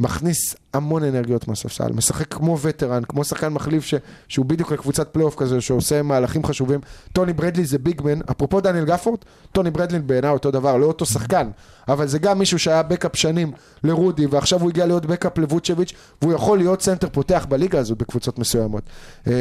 מכניס 0.00 0.56
המון 0.74 1.04
אנרגיות 1.04 1.48
מהספסל, 1.48 1.92
משחק 1.92 2.34
כמו 2.34 2.58
veteran, 2.60 3.02
כמו 3.04 3.24
שחקן 3.24 3.48
מחליף 3.48 3.84
ש, 3.84 3.94
שהוא 4.28 4.46
בדיוק 4.46 4.72
לקבוצת 4.72 5.08
פלייאוף 5.08 5.34
כזה, 5.34 5.60
שעושה 5.60 6.02
מהלכים 6.02 6.44
חשובים. 6.44 6.80
טוני 7.12 7.32
ברדלי 7.32 7.64
זה 7.64 7.78
big 7.78 7.96
man, 7.96 8.20
אפרופו 8.30 8.60
דניאל 8.60 8.84
גפורד, 8.84 9.18
טוני 9.52 9.70
ברדלי 9.70 9.98
בעיניי 9.98 10.30
אותו 10.30 10.50
דבר, 10.50 10.76
לא 10.76 10.86
אותו 10.86 11.06
שחקן, 11.06 11.50
אבל 11.88 12.06
זה 12.06 12.18
גם 12.18 12.38
מישהו 12.38 12.58
שהיה 12.58 12.82
backup 12.82 13.16
שנים 13.16 13.52
לרודי, 13.84 14.26
ועכשיו 14.26 14.60
הוא 14.60 14.70
הגיע 14.70 14.86
להיות 14.86 15.06
backup 15.06 15.38
לווצ'ביץ', 15.38 15.92
והוא 16.22 16.32
יכול 16.32 16.58
להיות 16.58 16.82
סנטר 16.82 17.08
פותח 17.12 17.46
בליגה 17.48 17.78
הזאת 17.78 17.98
בקבוצות 17.98 18.38
מסוימות. 18.38 18.82
אמ, 19.26 19.32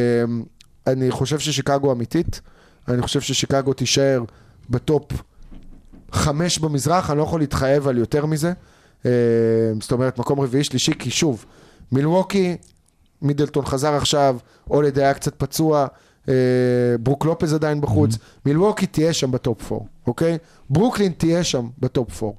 אני 0.87 1.11
חושב 1.11 1.39
ששיקגו 1.39 1.91
אמיתית, 1.91 2.41
אני 2.87 3.01
חושב 3.01 3.21
ששיקגו 3.21 3.73
תישאר 3.73 4.23
ב 4.69 4.80
top 4.80 5.11
חמש 6.11 6.59
במזרח, 6.59 7.09
אני 7.09 7.17
לא 7.17 7.23
יכול 7.23 7.39
להתחייב 7.39 7.87
על 7.87 7.97
יותר 7.97 8.25
מזה. 8.25 8.53
אה, 9.05 9.11
זאת 9.81 9.91
אומרת, 9.91 10.19
מקום 10.19 10.39
רביעי, 10.39 10.63
שלישי, 10.63 10.93
כי 10.99 11.11
שוב, 11.11 11.45
מילווקי, 11.91 12.57
מידלטון 13.21 13.65
חזר 13.65 13.93
עכשיו, 13.93 14.37
הולידיי 14.69 14.99
היה 14.99 15.13
קצת 15.13 15.35
פצוע, 15.35 15.87
אה, 16.29 16.33
ברוק 16.99 17.25
לופז 17.25 17.53
עדיין 17.53 17.81
בחוץ, 17.81 18.13
mm-hmm. 18.13 18.41
מילווקי 18.45 18.85
תהיה 18.85 19.13
שם 19.13 19.31
ב 19.31 19.41
top 19.41 19.71
4, 19.71 19.85
אוקיי? 20.07 20.37
ברוקלין 20.69 21.11
תהיה 21.17 21.43
שם 21.43 21.67
ב 21.79 21.90
top 21.90 22.23
4. 22.23 22.33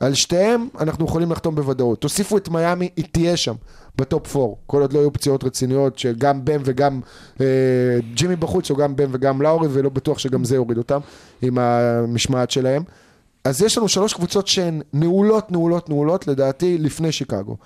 על 0.00 0.14
שתיהם 0.14 0.68
אנחנו 0.80 1.04
יכולים 1.04 1.32
לחתום 1.32 1.54
בוודאות. 1.54 2.00
תוסיפו 2.00 2.36
את 2.36 2.48
מיאמי, 2.48 2.88
היא 2.96 3.04
תהיה 3.12 3.36
שם 3.36 3.54
בטופ 3.96 4.36
4. 4.36 4.54
כל 4.66 4.80
עוד 4.80 4.92
לא 4.92 4.98
יהיו 4.98 5.12
פציעות 5.12 5.44
רציניות, 5.44 5.98
שגם 5.98 6.44
בם 6.44 6.60
וגם 6.64 7.00
אה, 7.40 7.46
ג'ימי 8.14 8.36
בחוץ, 8.36 8.70
או 8.70 8.76
גם 8.76 8.96
בם 8.96 9.08
וגם 9.12 9.42
לאורי, 9.42 9.68
ולא 9.70 9.90
בטוח 9.90 10.18
שגם 10.18 10.44
זה 10.44 10.54
יוריד 10.54 10.78
אותם 10.78 11.00
עם 11.42 11.58
המשמעת 11.58 12.50
שלהם. 12.50 12.82
אז 13.44 13.62
יש 13.62 13.78
לנו 13.78 13.88
שלוש 13.88 14.14
קבוצות 14.14 14.46
שהן 14.46 14.82
נעולות, 14.92 15.52
נעולות, 15.52 15.88
נעולות, 15.88 16.26
לדעתי, 16.26 16.78
לפני 16.78 17.12
שיקגו. 17.12 17.56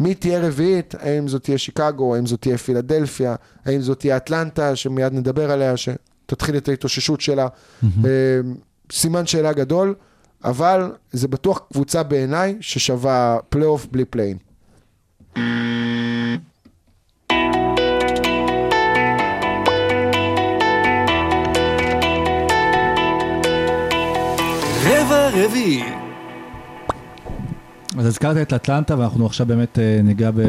מי 0.00 0.14
תהיה 0.14 0.40
רביעית? 0.40 0.94
האם 0.98 1.28
זאת 1.28 1.42
תהיה 1.42 1.58
שיקגו, 1.58 2.14
האם 2.14 2.26
זאת 2.26 2.40
תהיה 2.40 2.58
פילדלפיה, 2.58 3.34
האם 3.64 3.80
זאת 3.80 3.98
תהיה 3.98 4.16
אטלנטה, 4.16 4.76
שמיד 4.76 5.12
נדבר 5.12 5.50
עליה, 5.50 5.74
שתתחיל 5.76 6.56
את 6.56 6.68
ההתאוששות 6.68 7.20
שלה. 7.20 7.48
Mm-hmm. 7.48 7.86
סימן 8.92 9.26
שאלה 9.26 9.52
גדול, 9.52 9.94
אבל 10.44 10.92
זה 11.12 11.28
בטוח 11.28 11.60
קבוצה 11.72 12.02
בעיניי 12.02 12.56
ששווה 12.60 13.38
פלייאוף 13.48 13.86
בלי 13.90 14.04
play-in. 14.04 14.36
רביעי. 25.44 25.82
אז 27.98 28.06
הזכרת 28.06 28.36
את 28.36 28.52
אטלנטה 28.52 28.98
ואנחנו 28.98 29.26
עכשיו 29.26 29.46
באמת 29.46 29.78
אה, 29.78 30.00
ניגע 30.02 30.30
ב... 30.30 30.40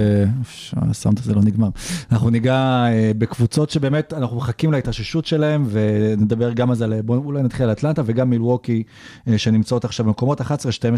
הסאונד 0.76 1.20
הזה 1.20 1.36
לא 1.36 1.42
נגמר. 1.42 1.70
אנחנו 2.12 2.30
ניגע 2.30 2.56
אה, 2.88 3.12
בקבוצות 3.18 3.70
שבאמת 3.70 4.14
אנחנו 4.14 4.38
מחכים 4.38 4.72
להתאוששות 4.72 5.26
שלהם 5.26 5.66
ונדבר 5.70 6.54
גם 6.54 6.70
על 6.70 6.76
זה, 6.76 7.02
בואו 7.06 7.24
אולי 7.26 7.44
נתחיל 7.44 7.66
על 7.66 7.72
אטלנטה 7.72 8.02
וגם 8.06 8.30
מילווקי 8.30 8.84
אה, 9.28 9.38
שנמצאות 9.38 9.86
עכשיו 9.86 10.06
במקומות 10.06 10.42
11-12 10.42 10.46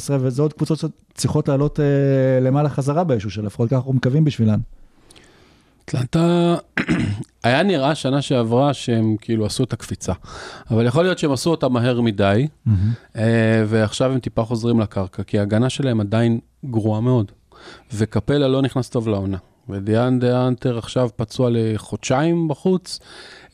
וזה 0.09 0.41
עוד 0.41 0.53
קבוצות 0.53 0.79
שצריכות 1.13 1.47
לעלות 1.47 1.79
למעלה 2.41 2.69
חזרה 2.69 3.03
באיזשהו 3.03 3.31
שלב, 3.31 3.45
לפחות 3.45 3.69
ככה 3.69 3.77
אנחנו 3.77 3.93
מקווים 3.93 4.23
בשבילן. 4.23 4.59
אטלנטה, 5.85 6.55
היה 7.43 7.63
נראה 7.63 7.95
שנה 7.95 8.21
שעברה 8.21 8.73
שהם 8.73 9.15
כאילו 9.21 9.45
עשו 9.45 9.63
את 9.63 9.73
הקפיצה, 9.73 10.13
אבל 10.71 10.85
יכול 10.85 11.03
להיות 11.03 11.19
שהם 11.19 11.31
עשו 11.31 11.51
אותה 11.51 11.69
מהר 11.69 12.01
מדי, 12.01 12.47
mm-hmm. 12.67 13.15
ועכשיו 13.67 14.11
הם 14.11 14.19
טיפה 14.19 14.43
חוזרים 14.43 14.79
לקרקע, 14.79 15.23
כי 15.23 15.39
ההגנה 15.39 15.69
שלהם 15.69 16.01
עדיין 16.01 16.39
גרועה 16.65 17.01
מאוד, 17.01 17.31
וקפלה 17.93 18.47
לא 18.47 18.61
נכנס 18.61 18.89
טוב 18.89 19.07
לעונה. 19.07 19.37
ודיאן 19.69 20.19
דה 20.19 20.47
אנטר 20.47 20.77
עכשיו 20.77 21.09
פצוע 21.15 21.49
לחודשיים 21.51 22.47
בחוץ, 22.47 22.99
אה, 22.99 23.44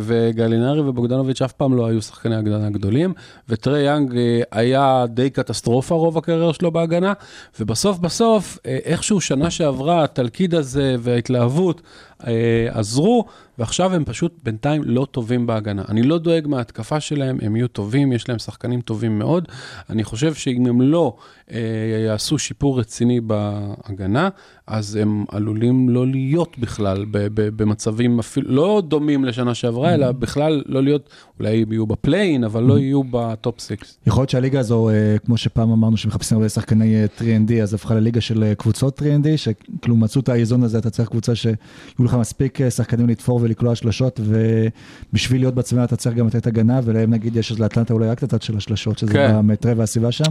וגלינרי 0.00 0.80
ובוגדנוביץ' 0.80 1.42
אף 1.42 1.52
פעם 1.52 1.76
לא 1.76 1.86
היו 1.86 2.02
שחקני 2.02 2.36
הגנה 2.36 2.70
גדולים, 2.70 3.14
וטרי 3.48 3.82
יאנג 3.82 4.16
אה, 4.16 4.40
היה 4.50 5.04
די 5.08 5.30
קטסטרופה 5.30 5.94
רוב 5.94 6.18
הקריירה 6.18 6.54
שלו 6.54 6.70
בהגנה, 6.70 7.12
ובסוף 7.60 7.98
בסוף, 7.98 8.58
אה, 8.66 8.78
איכשהו 8.84 9.20
שנה 9.20 9.50
שעברה, 9.50 10.04
התלכיד 10.04 10.54
הזה 10.54 10.96
וההתלהבות 10.98 11.82
אה, 12.26 12.68
עזרו, 12.70 13.24
ועכשיו 13.58 13.94
הם 13.94 14.04
פשוט 14.04 14.34
בינתיים 14.42 14.82
לא 14.84 15.06
טובים 15.10 15.46
בהגנה. 15.46 15.82
אני 15.88 16.02
לא 16.02 16.18
דואג 16.18 16.46
מההתקפה 16.46 17.00
שלהם, 17.00 17.38
הם 17.42 17.56
יהיו 17.56 17.68
טובים, 17.68 18.12
יש 18.12 18.28
להם 18.28 18.38
שחקנים 18.38 18.80
טובים 18.80 19.18
מאוד. 19.18 19.48
אני 19.90 20.04
חושב 20.04 20.34
שאם 20.34 20.66
הם 20.66 20.80
לא 20.80 21.16
אה, 21.52 21.58
יעשו 22.06 22.38
שיפור 22.38 22.80
רציני 22.80 23.20
בהגנה, 23.20 24.28
אז 24.66 24.96
הם 24.96 25.24
עלולים 25.28 25.88
לא 25.88 26.06
להיות 26.06 26.58
בכלל 26.58 27.04
במצבים 27.34 28.18
אפילו, 28.18 28.45
לא 28.46 28.82
דומים 28.88 29.24
לשנה 29.24 29.54
שעברה, 29.54 29.94
אלא 29.94 30.12
בכלל 30.12 30.62
לא 30.66 30.82
להיות, 30.82 31.08
אולי 31.40 31.64
יהיו 31.70 31.86
בפליין, 31.86 32.44
אבל 32.44 32.62
לא 32.62 32.78
יהיו 32.78 33.02
בטופ 33.10 33.60
6. 33.60 33.76
יכול 34.06 34.20
להיות 34.20 34.30
שהליגה 34.30 34.60
הזו, 34.60 34.88
אה, 34.88 35.16
כמו 35.24 35.36
שפעם 35.36 35.70
אמרנו 35.70 35.96
שמחפשים 35.96 36.36
הרבה 36.36 36.48
שחקני 36.48 36.96
אה, 36.96 37.06
3ND, 37.18 37.62
אז 37.62 37.74
הפכה 37.74 37.94
לליגה 37.94 38.20
של 38.20 38.44
אה, 38.44 38.54
קבוצות 38.54 39.02
3ND, 39.02 39.36
שכאילו 39.36 39.96
מצאו 39.96 40.20
את 40.20 40.28
האיזון 40.28 40.62
הזה, 40.62 40.78
אתה 40.78 40.90
צריך 40.90 41.08
קבוצה 41.08 41.34
שיהיו 41.34 41.56
לך 42.04 42.14
מספיק 42.14 42.70
שחקנים 42.70 43.08
לתפור 43.08 43.40
ולקלוע 43.42 43.74
שלשות, 43.74 44.20
ובשביל 45.12 45.40
להיות 45.40 45.54
בצבא 45.54 45.84
אתה 45.84 45.96
צריך 45.96 46.16
גם 46.16 46.26
לתת 46.26 46.46
הגנה, 46.46 46.80
ולהם 46.84 47.10
נגיד 47.10 47.36
יש 47.36 47.60
לאטלנטה 47.60 47.94
אולי 47.94 48.08
רק 48.08 48.18
את 48.18 48.22
הצד 48.22 48.42
של 48.42 48.56
השלשות, 48.56 48.98
שזה 48.98 49.12
כן. 49.12 49.30
המטרה 49.34 49.72
והסביבה 49.76 50.12
שם, 50.12 50.30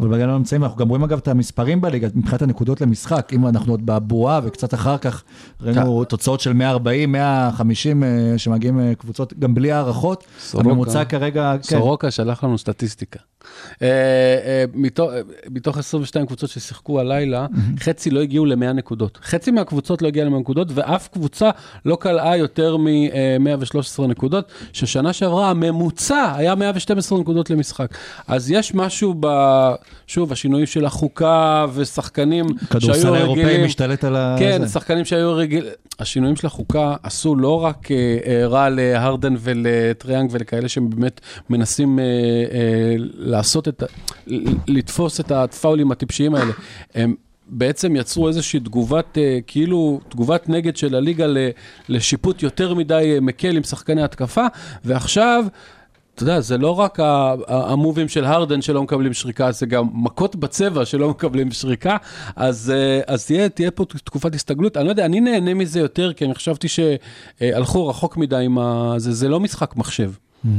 אבל 0.00 0.08
בגלל 0.08 0.26
לא 0.26 0.38
נמצאים, 0.38 0.64
אנחנו 0.64 0.76
גם 0.76 0.88
רואים 0.88 1.04
אגב 1.04 1.18
את 1.18 1.28
המספרים 1.28 1.80
בליגה, 1.80 2.08
מבחינת 2.14 2.42
הנקודות 2.42 2.80
למשחק, 2.80 3.32
אם 3.32 3.46
אנחנו 3.46 3.72
עוד 3.72 3.86
בבועה 3.86 4.40
וקצת 4.44 4.74
אחר 4.74 4.98
כך, 4.98 5.24
ראינו 5.60 5.98
כן. 5.98 6.04
תוצאות 6.04 6.40
של 6.40 6.52
140, 6.52 7.12
100... 7.12 7.50
50 7.54 8.04
אה, 8.04 8.08
שמגיעים 8.36 8.80
אה, 8.80 8.94
קבוצות, 8.94 9.34
גם 9.38 9.54
בלי 9.54 9.72
הערכות. 9.72 10.24
סורוקה, 10.40 10.70
הממוצע 10.70 11.04
כרגע... 11.04 11.54
כן. 11.56 11.62
סורוקה 11.62 12.10
שלח 12.10 12.44
לנו 12.44 12.58
סטטיסטיקה. 12.58 13.18
אה, 13.82 13.88
אה, 13.88 14.64
מתוך- 14.74 15.10
אה, 15.12 15.20
מתוך 15.50 15.78
22 15.78 16.26
קבוצות 16.26 16.50
ששיחקו 16.50 17.00
הלילה, 17.00 17.46
חצי 17.80 18.10
לא 18.10 18.20
הגיעו 18.20 18.44
ל-100 18.46 18.72
נקודות. 18.72 19.18
חצי 19.22 19.50
מהקבוצות 19.50 20.02
לא 20.02 20.08
הגיעה 20.08 20.26
ל-100 20.26 20.38
נקודות, 20.40 20.68
ואף 20.74 21.08
קבוצה 21.08 21.50
לא 21.84 21.96
קלעה 22.00 22.36
יותר 22.36 22.76
מ-113 22.76 24.06
נקודות, 24.06 24.52
ששנה 24.72 25.12
שעברה 25.12 25.50
הממוצע 25.50 26.32
היה 26.36 26.54
112 26.54 27.18
נקודות 27.18 27.50
למשחק. 27.50 27.88
אז 28.26 28.50
יש 28.50 28.74
משהו 28.74 29.14
ב... 29.20 29.26
שוב, 30.06 30.32
השינויים 30.32 30.66
של 30.66 30.84
החוקה 30.84 31.66
ושחקנים 31.74 32.46
שהיו 32.48 32.68
כדורסל 32.70 33.14
האירופאי 33.14 33.44
רגילים... 33.44 33.64
משתלט 33.64 34.04
על 34.04 34.16
ה... 34.16 34.36
כן. 34.38 34.68
שחקנים 34.68 35.04
שהיו 35.04 35.34
רגיל... 35.36 35.66
השינויים 35.98 36.36
של 36.36 36.46
החוקה 36.46 36.94
עשו 37.02 37.36
לא 37.36 37.64
רק 37.64 37.90
אה, 37.90 38.18
אה, 38.26 38.46
רע 38.46 38.68
להרדן 38.68 39.34
ולטריאנג 39.38 40.30
ולכאלה 40.32 40.68
שהם 40.68 40.90
באמת 40.90 41.20
מנסים 41.50 41.98
אה, 41.98 42.04
אה, 42.04 42.96
לעשות 43.34 43.68
את 43.68 43.82
ה... 43.82 43.86
לתפוס 44.68 45.20
את 45.20 45.30
הפאולים 45.30 45.92
הטיפשיים 45.92 46.34
האלה. 46.34 46.52
הם 46.94 47.14
בעצם 47.46 47.96
יצרו 47.96 48.28
איזושהי 48.28 48.60
תגובת, 48.60 49.18
אה, 49.18 49.38
כאילו, 49.46 50.00
תגובת 50.08 50.48
נגד 50.48 50.76
של 50.76 50.94
הליגה 50.94 51.26
לשיפוט 51.88 52.42
יותר 52.42 52.74
מדי 52.74 53.12
אה, 53.14 53.20
מקל 53.20 53.56
עם 53.56 53.62
שחקני 53.62 54.02
התקפה, 54.02 54.46
ועכשיו... 54.84 55.44
אתה 56.14 56.22
יודע, 56.22 56.40
זה 56.40 56.58
לא 56.58 56.80
רק 56.80 56.98
המובים 57.48 58.08
של 58.08 58.24
הרדן 58.24 58.62
שלא 58.62 58.82
מקבלים 58.82 59.12
שריקה, 59.12 59.52
זה 59.52 59.66
גם 59.66 59.86
מכות 59.92 60.36
בצבע 60.36 60.84
שלא 60.84 61.10
מקבלים 61.10 61.52
שריקה, 61.52 61.96
אז, 62.36 62.72
אה, 62.74 63.00
אז 63.06 63.26
תהיה, 63.26 63.48
תהיה 63.48 63.70
פה 63.70 63.84
תקופת 63.84 64.34
הסתגלות. 64.34 64.76
אני 64.76 64.84
לא 64.84 64.90
יודע, 64.90 65.04
אני 65.04 65.20
נהנה 65.20 65.54
מזה 65.54 65.80
יותר, 65.80 66.12
כי 66.12 66.24
אני 66.24 66.34
חשבתי 66.34 66.68
שהלכו 66.68 67.88
רחוק 67.88 68.16
מדי 68.16 68.44
עם 68.44 68.58
ה... 68.58 68.94
זה, 68.96 69.12
זה 69.12 69.28
לא 69.28 69.40
משחק 69.40 69.76
מחשב. 69.76 70.10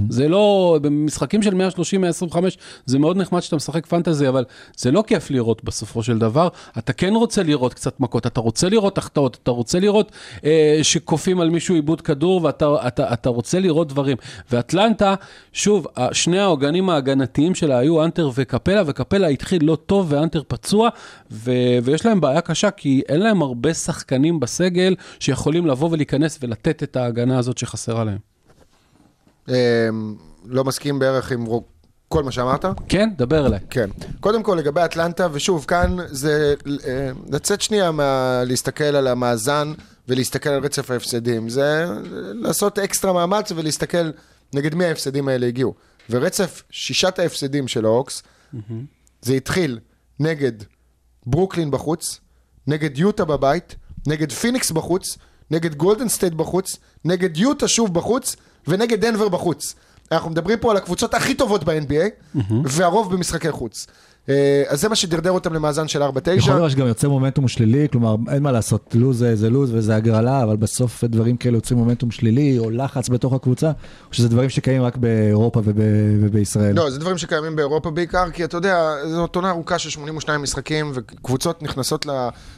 זה 0.09 0.27
לא, 0.27 0.77
במשחקים 0.81 1.41
של 1.41 1.53
130, 1.53 2.01
125, 2.01 2.57
זה 2.85 2.99
מאוד 2.99 3.17
נחמד 3.17 3.39
שאתה 3.39 3.55
משחק 3.55 3.85
פנטזי, 3.85 4.27
אבל 4.27 4.45
זה 4.77 4.91
לא 4.91 5.03
כיף 5.07 5.31
לראות 5.31 5.63
בסופו 5.63 6.03
של 6.03 6.19
דבר. 6.19 6.47
אתה 6.77 6.93
כן 6.93 7.13
רוצה 7.13 7.43
לראות 7.43 7.73
קצת 7.73 7.99
מכות, 7.99 8.27
אתה 8.27 8.39
רוצה 8.39 8.69
לראות 8.69 8.97
החטאות, 8.97 9.37
אתה 9.43 9.51
רוצה 9.51 9.79
לראות 9.79 10.11
אה, 10.45 10.79
שכופים 10.81 11.39
על 11.39 11.49
מישהו 11.49 11.75
עיבוד 11.75 12.01
כדור, 12.01 12.43
ואתה 12.43 12.87
אתה, 12.87 13.13
אתה 13.13 13.29
רוצה 13.29 13.59
לראות 13.59 13.87
דברים. 13.87 14.17
ואטלנטה, 14.51 15.15
שוב, 15.53 15.87
שני 16.11 16.39
העוגנים 16.39 16.89
ההגנתיים 16.89 17.55
שלה 17.55 17.77
היו 17.77 18.03
אנטר 18.03 18.29
וקפלה, 18.35 18.81
וקפלה 18.85 19.27
התחיל 19.27 19.65
לא 19.65 19.75
טוב 19.75 20.07
ואנטר 20.09 20.41
פצוע, 20.47 20.89
ו, 21.31 21.51
ויש 21.83 22.05
להם 22.05 22.21
בעיה 22.21 22.41
קשה, 22.41 22.71
כי 22.71 23.01
אין 23.09 23.19
להם 23.19 23.41
הרבה 23.41 23.73
שחקנים 23.73 24.39
בסגל 24.39 24.95
שיכולים 25.19 25.65
לבוא 25.65 25.89
ולהיכנס 25.91 26.39
ולתת 26.41 26.83
את 26.83 26.95
ההגנה 26.95 27.39
הזאת 27.39 27.57
שחסרה 27.57 28.03
להם. 28.03 28.34
אמ, 29.49 29.53
לא 30.45 30.63
מסכים 30.63 30.99
בערך 30.99 31.31
עם 31.31 31.45
רו- 31.45 31.63
כל 32.07 32.23
מה 32.23 32.31
שאמרת. 32.31 32.65
כן, 32.89 33.09
דבר 33.17 33.45
אליי. 33.45 33.59
כן. 33.69 33.89
קודם 34.19 34.43
כל 34.43 34.55
לגבי 34.59 34.81
אטלנטה, 34.85 35.27
ושוב, 35.31 35.65
כאן 35.67 35.95
זה 36.07 36.53
אה, 36.87 37.09
לצאת 37.29 37.61
שנייה 37.61 37.91
מה... 37.91 38.41
להסתכל 38.45 38.83
על 38.83 39.07
המאזן 39.07 39.73
ולהסתכל 40.07 40.49
על 40.49 40.63
רצף 40.63 40.91
ההפסדים. 40.91 41.49
זה 41.49 41.85
לעשות 42.33 42.79
אקסטרה 42.79 43.13
מאמץ 43.13 43.51
ולהסתכל 43.55 44.11
נגד 44.53 44.75
מי 44.75 44.85
ההפסדים 44.85 45.27
האלה 45.27 45.47
הגיעו. 45.47 45.73
ורצף 46.09 46.63
שישת 46.69 47.19
ההפסדים 47.19 47.67
של 47.67 47.85
ההוקס, 47.85 48.23
זה 49.21 49.33
התחיל 49.33 49.79
נגד 50.19 50.51
ברוקלין 51.25 51.71
בחוץ, 51.71 52.19
נגד 52.67 52.97
יוטה 52.97 53.25
בבית, 53.25 53.75
נגד 54.07 54.31
פיניקס 54.31 54.71
בחוץ, 54.71 55.17
נגד 55.51 55.75
גולדן 55.75 56.09
סטייט 56.09 56.33
בחוץ, 56.33 56.77
נגד 57.05 57.37
יוטה 57.37 57.67
שוב 57.67 57.93
בחוץ, 57.93 58.35
ונגד 58.67 59.05
דנבר 59.05 59.29
בחוץ. 59.29 59.75
אנחנו 60.11 60.29
מדברים 60.29 60.59
פה 60.59 60.71
על 60.71 60.77
הקבוצות 60.77 61.13
הכי 61.13 61.33
טובות 61.35 61.63
ב-NBA, 61.63 62.35
והרוב 62.65 63.13
במשחקי 63.13 63.51
חוץ. 63.51 63.87
אה, 64.29 64.63
אז 64.67 64.81
זה 64.81 64.89
מה 64.89 64.95
שדרדר 64.95 65.31
אותם 65.31 65.53
למאזן 65.53 65.87
של 65.87 66.03
4-9. 66.03 66.05
יכול 66.37 66.53
להיות 66.53 66.71
שגם 66.71 66.87
יוצא 66.87 67.07
מומנטום 67.07 67.47
שלילי, 67.47 67.87
כלומר 67.91 68.15
אין 68.31 68.43
מה 68.43 68.51
לעשות, 68.51 68.95
לוז 68.95 69.25
זה, 69.33 69.49
לוז 69.49 69.73
וזה 69.73 69.95
הגרלה, 69.95 70.43
אבל 70.43 70.55
בסוף 70.55 71.03
דברים 71.03 71.37
כאלה 71.37 71.57
יוצרים 71.57 71.79
מומנטום 71.79 72.11
שלילי 72.11 72.59
או 72.59 72.69
לחץ 72.69 73.09
בתוך 73.09 73.33
הקבוצה, 73.33 73.67
או 74.09 74.13
שזה 74.13 74.29
דברים 74.29 74.49
שקיימים 74.49 74.83
רק 74.83 74.97
באירופה 74.97 75.59
וב, 75.63 75.79
ובישראל. 76.21 76.75
לא, 76.75 76.89
זה 76.89 76.99
דברים 76.99 77.17
שקיימים 77.17 77.55
באירופה 77.55 77.91
בעיקר, 77.91 78.31
כי 78.31 78.43
אתה 78.43 78.57
יודע, 78.57 78.93
זאת 79.07 79.35
עונה 79.35 79.49
ארוכה 79.49 79.79
של 79.79 79.89
82 79.89 80.41
משחקים, 80.41 80.91
וקבוצות 80.93 81.63
נכנסות 81.63 82.05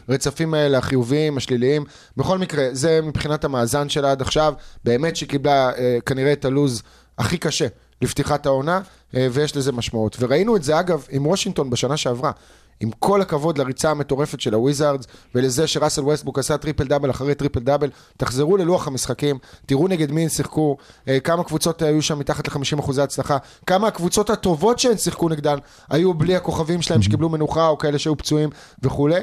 לרצפים 0.10 0.54
האלה, 0.54 0.78
החיוביים, 0.78 1.38
השליליים. 1.38 1.84
בכל 2.18 2.38
מקרה, 2.38 2.68
זה 2.72 3.00
מבחינת 3.04 3.44
המאזן 3.44 3.90
שלה 3.90 4.12
עד 4.12 4.22
עכשיו, 4.22 4.54
באמת 4.84 5.16
שהיא 5.16 5.30
קיבלה 5.30 5.72
אה, 5.78 5.98
כנראה 6.06 6.34
את 6.34 6.46
הלוז 6.46 6.84
הכי 7.18 7.38
קשה 7.38 7.68
לפתיחת 8.02 8.46
העונה, 8.46 8.82
ויש 9.14 9.58
לזה 9.58 9.72
משמעות. 9.72 10.18
וראינו 10.20 10.56
את 10.56 10.64
זה, 10.64 10.80
אגב, 10.80 11.06
עם 11.10 11.26
וושינגטון 11.28 11.70
בשנה 11.70 11.98
שעברה. 11.98 12.32
עם 12.80 12.90
כל 13.00 13.22
הכבוד 13.22 13.58
לריצה 13.58 13.92
המטורפת 13.92 14.42
של 14.42 14.54
הוויזארדס, 14.54 15.06
ולזה 15.36 15.68
שראסל 15.68 16.02
ווסטבוק 16.02 16.40
עשה 16.40 16.58
triple 16.58 16.84
double 16.84 17.10
אחרי 17.10 17.36
triple 17.36 17.60
double, 17.60 17.90
תחזרו 18.18 18.58
ללוח 18.58 18.88
המשחקים, 18.88 19.38
תראו 19.66 19.88
נגד 19.88 20.12
מי 20.12 20.24
הם 20.24 20.30
שיחקו, 20.30 20.78
אה, 21.08 21.20
כמה 21.20 21.44
קבוצות 21.44 21.82
היו 21.82 22.02
שם 22.02 22.20
מתחת 22.20 22.48
ל-50 22.48 22.80
אחוזי 22.80 23.02
הצלחה, 23.02 23.38
כמה 23.66 23.88
הקבוצות 23.88 24.30
הטובות 24.30 24.80
שהן 24.80 24.98
שיחקו 24.98 25.30
נגדן 25.30 25.58
היו 25.90 26.14
בלי 26.14 26.36
הכוכבים 26.36 26.82
שלהם 26.82 27.02
שקיבלו 27.02 27.30
מנוחה, 27.30 27.68
או 27.68 27.78
כאלה 27.78 28.00
שהיו 28.00 28.18
פצועים 28.18 28.50
וכולי, 28.84 29.16
אה, 29.16 29.22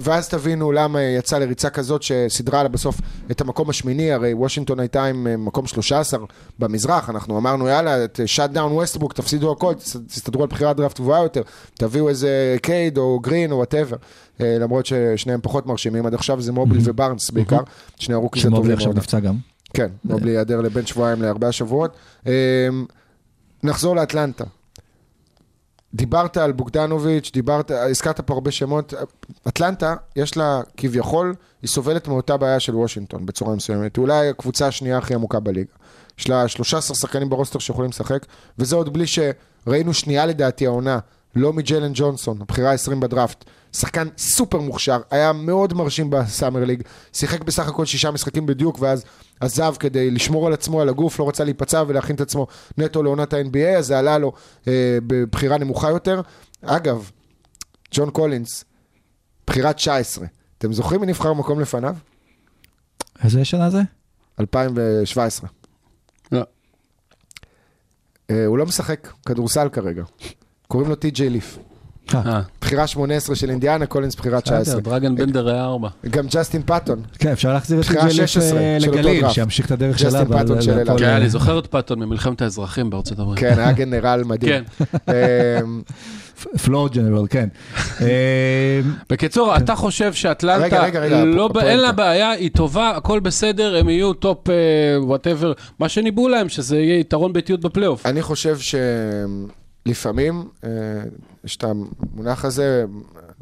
ואז 0.00 0.28
תבינו 0.28 0.72
למה 0.72 1.02
יצא 1.02 1.38
לריצה 1.38 1.70
כזאת 1.70 2.02
שסידרה 2.02 2.62
לה 2.62 2.68
בסוף 2.68 3.00
את 3.30 3.40
המקום 3.40 3.70
השמיני, 3.70 4.12
הרי 4.12 4.34
וושינגטון 4.34 4.80
הייתה 4.80 5.04
עם 5.04 5.26
אה, 5.26 5.36
מקום 5.36 5.66
13 5.66 6.20
במזרח, 6.58 7.10
אנחנו 7.10 7.38
אמרנו 7.38 7.68
יאללה, 7.68 7.96
shut 8.26 8.50
down 8.50 8.72
ווסטבוק, 8.72 9.12
תפסידו 9.12 9.52
הכל, 9.52 9.74
תס- 9.74 9.96
תסתדרו 10.06 10.42
על 10.42 10.48
בחירת 10.48 10.76
דראפט 10.76 11.00
גבוהה 11.00 11.22
יותר, 11.22 11.42
תביאו 11.74 12.08
איזה 12.08 12.56
קייד 12.62 12.98
או 12.98 13.20
גרין 13.20 13.52
או 13.52 13.56
whatever, 13.56 13.96
למרות 14.40 14.86
ששניהם 14.86 15.40
פחות 15.42 15.66
מרשימים, 15.66 16.06
עד 16.06 16.14
עכשיו 16.14 16.40
זה 16.40 16.52
מובלי 16.52 16.80
ובארנס 16.84 17.30
בעיקר, 17.30 17.60
שני 17.98 18.14
ה 18.14 18.17
rookies 18.17 18.42
שמובלי 18.42 18.58
הטובים 18.58 18.72
עכשיו 18.74 18.86
בעונה. 18.88 19.00
נפצע 19.00 19.20
גם. 19.20 19.34
כן, 19.74 19.88
מובלי 20.04 20.30
ייעדר 20.30 20.60
לבין 20.60 20.86
שבועיים 20.86 21.22
לארבעה 21.22 21.52
שבועות. 21.52 21.96
אמ, 22.26 22.32
נחזור 23.62 23.96
לאטלנטה. 23.96 24.44
דיברת 25.94 26.36
על 26.36 26.52
בוגדנוביץ', 26.52 27.30
דיברת, 27.32 27.70
הזכרת 27.70 28.20
פה 28.20 28.34
הרבה 28.34 28.50
שמות. 28.50 28.94
אטלנטה, 29.48 29.94
יש 30.16 30.36
לה 30.36 30.60
כביכול, 30.76 31.34
היא 31.62 31.68
סובלת 31.68 32.08
מאותה 32.08 32.36
בעיה 32.36 32.60
של 32.60 32.76
וושינגטון 32.76 33.26
בצורה 33.26 33.54
מסוימת. 33.54 33.98
אולי 33.98 34.28
הקבוצה 34.28 34.66
השנייה 34.66 34.98
הכי 34.98 35.14
עמוקה 35.14 35.40
בליגה. 35.40 35.72
יש 36.18 36.28
לה 36.28 36.48
13 36.48 36.96
שחקנים 36.96 37.28
ב 37.28 37.32
roster 37.32 37.58
שיכולים 37.58 37.90
לשחק, 37.90 38.26
וזה 38.58 38.76
עוד 38.76 38.92
בלי 38.92 39.04
שראינו 39.06 39.94
שנייה 39.94 40.26
לדעתי 40.26 40.66
העונה, 40.66 40.98
לא 41.36 41.52
מג'יילן 41.52 41.90
ג'ונסון, 41.94 42.38
הבחירה 42.40 42.72
ה-20 42.72 42.94
בדראפט. 42.94 43.44
שחקן 43.72 44.08
סופר 44.18 44.60
מוכשר, 44.60 45.00
היה 45.10 45.32
מאוד 45.32 45.74
מרשים 45.74 46.10
בסאמר 46.10 46.64
ליג, 46.64 46.82
שיחק 47.12 47.44
בסך 47.44 47.68
הכל 47.68 47.84
שישה 47.84 48.10
משחקים 48.10 48.46
בדיוק, 48.46 48.78
ואז 48.80 49.04
עזב 49.40 49.74
כדי 49.78 50.10
לשמור 50.10 50.46
על 50.46 50.52
עצמו, 50.52 50.80
על 50.80 50.88
הגוף, 50.88 51.20
לא 51.20 51.28
רצה 51.28 51.44
להיפצע 51.44 51.84
ולהכין 51.86 52.16
את 52.16 52.20
עצמו 52.20 52.46
נטו 52.78 53.02
לעונת 53.02 53.32
ה-NBA, 53.32 53.78
אז 53.78 53.86
זה 53.86 53.98
עלה 53.98 54.18
לו 54.18 54.32
אה, 54.68 54.98
בבחירה 55.06 55.58
נמוכה 55.58 55.88
יותר. 55.88 56.20
אגב, 56.62 57.10
ג'ון 57.94 58.10
קולינס, 58.10 58.64
בחירה 59.46 59.72
19, 59.72 60.26
אתם 60.58 60.72
זוכרים 60.72 61.00
מי 61.00 61.06
נבחר 61.06 61.32
מקום 61.32 61.60
לפניו? 61.60 61.96
איזה 63.24 63.44
שנה 63.44 63.70
זה? 63.70 63.82
2017. 64.40 65.48
לא. 66.32 66.42
אה, 68.30 68.46
הוא 68.46 68.58
לא 68.58 68.66
משחק 68.66 69.12
כדורסל 69.26 69.68
כרגע. 69.68 70.04
קוראים 70.68 70.88
לו 70.88 70.94
טי.ג'יי 70.94 71.30
ליף. 71.30 71.58
אה, 72.14 72.40
בחירה 72.60 72.86
18 72.86 73.36
של 73.36 73.50
אינדיאנה, 73.50 73.86
קולינס 73.86 74.14
בחירה 74.14 74.40
19. 74.40 74.74
בסדר, 74.80 74.90
דרגן 74.90 75.16
בנדר 75.16 75.48
היה 75.48 75.64
ארבע. 75.64 75.88
גם 76.10 76.26
ג'סטין 76.30 76.62
פטון. 76.66 77.02
כן, 77.18 77.28
אפשר 77.32 77.52
להחזיר 77.52 77.80
את 77.80 77.84
בחירה 77.84 78.02
ג'ליף 78.08 78.26
16 78.26 78.58
אה, 78.58 78.76
של 78.80 78.86
אותו 78.88 78.98
לגליל. 78.98 79.28
שימשיך 79.28 79.66
את 79.66 79.70
הדרך 79.70 79.96
ג'סטין 79.96 80.10
שלה. 80.10 80.24
פטון 80.24 80.38
אבל- 80.52 80.60
של 80.60 80.78
אילת. 80.78 80.98
כן, 80.98 81.04
אני 81.08 81.28
זוכר 81.28 81.58
את 81.58 81.66
פטון 81.66 81.98
ממלחמת 81.98 82.42
האזרחים 82.42 82.90
בארצות 82.90 83.18
הברית. 83.18 83.38
כן, 83.40 83.58
היה 83.58 83.72
גנרל 83.72 84.22
מדהים. 84.24 84.64
אמ, 85.08 85.82
פלור 86.64 86.88
ג'נרל, 86.88 87.26
כן. 87.30 87.48
אה, 88.00 88.06
בקיצור, 89.10 89.56
אתה 89.56 89.74
חושב 89.76 90.12
שאטלנטה, 90.12 90.86
לא. 91.24 91.50
אין 91.60 91.78
לה 91.80 91.92
בעיה, 91.92 92.30
היא 92.30 92.50
טובה, 92.50 92.90
הכל 92.90 93.20
בסדר, 93.20 93.76
הם 93.76 93.88
יהיו 93.88 94.12
טופ 94.12 94.38
וואטאבר, 95.02 95.52
מה 95.78 95.88
שניבאו 95.88 96.28
להם, 96.28 96.48
שזה 96.48 96.78
יהיה 96.78 96.98
יתרון 96.98 97.32
ביתיות 97.32 97.60
בפלייאוף. 97.60 98.06
אני 98.06 98.22
חושב 98.22 98.58
שלפעמים, 98.58 99.63
אה, 100.64 100.70
יש 101.44 101.56
את 101.56 101.64
המונח 101.64 102.44
הזה, 102.44 102.84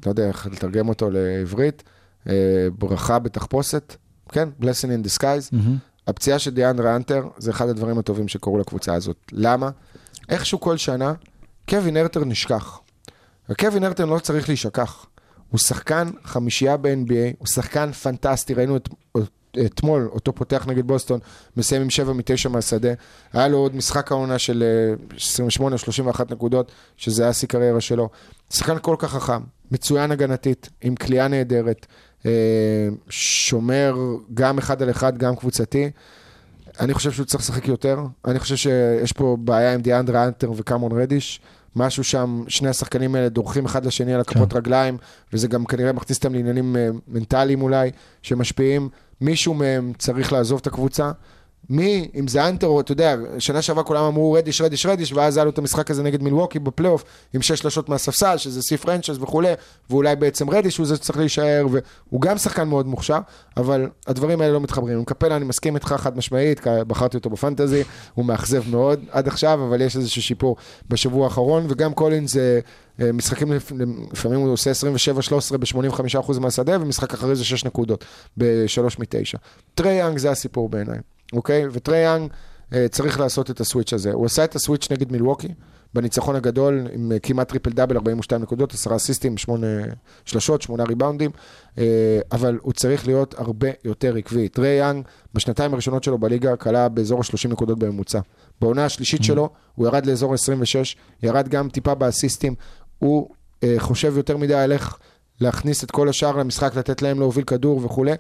לא 0.07 0.11
יודע 0.11 0.29
איך 0.29 0.47
לתרגם 0.47 0.89
אותו 0.89 1.11
לעברית, 1.11 1.83
אה, 2.29 2.69
ברכה 2.79 3.19
בתחפושת, 3.19 3.97
כן, 4.29 4.49
blessing 4.61 4.65
in 4.65 5.07
disguise. 5.07 5.49
מהמם. 5.53 5.77
הפציעה 6.07 6.39
של 6.39 6.51
דיאנדרה 6.51 6.97
אנטר 6.97 7.29
זה 7.39 7.51
אחד 7.51 7.69
הדברים 7.69 7.99
הטובים 7.99 8.29
שקרו 8.29 8.59
לקבוצה 8.59 8.95
הזאת. 8.95 9.17
למה? 9.33 9.71
איכשהו 10.29 10.61
כל 10.61 10.77
שנה, 10.77 11.13
קווין 11.69 11.97
הרטר 11.97 12.25
נשכח. 12.25 12.81
וקווין 13.49 13.85
הרטר 13.85 14.05
לא 14.05 14.19
צריך 14.19 14.49
להישכח. 14.49 15.07
הוא 15.51 15.59
שחקן 15.59 16.09
חמישייה 16.25 16.77
ב-NBA, 16.77 17.37
הוא 17.39 17.47
שחקן 17.47 17.93
פנטסטי, 17.93 18.55
ראינו 18.55 18.77
את, 18.77 18.89
אתמול, 19.67 20.09
אותו 20.13 20.35
פותח 20.35 20.65
נגד 20.67 20.87
בוסטון, 20.87 21.21
מסיים 21.57 21.83
עם 21.83 21.91
7 21.91 22.13
מ-9 22.13 22.49
מהשדה. 22.49 22.93
היה 23.33 23.49
לו 23.49 23.59
עוד 23.59 23.77
משחק 23.77 24.13
העונה 24.13 24.39
של 24.39 24.63
אה, 24.63 25.17
28 25.17 25.73
או 25.75 25.79
31 25.79 26.33
נקודות, 26.33 26.73
שזה 26.97 27.23
היה 27.23 27.33
שיא 27.33 27.49
קריירה 27.49 27.81
שלו. 27.81 28.09
שחקן 28.51 28.77
כל 28.83 28.97
כך 28.99 29.11
חכם, 29.11 29.41
מצוין 29.71 30.11
הגנתית, 30.11 30.69
עם 30.81 30.95
כליאה 30.95 31.29
נהדרת, 31.29 31.87
אה, 32.27 32.31
שומר 33.09 33.95
גם 34.35 34.59
אחד 34.59 34.83
על 34.83 34.91
אחד, 34.91 35.19
גם 35.19 35.37
קבוצתי. 35.37 35.91
אני 36.81 36.95
חושב 36.95 37.13
שהוא 37.13 37.27
צריך 37.27 37.43
לשחק 37.43 37.69
יותר. 37.69 37.99
אני 38.25 38.39
חושב 38.39 38.57
שיש 38.57 39.13
פה 39.13 39.37
בעיה 39.41 39.75
עם 39.75 39.81
דיאנדרה 39.81 40.25
אנטר 40.25 40.51
וקמרון 40.57 41.01
רדיש. 41.01 41.41
משהו 41.77 42.05
שם, 42.05 42.45
שני 42.49 42.69
השחקנים 42.69 43.15
האלה 43.15 43.29
דורכים 43.29 43.65
אחד 43.65 43.87
לשני 43.87 44.15
על 44.15 44.21
הכפות 44.21 44.53
רגליים, 44.53 44.99
וזה 45.33 45.49
גם 45.49 45.65
כנראה 45.65 45.93
מכניס 45.93 46.19
אותם 46.19 46.35
לעניינים 46.35 46.77
אה, 46.77 46.89
מנטליים 47.09 47.63
אולי, 47.63 47.91
שמשפיעים. 48.23 48.89
מישהו 49.23 49.55
מהם 49.55 49.93
צריך 49.99 50.33
לעזוב 50.33 50.59
את 50.61 50.67
הקבוצה. 50.67 51.13
מי, 51.71 52.09
אם 52.15 52.29
זה 52.29 52.49
אנטר, 52.49 52.67
או 52.67 52.81
אתה 52.81 52.93
יודע, 52.93 53.17
שנה 53.39 53.63
שעברה 53.63 53.85
כולם 53.85 54.05
אמרו 54.05 54.33
רדיש, 54.33 54.61
רדיש, 54.61 54.87
רדיש, 54.87 55.13
ואז 55.13 55.37
היה 55.37 55.45
לו 55.45 55.51
את 55.51 55.59
המשחק 55.59 55.91
הזה 55.91 56.03
נגד 56.03 56.23
מילווקי 56.23 56.59
בפלייאוף, 56.59 57.05
עם 57.35 57.43
שש 57.43 57.59
שלשות 57.59 57.89
מהספסל, 57.89 58.37
שזה 58.37 58.63
סי 58.63 58.77
פרנצ'ס 58.77 59.17
וכולי, 59.21 59.53
ואולי 59.91 60.17
בעצם 60.17 60.51
רדיש 60.51 60.77
הוא 60.77 60.87
זה 60.87 60.97
שצריך 60.97 61.19
להישאר, 61.19 61.67
והוא 61.71 62.21
גם 62.21 62.39
שחקן 62.39 62.69
מאוד 62.69 62.87
מוכשר, 62.87 63.19
אבל 63.57 63.89
הדברים 64.07 64.41
האלה 64.41 64.53
לא 64.53 64.61
מתחברים. 64.61 64.99
עם 64.99 65.05
קפלה 65.05 65.37
אני 65.37 65.45
מסכים 65.45 65.75
איתך 65.75 65.95
חד 65.99 66.17
משמעית, 66.17 66.61
בחרתי 66.87 67.17
אותו 67.17 67.31
בפנטזי, 67.31 67.83
הוא 68.15 68.25
מאכזב 68.25 68.63
מאוד 68.71 69.01
עד 69.11 69.29
עכשיו, 69.29 69.65
אבל 69.69 69.81
יש 69.81 69.97
איזשהו 69.97 70.23
שיפור 70.23 70.57
בשבוע 70.89 71.25
האחרון, 71.25 71.67
וגם 71.69 71.95
קולינס, 71.95 72.37
אה, 72.37 72.59
אה, 73.01 73.13
משחקים 73.13 73.53
לפ- 73.53 73.73
לפעמים 74.13 74.41
הוא 74.41 74.53
עושה 74.53 74.71
27-13 74.71 75.59
ב-85% 75.59 76.39
מהשדה, 76.41 76.77
ומשחק 76.81 77.15
אחרי 77.15 77.37
זה 77.37 77.45
6 77.45 77.65
נקודות, 77.65 78.05
ב-3 78.37 78.81
מ-9. 78.99 79.39
טרי 79.75 79.93
יאנג 79.93 80.19
זה 80.19 80.31
הסיפור 80.31 80.69
בעיניי. 80.69 80.99
אוקיי? 81.33 81.65
וטרי 81.73 81.99
יאנג 81.99 82.31
אה, 82.75 82.89
צריך 82.89 83.21
לעשות 83.21 83.51
את 83.51 83.61
ה 83.61 83.65
switch 83.65 83.93
הזה. 83.93 84.13
הוא 84.13 84.27
עשה 84.27 84.45
את 84.45 84.55
ה 84.55 84.60
switch 84.60 84.89
נגד 84.91 85.13
מילווקי, 85.13 85.49
בניצחון 85.95 86.37
הגדול, 86.37 86.87
עם 86.93 87.13
אה, 87.13 87.19
כמעט 87.19 87.49
triple 87.49 87.71
double, 87.71 87.97
42 87.97 88.43
נקודות, 88.43 88.75
10 88.75 88.97
אסיסטים, 88.97 89.37
8 89.37 89.67
שלשות, 90.25 90.63
8 90.63 90.85
ריבאונדים, 90.85 91.31
אה, 91.79 92.21
אבל 92.33 92.59
הוא 92.63 92.73
צריך 92.73 93.07
להיות 93.07 93.35
הרבה 93.39 93.69
יותר 93.85 94.17
עקבי. 94.17 94.49
טרי 94.49 94.69
יאנג, 94.69 95.05
בשנתיים 95.35 95.73
הראשונות 95.73 96.05
שלו 96.05 96.19
בליגה, 96.19 96.57
כלה 96.57 96.89
באזור 96.89 97.21
ה-30 97.21 97.49
נקודות 97.49 97.79
בממוצע. 97.79 98.21
בעונה 98.61 98.85
השלישית 98.85 99.25
שלו, 99.25 99.51
הוא 99.75 99.87
ירד 99.87 100.07
לאזור 100.07 100.33
ה-26, 100.33 100.97
ירד 101.23 101.49
גם 101.49 101.69
טיפה 101.69 101.95
באסיסטים, 101.95 102.55
הוא 102.99 103.29
אה, 103.63 103.75
חושב 103.79 104.17
יותר 104.17 104.37
מדי 104.37 104.55
על 104.55 104.73
איך... 104.73 104.99
להכניס 105.41 105.85
את 105.85 105.91
כל 105.91 106.09
השאר 106.09 106.37
למשחק, 106.37 106.77
לתת 106.77 107.03
להם 107.03 107.19
להוביל 107.19 107.45
כדור 107.45 107.85
וכולי, 107.85 108.13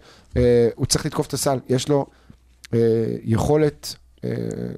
הוא 0.74 0.86
צריך 0.86 1.06
לתקוף 1.06 1.26
את 1.26 1.32
הסל. 1.32 1.58
יש 1.68 1.88
לו 1.88 2.06
יכולת, 3.24 3.94
אה, 4.24 4.30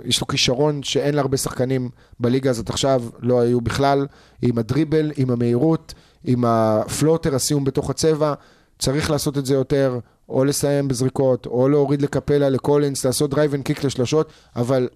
יש 0.05 0.20
לו 0.20 0.26
כישרון 0.26 0.82
שאין 0.82 1.14
להרבה 1.14 1.36
שחקנים 1.36 1.88
בליגה 2.20 2.51
הזאת 2.51 2.70
עכשיו, 2.70 3.03
לא 3.20 3.40
היו 3.40 3.61
בכלל, 3.61 4.07
עם 4.42 4.59
ה 4.59 4.64
dribble, 4.64 5.12
עם 5.16 5.30
המהירות, 5.30 5.95
עם 6.24 6.45
ה 6.45 6.55
floater, 6.55 7.35
הסיום 7.34 7.64
בתוך 7.64 7.90
הצבע, 7.90 8.34
צריך 8.78 9.11
לעשות 9.11 9.38
את 9.38 9.47
זה 9.47 9.55
יותר, 9.55 9.99
או 10.28 10.45
לסיים 10.45 10.88
בזריקות, 10.88 11.47
או 11.47 11.68
להוריד 11.68 12.03
לקפלה, 12.03 12.49
לקולינס, 12.49 13.05
לעשות 13.07 13.30
drive 13.31 13.55
and 13.55 13.62
kick 13.62 13.85
לשלשות, 13.85 14.33
אבל 14.57 14.88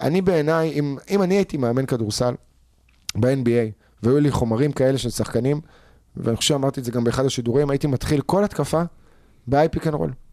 אני 0.00 0.22
בעיניי, 0.22 0.70
אם, 0.70 0.96
אם 1.10 1.22
אני 1.22 1.34
הייתי 1.34 1.56
מאמן 1.56 1.86
כדורסל 1.86 2.34
ב-NBA, 3.14 3.72
והיו 4.02 4.20
לי 4.20 4.30
חומרים 4.30 4.72
כאלה 4.72 4.98
של 4.98 5.10
שחקנים, 5.10 5.60
ואני 6.16 6.36
חושב 6.36 6.48
שאמרתי 6.48 6.80
את 6.80 6.84
זה 6.84 6.90
גם 6.90 7.04
באחד 7.04 7.24
השידורים, 7.24 7.70
הייתי 7.70 7.86
מתחיל 7.86 8.20
כל 8.20 8.44
התקפה 8.44 8.82
ב-IP 9.48 9.86
roll. 9.86 10.27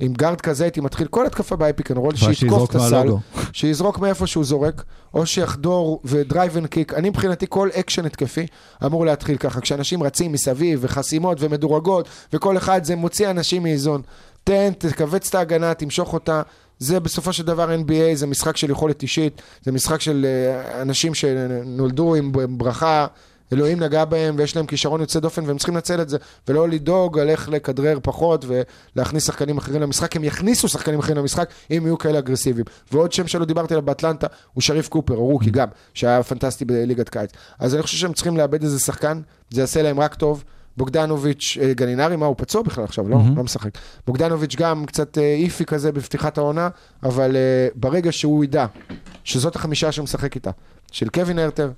עם 0.00 0.12
גארד 0.12 0.40
כזה 0.40 0.64
הייתי 0.64 0.80
מתחיל 0.80 1.06
כל 1.06 1.26
התקפה 1.26 1.39
ב-pick 1.39 1.54
and 1.54 1.96
roll, 1.96 1.98
אבל 1.98 2.16
שיתקוף 2.34 2.70
את 2.70 2.74
הסל. 2.74 3.08
שיזרוק 3.52 3.98
מאיפה 3.98 4.26
שהוא 4.26 4.44
זורק, 4.44 4.84
או 5.14 5.26
שיחדור 5.26 6.00
ו 6.04 6.13
drive 6.13 6.56
and 6.56 6.66
kick. 6.66 6.94
אני 6.94 7.08
מבחינתי 7.10 7.46
כל 7.48 7.68
אקשן 7.74 8.06
התקפי 8.06 8.46
אמור 8.84 9.06
להתחיל 9.06 9.36
ככה, 9.36 9.60
כשאנשים 9.60 10.02
רצים 10.02 10.32
מסביב 10.32 10.78
וחסימות 10.82 11.38
מדורגות, 11.40 12.08
וכל 12.32 12.56
אחד 12.56 12.84
זה 12.84 12.96
מוציא 12.96 13.30
אנשים 13.30 13.62
מאיזון. 13.62 14.02
תן, 14.44 14.72
תכווץ 14.78 15.28
את 15.28 15.34
ההגנה, 15.34 15.74
תמשוך 15.74 16.12
אותה. 16.12 16.42
זה 16.78 17.00
בסופו 17.00 17.32
של 17.32 17.46
דבר 17.46 17.74
NBA, 17.74 18.14
זה 18.14 18.26
משחק 18.26 18.56
של 18.56 18.70
יכולת 18.70 19.02
אישית, 19.02 19.42
זה 19.62 19.72
משחק 19.72 20.00
של 20.00 20.26
אה, 20.28 20.82
אנשים 20.82 21.14
שנולדו 21.14 22.14
עם 22.14 22.32
ברכה, 22.58 23.06
אלוהים 23.52 23.82
נגע 23.82 24.04
בהם 24.04 24.34
ויש 24.38 24.56
להם 24.56 24.66
כישרון 24.66 25.00
יוצא 25.00 25.20
דופן 25.20 25.44
והם 25.46 25.56
צריכים 25.56 25.74
לנצל 25.74 26.00
את 26.02 26.08
זה, 26.08 26.16
ולא 26.48 26.68
לדאוג 26.68 27.18
על 27.18 27.28
איך 27.28 27.48
לכדרר 27.48 27.98
פחות 28.02 28.44
ולהכניס 28.48 29.26
שחקנים 29.26 29.58
אחרים 29.58 29.82
למשחק, 29.82 30.16
הם 30.16 30.24
יכניסו 30.24 30.68
שחקנים 30.68 30.98
אחרים 30.98 31.16
למשחק 31.16 31.50
אם 31.70 31.82
יהיו 31.84 31.98
כאלה 31.98 32.18
אגרסיביים. 32.18 32.64
ועוד 32.92 33.12
שם 33.12 33.26
שלא 33.26 33.44
דיברתי 33.44 33.74
עליו 33.74 33.86
באטלנטה, 33.86 34.26
הוא 34.54 34.62
שריף 34.62 34.88
קופר, 34.88 35.14
או 35.14 35.26
רוקי 35.26 35.50
גם, 35.50 35.68
שהיה 35.94 36.22
פנטסטי 36.22 36.64
בליגת 36.64 37.08
קיץ. 37.08 37.30
אז 37.58 37.74
אני 37.74 37.82
חושב 37.82 37.98
שהם 37.98 38.12
צריכים 38.12 38.36
לאבד 38.36 38.62
איזה 38.62 38.78
שחקן, 38.78 39.20
זה 39.50 39.60
יעשה 39.60 39.82
להם 39.82 40.00
רק 40.00 40.14
טוב. 40.14 40.44
בוגדנוביץ', 40.76 41.58
אה, 41.60 41.74
גלינארי, 41.74 42.16
מה, 42.16 42.26
הוא 42.26 42.34
פצוע 42.38 42.62
בכלל 42.62 42.84
עכשיו, 42.84 43.08
לא? 43.08 43.18
לא 43.36 43.44
משחק. 43.44 43.70
בוגדנוביץ' 44.06 44.56
גם 44.56 44.86
קצת 44.86 45.18
אה, 45.18 45.34
iffy 45.34 45.64
כזה 45.64 45.92
בפתיחת 45.92 46.38
העונה, 46.38 46.68
אבל 47.02 47.36
אה, 47.36 47.68
ברגע 47.74 48.12
שהוא 48.12 48.44
ידע 48.44 48.66
שזאת 49.24 49.56
החמישה 49.56 49.92
שהוא 49.92 50.04
משחק 50.04 50.34
איתה, 50.34 50.50
של 50.92 51.08
קווין 51.08 51.38
הרטר 51.38 51.70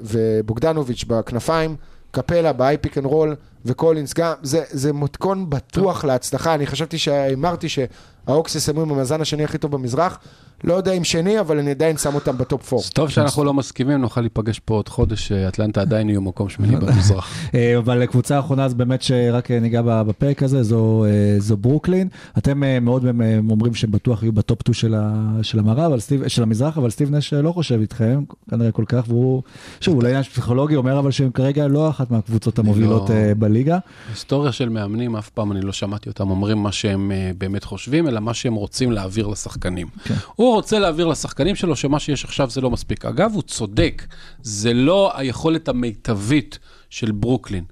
ובוגדנוביץ' 0.00 1.04
בכנפיים, 1.04 1.76
קפלה 2.10 2.52
ב-pick 2.52 2.86
and 2.86 3.06
roll 3.06 3.34
וקולינס 3.64 4.14
גם, 4.14 4.32
זה, 4.42 4.64
זה 4.70 4.92
מתכון 4.92 5.50
בטוח 5.50 6.04
להצלחה. 6.04 6.54
אני 6.54 6.66
חשבתי 6.66 6.98
שהימרתי 6.98 7.68
שההוקס 7.68 8.54
יסיימו 8.54 8.82
עם 8.82 8.90
המאזן 8.90 9.20
השני 9.20 9.44
הכי 9.44 9.58
טוב 9.58 9.72
במזרח. 9.72 10.18
לא 10.64 10.74
יודע 10.74 10.92
אם 10.92 11.04
שני, 11.04 11.40
אבל 11.40 11.58
אני 11.58 11.70
עדיין 11.70 11.96
שם 11.96 12.14
אותם 12.14 12.38
ב 12.38 12.47
top 12.47 12.72
4. 12.72 12.82
אז 12.84 12.90
טוב 12.90 13.08
שאנחנו 13.08 13.44
לא 13.44 13.54
מסכימים, 13.54 14.00
נוכל 14.00 14.20
להיפגש 14.20 14.58
פה 14.58 14.74
עוד 14.74 14.88
חודש, 14.88 15.28
שאטלנטה 15.28 15.80
עדיין 15.80 16.08
יהיו 16.08 16.20
מקום 16.20 16.48
שמיני 16.48 16.76
במזרח. 16.80 17.30
אה, 17.54 17.78
אבל 17.78 18.06
קבוצה 18.06 18.36
האחרונה 18.36 18.64
אז 18.64 18.74
באמת 18.74 19.02
שרק 19.02 19.50
אה, 19.50 19.60
ניגע 19.60 19.82
בפרק 19.82 20.42
הזה, 20.42 20.62
זו, 20.62 21.04
אה, 21.04 21.10
זו 21.38 21.56
ברוקלין. 21.56 22.08
אתם 22.38 22.64
אה, 22.64 22.80
מאוד 22.80 23.06
אה, 23.06 23.10
אומרים 23.50 23.74
שהם 23.74 23.90
בטוח 23.90 24.22
יהיו 24.22 24.32
ב 24.32 24.38
top 24.38 24.58
2 24.62 24.74
של, 24.74 24.94
של 25.42 25.58
המערב, 25.58 25.98
סטיב, 25.98 26.28
של 26.28 26.42
המזרח, 26.42 26.78
אבל 26.78 26.90
סטיב 26.90 27.14
נש 27.14 27.32
לא 27.32 27.52
חושב 27.52 27.80
איתכם, 27.80 28.22
כנראה 28.50 28.72
כל 28.72 28.84
כך, 28.88 29.04
והוא, 29.08 29.42
שוב, 29.80 29.96
אולי 29.96 30.08
עניין 30.08 30.22
פסיכולוגי, 30.22 30.76
אומר 30.76 30.98
אבל 30.98 31.10
שהם 31.10 31.30
כרגע 31.30 31.66
לא 31.68 31.90
אחת 31.90 32.10
מהקבוצות 32.10 32.58
המובילות 32.58 33.10
לא- 33.10 33.14
אה, 33.14 33.32
בליגה. 33.34 33.78
היסטוריה 34.10 34.52
של 34.52 34.68
מאמנים, 34.68 35.16
אף 35.16 35.28
פעם 35.28 35.52
אני 35.52 35.60
לא 35.60 35.72
שמעתי 35.72 36.08
אותם 36.08 36.30
אומרים 36.30 36.58
מה 36.58 36.72
שהם 36.72 37.12
אה, 37.12 37.30
באמת 37.38 37.64
חושבים, 37.64 38.08
אלא 38.08 38.20
מה 38.20 38.34
שהם 38.34 38.54
רוצים 38.54 38.92
להעביר 38.92 39.26
לשחקנים. 39.26 39.86
כן. 40.04 40.14
הוא 40.36 40.51
רוצה 40.54 40.78
להעביר 40.78 41.06
לשחקנים 41.06 41.56
שלו 41.56 41.76
שמה 41.76 41.98
שיש 41.98 42.24
עכשיו 42.24 42.50
זה 42.50 42.60
לא 42.60 42.70
מספיק. 42.70 43.04
אגב, 43.04 43.30
הוא 43.34 43.42
צודק, 43.42 44.06
זה 44.42 44.74
לא 44.74 45.12
היכולת 45.14 45.68
המיטבית 45.68 46.58
של 46.90 47.12
ברוקלין. 47.12 47.64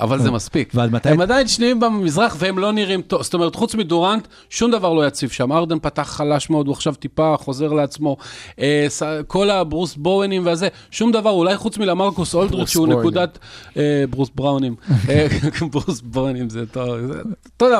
אבל 0.00 0.18
זה 0.18 0.30
מספיק. 0.30 0.72
ועד 0.74 0.92
מתי- 0.92 1.08
הם 1.08 1.20
עדיין 1.20 1.48
שניים 1.48 1.80
במזרח 1.80 2.36
והם 2.38 2.58
לא 2.58 2.72
נראים 2.72 3.02
טוב. 3.02 3.22
זאת 3.22 3.34
אומרת, 3.34 3.54
חוץ 3.54 3.74
מדורנט, 3.74 4.26
שום 4.50 4.70
דבר 4.70 4.92
לא 4.92 5.06
יציב 5.06 5.30
שם. 5.30 5.52
ארדן 5.52 5.78
פתח 5.78 6.02
חלש 6.02 6.50
מאוד, 6.50 6.66
הוא 6.66 6.72
עכשיו 6.72 6.94
טיפה 6.94 7.34
חוזר 7.38 7.72
לעצמו. 7.72 8.16
אה, 8.60 8.86
כל 9.26 9.50
הברוס 9.50 9.96
בואנים 9.96 10.46
והזה, 10.46 10.68
שום 10.90 11.12
דבר, 11.12 11.30
אולי 11.30 11.56
חוץ 11.56 11.78
מלמרקוס 11.78 12.34
אולדריץ', 12.34 12.68
שהוא. 12.68 12.86
נקודת... 12.86 13.38
אה, 13.76 14.04
ברוס 14.10 14.30
בראונים. 14.34 14.74
אה, 15.08 15.26
ברוס 15.72 16.00
בואנים 16.00 16.50
זה 16.50 16.60
אותו 16.60 16.96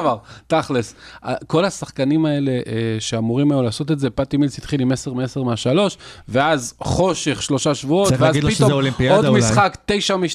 דבר, 0.01 0.17
תכלס. 0.47 0.95
כל 1.47 1.65
השחקנים 1.65 2.27
האלה 2.27 2.53
שאמורים 2.99 3.53
היו 3.53 3.63
לעשות 3.63 3.91
את 3.91 3.99
זה, 3.99 4.11
פטי 4.11 4.37
מילס 4.37 4.59
התחיל 4.59 4.81
עם 4.81 4.93
10 4.93 5.13
מ-10 5.13 5.41
מהשלוש, 5.45 5.99
ואז 6.29 6.75
חושך 6.81 7.43
שלושה 7.43 7.75
שבועות, 7.75 8.13
ואז 8.19 8.37
פתאום 8.37 8.73
עוד. 9.11 9.25
משחק, 9.39 9.77
9 9.87 10.17
מ-12, 10.17 10.27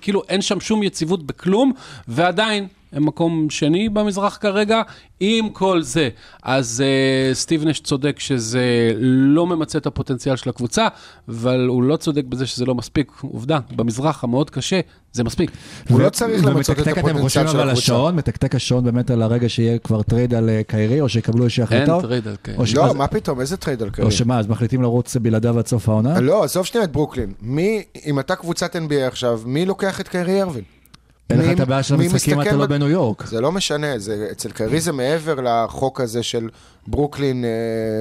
כאילו 0.00 0.22
אין 0.28 0.42
שם 0.42 0.60
שום 0.60 0.82
יציבות 0.82 1.26
בכלום, 1.36 1.72
ועדיין 2.08 2.66
הם 2.92 3.06
מקום 3.06 3.50
שני 3.50 3.88
במזרח 3.88 4.38
כרגע, 4.40 4.82
עם 5.20 5.48
כל 5.48 5.82
זה. 5.82 6.08
אז 6.42 6.82
uh, 6.84 7.34
סטיב 7.34 7.64
נש 7.64 7.80
צודק 7.80 8.16
שזה 8.18 8.92
לא 8.98 9.46
ממצה 9.46 9.78
את 9.78 9.86
הפוטנציאל 9.86 10.36
של 10.36 10.50
הקבוצה, 10.50 10.88
אבל 11.28 11.66
הוא 11.68 11.82
לא 11.82 11.96
צודק 11.96 12.24
בזה 12.24 12.46
שזה 12.46 12.64
לא 12.64 12.74
מספיק. 12.74 13.12
עובדה, 13.20 13.58
במזרח 13.76 14.24
המאוד 14.24 14.50
קשה, 14.50 14.80
זה 15.12 15.24
מספיק. 15.24 15.50
הוא 15.88 16.00
לא 16.00 16.10
צריך 16.10 16.44
למצות 16.44 16.78
את 16.78 16.88
אתם 16.88 16.90
הפוטנציאל 16.90 17.22
חושבים 17.22 17.46
של 17.46 17.50
אבל 17.50 17.60
על 17.60 17.68
הקבוצה. 17.68 17.92
השעון, 17.92 18.16
מתקתק 18.16 18.54
השעון 18.54 18.84
באמת 18.84 19.10
על 19.10 19.22
הרגע 19.22 19.48
שיהיה 19.48 19.78
כבר 19.78 20.02
trade 20.02 20.34
על 20.34 20.50
אה, 20.50 20.60
קיירי, 20.66 21.00
או 21.00 21.08
שיקבלו 21.08 21.44
איזושהי 21.44 21.64
אין 21.70 21.82
החלטה? 21.82 22.00
trade 22.02 22.28
על 22.28 22.36
ש- 22.66 22.74
לא, 22.74 22.94
מה 22.94 23.06
פתאום, 23.06 23.40
איזה 23.40 23.56
טרייד 23.56 23.82
על 23.82 23.90
קרי? 23.90 24.04
או 24.04 24.10
שמה, 24.10 24.38
אז 24.38 24.46
מחליטים 24.46 24.82
לרוץ 24.82 25.16
בלעדיו 25.16 25.58
עד 25.58 25.66
סוף 25.66 25.88
העונה? 25.88 26.20
לא, 26.20 26.44
עזוב 26.44 26.66
שנייה 26.66 26.84
את 26.84 26.92
ברוקלין. 26.92 27.32
מי, 27.42 27.82
אם 28.06 28.20
אתה 28.20 28.36
קבוצת 28.36 28.76
NBA 28.76 29.06
עכשיו, 29.06 29.40
מי 29.46 29.66
לוקח 29.66 30.00
את 30.00 30.08
קיירי 30.08 30.42
ארווין? 30.42 30.64
אין 31.30 31.40
לך 31.40 31.50
את 31.56 31.60
הבעיה 31.60 31.82
של 31.82 31.94
המשחקים, 31.94 32.40
אתה 32.40 32.56
לא 32.56 32.66
בניו 32.66 32.88
יורק. 32.88 33.26
זה 33.26 33.40
לא 33.40 33.52
משנה, 33.52 33.98
זה, 33.98 34.28
אצל 34.32 34.50
קיירי 34.50 34.80
זה 34.80 34.92
מעבר 34.92 35.34
לחוק 35.40 36.00
הזה 36.00 36.22
של 36.22 36.48
ברוקלין, 36.86 37.44
אה, 37.44 37.50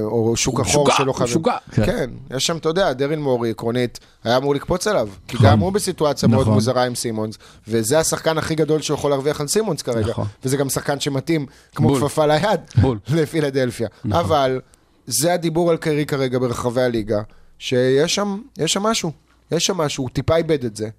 או 0.04 0.36
שוק 0.36 0.60
החור 0.60 0.84
משוגע, 0.84 0.98
שלא 0.98 1.06
הוא 1.12 1.16
חייבים. 1.16 1.32
משוגע. 1.32 1.58
כן. 1.72 1.86
כן, 1.86 2.10
יש 2.36 2.46
שם, 2.46 2.58
אתה 2.58 2.70
יודע, 2.70 2.94
דרין 2.94 3.22
מורי, 3.22 3.50
עקרונית, 3.50 4.00
היה 4.24 4.38
אמור 4.38 4.56
לקפוץ 4.56 4.88
עליו. 4.88 5.10
כי 5.28 5.36
נכון. 5.36 5.50
גם 5.50 5.60
הוא 5.60 5.72
בסיטואציה 5.74 6.30
מאוד 6.30 6.42
נכון. 6.42 6.54
מוזרה 6.54 6.84
עם 6.84 6.96
סימונס, 6.96 7.38
וזה 7.68 8.00
השחקן 8.00 8.38
הכי 8.38 8.56
גדול 8.56 8.82
שיכול 8.82 9.12
להרוויח 9.12 9.42
על 9.42 9.48
סימונס 9.48 9.82
כרגע. 9.82 10.10
נכון. 10.10 10.26
וזה 10.46 10.58
גם 10.58 10.70
שחקן 10.70 11.00
שמתאים 11.00 11.46
כמו. 11.76 11.96
כפפה 11.96 12.26
ליד. 12.26 12.62
לפילדלפיה. 13.16 13.88
אבל 14.12 14.62
זה 15.08 15.34
הדיבור 15.34 15.72
על 15.72 15.78
קיירי 15.78 16.06
כרגע 16.06 16.40
ברחבי 16.40 16.82
הליגה, 16.82 17.22
שיש 17.60 18.16
שם, 18.16 18.38
יש 18.58 18.74
שם 18.74 18.84
משהו, 18.84 19.12
יש 19.52 19.66
שם 19.66 19.78
משהו, 19.78 20.04
הוא 20.04 20.10
טיפה 20.10 20.36
איבד 20.36 20.66
את 20.66 20.76
זה. 20.76 20.90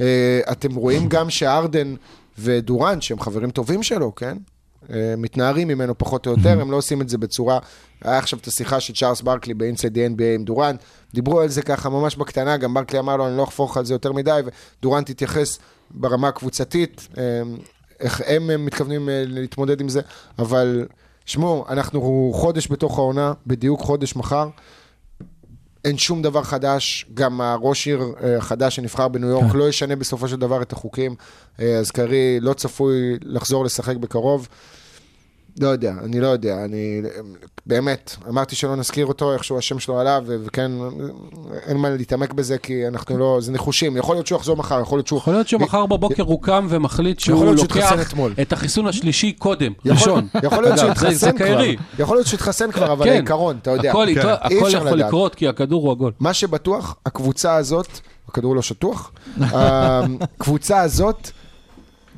אה, 0.00 0.40
אתם 0.52 0.74
רואים 0.74 1.08
גם 1.08 1.30
שארדן 1.30 1.94
ודורנט, 2.38 3.02
שהם 3.02 3.20
חברים 3.20 3.50
טובים 3.50 3.82
שלו, 3.82 4.14
כן? 4.14 4.36
אה, 4.92 5.14
מתנערים 5.16 5.68
ממנו 5.68 5.98
פחות 5.98 6.26
או 6.26 6.32
יותר, 6.32 6.60
הם 6.60 6.70
לא 6.70 6.76
עושים 6.76 7.02
את 7.02 7.08
זה 7.08 7.18
בצורה... 7.18 7.58
היה 8.04 8.18
עכשיו 8.18 8.38
את 8.38 8.46
השיחה 8.46 8.80
של 8.80 8.94
צ'ארלס 8.94 9.20
ברקלי 9.20 9.54
the 9.54 10.16
NBA 10.16 10.22
עם 10.34 10.44
דורנט, 10.44 10.82
דיברו 11.14 11.40
על 11.40 11.48
זה 11.48 11.62
ככה 11.62 11.88
ממש 11.88 12.16
בקטנה, 12.16 12.56
גם 12.56 12.74
ברקלי 12.74 12.98
אמר 12.98 13.16
לו, 13.16 13.28
אני 13.28 13.36
לא 13.36 13.44
אחפור 13.44 13.70
לך 13.70 13.76
על 13.76 13.84
זה 13.84 13.94
יותר 13.94 14.12
מדי, 14.12 14.40
ודורנט 14.78 15.10
התייחס 15.10 15.58
ברמה 15.90 16.28
הקבוצתית, 16.28 17.08
אה, 17.18 17.22
איך 18.00 18.22
הם 18.26 18.64
מתכוונים 18.64 19.08
להתמודד 19.12 19.80
עם 19.80 19.88
זה, 19.88 20.00
אבל 20.38 20.86
שמעו, 21.26 21.64
אנחנו 21.68 22.30
חודש 22.34 22.70
בתוך 22.70 22.98
העונה, 22.98 23.32
בדיוק 23.46 23.80
חודש 23.80 24.16
מחר. 24.16 24.48
אין 25.84 25.98
שום 25.98 26.22
דבר 26.22 26.42
חדש, 26.42 27.06
גם 27.14 27.40
הראש 27.40 27.86
עיר 27.86 28.02
אה, 28.22 28.36
החדש 28.36 28.76
שנבחר 28.76 29.08
בניו 29.08 29.28
יורק 29.28 29.54
לא 29.54 29.68
ישנה 29.68 29.96
בסופו 29.96 30.28
של 30.28 30.36
דבר 30.36 30.62
את 30.62 30.72
החוקים, 30.72 31.14
אה, 31.60 31.78
אז 31.78 31.90
קרי 31.90 32.40
לא 32.40 32.52
צפוי 32.52 33.18
לחזור 33.22 33.64
לשחק 33.64 33.96
בקרוב. 33.96 34.48
לא 35.60 35.68
יודע, 35.68 35.94
אני 36.04 36.20
לא 36.20 36.26
יודע, 36.26 36.64
אני 36.64 37.02
באמת, 37.66 38.16
אמרתי 38.28 38.56
שלא 38.56 38.76
נזכיר 38.76 39.06
אותו, 39.06 39.32
איכשהו 39.32 39.58
השם 39.58 39.78
שלו 39.78 40.00
עלה, 40.00 40.18
ו- 40.26 40.36
וכן, 40.44 40.72
אין 41.66 41.76
מה 41.76 41.90
להתעמק 41.90 42.32
בזה, 42.32 42.58
כי 42.58 42.88
אנחנו 42.88 43.18
לא, 43.18 43.38
זה 43.40 43.52
ניחושים, 43.52 43.96
יכול 43.96 44.16
להיות 44.16 44.26
שהוא 44.26 44.36
יחזור 44.36 44.56
מחר, 44.56 44.80
יכול 44.80 44.98
להיות 44.98 45.06
שהוא... 45.06 45.18
יכול 45.18 45.32
להיות 45.32 45.48
שמחר 45.48 45.86
בבוקר 45.86 46.22
הוא 46.22 46.42
קם 46.42 46.66
ומחליט 46.70 47.18
שהוא 47.18 47.38
שהוא 47.38 47.54
לוקח. 47.54 47.92
את 48.42 48.52
החיסון 48.52 48.86
השלישי 48.86 49.32
קודם, 49.32 49.72
ראשון. 49.86 50.28
יכול 50.42 50.62
להיות 50.62 50.78
זה 50.78 50.82
שהתחסן 50.86 51.36
כבר. 51.38 51.60
יכול 51.98 52.16
להיות 52.16 52.26
שהתחסן 52.26 52.72
כבר, 52.72 52.92
אבל 52.92 53.04
כן. 53.04 53.10
העיקרון, 53.12 53.58
אתה 53.62 53.70
יודע. 53.70 53.90
הכל 53.90 54.06
כן. 54.14 54.28
הכל 54.42 54.68
יכול. 54.72 54.98
לקרות 54.98 55.34
כי 55.34 55.48
הכדור 55.48 55.82
הוא 55.82 55.92
עגול. 55.92 56.12
מה 56.20 56.34
שבטוח, 56.34 56.96
הקבוצה 57.06 57.54
הזאת, 57.54 57.88
הכדור 58.28 58.56
לא 58.56 58.62
שטוח, 58.62 59.12
הקבוצה 59.40 60.80
הזאת, 60.80 61.30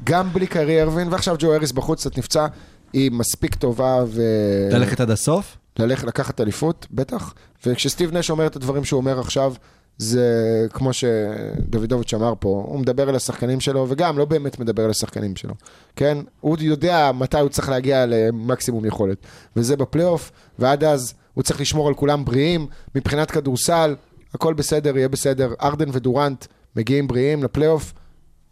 גם 0.04 0.32
בלי 0.32 0.46
קיירי 0.46 0.82
ארווין, 0.82 1.08
ועכשיו 1.10 1.36
ג'ו 1.38 1.54
אריס 1.54 1.72
בחוץ 1.72 2.00
קצת 2.00 2.18
נפצע, 2.18 2.46
היא 2.92 3.10
מספיק 3.12 3.54
טובה 3.54 4.04
ו... 4.06 4.22
ללכת 4.70 5.00
עד 5.00 5.10
הסוף? 5.10 5.56
ללכת 5.78 6.04
לקחת 6.04 6.40
אליפות, 6.40 6.86
בטח. 6.90 7.34
וכשסטיב 7.66 8.16
נש 8.16 8.30
אומר 8.30 8.46
את 8.46 8.56
הדברים 8.56 8.84
שהוא 8.84 9.00
אומר 9.00 9.20
עכשיו, 9.20 9.54
זה 9.98 10.66
כמו 10.72 10.90
שדוידוביץ' 10.92 12.14
אמר 12.14 12.34
פה, 12.40 12.64
הוא 12.68 12.80
מדבר 12.80 13.08
על 13.08 13.16
השחקנים 13.16 13.60
שלו, 13.60 13.86
וגם 13.88 14.18
לא 14.18 14.24
באמת 14.24 14.58
מדבר 14.58 14.84
על 14.84 14.90
השחקנים 14.90 15.36
שלו, 15.36 15.54
כן? 15.96 16.18
הוא 16.40 16.56
יודע 16.60 17.10
מתי 17.14 17.38
הוא 17.40 17.48
צריך 17.48 17.68
להגיע 17.68 18.06
למקסימום 18.06 18.84
יכולת, 18.84 19.16
וזה 19.56 19.76
בפלייאוף, 19.76 20.32
ועד 20.58 20.84
אז 20.84 21.14
הוא 21.34 21.44
צריך 21.44 21.60
לשמור 21.60 21.88
על 21.88 21.94
כולם 21.94 22.24
בריאים, 22.24 22.66
מבחינת 22.94 23.30
כדורסל, 23.30 23.94
הכל 24.34 24.54
בסדר, 24.54 24.96
יהיה 24.96 25.08
בסדר. 25.08 25.54
ארדן 25.62 25.88
ודורנט 25.92 26.46
מגיעים 26.76 27.06
בריאים 27.06 27.44
לפלייאוף, 27.44 27.92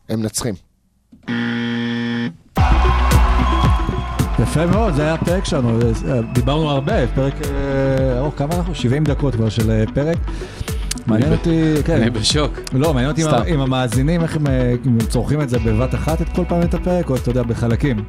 הם 0.08 0.20
מנצחים. 0.20 0.54
יפה 4.50 4.66
מאוד, 4.66 4.94
זה 4.94 5.02
היה 5.02 5.14
הפרק 5.14 5.44
שלנו, 5.44 5.78
אה, 6.08 6.20
דיברנו 6.32 6.70
הרבה, 6.70 7.06
פרק, 7.06 7.34
אה, 7.34 8.18
ארוך, 8.18 8.34
כמה 8.36 8.54
אנחנו? 8.54 8.74
70 8.74 9.04
דקות 9.04 9.34
כבר 9.34 9.48
של 9.48 9.70
אה, 9.70 9.84
פרק. 9.94 10.16
מעניין 11.06 11.32
אותי, 11.32 11.74
כן. 11.84 11.94
אני 12.02 12.10
בשוק. 12.10 12.60
לא, 12.72 12.94
מעניין 12.94 13.10
אותי 13.10 13.22
אם 13.54 13.60
המאזינים, 13.60 14.22
איך 14.22 14.36
אה, 14.36 14.74
הם 14.84 14.98
צורכים 15.08 15.40
את 15.40 15.48
זה 15.48 15.58
בבת 15.58 15.94
אחת 15.94 16.22
את 16.22 16.28
כל 16.28 16.44
פעם 16.48 16.62
את 16.62 16.74
הפרק, 16.74 17.10
או 17.10 17.16
אתה 17.16 17.30
יודע, 17.30 17.42
בחלקים. 17.42 18.04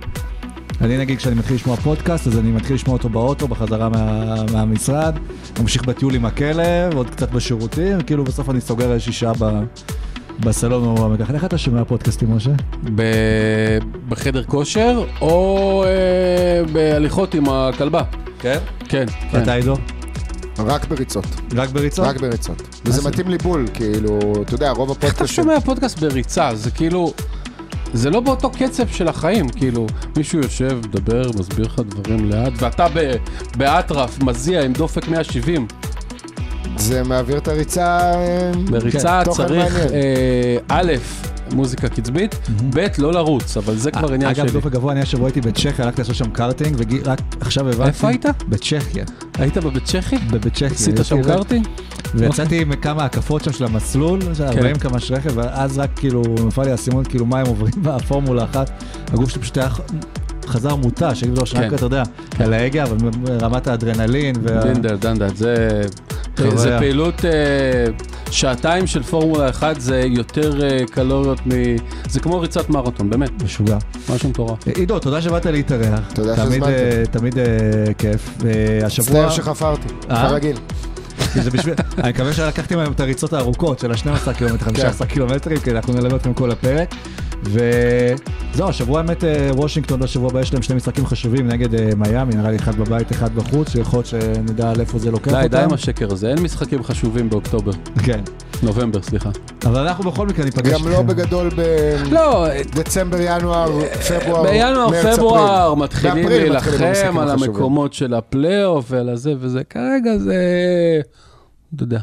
אני 0.81 0.97
נגיד, 0.97 1.17
כשאני 1.17 1.35
מתחיל 1.35 1.55
לשמוע 1.55 1.75
פודקאסט, 1.75 2.27
אז 2.27 2.39
אני 2.39 2.51
מתחיל 2.51 2.75
לשמוע 2.75 2.93
אותו 2.93 3.09
באוטו, 3.09 3.47
בחזרה 3.47 3.89
מה, 3.89 4.35
מהמשרד, 4.53 5.15
ממשיך 5.59 5.85
בטיול 5.85 6.15
עם 6.15 6.25
הכלב, 6.25 6.95
עוד 6.95 7.09
קצת 7.09 7.31
בשירותים, 7.31 8.01
כאילו 8.01 8.23
בסוף 8.23 8.49
אני 8.49 8.61
סוגר 8.61 8.91
איזושהי 8.91 9.13
שעה 9.13 9.33
ב, 9.39 9.63
בסלון 10.39 10.83
או 10.83 11.09
במקחת. 11.09 11.33
איך 11.33 11.45
אתה 11.45 11.57
שומע 11.57 11.83
פודקאסטים, 11.85 12.35
משה? 12.35 12.51
ב- 12.95 13.77
בחדר 14.09 14.43
כושר, 14.43 15.03
או 15.21 15.83
אה, 15.85 16.63
בהליכות 16.73 17.33
עם 17.33 17.49
הכלבה. 17.49 18.03
כן. 18.39 18.57
כן, 18.89 19.05
כן. 19.31 19.41
אתה 19.43 19.53
עידו? 19.53 19.73
רק 20.59 20.85
בריצות, 20.85 21.25
רק 21.55 21.69
בריצות? 21.69 22.05
רק 22.05 22.17
בריצות. 22.21 22.61
וזה 22.85 23.09
מתאים 23.09 23.27
לי 23.27 23.37
בול, 23.37 23.65
כאילו, 23.73 24.19
אתה 24.41 24.53
יודע, 24.55 24.71
רוב 24.71 24.89
איך 24.89 24.97
אתה 24.97 25.07
הפודקאסטים... 25.07 25.43
שומע 25.43 25.59
פודקאסט 25.59 25.99
בריצה? 25.99 26.55
זה 26.55 26.71
כאילו... 26.71 27.13
זה 27.93 28.09
לא 28.09 28.19
באותו 28.19 28.49
קצב 28.49 28.87
של 28.87 29.07
החיים, 29.07 29.49
כאילו, 29.49 29.87
מישהו 30.17 30.39
יושב, 30.39 30.79
מדבר, 30.87 31.29
מסביר 31.39 31.65
לך 31.65 31.81
דברים 31.89 32.29
לאט, 32.31 32.53
ואתה 32.57 32.87
באטרף, 33.57 34.23
מזיע 34.23 34.63
עם 34.63 34.73
דופק 34.73 35.07
170. 35.07 35.67
זה 36.77 37.03
מעביר 37.03 37.37
את 37.37 37.47
הריצה... 37.47 37.99
אה, 38.15 38.51
בריצה 38.69 39.21
תוכן 39.25 39.47
צריך. 39.47 39.75
אה, 39.75 40.57
א', 40.67 40.93
מוזיקה 41.53 41.89
קצבית, 41.89 42.35
ב', 42.69 42.85
לא 42.97 43.13
לרוץ, 43.13 43.57
אבל 43.57 43.75
זה 43.75 43.91
כבר 43.91 44.13
עניין 44.13 44.29
אגב, 44.29 44.47
שלי. 44.47 44.51
דופק 44.51 44.71
גבוה, 44.71 44.91
אני 44.91 45.01
השבוע 45.01 45.27
הייתי 45.27 45.41
בצ'כיה, 45.41 45.85
הלכתי 45.85 46.01
לעשות 46.01 46.15
שם 46.15 46.29
קארטינג, 46.29 46.75
ורק 46.77 47.21
עכשיו 47.41 47.69
הבנתי... 47.69 47.89
איפה 47.89 48.07
היית? 48.07 48.25
בצ'כיה. 48.49 49.05
היית 49.37 49.57
בבית 49.57 49.85
צ'כי? 49.85 50.17
בבית 50.17 50.53
צ'כיה. 50.53 50.67
עשית 50.67 50.95
שם 51.03 51.23
קארטינג? 51.23 51.67
ויצאתי 52.15 52.61
עם 52.61 52.75
כמה 52.75 53.05
הקפות 53.05 53.43
שם 53.43 53.53
של 53.53 53.65
המסלול, 53.65 54.19
של 54.33 54.43
40 54.43 54.77
קמ"ש 54.77 55.11
רכב, 55.11 55.31
ואז 55.35 55.77
רק 55.77 55.89
כאילו 55.95 56.23
נפל 56.47 56.63
לי 56.63 56.71
האסימון, 56.71 57.03
כאילו 57.03 57.25
מה 57.25 57.39
הם 57.39 57.47
עוברים 57.47 57.73
בפורמולה 57.83 58.43
אחת, 58.43 58.71
הגוף 59.07 59.29
שלי 59.29 59.41
פשוט 59.41 59.57
היה 59.57 59.69
חזר 60.51 60.75
מותש, 60.75 61.23
כאילו 61.23 61.45
שרק 61.45 61.69
כן. 61.69 61.75
אתה 61.75 61.85
יודע, 61.85 62.03
על 62.39 62.53
ההגה, 62.53 62.83
אבל 62.83 62.97
רמת 63.41 63.67
האדרנלין, 63.67 64.35
דינדל, 64.63 64.95
דנדל, 64.95 65.35
זה... 65.35 65.81
פעילות, 66.79 67.25
אה, 67.25 67.31
שעתיים 68.31 68.87
של 68.87 69.03
פורמולה 69.03 69.49
1 69.49 69.79
זה 69.81 70.03
יותר 70.05 70.63
אה, 70.63 70.79
קלוריות 70.91 71.39
מ... 71.47 71.51
זה 72.09 72.19
כמו 72.19 72.39
ריצת 72.39 72.69
מרתון, 72.69 73.09
באמת, 73.09 73.43
משוגע. 73.43 73.77
משהו 74.09 74.29
מטורף. 74.29 74.67
עידו, 74.67 74.99
תודה 74.99 75.21
שבאת 75.21 75.45
להתארח. 75.45 75.99
תודה 76.13 76.35
שהזמנתם. 76.35 76.65
אה, 76.65 77.03
תמיד 77.11 77.37
אה, 77.37 77.45
כיף. 77.97 78.37
והשבוע... 78.39 79.25
מצטער 79.25 79.29
שחפרתי, 79.29 79.87
אה? 80.09 80.29
כרגיל. 80.29 80.57
אני 81.97 82.09
מקווה 82.09 82.33
שלקחתם 82.33 82.79
היום 82.79 82.93
את 82.93 82.99
הריצות 82.99 83.33
הארוכות 83.33 83.79
של 83.79 83.91
ה-12 83.91 84.33
קילומטר, 84.33 84.65
15 84.65 85.07
קילומטרים, 85.07 85.57
כי 85.57 85.71
אנחנו 85.71 85.93
נלמד 85.93 86.13
אתכם 86.13 86.33
כל 86.33 86.51
הפרק. 86.51 86.95
וזהו, 87.43 88.69
השבוע 88.69 88.99
האמת 88.99 89.23
אה, 89.23 89.49
וושינגטון, 89.55 89.99
בשבוע 89.99 90.29
הבא 90.29 90.39
יש 90.39 90.53
להם 90.53 90.61
שני 90.61 90.75
משחקים 90.75 91.05
חשובים 91.05 91.47
נגד 91.47 91.75
אה, 91.75 91.89
מיאמי, 91.97 92.35
נראה 92.35 92.51
לי 92.51 92.57
אחד 92.57 92.75
בבית, 92.75 93.11
אחד 93.11 93.35
בחוץ, 93.35 93.69
שיכול 93.69 93.97
להיות 93.97 94.05
שנדע 94.05 94.71
על 94.71 94.79
איפה 94.79 94.99
זה 94.99 95.11
לוקח 95.11 95.31
די, 95.31 95.37
אותם. 95.37 95.47
די 95.47 95.63
עם 95.63 95.73
השקר 95.73 96.11
הזה, 96.11 96.29
אין 96.29 96.39
משחקים 96.39 96.83
חשובים 96.83 97.29
באוקטובר. 97.29 97.71
כן. 98.03 98.21
נובמבר, 98.63 99.01
סליחה. 99.01 99.29
אבל 99.65 99.87
אנחנו 99.87 100.11
בכל 100.11 100.27
מקרה 100.27 100.45
ניפגש. 100.45 100.81
גם 100.81 100.87
לא 100.87 101.01
בגדול 101.01 101.49
לא, 102.11 102.45
בדצמבר, 102.75 103.17
ינואר, 103.19 103.81
פברואר, 104.09 104.43
בינואר, 104.43 104.89
מרץ, 104.89 105.15
פברואר 105.15 105.73
אפריל. 105.73 105.83
מתחילים 105.83 106.27
להילחם 106.27 107.17
על. 107.17 107.29
המקומות 107.29 107.93
של 107.93 108.13
הפלייאוף 108.13 108.85
ועל 108.89 109.09
הזה 109.09 109.33
וזה, 109.39 109.63
כרגע 109.63 110.17
זה, 110.17 110.35
אתה 111.75 111.83
יודע, 111.83 111.99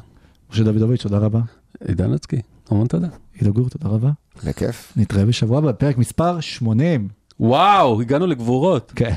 משה 0.52 0.62
דוידוביץ', 0.64 1.02
תודה 1.02 1.18
רבה. 1.18 1.40
עידן 1.88 2.10
לצקי, 2.10 2.40
המון 2.70 2.86
תודה. 2.86 3.08
עידו 3.38 3.52
גור, 3.52 3.68
תודה 3.68 3.88
רבה. 3.88 4.10
בכיף. 4.44 4.92
נתראה 4.96 5.26
בשבוע 5.26 5.60
בפרק 5.60 5.98
מספר 5.98 6.40
80. 6.40 7.08
וואו, 7.40 8.00
הגענו 8.00 8.26
לגבורות. 8.26 8.92
כן. 8.96 9.14